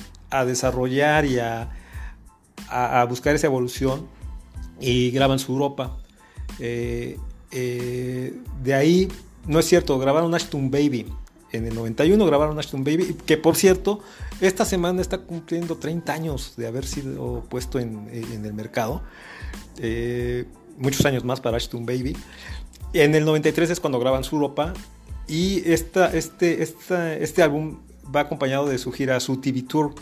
desarrollar 0.45 1.25
y 1.25 1.39
a, 1.39 1.69
buscar 3.09 3.35
esa 3.35 3.47
evolución 3.47 4.07
y 4.79 5.11
graban 5.11 5.39
su 5.39 5.53
Europa. 5.53 5.97
Eh, 6.59 7.17
eh, 7.51 8.33
de 8.63 8.73
ahí, 8.73 9.07
no 9.45 9.59
es 9.59 9.65
cierto, 9.65 9.97
grabaron 9.99 10.33
Ashton 10.33 10.69
Baby. 10.69 11.05
En 11.53 11.65
el 11.65 11.75
91 11.75 12.25
grabaron 12.25 12.59
Ashton 12.59 12.83
Baby, 12.83 13.15
que 13.25 13.37
por 13.37 13.55
cierto, 13.55 14.01
esta 14.41 14.65
semana 14.65 15.01
está 15.01 15.19
cumpliendo 15.19 15.77
30 15.77 16.13
años 16.13 16.53
de 16.57 16.67
haber 16.67 16.85
sido 16.85 17.45
puesto 17.49 17.79
en, 17.79 18.09
el 18.11 18.53
mercado. 18.53 19.01
Muchos 20.77 21.05
años 21.05 21.23
más 21.23 21.39
para 21.39 21.57
Ashton 21.57 21.85
Baby. 21.85 22.17
En 22.93 23.15
el 23.15 23.23
93 23.23 23.69
es 23.69 23.79
cuando 23.79 23.99
graban 23.99 24.23
su 24.23 24.35
Europa. 24.35 24.73
Y 25.27 25.61
esta, 25.71 26.07
este, 26.15 26.63
esta, 26.63 27.13
este 27.15 27.43
álbum 27.43 27.79
va 28.15 28.21
acompañado 28.21 28.67
de 28.67 28.77
su 28.77 28.91
gira, 28.91 29.19
su 29.19 29.37
TV 29.41 29.63
Tour. 29.63 29.93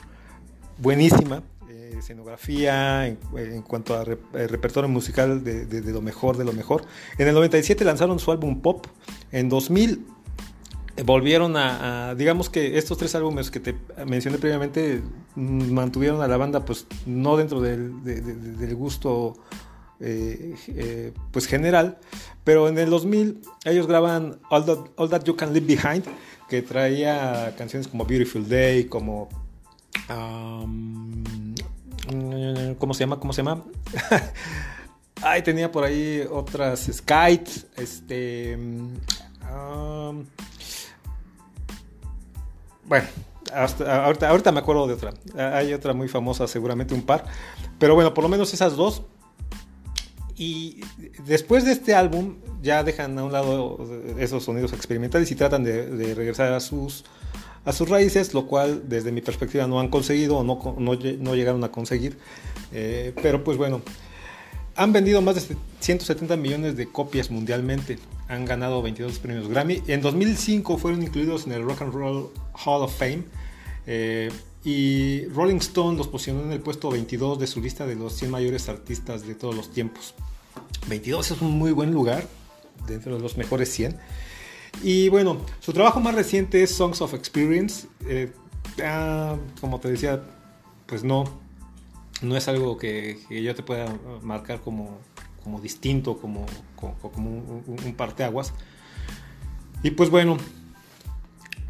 Buenísima. 0.78 1.42
eh, 1.70 1.96
escenografía, 1.98 3.08
en, 3.08 3.62
cuanto 3.64 3.96
a 3.96 4.04
eh, 4.04 4.48
repertorio 4.48 4.90
musical 4.90 5.44
de, 5.44 5.66
de- 5.66 5.92
lo 5.92 6.02
mejor, 6.02 6.38
de 6.38 6.44
lo 6.46 6.54
mejor. 6.54 6.84
En 7.18 7.28
el 7.28 7.34
97 7.34 7.84
lanzaron 7.86 8.20
su 8.20 8.32
álbum 8.32 8.62
Pop. 8.62 8.86
En 9.32 9.50
2000 9.50 10.06
eh, 10.98 11.04
volvieron 11.04 11.56
a, 11.58 12.14
digamos 12.16 12.50
que 12.50 12.78
estos 12.78 12.98
tres 12.98 13.16
álbumes 13.16 13.50
que 13.50 13.60
te 13.60 13.76
mencioné 14.06 14.38
previamente 14.38 15.02
mm, 15.36 15.72
mantuvieron 15.72 16.22
a 16.22 16.28
la 16.28 16.38
banda 16.38 16.64
pues 16.66 16.86
no 17.06 17.36
dentro 17.38 17.62
del, 17.62 18.04
de- 18.04 18.22
de- 18.22 18.36
de- 18.36 18.52
del 18.58 18.76
gusto 18.76 19.36
eh, 20.00 20.56
eh, 20.68 21.14
pues 21.32 21.48
general 21.48 21.98
pero 22.44 22.68
en 22.68 22.78
el 22.78 22.90
2000 22.90 23.42
ellos 23.66 23.88
graban 23.88 24.40
All 24.50 24.66
That, 24.66 24.80
All 24.96 25.10
That 25.10 25.24
You 25.24 25.36
Can 25.36 25.54
Leave 25.54 25.76
Behind 25.76 26.04
que 26.50 26.62
traía 26.62 27.56
canciones 27.58 27.88
como 27.88 28.06
Beautiful 28.06 28.48
Day 28.48 28.86
como 28.86 29.30
um, 30.10 31.24
¿cómo 32.78 32.94
se 32.94 33.02
llama? 33.02 33.20
¿cómo 33.20 33.34
se 33.34 33.42
llama? 33.44 33.64
Ay, 35.22 35.42
tenía 35.44 35.72
por 35.72 35.84
ahí 35.84 36.28
otras 36.30 36.90
Skite 36.92 37.50
este 37.78 38.58
um, 38.58 40.26
bueno, 42.88 43.08
ahorita, 43.52 44.30
ahorita 44.30 44.52
me 44.52 44.60
acuerdo 44.60 44.88
de 44.88 44.94
otra. 44.94 45.14
Hay 45.38 45.74
otra 45.74 45.94
muy 45.94 46.08
famosa, 46.08 46.48
seguramente 46.48 46.94
un 46.94 47.02
par. 47.02 47.26
Pero 47.80 47.96
bueno, 47.96 48.14
por 48.14 48.24
lo 48.24 48.30
menos 48.30 48.54
esas 48.54 48.76
dos. 48.76 49.04
Y 50.38 50.82
después 51.26 51.64
de 51.64 51.72
este 51.72 51.96
álbum, 51.96 52.36
ya 52.62 52.84
dejan 52.84 53.18
a 53.18 53.24
un 53.24 53.32
lado 53.32 53.78
esos 54.20 54.44
sonidos 54.44 54.74
experimentales 54.74 55.32
y 55.32 55.36
tratan 55.36 55.64
de, 55.64 56.14
regresar 56.14 56.52
a 56.52 56.60
sus, 56.60 57.06
a 57.64 57.72
sus 57.72 57.88
raíces, 57.88 58.34
lo 58.34 58.46
cual 58.48 58.84
desde 58.90 59.12
mi 59.12 59.22
perspectiva 59.22 59.66
no 59.66 59.80
han 59.80 59.88
conseguido 59.88 60.38
o 60.38 60.44
no, 60.44 60.60
no 60.80 61.36
llegaron 61.36 61.64
a 61.64 61.72
conseguir. 61.72 62.18
Eh, 62.74 63.14
pero 63.22 63.44
pues 63.44 63.58
bueno, 63.58 63.82
han 64.76 64.92
vendido 64.92 65.22
más 65.22 65.36
de 65.36 65.56
170 65.80 66.36
millones 66.36 66.76
de 66.76 66.92
copias 66.92 67.32
mundialmente. 67.32 67.98
Han 68.28 68.44
ganado 68.44 68.82
22 68.82 69.20
premios 69.20 69.48
Grammy. 69.48 69.82
En 69.88 70.02
2005 70.02 70.78
fueron 70.78 71.02
incluidos 71.02 71.46
en 71.46 71.54
el 71.54 71.64
Rock 71.64 71.84
and 71.84 71.94
Roll 71.94 72.30
Hall 72.66 72.82
of 72.82 72.98
Fame. 72.98 73.24
Eh, 73.88 74.30
y 74.66 75.28
Rolling 75.28 75.58
Stone 75.58 75.96
los 75.96 76.08
posicionó 76.08 76.42
en 76.42 76.52
el 76.52 76.60
puesto 76.60 76.90
22 76.90 77.38
de 77.38 77.46
su 77.46 77.62
lista 77.62 77.86
de 77.86 77.96
los 77.96 78.14
100 78.14 78.32
mayores 78.32 78.68
artistas 78.68 79.26
de 79.28 79.36
todos 79.36 79.56
los 79.56 79.72
tiempos. 79.72 80.16
22 80.88 81.32
es 81.32 81.42
un 81.42 81.52
muy 81.52 81.72
buen 81.72 81.92
lugar, 81.92 82.28
dentro 82.88 83.16
de 83.16 83.22
los 83.22 83.38
mejores 83.38 83.72
100. 83.72 83.96
Y 84.82 85.10
bueno, 85.10 85.38
su 85.60 85.72
trabajo 85.72 86.00
más 86.00 86.16
reciente 86.16 86.64
es 86.64 86.72
Songs 86.72 87.00
of 87.02 87.14
Experience. 87.14 87.88
Eh, 88.08 88.34
ah, 88.84 89.38
como 89.62 89.80
te 89.80 89.92
decía, 89.92 90.24
pues 90.88 91.04
no, 91.04 91.26
no 92.24 92.36
es 92.36 92.48
algo 92.48 92.80
que, 92.80 93.20
yo 93.30 93.54
te 93.54 93.62
pueda 93.62 93.86
marcar 94.24 94.62
como, 94.62 94.98
como 95.44 95.62
distinto, 95.62 96.18
como, 96.18 96.48
como, 96.76 97.30
un, 97.30 97.64
un 97.68 97.94
parteaguas. 97.94 98.52
Y 99.84 99.92
pues 99.92 100.10
bueno, 100.10 100.38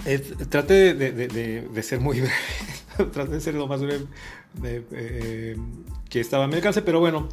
eh, 0.05 0.19
traté 0.49 0.93
de, 0.93 1.11
de- 1.11 1.27
de- 1.27 1.61
de 1.61 1.83
ser 1.83 1.99
muy 1.99 2.19
breve, 2.21 3.11
traté 3.11 3.31
de 3.31 3.41
ser 3.41 3.55
lo 3.55 3.67
más 3.67 3.81
breve 3.81 4.05
eh, 4.63 5.57
que 6.09 6.19
estaba 6.19 6.45
a 6.45 6.47
mi 6.47 6.55
alcance, 6.55 6.81
pero 6.81 6.99
bueno, 6.99 7.27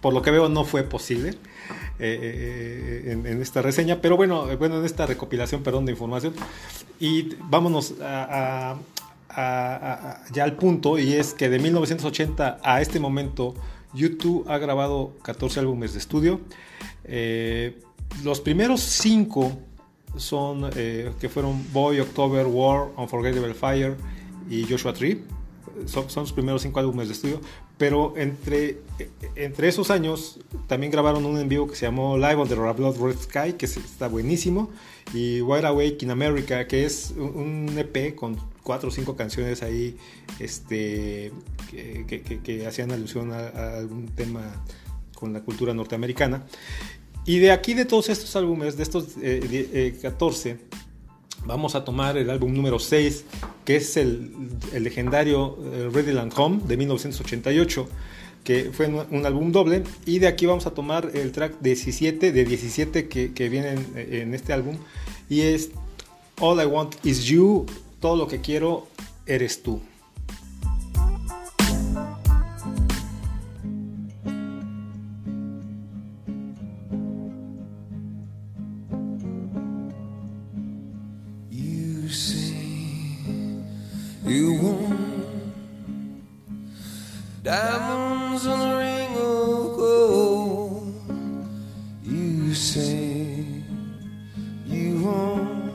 por 0.00 0.14
lo 0.14 0.22
que 0.22 0.30
veo 0.30 0.48
no 0.48 0.64
fue 0.64 0.82
posible 0.82 1.30
eh, 1.98 2.18
eh, 2.20 3.12
en, 3.12 3.26
en 3.26 3.42
esta 3.42 3.62
reseña, 3.62 4.00
pero 4.00 4.16
bueno, 4.16 4.50
eh, 4.50 4.56
bueno, 4.56 4.78
en 4.78 4.84
esta 4.84 5.06
recopilación, 5.06 5.62
perdón, 5.62 5.84
de 5.84 5.92
información. 5.92 6.34
Y 7.00 7.34
vámonos 7.44 7.94
a- 8.00 8.24
a- 8.24 8.78
a- 9.28 9.74
a- 10.10 10.24
ya 10.32 10.44
al 10.44 10.56
punto, 10.56 10.98
y 10.98 11.12
es 11.14 11.34
que 11.34 11.48
de 11.48 11.58
1980 11.58 12.58
a 12.62 12.80
este 12.80 12.98
momento, 12.98 13.54
YouTube 13.94 14.44
ha 14.48 14.58
grabado 14.58 15.14
14 15.22 15.60
álbumes 15.60 15.92
de 15.92 15.98
estudio. 15.98 16.40
Eh, 17.04 17.78
los 18.24 18.40
primeros 18.40 18.80
5 18.80 19.58
son, 20.18 20.70
eh, 20.76 21.10
que 21.20 21.28
fueron 21.28 21.64
Boy, 21.72 22.00
October, 22.00 22.46
War, 22.46 22.88
Unforgettable 22.96 23.54
Fire 23.54 23.96
y 24.50 24.64
Joshua 24.64 24.92
Tree. 24.92 25.22
Son, 25.86 26.10
son 26.10 26.26
sus 26.26 26.32
primeros 26.32 26.62
cinco 26.62 26.80
álbumes 26.80 27.08
de 27.08 27.14
estudio. 27.14 27.40
Pero 27.76 28.14
entre, 28.16 28.78
entre 29.36 29.68
esos 29.68 29.90
años 29.92 30.40
también 30.66 30.90
grabaron 30.90 31.24
un 31.24 31.38
en 31.38 31.48
vivo 31.48 31.68
que 31.68 31.76
se 31.76 31.86
llamó 31.86 32.16
Live 32.18 32.34
on 32.34 32.48
the 32.48 32.54
Blood 32.56 32.96
Red 33.00 33.16
Sky, 33.20 33.52
que 33.52 33.66
es- 33.66 33.76
está 33.76 34.08
buenísimo. 34.08 34.70
Y 35.14 35.40
Wide 35.42 35.64
Awake 35.66 35.98
in 36.02 36.10
America, 36.10 36.66
que 36.66 36.84
es 36.84 37.12
un 37.16 37.72
EP 37.78 38.14
con 38.16 38.36
cuatro 38.64 38.88
o 38.88 38.92
cinco 38.92 39.14
canciones 39.14 39.62
ahí 39.62 39.96
este, 40.40 41.30
que, 41.70 42.04
que- 42.08 42.22
que- 42.22 42.40
que 42.40 42.66
hacían 42.66 42.90
alusión 42.90 43.32
a, 43.32 43.38
a 43.48 43.78
algún 43.78 44.06
tema 44.08 44.42
con 45.14 45.32
la 45.32 45.42
cultura 45.42 45.72
norteamericana. 45.74 46.44
Y 47.28 47.40
de 47.40 47.52
aquí, 47.52 47.74
de 47.74 47.84
todos 47.84 48.08
estos 48.08 48.34
álbumes, 48.36 48.78
de 48.78 48.82
estos 48.82 49.04
eh, 49.20 49.46
die- 49.50 49.68
eh, 49.74 49.98
14, 50.00 50.56
vamos 51.44 51.74
a 51.74 51.84
tomar 51.84 52.16
el 52.16 52.30
álbum 52.30 52.54
número 52.54 52.78
6, 52.78 53.24
que 53.66 53.76
es 53.76 53.98
el, 53.98 54.30
el 54.72 54.82
legendario 54.82 55.58
eh, 55.74 55.90
Ready 55.92 56.12
Land 56.12 56.32
Home 56.34 56.60
de 56.66 56.78
1988, 56.78 57.86
que 58.44 58.70
fue 58.72 58.86
un, 58.86 59.26
álbum 59.26 59.52
doble. 59.52 59.84
Y 60.06 60.20
de 60.20 60.26
aquí 60.26 60.46
vamos 60.46 60.66
a 60.66 60.70
tomar 60.70 61.10
el 61.12 61.30
track 61.32 61.60
17, 61.60 62.32
de 62.32 62.44
17 62.46 63.08
que, 63.08 63.34
que 63.34 63.50
vienen 63.50 63.86
en 63.94 64.32
este 64.32 64.54
álbum, 64.54 64.78
y 65.28 65.42
es 65.42 65.68
All 66.40 66.62
I 66.62 66.64
Want 66.64 66.94
Is 67.04 67.24
You, 67.24 67.66
todo 68.00 68.16
lo 68.16 68.26
que 68.26 68.40
quiero 68.40 68.88
eres 69.26 69.62
tú. 69.62 69.82
You 92.02 92.54
say 92.54 93.62
you 94.66 95.02
want 95.02 95.72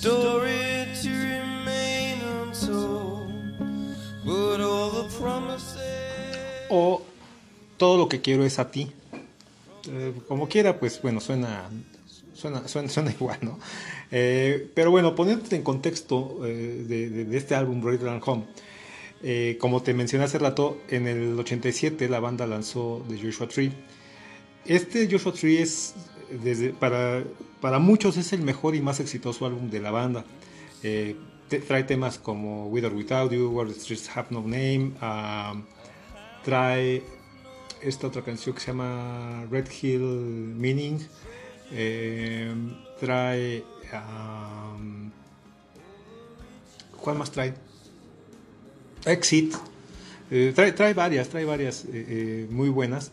to 0.00 1.10
remain 1.10 2.22
untold, 2.22 3.28
but 4.24 4.60
all 4.62 4.90
the 4.90 5.10
o 6.70 7.02
todo 7.76 7.98
lo 7.98 8.08
que 8.08 8.22
quiero 8.22 8.46
es 8.46 8.58
a 8.58 8.70
ti. 8.70 8.90
Eh, 9.90 10.14
como 10.26 10.48
quiera, 10.48 10.80
pues 10.80 11.02
bueno, 11.02 11.20
suena, 11.20 11.68
suena, 12.32 12.66
suena, 12.66 13.10
igual, 13.20 13.40
¿no? 13.42 13.58
Eh, 14.10 14.70
pero 14.74 14.90
bueno, 14.90 15.14
poniéndote 15.14 15.54
en 15.54 15.62
contexto 15.62 16.46
eh, 16.46 16.86
de, 16.88 17.36
este 17.36 17.54
álbum, 17.54 17.82
Home, 18.24 18.46
eh, 19.22 19.58
como 19.60 19.82
te 19.82 19.92
mencioné 19.92 20.24
hace 20.24 20.38
rato, 20.38 20.80
en 20.88 21.06
el 21.06 21.38
87 21.38 22.08
la 22.08 22.20
banda 22.20 22.46
lanzó 22.46 23.04
The 23.08 23.18
Joshua 23.22 23.48
Tree. 23.48 23.72
Este 24.64 25.08
Joshua 25.10 25.32
Tree 25.32 25.60
es, 25.60 25.94
para, 26.78 27.24
para 27.60 27.78
muchos, 27.78 28.16
es 28.16 28.32
el 28.32 28.42
mejor 28.42 28.74
y 28.74 28.80
más 28.80 29.00
exitoso 29.00 29.46
álbum 29.46 29.68
de 29.70 29.80
la 29.80 29.90
banda. 29.90 30.24
Eh, 30.82 31.16
trae 31.66 31.84
temas 31.84 32.18
como 32.18 32.68
With 32.68 32.84
or 32.84 32.94
Without 32.94 33.32
You, 33.32 33.50
Where 33.50 33.70
the 33.70 33.78
Streets 33.78 34.08
Have 34.16 34.28
No 34.30 34.40
Name, 34.40 34.92
um, 35.02 35.64
trae 36.44 37.02
esta 37.82 38.06
otra 38.06 38.22
canción 38.22 38.54
que 38.54 38.60
se 38.60 38.68
llama 38.68 39.46
Red 39.50 39.66
Hill 39.82 40.00
Meaning, 40.00 40.98
eh, 41.72 42.54
trae... 42.98 43.64
um, 43.92 45.10
¿Cuál 47.00 47.16
más 47.16 47.30
trae? 47.30 47.54
Exit. 49.04 49.54
Eh, 50.30 50.52
trae, 50.54 50.94
varias, 50.94 51.28
trae 51.28 51.44
varias 51.44 51.84
eh, 51.86 51.88
eh, 51.92 52.46
muy 52.50 52.68
buenas. 52.68 53.10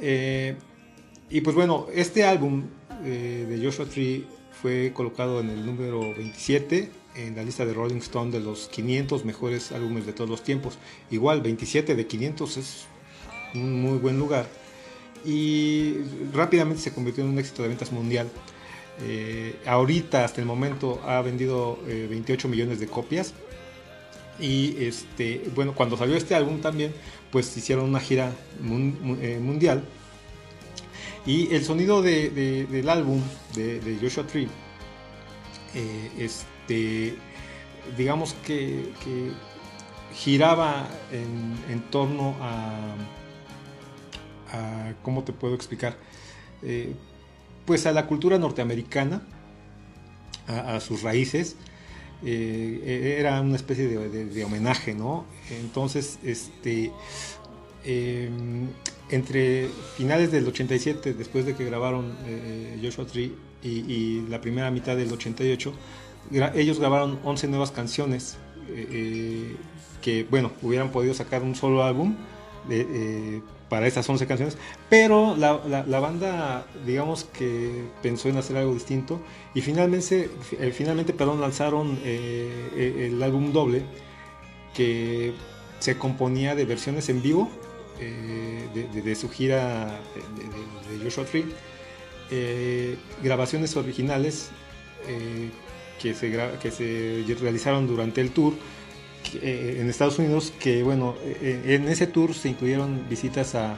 Y 0.00 1.40
pues 1.42 1.54
bueno, 1.54 1.86
este 1.94 2.24
álbum 2.24 2.64
de 3.04 3.60
Joshua 3.62 3.86
Tree 3.86 4.26
fue 4.60 4.92
colocado 4.94 5.40
en 5.40 5.50
el 5.50 5.64
número 5.64 6.00
27 6.00 6.90
en 7.16 7.36
la 7.36 7.42
lista 7.42 7.64
de 7.64 7.72
Rolling 7.72 7.98
Stone 7.98 8.30
de 8.30 8.40
los 8.40 8.68
500 8.68 9.24
mejores 9.24 9.72
álbumes 9.72 10.06
de 10.06 10.12
todos 10.12 10.28
los 10.28 10.42
tiempos. 10.42 10.78
Igual, 11.10 11.40
27 11.42 11.94
de 11.94 12.06
500 12.06 12.56
es 12.56 12.86
un 13.54 13.82
muy 13.82 13.98
buen 13.98 14.18
lugar. 14.18 14.46
Y 15.24 15.96
rápidamente 16.32 16.82
se 16.82 16.92
convirtió 16.92 17.22
en 17.24 17.30
un 17.30 17.38
éxito 17.38 17.62
de 17.62 17.68
ventas 17.68 17.92
mundial. 17.92 18.28
Ahorita, 19.66 20.24
hasta 20.24 20.40
el 20.40 20.46
momento, 20.46 21.00
ha 21.04 21.20
vendido 21.22 21.78
eh, 21.86 22.06
28 22.08 22.48
millones 22.48 22.80
de 22.80 22.86
copias. 22.86 23.34
Y 24.40 24.76
este, 24.84 25.50
bueno, 25.54 25.74
cuando 25.74 25.96
salió 25.96 26.16
este 26.16 26.34
álbum 26.34 26.60
también, 26.60 26.94
pues 27.30 27.54
hicieron 27.56 27.84
una 27.88 28.00
gira 28.00 28.32
eh, 29.20 29.38
mundial. 29.40 29.84
Y 31.26 31.54
el 31.54 31.64
sonido 31.64 32.00
de- 32.02 32.30
de- 32.30 32.66
del 32.66 32.88
álbum 32.88 33.20
de, 33.54 33.80
Joshua 34.00 34.26
Tree, 34.26 34.48
eh, 35.74 36.10
este, 36.18 37.14
digamos 37.96 38.34
que, 38.46 38.92
que 39.04 39.30
giraba 40.14 40.88
en, 41.12 41.54
torno 41.90 42.34
a, 42.40 42.94
a- 44.52 44.94
¿cómo 45.02 45.22
te 45.24 45.32
puedo 45.32 45.54
explicar? 45.54 45.96
Eh, 46.62 46.94
pues 47.66 47.86
a 47.86 47.92
la 47.92 48.06
cultura 48.06 48.38
norteamericana, 48.38 49.22
a 50.48 50.80
sus 50.80 51.02
raíces. 51.02 51.56
Eh, 52.24 53.16
era 53.18 53.40
una 53.40 53.56
especie 53.56 53.86
de, 53.88 54.44
homenaje, 54.44 54.94
¿no? 54.94 55.24
Entonces, 55.50 56.18
este, 56.24 56.90
eh, 57.84 58.30
entre 59.10 59.68
finales 59.96 60.30
del 60.30 60.46
87, 60.46 61.14
después 61.14 61.46
de 61.46 61.54
que 61.54 61.64
grabaron 61.64 62.14
eh, 62.26 62.78
Joshua 62.82 63.06
Tree, 63.06 63.34
y, 63.62 64.22
la 64.28 64.40
primera 64.40 64.70
mitad 64.70 64.96
del 64.96 65.12
88, 65.12 65.72
gra- 66.30 66.52
ellos 66.54 66.78
grabaron 66.78 67.18
11 67.24 67.48
nuevas 67.48 67.70
canciones 67.70 68.38
eh, 68.68 69.54
que, 70.00 70.24
bueno, 70.30 70.52
hubieran 70.62 70.90
podido 70.90 71.12
sacar 71.12 71.42
un 71.42 71.54
solo 71.54 71.84
álbum 71.84 72.16
para 73.70 73.86
esas 73.86 74.06
11 74.08 74.26
canciones, 74.26 74.58
pero 74.90 75.34
la, 75.36 75.60
la- 75.66 75.86
la 75.86 76.00
banda, 76.00 76.66
digamos 76.84 77.24
que 77.24 77.84
pensó 78.02 78.28
en 78.28 78.36
hacer 78.36 78.56
algo 78.58 78.74
distinto 78.74 79.20
y 79.54 79.62
finalmente, 79.62 80.28
eh, 80.58 80.72
finalmente 80.76 81.14
perdón, 81.14 81.40
lanzaron 81.40 81.98
eh, 82.04 82.50
eh, 82.76 83.08
el 83.10 83.22
álbum 83.22 83.52
doble 83.52 83.82
que 84.74 85.32
se 85.78 85.96
componía 85.96 86.54
de 86.54 86.64
versiones 86.66 87.08
en 87.08 87.22
vivo 87.22 87.48
eh, 88.00 88.68
de, 88.74 88.88
de- 88.88 89.02
de 89.02 89.14
su 89.14 89.28
gira 89.30 90.00
de, 90.14 90.92
de- 90.92 90.98
de 90.98 91.04
Joshua 91.04 91.24
Tree, 91.24 91.44
eh, 92.30 92.96
grabaciones 93.22 93.76
originales 93.76 94.50
eh, 95.08 95.50
que, 96.00 96.14
se 96.14 96.30
que 96.62 96.70
se 96.70 97.24
realizaron 97.40 97.86
durante 97.86 98.20
el 98.20 98.30
tour 98.30 98.54
eh, 99.34 99.78
en 99.80 99.88
Estados 99.88 100.18
Unidos, 100.18 100.52
que 100.58 100.82
bueno, 100.82 101.14
eh, 101.24 101.62
en 101.66 101.88
ese 101.88 102.06
tour 102.06 102.34
se 102.34 102.48
incluyeron 102.48 103.08
visitas 103.08 103.54
a, 103.54 103.76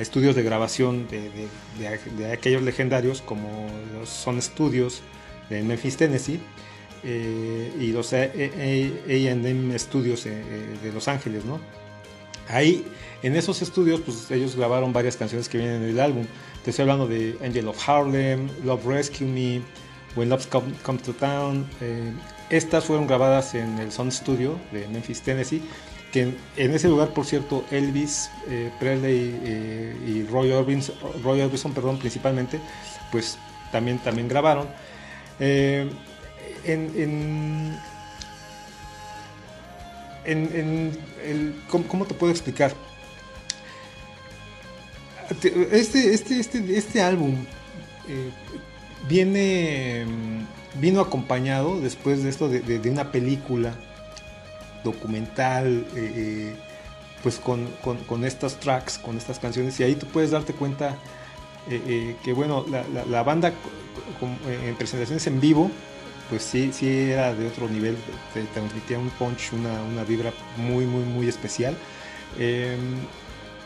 estudios 0.00 0.34
de 0.36 0.42
grabación 0.42 1.06
de, 1.08 2.32
aquellos 2.32 2.62
legendarios 2.62 3.20
como 3.20 3.68
los 3.92 4.08
Son 4.08 4.40
Studios 4.40 5.02
de 5.50 5.62
Memphis, 5.62 5.98
Tennessee, 5.98 6.40
eh, 7.04 7.70
y 7.78 7.88
los 7.92 8.14
AM 8.14 9.78
Studios 9.78 10.24
de 10.24 10.92
Los 10.94 11.08
Ángeles, 11.08 11.44
¿no? 11.44 11.60
Ahí, 12.48 12.86
en 13.22 13.36
esos 13.36 13.60
estudios, 13.60 14.00
pues 14.00 14.30
ellos 14.30 14.56
grabaron 14.56 14.94
varias 14.94 15.18
canciones 15.18 15.46
que 15.46 15.58
vienen 15.58 15.82
en 15.82 15.90
el 15.90 16.00
álbum. 16.00 16.24
Te 16.64 16.70
estoy 16.70 16.84
hablando 16.84 17.06
de 17.06 17.36
Angel 17.44 17.68
of 17.68 17.86
Harlem, 17.86 18.48
Love 18.64 18.86
Rescue 18.86 19.26
Me, 19.26 19.60
When 20.16 20.30
Love 20.30 20.46
Come, 20.48 20.72
Come 20.82 20.98
to 21.00 21.12
Town. 21.12 21.66
Estas 22.50 22.84
fueron 22.84 23.06
grabadas 23.06 23.54
en 23.54 23.78
el 23.78 23.92
Sound 23.92 24.12
Studio 24.12 24.58
de 24.72 24.86
Memphis, 24.88 25.22
Tennessee. 25.22 25.62
Que 26.12 26.34
en, 26.56 26.74
ese 26.74 26.88
lugar, 26.88 27.10
por 27.14 27.24
cierto, 27.24 27.64
Elvis 27.70 28.30
eh, 28.48 28.72
Presley 28.80 29.40
eh, 29.44 29.96
y 30.06 30.24
Roy 30.24 30.50
Orbison, 30.50 31.72
perdón, 31.72 31.98
principalmente, 31.98 32.58
pues 33.12 33.38
también, 33.70 33.98
también 33.98 34.26
grabaron. 34.26 34.66
Eh, 35.38 35.88
en, 36.64 37.78
en, 40.24 40.98
el, 41.24 41.54
¿cómo, 41.68 42.04
te 42.04 42.14
puedo 42.14 42.32
explicar? 42.32 42.74
Te- 45.40 45.78
Este, 45.78 46.12
este, 46.12 46.40
este, 46.40 46.76
este 46.76 47.02
álbum 47.02 47.36
eh, 48.08 48.30
viene 49.08 50.04
vino 50.74 51.00
acompañado 51.00 51.80
después 51.80 52.22
de 52.22 52.30
esto 52.30 52.48
de, 52.48 52.60
de- 52.60 52.90
una 52.90 53.10
película 53.12 53.74
documental 54.84 55.84
eh, 55.96 56.12
eh, 56.16 56.54
pues 57.22 57.38
con, 57.38 57.66
con, 57.82 57.98
con 58.04 58.24
estas 58.24 58.56
tracks 58.56 58.98
con 58.98 59.16
estas 59.16 59.38
canciones 59.38 59.78
y 59.80 59.82
ahí 59.82 59.94
tú 59.94 60.06
puedes 60.06 60.30
darte 60.30 60.52
cuenta 60.54 60.96
eh, 61.68 62.16
que 62.24 62.32
bueno 62.32 62.64
la, 62.70 62.84
la- 63.04 63.22
banda 63.22 63.52
en 64.48 64.74
presentaciones 64.76 65.26
en 65.26 65.40
vivo 65.40 65.70
pues 66.30 66.44
sí, 66.44 66.70
sí 66.72 66.88
era 66.88 67.34
de 67.34 67.48
otro 67.48 67.68
nivel, 67.68 67.96
te 68.32 68.44
transmitía 68.44 69.00
un 69.00 69.10
punch, 69.10 69.52
una, 69.52 69.82
una 69.82 70.04
vibra 70.04 70.32
muy, 70.56 70.86
muy, 70.86 71.02
muy 71.02 71.28
especial. 71.28 71.76
Eh, 72.38 72.76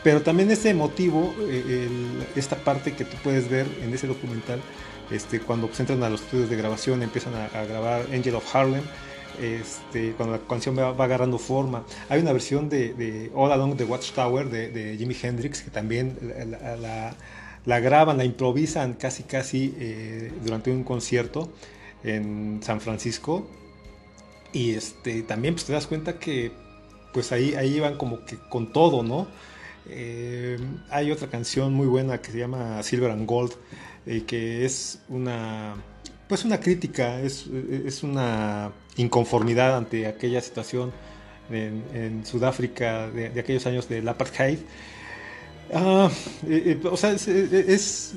pero 0.03 0.23
también 0.23 0.49
ese 0.49 0.73
motivo, 0.73 1.35
el- 1.47 2.25
esta 2.35 2.55
parte 2.55 2.93
que 2.93 3.05
tú 3.05 3.17
puedes 3.23 3.47
ver 3.51 3.67
en 3.83 3.93
ese 3.93 4.07
documental, 4.07 4.59
este, 5.11 5.39
cuando 5.39 5.67
pues, 5.67 5.79
entran 5.79 6.01
a 6.03 6.09
los 6.09 6.21
estudios 6.21 6.49
de 6.49 6.55
grabación, 6.55 7.03
empiezan 7.03 7.33
a, 7.35 7.45
a 7.45 7.65
grabar 7.65 8.05
Angel 8.13 8.35
of 8.35 8.55
Harlem, 8.55 8.83
este, 9.41 10.13
cuando 10.13 10.35
la 10.37 10.41
canción 10.47 10.77
va, 10.77 10.91
va 10.93 11.05
agarrando 11.05 11.37
forma. 11.37 11.83
Hay 12.09 12.21
una 12.21 12.31
versión 12.33 12.69
de, 12.69 12.93
de 12.93 13.31
All 13.35 13.51
Along 13.51 13.75
the 13.75 13.83
Watchtower 13.83 14.49
de, 14.49 14.69
de 14.69 14.97
Jimi 14.97 15.15
Hendrix 15.21 15.61
que 15.61 15.71
también 15.71 16.17
la, 16.21 16.75
la- 16.77 17.15
la- 17.65 17.79
graban, 17.79 18.17
la 18.17 18.23
improvisan 18.25 18.93
casi 18.93 19.23
casi 19.23 19.73
eh, 19.79 20.31
durante 20.43 20.71
un 20.71 20.83
concierto 20.83 21.51
en 22.03 22.59
San 22.63 22.79
Francisco. 22.79 23.47
Y 24.53 24.71
este, 24.75 25.21
también 25.23 25.55
pues, 25.55 25.65
te 25.65 25.73
das 25.73 25.87
cuenta 25.87 26.17
que 26.17 26.51
pues 27.13 27.31
ahí, 27.31 27.55
ahí 27.55 27.75
iban 27.75 27.97
como 27.97 28.25
que 28.25 28.37
con 28.49 28.71
todo, 28.71 29.03
¿no? 29.03 29.27
Eh, 29.87 30.57
hay 30.89 31.11
otra 31.11 31.27
canción 31.29 31.73
muy 31.73 31.87
buena 31.87 32.19
que 32.21 32.31
se 32.31 32.39
llama 32.39 32.81
Silver 32.83 33.11
and 33.11 33.27
Gold, 33.27 33.53
eh, 34.05 34.23
que 34.25 34.65
es 34.65 34.99
una, 35.09 35.75
pues 36.27 36.45
una 36.45 36.59
crítica, 36.59 37.19
es, 37.21 37.47
es 37.47 38.03
una 38.03 38.71
inconformidad 38.97 39.75
ante 39.77 40.07
aquella 40.07 40.41
situación 40.41 40.91
en, 41.49 42.25
Sudáfrica 42.25 43.09
de, 43.09 43.39
aquellos 43.39 43.65
años 43.65 43.89
del 43.89 44.07
apartheid. 44.07 44.59
Eh, 46.47 46.79
o 46.83 46.95
sea, 46.95 47.11
es, 47.13 48.13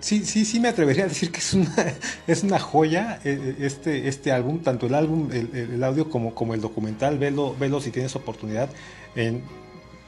sí, 0.00 0.24
sí, 0.24 0.44
sí 0.44 0.58
me 0.58 0.68
atrevería 0.68 1.04
a 1.04 1.08
decir 1.08 1.30
que 1.30 1.38
es 1.38 1.54
una, 1.54 1.74
es 2.26 2.42
una 2.42 2.58
joya 2.58 3.20
este, 3.24 4.08
este 4.08 4.32
álbum, 4.32 4.60
tanto 4.60 4.86
el 4.86 4.94
álbum, 4.94 5.30
el, 5.32 5.50
el- 5.54 5.84
audio 5.84 6.10
como, 6.10 6.34
como 6.34 6.54
el 6.54 6.60
documental, 6.60 7.18
velo, 7.18 7.54
velo 7.58 7.80
si 7.80 7.92
tienes 7.92 8.16
oportunidad. 8.16 8.68
En 9.14 9.42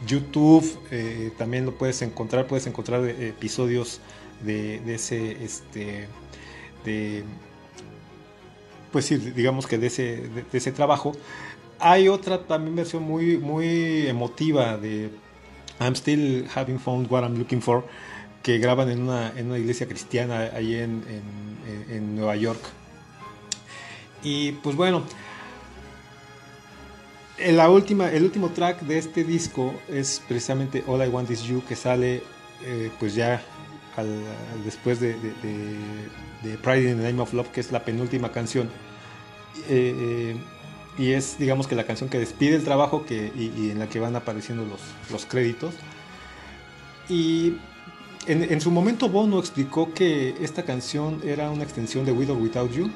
YouTube 0.07 0.67
también 1.39 1.65
lo 1.65 1.79
puedes 1.79 2.03
encontrar, 2.03 2.49
puedes 2.49 2.67
encontrar 2.67 3.05
episodios 3.09 4.01
de, 4.45 4.95
ese, 4.95 5.43
este, 5.45 6.09
de, 6.85 7.25
pues 8.93 9.07
sí, 9.07 9.17
digamos 9.17 9.67
que 9.67 9.79
de 9.79 9.87
ese, 9.89 10.29
de, 10.29 10.45
ese 10.53 10.73
trabajo. 10.73 11.13
Hay 11.81 12.09
otra 12.09 12.47
también 12.47 12.77
versión 12.77 13.03
muy, 13.03 13.37
muy 13.39 14.07
emotiva 14.07 14.77
de 14.77 15.11
I'm 15.81 15.95
Still 15.95 16.47
Having 16.55 16.79
Found 16.79 17.11
What 17.11 17.23
I'm 17.25 17.37
Looking 17.37 17.61
For, 17.61 17.85
que 18.43 18.59
graban 18.59 18.89
en 18.91 19.03
una, 19.03 19.33
en 19.37 19.47
una 19.47 19.59
iglesia 19.59 19.89
cristiana 19.89 20.51
ahí 20.55 20.77
en, 20.77 21.03
en- 21.91 22.15
Nueva 22.15 22.37
York. 22.37 22.61
Y 24.23 24.53
pues 24.53 24.77
bueno, 24.77 25.03
en 27.39 27.57
la 27.57 27.69
última, 27.71 28.11
el 28.11 28.23
último 28.23 28.51
track 28.51 28.83
de 28.83 28.99
este 28.99 29.25
disco 29.25 29.75
es 29.89 30.23
precisamente 30.29 30.85
All 30.87 31.05
I 31.05 31.09
Want 31.09 31.31
Is 31.31 31.43
You, 31.43 31.63
que 31.67 31.75
sale 31.77 32.23
eh, 32.65 32.91
pues 33.01 33.15
ya 33.15 33.43
después 34.65 35.01
de, 35.01 35.15
de- 35.15 35.33
de- 35.43 36.49
de 36.51 36.59
Pride 36.59 36.91
in 36.91 36.97
the 36.99 37.05
Name 37.05 37.21
of 37.23 37.33
Love, 37.33 37.49
que 37.49 37.61
es 37.61 37.71
la 37.73 37.85
penúltima 37.85 38.33
canción. 38.33 38.69
Eh, 39.69 39.95
eh, 39.97 40.37
y 40.99 41.13
es 41.13 41.39
digamos 41.39 41.67
que 41.67 41.75
la 41.75 41.85
canción 41.85 42.09
que 42.11 42.19
despide 42.19 42.57
el 42.57 42.65
trabajo 42.65 43.05
y, 43.09 43.71
en 43.71 43.79
la 43.79 43.89
que 43.89 43.99
van 44.01 44.15
apareciendo 44.17 44.65
los, 44.65 44.81
los 45.11 45.27
créditos. 45.27 45.75
Y 47.09 47.55
en, 48.27 48.61
su 48.61 48.71
momento 48.71 49.09
Bono 49.09 49.39
explicó 49.39 49.93
que 49.93 50.35
esta 50.41 50.63
canción 50.65 51.21
era 51.25 51.51
una 51.51 51.63
extensión 51.65 52.05
de 52.05 52.13
With 52.13 52.31
or 52.31 52.39
Without 52.39 52.73
You, 52.73 52.91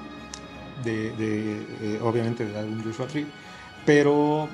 de, 0.85 1.11
de, 1.13 1.63
eh, 1.83 2.01
obviamente 2.03 2.45
del 2.47 2.57
álbum 2.57 2.83
Joshua 2.85 3.07
Tree, 3.07 3.27
pero 3.85 4.49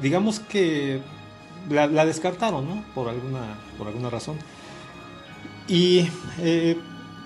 digamos 0.00 0.38
que 0.38 1.00
la, 1.68 1.88
la 1.88 2.06
descartaron, 2.06 2.68
¿no? 2.68 2.84
Por 2.94 3.08
alguna, 3.08 3.56
por 3.76 3.88
alguna 3.88 4.08
razón. 4.08 4.36
Y 5.68 6.08
eh, 6.40 6.78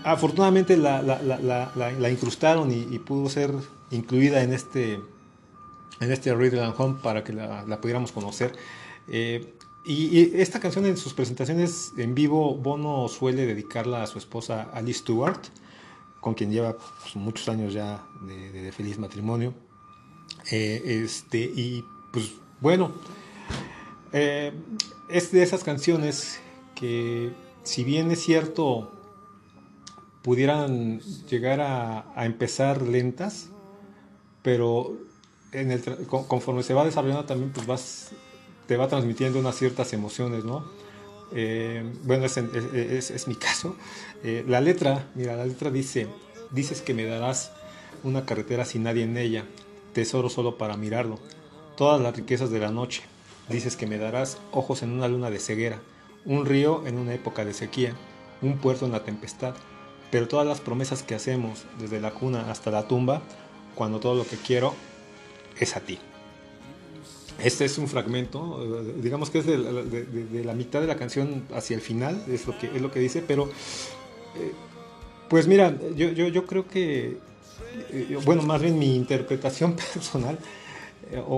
afortunadamente 0.05 0.77
la, 0.77 2.11
incrustaron 2.11 2.71
y, 2.71 2.99
pudo 2.99 3.29
ser 3.29 3.53
incluida 3.91 4.43
en 4.43 4.53
este, 4.53 5.01
en 6.01 6.13
este 6.13 6.35
Riddle 6.35 6.63
and 6.63 6.75
Home 6.79 6.99
para 7.03 7.25
que 7.25 7.33
la, 7.33 7.81
pudiéramos 7.81 8.13
conocer. 8.13 8.53
Eh, 9.09 9.55
y, 9.85 10.41
esta 10.41 10.61
canción 10.61 10.87
en 10.87 10.97
sus 10.97 11.15
presentaciones 11.15 11.93
en 11.97 12.15
vivo, 12.15 12.55
Bono 12.55 13.09
suele 13.09 13.47
dedicarla 13.47 14.03
a 14.03 14.07
su 14.07 14.19
esposa 14.19 14.71
Alice 14.73 15.01
Stewart, 15.01 15.41
con 16.21 16.35
quien 16.35 16.53
lleva 16.53 16.77
pues, 16.77 17.17
muchos 17.17 17.49
años 17.49 17.73
ya 17.73 18.05
de, 18.23 18.71
feliz 18.73 18.99
matrimonio. 18.99 19.55
Eh, 20.53 21.03
este, 21.05 21.39
y 21.39 21.85
pues 22.13 22.33
bueno, 22.61 22.93
es 24.13 25.33
de 25.33 25.43
esas 25.43 25.65
canciones 25.65 26.41
que 26.75 27.33
si 27.69 27.85
bien 27.85 28.11
es 28.11 28.23
cierto 28.23 28.91
pudieran 30.23 31.01
llegar 31.31 31.61
a, 31.61 32.25
empezar 32.25 32.83
lentas, 32.83 33.49
pero 34.43 34.97
en 35.53 35.71
el 35.71 35.83
conforme 36.07 36.63
se 36.63 36.75
va 36.75 36.85
desarrollando 36.85 37.25
también 37.25 37.53
pues 37.53 37.67
vas 37.67 38.11
te 38.67 38.77
va 38.77 38.89
transmitiendo 38.89 39.39
unas 39.39 39.57
ciertas 39.57 39.93
emociones, 39.93 40.45
¿no? 40.45 40.65
Eh, 41.33 41.83
bueno, 42.05 42.25
es, 42.27 42.37
en- 42.39 42.51
es- 42.55 42.75
es- 42.75 43.11
es 43.11 43.29
mi 43.29 43.35
caso. 43.47 43.77
Eh, 44.23 44.45
la 44.47 44.61
letra, 44.61 45.07
mira, 45.15 45.37
la 45.37 45.47
letra 45.47 45.71
dice, 45.71 46.07
dices 46.51 46.83
que 46.83 46.93
me 46.95 47.05
darás 47.05 47.53
una 48.03 48.25
carretera 48.27 48.65
sin 48.65 48.83
nadie 48.83 49.05
en 49.05 49.17
ella, 49.17 49.45
tesoro 49.95 50.29
solo 50.29 50.59
para 50.59 50.77
mirarlo, 50.77 51.19
todas 51.77 52.01
las 52.01 52.15
riquezas 52.17 52.51
de 52.51 52.59
la 52.61 52.71
noche. 52.71 53.03
Dices 53.49 53.77
que 53.77 53.87
me 53.87 53.97
darás 53.99 54.37
ojos 54.53 54.83
en 54.83 54.91
una 54.91 55.09
luna 55.09 55.31
de 55.31 55.39
ceguera, 55.39 55.81
un 56.29 56.47
río 56.47 56.87
en 56.87 56.97
una 56.99 57.13
época 57.15 57.45
de 57.45 57.53
sequía, 57.53 57.95
un 58.43 58.59
puerto 58.59 58.87
en 58.87 58.93
la 58.93 59.03
tempestad, 59.03 59.55
pero 60.13 60.29
todas 60.29 60.47
las 60.47 60.61
promesas 60.61 61.03
que 61.03 61.15
hacemos, 61.17 61.65
desde 61.81 62.01
la 62.01 62.13
cuna 62.13 62.51
hasta 62.51 62.71
la 62.71 62.87
tumba, 62.87 63.23
cuando 63.75 63.99
todo 63.99 64.15
lo 64.15 64.25
que 64.27 64.37
quiero 64.37 64.75
es 65.59 65.77
a 65.77 65.81
ti. 65.81 65.99
Este 67.43 67.65
es 67.65 67.79
un 67.79 67.89
fragmento, 67.89 68.83
eh, 68.83 68.95
digamos 69.03 69.31
que 69.31 69.39
es 69.39 69.47
de, 69.47 69.59
la- 70.45 70.55
mitad 70.55 70.81
de 70.81 70.87
la 70.87 70.97
canción 70.97 71.45
hacia 71.55 71.75
el 71.77 71.81
final, 71.81 72.23
es 72.29 72.47
lo 72.47 72.57
que, 72.59 72.67
es 72.67 72.81
lo 72.83 72.91
que 72.91 73.01
dice, 73.01 73.23
pero 73.27 73.45
eh, 74.37 74.53
pues 75.29 75.47
mira, 75.47 75.77
yo, 75.97 76.11
yo, 76.11 76.29
yo 76.29 76.47
creo 76.47 76.67
que, 76.67 77.19
eh, 77.91 78.19
bueno, 78.25 78.43
más 78.43 78.61
bien 78.61 78.79
mi 78.79 78.97
interpretación 78.97 79.75
personal 79.95 80.39
o, 81.27 81.37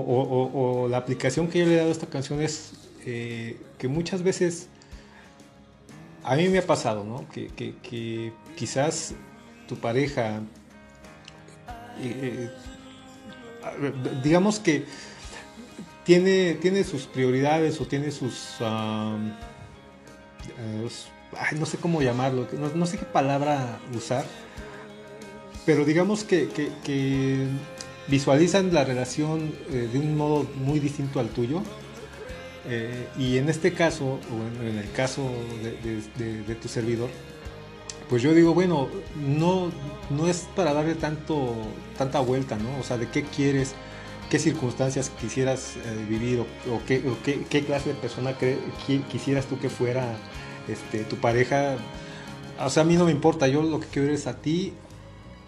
o- 0.53 0.87
la 0.89 0.97
aplicación 0.97 1.47
que 1.47 1.59
yo 1.59 1.65
le 1.65 1.73
he 1.73 1.77
dado 1.77 1.89
a 1.89 1.91
esta 1.93 2.07
canción 2.07 2.41
es 2.41 2.73
que 3.03 3.87
muchas 3.87 4.21
veces 4.23 4.67
a 6.23 6.35
mí 6.35 6.47
me 6.49 6.59
ha 6.59 6.67
pasado, 6.67 7.03
¿no? 7.03 7.27
Que, 7.29 7.47
que- 7.47 8.31
quizás 8.55 9.15
tu 9.67 9.75
pareja, 9.77 10.41
eh, 11.99 12.49
eh, 12.49 12.51
digamos 14.23 14.59
que 14.59 14.85
tiene, 16.03 16.55
tiene 16.55 16.83
sus 16.83 17.03
prioridades 17.05 17.79
o 17.81 17.85
tiene 17.87 18.11
sus... 18.11 18.55
ay, 18.61 19.31
no 21.59 21.65
sé 21.65 21.77
cómo 21.77 22.01
llamarlo, 22.01 22.47
no, 22.53 22.69
no 22.69 22.85
sé 22.85 22.97
qué 22.97 23.05
palabra 23.05 23.79
usar, 23.95 24.25
pero 25.65 25.85
digamos 25.85 26.23
que, 26.23 26.49
que- 26.49 27.47
visualizan 28.07 28.73
la 28.73 28.83
relación 28.83 29.53
de 29.69 29.97
un 29.97 30.17
modo 30.17 30.43
muy 30.55 30.79
distinto 30.79 31.19
al 31.19 31.29
tuyo. 31.29 31.61
Eh, 32.67 33.07
y 33.17 33.37
en 33.37 33.49
este 33.49 33.73
caso, 33.73 34.05
o 34.31 34.63
en, 34.65 34.77
el 34.77 34.91
caso 34.91 35.23
de, 35.63 36.55
tu 36.55 36.67
servidor, 36.67 37.09
pues 38.09 38.21
yo 38.21 38.33
digo, 38.33 38.53
bueno, 38.53 38.89
no, 39.15 39.71
no 40.09 40.27
es 40.27 40.47
para 40.55 40.73
darle 40.73 40.95
tanto, 40.95 41.53
tanta 41.97 42.19
vuelta, 42.19 42.57
¿no? 42.57 42.77
O 42.79 42.83
sea, 42.83 42.97
de 42.97 43.07
qué 43.09 43.23
quieres, 43.23 43.73
qué 44.29 44.37
circunstancias 44.37 45.09
quisieras 45.21 45.75
eh, 45.77 46.05
vivir 46.09 46.39
o, 46.41 46.45
qué, 46.85 47.01
qué- 47.49 47.65
clase 47.65 47.89
de 47.89 47.95
persona 47.95 48.37
quisieras 49.11 49.45
tú 49.45 49.57
que 49.59 49.69
fuera 49.69 50.05
este, 50.67 50.99
tu 51.05 51.15
pareja. 51.17 51.77
O 52.63 52.69
sea, 52.69 52.83
a 52.83 52.85
mí 52.85 52.95
no 52.95 53.05
me 53.05 53.11
importa, 53.11 53.47
yo 53.47 53.63
lo 53.63 53.79
que 53.79 53.87
quiero 53.87 54.13
es 54.13 54.27
a 54.27 54.41
ti 54.41 54.73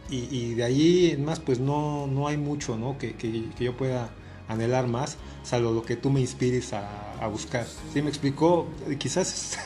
y, 0.10 0.53
de 0.56 0.64
ahí 0.64 1.11
en 1.11 1.26
más 1.26 1.40
pues 1.40 1.60
no, 1.60 2.07
no 2.07 2.27
hay 2.27 2.38
mucho 2.38 2.77
¿no? 2.77 2.98
que- 2.98 3.14
que 3.15 3.64
yo 3.64 3.76
pueda 3.77 4.10
anhelar 4.54 4.88
más, 4.88 5.18
salvo 5.44 5.72
lo 5.72 5.84
que 5.84 5.96
tú 5.96 6.10
me 6.10 6.22
inspires 6.22 6.74
a, 6.74 7.10
buscar. 7.32 7.66
¿Sí 7.94 8.02
me 8.02 8.10
explicó? 8.10 8.68
Eh, 8.90 8.98
Quizás 8.98 9.58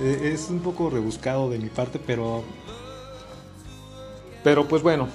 es, 0.00 0.02
es 0.22 0.50
un 0.50 0.58
poco 0.58 0.90
rebuscado 0.90 1.48
de 1.48 1.58
mi 1.58 1.68
parte, 1.68 2.00
pero, 2.04 2.42
pero 4.42 4.66
pues 4.66 4.82
bueno, 4.82 5.06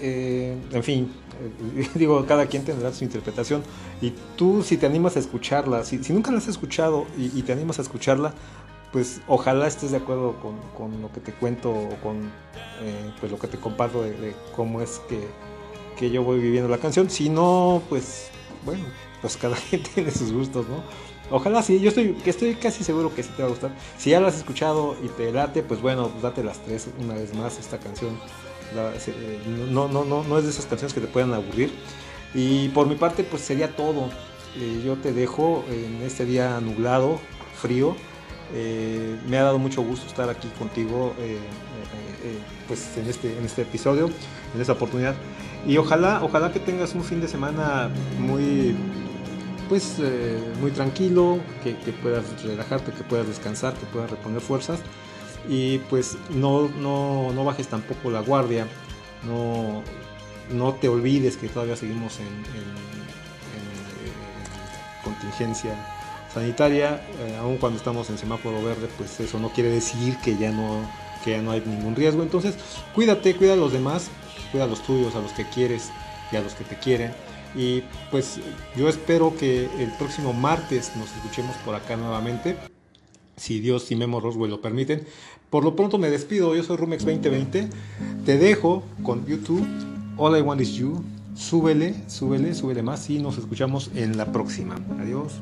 eh, 0.00 0.56
en 0.72 0.82
fin, 0.82 1.12
eh, 1.76 1.88
digo, 1.94 2.24
cada 2.26 2.46
quien 2.46 2.64
tendrá 2.64 2.92
su 2.92 3.04
interpretación. 3.04 3.62
Y 4.00 4.14
tú 4.36 4.62
si 4.62 4.76
te 4.76 4.86
animas 4.86 5.16
a 5.16 5.20
escucharla, 5.20 5.84
si, 5.84 6.02
si 6.02 6.12
nunca 6.12 6.30
la 6.30 6.38
has 6.38 6.48
escuchado 6.48 7.06
y, 7.16 7.42
te 7.42 7.52
animas 7.52 7.78
a 7.78 7.82
escucharla, 7.82 8.32
pues 8.92 9.20
ojalá 9.26 9.66
estés 9.66 9.90
de 9.90 9.98
acuerdo 9.98 10.40
con, 10.40 10.56
con 10.76 11.02
lo 11.02 11.12
que 11.12 11.20
te 11.20 11.32
cuento 11.32 11.70
o 11.70 11.90
con 12.02 12.30
eh, 12.80 13.12
pues 13.20 13.30
lo 13.30 13.38
que 13.38 13.48
te 13.48 13.58
comparto 13.58 14.02
de, 14.02 14.12
de 14.12 14.34
cómo 14.56 14.80
es 14.80 15.00
que, 15.08 15.20
que 15.98 16.10
yo 16.10 16.22
voy 16.22 16.38
viviendo 16.38 16.68
la 16.68 16.78
canción. 16.78 17.10
Si 17.10 17.28
no, 17.28 17.82
pues 17.88 18.30
bueno, 18.64 18.84
pues 19.20 19.36
cada 19.36 19.56
quien 19.70 19.82
tiene 19.82 20.10
sus 20.10 20.32
gustos, 20.32 20.66
¿no? 20.68 20.82
Ojalá 21.30 21.62
sí, 21.62 21.78
yo 21.78 21.90
estoy, 21.90 22.16
estoy 22.24 22.54
casi 22.54 22.84
seguro 22.84 23.14
que 23.14 23.22
sí 23.22 23.30
te 23.36 23.42
va 23.42 23.48
a 23.48 23.50
gustar. 23.50 23.70
Si 23.98 24.10
ya 24.10 24.20
la 24.20 24.28
has 24.28 24.36
escuchado 24.36 24.96
y 25.02 25.08
te 25.08 25.30
late, 25.30 25.62
pues 25.62 25.82
bueno, 25.82 26.08
pues 26.08 26.22
date 26.22 26.42
las 26.42 26.58
tres 26.64 26.88
una 26.98 27.14
vez 27.14 27.34
más 27.34 27.58
esta 27.58 27.78
canción 27.78 28.16
eh, 28.74 29.40
no, 29.70 29.88
no, 29.88 30.04
no, 30.04 30.22
no 30.24 30.38
es 30.38 30.44
de 30.44 30.50
esas 30.50 30.66
canciones 30.66 30.92
que 30.92 31.00
te 31.00 31.06
puedan 31.06 31.32
aburrir. 31.32 31.72
Y 32.34 32.68
por 32.68 32.86
mi 32.86 32.96
parte, 32.96 33.24
pues 33.24 33.42
sería 33.42 33.74
todo. 33.74 34.10
Eh, 34.56 34.82
yo 34.84 34.96
te 34.96 35.12
dejo 35.12 35.64
en 35.70 36.02
este 36.02 36.24
día 36.24 36.60
nublado, 36.60 37.18
frío. 37.60 37.96
Eh, 38.54 39.18
me 39.28 39.38
ha 39.38 39.42
dado 39.42 39.58
mucho 39.58 39.82
gusto 39.82 40.06
estar 40.06 40.30
aquí 40.30 40.48
contigo 40.58 41.14
pues 42.66 42.96
en 42.96 43.06
este, 43.06 43.36
en 43.36 43.44
este 43.44 43.62
episodio, 43.62 44.10
en 44.54 44.60
esta 44.60 44.72
oportunidad. 44.72 45.14
Y 45.66 45.76
ojalá, 45.76 46.22
ojalá 46.22 46.52
que 46.52 46.60
tengas 46.60 46.94
un 46.94 47.04
fin 47.04 47.20
de 47.20 47.28
semana 47.28 47.90
muy, 48.18 48.76
pues, 49.68 49.96
eh, 50.00 50.38
muy 50.60 50.70
tranquilo, 50.70 51.38
que, 51.62 51.74
puedas 51.92 52.42
relajarte, 52.42 52.92
que 52.92 53.04
puedas 53.04 53.26
descansar, 53.26 53.74
que 53.74 53.86
puedas 53.86 54.10
reponer 54.10 54.40
fuerzas. 54.40 54.80
Y 55.48 55.78
pues 55.90 56.18
no, 56.30 56.68
no, 56.68 57.32
no 57.32 57.44
bajes 57.44 57.68
tampoco 57.68 58.10
la 58.10 58.20
guardia, 58.20 58.66
no, 59.26 59.82
no 60.50 60.74
te 60.74 60.88
olvides 60.88 61.36
que 61.36 61.48
todavía 61.48 61.76
seguimos 61.76 62.18
en, 62.18 62.26
eh, 62.26 62.88
contingencia 65.02 65.74
sanitaria, 66.32 67.02
eh, 67.20 67.36
aun 67.40 67.56
cuando 67.56 67.78
estamos 67.78 68.10
en 68.10 68.18
semáforo 68.18 68.62
verde, 68.62 68.88
pues 68.98 69.18
eso 69.20 69.38
no 69.38 69.50
quiere 69.50 69.70
decir 69.70 70.16
que 70.18 70.36
ya 70.36 70.50
no, 70.50 70.82
que 71.24 71.32
ya 71.32 71.42
no 71.42 71.50
hay 71.50 71.62
ningún 71.64 71.96
riesgo. 71.96 72.22
Entonces, 72.22 72.56
cuídate, 72.94 73.34
cuida 73.34 73.54
a 73.54 73.56
los 73.56 73.72
demás, 73.72 74.10
cuida 74.50 74.64
a 74.64 74.66
los 74.66 74.82
tuyos, 74.82 75.14
a 75.14 75.20
los 75.20 75.32
que 75.32 75.44
quieres 75.44 75.90
y 76.32 76.36
a 76.36 76.40
los 76.40 76.54
que 76.54 76.64
te 76.64 76.76
quieren. 76.76 77.12
Y 77.54 77.82
pues 78.10 78.40
yo 78.76 78.88
espero 78.88 79.34
que 79.36 79.64
el 79.78 79.90
próximo 79.98 80.32
martes 80.32 80.92
nos 80.96 81.10
escuchemos 81.16 81.56
por 81.64 81.74
acá 81.74 81.96
nuevamente 81.96 82.56
si 83.38 83.60
Dios 83.60 83.90
y 83.90 83.96
Memo 83.96 84.20
Roswell 84.20 84.50
lo 84.50 84.60
permiten. 84.60 85.06
Por 85.50 85.64
lo 85.64 85.74
pronto 85.74 85.96
me 85.98 86.10
despido, 86.10 86.54
yo 86.54 86.62
soy 86.62 86.76
Rumex 86.76 87.04
2020. 87.04 87.68
Te 88.26 88.38
dejo 88.38 88.82
con 89.02 89.24
YouTube, 89.26 89.66
All 90.16 90.36
I 90.36 90.42
Want 90.42 90.60
Is 90.60 90.74
You. 90.74 91.02
Súbele, 91.34 91.94
súbele, 92.08 92.54
súbele 92.54 92.82
más 92.82 93.08
y 93.08 93.20
nos 93.20 93.38
escuchamos 93.38 93.90
en 93.94 94.16
la 94.16 94.32
próxima. 94.32 94.76
Adiós. 95.00 95.34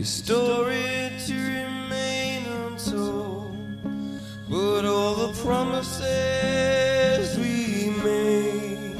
Your 0.00 0.06
story 0.06 1.12
to 1.26 1.34
remain 1.34 2.46
untold, 2.46 3.54
but 4.48 4.86
all 4.86 5.14
the 5.26 5.32
promises 5.42 7.36
we 7.36 7.90
made 8.02 8.96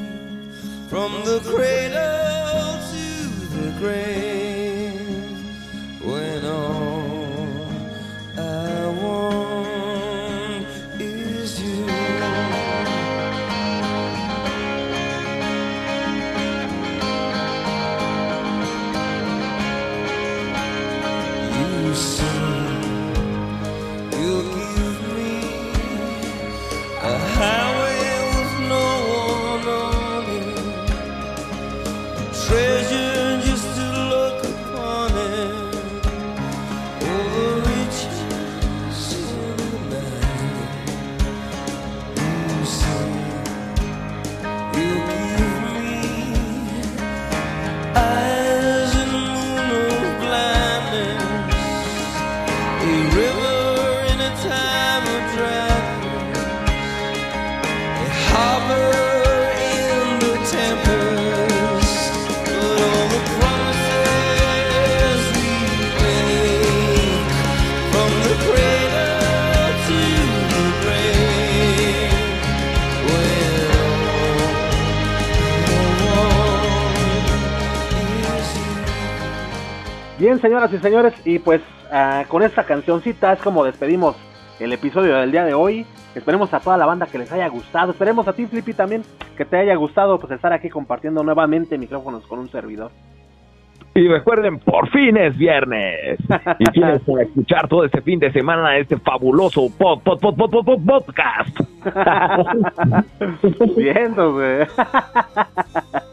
from 0.89 1.11
the 1.25 1.39
cradle 1.39 2.77
to 2.93 3.07
the 3.55 3.71
grave 3.79 4.30
Bien, 80.21 80.39
señoras 80.39 80.71
y 80.71 80.77
señores, 80.77 81.15
y 81.25 81.39
pues 81.39 81.61
ah, 81.91 82.25
con 82.27 82.43
esta 82.43 82.63
cancioncita 82.63 83.33
es 83.33 83.41
como 83.41 83.63
despedimos 83.63 84.15
el 84.59 84.71
episodio 84.71 85.15
del 85.15 85.31
día 85.31 85.43
de 85.43 85.55
hoy. 85.55 85.83
Esperemos 86.13 86.53
a 86.53 86.59
toda 86.59 86.77
la 86.77 86.85
banda 86.85 87.07
que 87.07 87.17
les 87.17 87.31
haya 87.31 87.47
gustado. 87.47 87.91
Esperemos 87.91 88.27
a 88.27 88.33
ti, 88.33 88.45
Flippy, 88.45 88.73
también 88.75 89.01
que 89.35 89.45
te 89.45 89.57
haya 89.57 89.73
gustado 89.73 90.19
pues 90.19 90.31
estar 90.31 90.53
aquí 90.53 90.69
compartiendo 90.69 91.23
nuevamente 91.23 91.75
micrófonos 91.75 92.27
con 92.27 92.37
un 92.37 92.51
servidor. 92.51 92.91
Y 93.95 94.07
recuerden, 94.07 94.59
por 94.59 94.91
fin 94.91 95.17
es 95.17 95.35
viernes. 95.35 96.19
Y 96.59 96.65
tienes 96.71 97.01
para 97.01 97.23
escuchar 97.23 97.67
todo 97.67 97.83
este 97.83 98.01
fin 98.01 98.19
de 98.19 98.31
semana 98.31 98.77
este 98.77 98.97
fabuloso 98.97 99.71
pod, 99.75 100.01
pod, 100.03 100.19
pod, 100.19 100.35
pod, 100.35 100.51
pod, 100.51 100.65
pod- 100.65 100.85
podcast. 100.85 101.59
Viendo. 103.75 104.39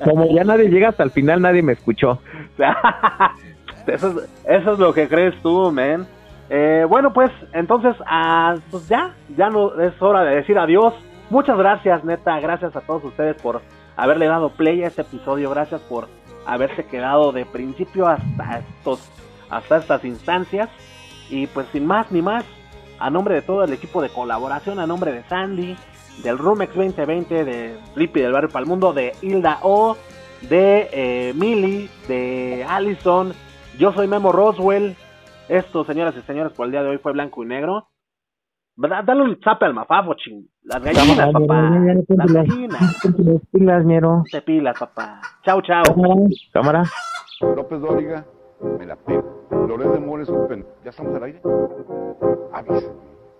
Como 0.02 0.35
ya 0.35 0.44
nadie 0.44 0.70
llega 0.70 0.89
hasta 0.89 1.02
el 1.02 1.10
final, 1.10 1.43
nadie 1.43 1.62
me 1.62 1.72
escuchó. 1.74 2.22
eso, 3.94 4.20
es, 4.20 4.31
eso 4.44 4.73
es 4.73 4.78
lo 4.78 4.93
que 4.93 5.09
crees 5.09 5.40
tú, 5.43 5.70
man. 5.73 6.06
Eh, 6.51 6.86
bueno, 6.89 7.12
pues 7.12 7.31
entonces, 7.52 7.94
ah, 8.06 8.56
pues 8.70 8.89
ya, 8.89 9.15
ya 9.36 9.51
no 9.51 9.78
es 9.81 10.01
hora 10.01 10.24
de 10.24 10.36
decir 10.36 10.59
adiós. 10.59 10.94
Muchas 11.31 11.59
gracias, 11.59 12.05
neta, 12.05 12.40
gracias 12.40 12.74
a 12.74 12.81
todos 12.81 13.05
ustedes 13.05 13.40
por 13.40 13.60
haberle 13.97 14.27
dado 14.27 14.51
play 14.51 14.82
a 14.82 14.86
este 14.86 15.02
episodio, 15.02 15.51
gracias 15.51 15.82
por 15.82 16.09
haberse 16.47 16.86
quedado 16.86 17.32
de 17.32 17.44
principio 17.44 18.06
hasta 18.06 18.60
estos, 18.60 19.10
hasta 19.51 19.77
estas 19.77 20.05
instancias. 20.05 20.70
Y 21.28 21.47
pues 21.48 21.66
sin 21.73 21.85
más 21.85 22.10
ni 22.10 22.23
más, 22.23 22.44
a 22.98 23.10
nombre 23.10 23.35
de 23.35 23.43
todo 23.43 23.65
el 23.65 23.73
equipo 23.74 24.01
de 24.01 24.09
colaboración, 24.09 24.78
a 24.78 24.86
nombre 24.86 25.12
de 25.12 25.23
Sandy, 25.24 25.77
del 26.23 26.39
Rumex 26.39 26.74
2020, 26.74 27.44
de 27.44 27.77
Flippy 27.93 28.20
del 28.20 28.32
Barrio 28.32 28.48
Palmundo, 28.48 28.94
de 28.94 29.12
Hilda 29.20 29.59
O, 29.62 29.98
de 30.48 30.89
eh, 30.93 31.32
Millie, 31.35 31.90
de 32.09 32.65
Allison, 32.66 33.35
yo 33.78 33.92
soy 33.92 34.06
Memo 34.09 34.32
Roswell. 34.32 34.96
Esto, 35.48 35.84
señoras 35.84 36.14
y 36.16 36.22
señores, 36.22 36.52
por 36.52 36.66
el 36.66 36.72
día 36.72 36.82
de 36.82 36.90
hoy 36.90 36.98
fue 36.98 37.12
blanco 37.12 37.42
y 37.42 37.46
negro. 37.46 37.88
Da- 38.76 39.02
Dale 39.02 39.22
un 39.22 39.40
zape 39.42 39.64
al 39.64 39.74
mafafo, 39.74 40.14
ching. 40.14 40.46
Las 40.62 40.82
gallinas, 40.82 41.32
papá. 41.32 41.70
Las 42.09 42.32
gallinas. 42.32 43.00
Pilas, 43.50 43.84
ñero. 43.84 44.22
Te 44.30 44.42
pilas, 44.42 44.78
papá. 44.78 45.20
Chao, 45.44 45.60
chao. 45.62 45.82
Cámara. 46.52 46.84
López 47.40 47.80
Dóriga, 47.80 48.24
me 48.78 48.86
la 48.86 48.96
pego. 48.96 49.46
Loret 49.50 49.92
de 49.92 50.00
Mola 50.00 50.22
es 50.24 50.28
un 50.28 50.46
pen. 50.48 50.66
¿Ya 50.84 50.90
estamos 50.90 51.14
al 51.16 51.22
aire? 51.24 51.40
Avisa. 52.52 52.88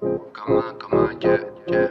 Come 0.01 0.59
on, 0.59 0.79
come 0.79 0.99
on, 0.99 1.21
yeah, 1.21 1.39
yeah, 1.67 1.91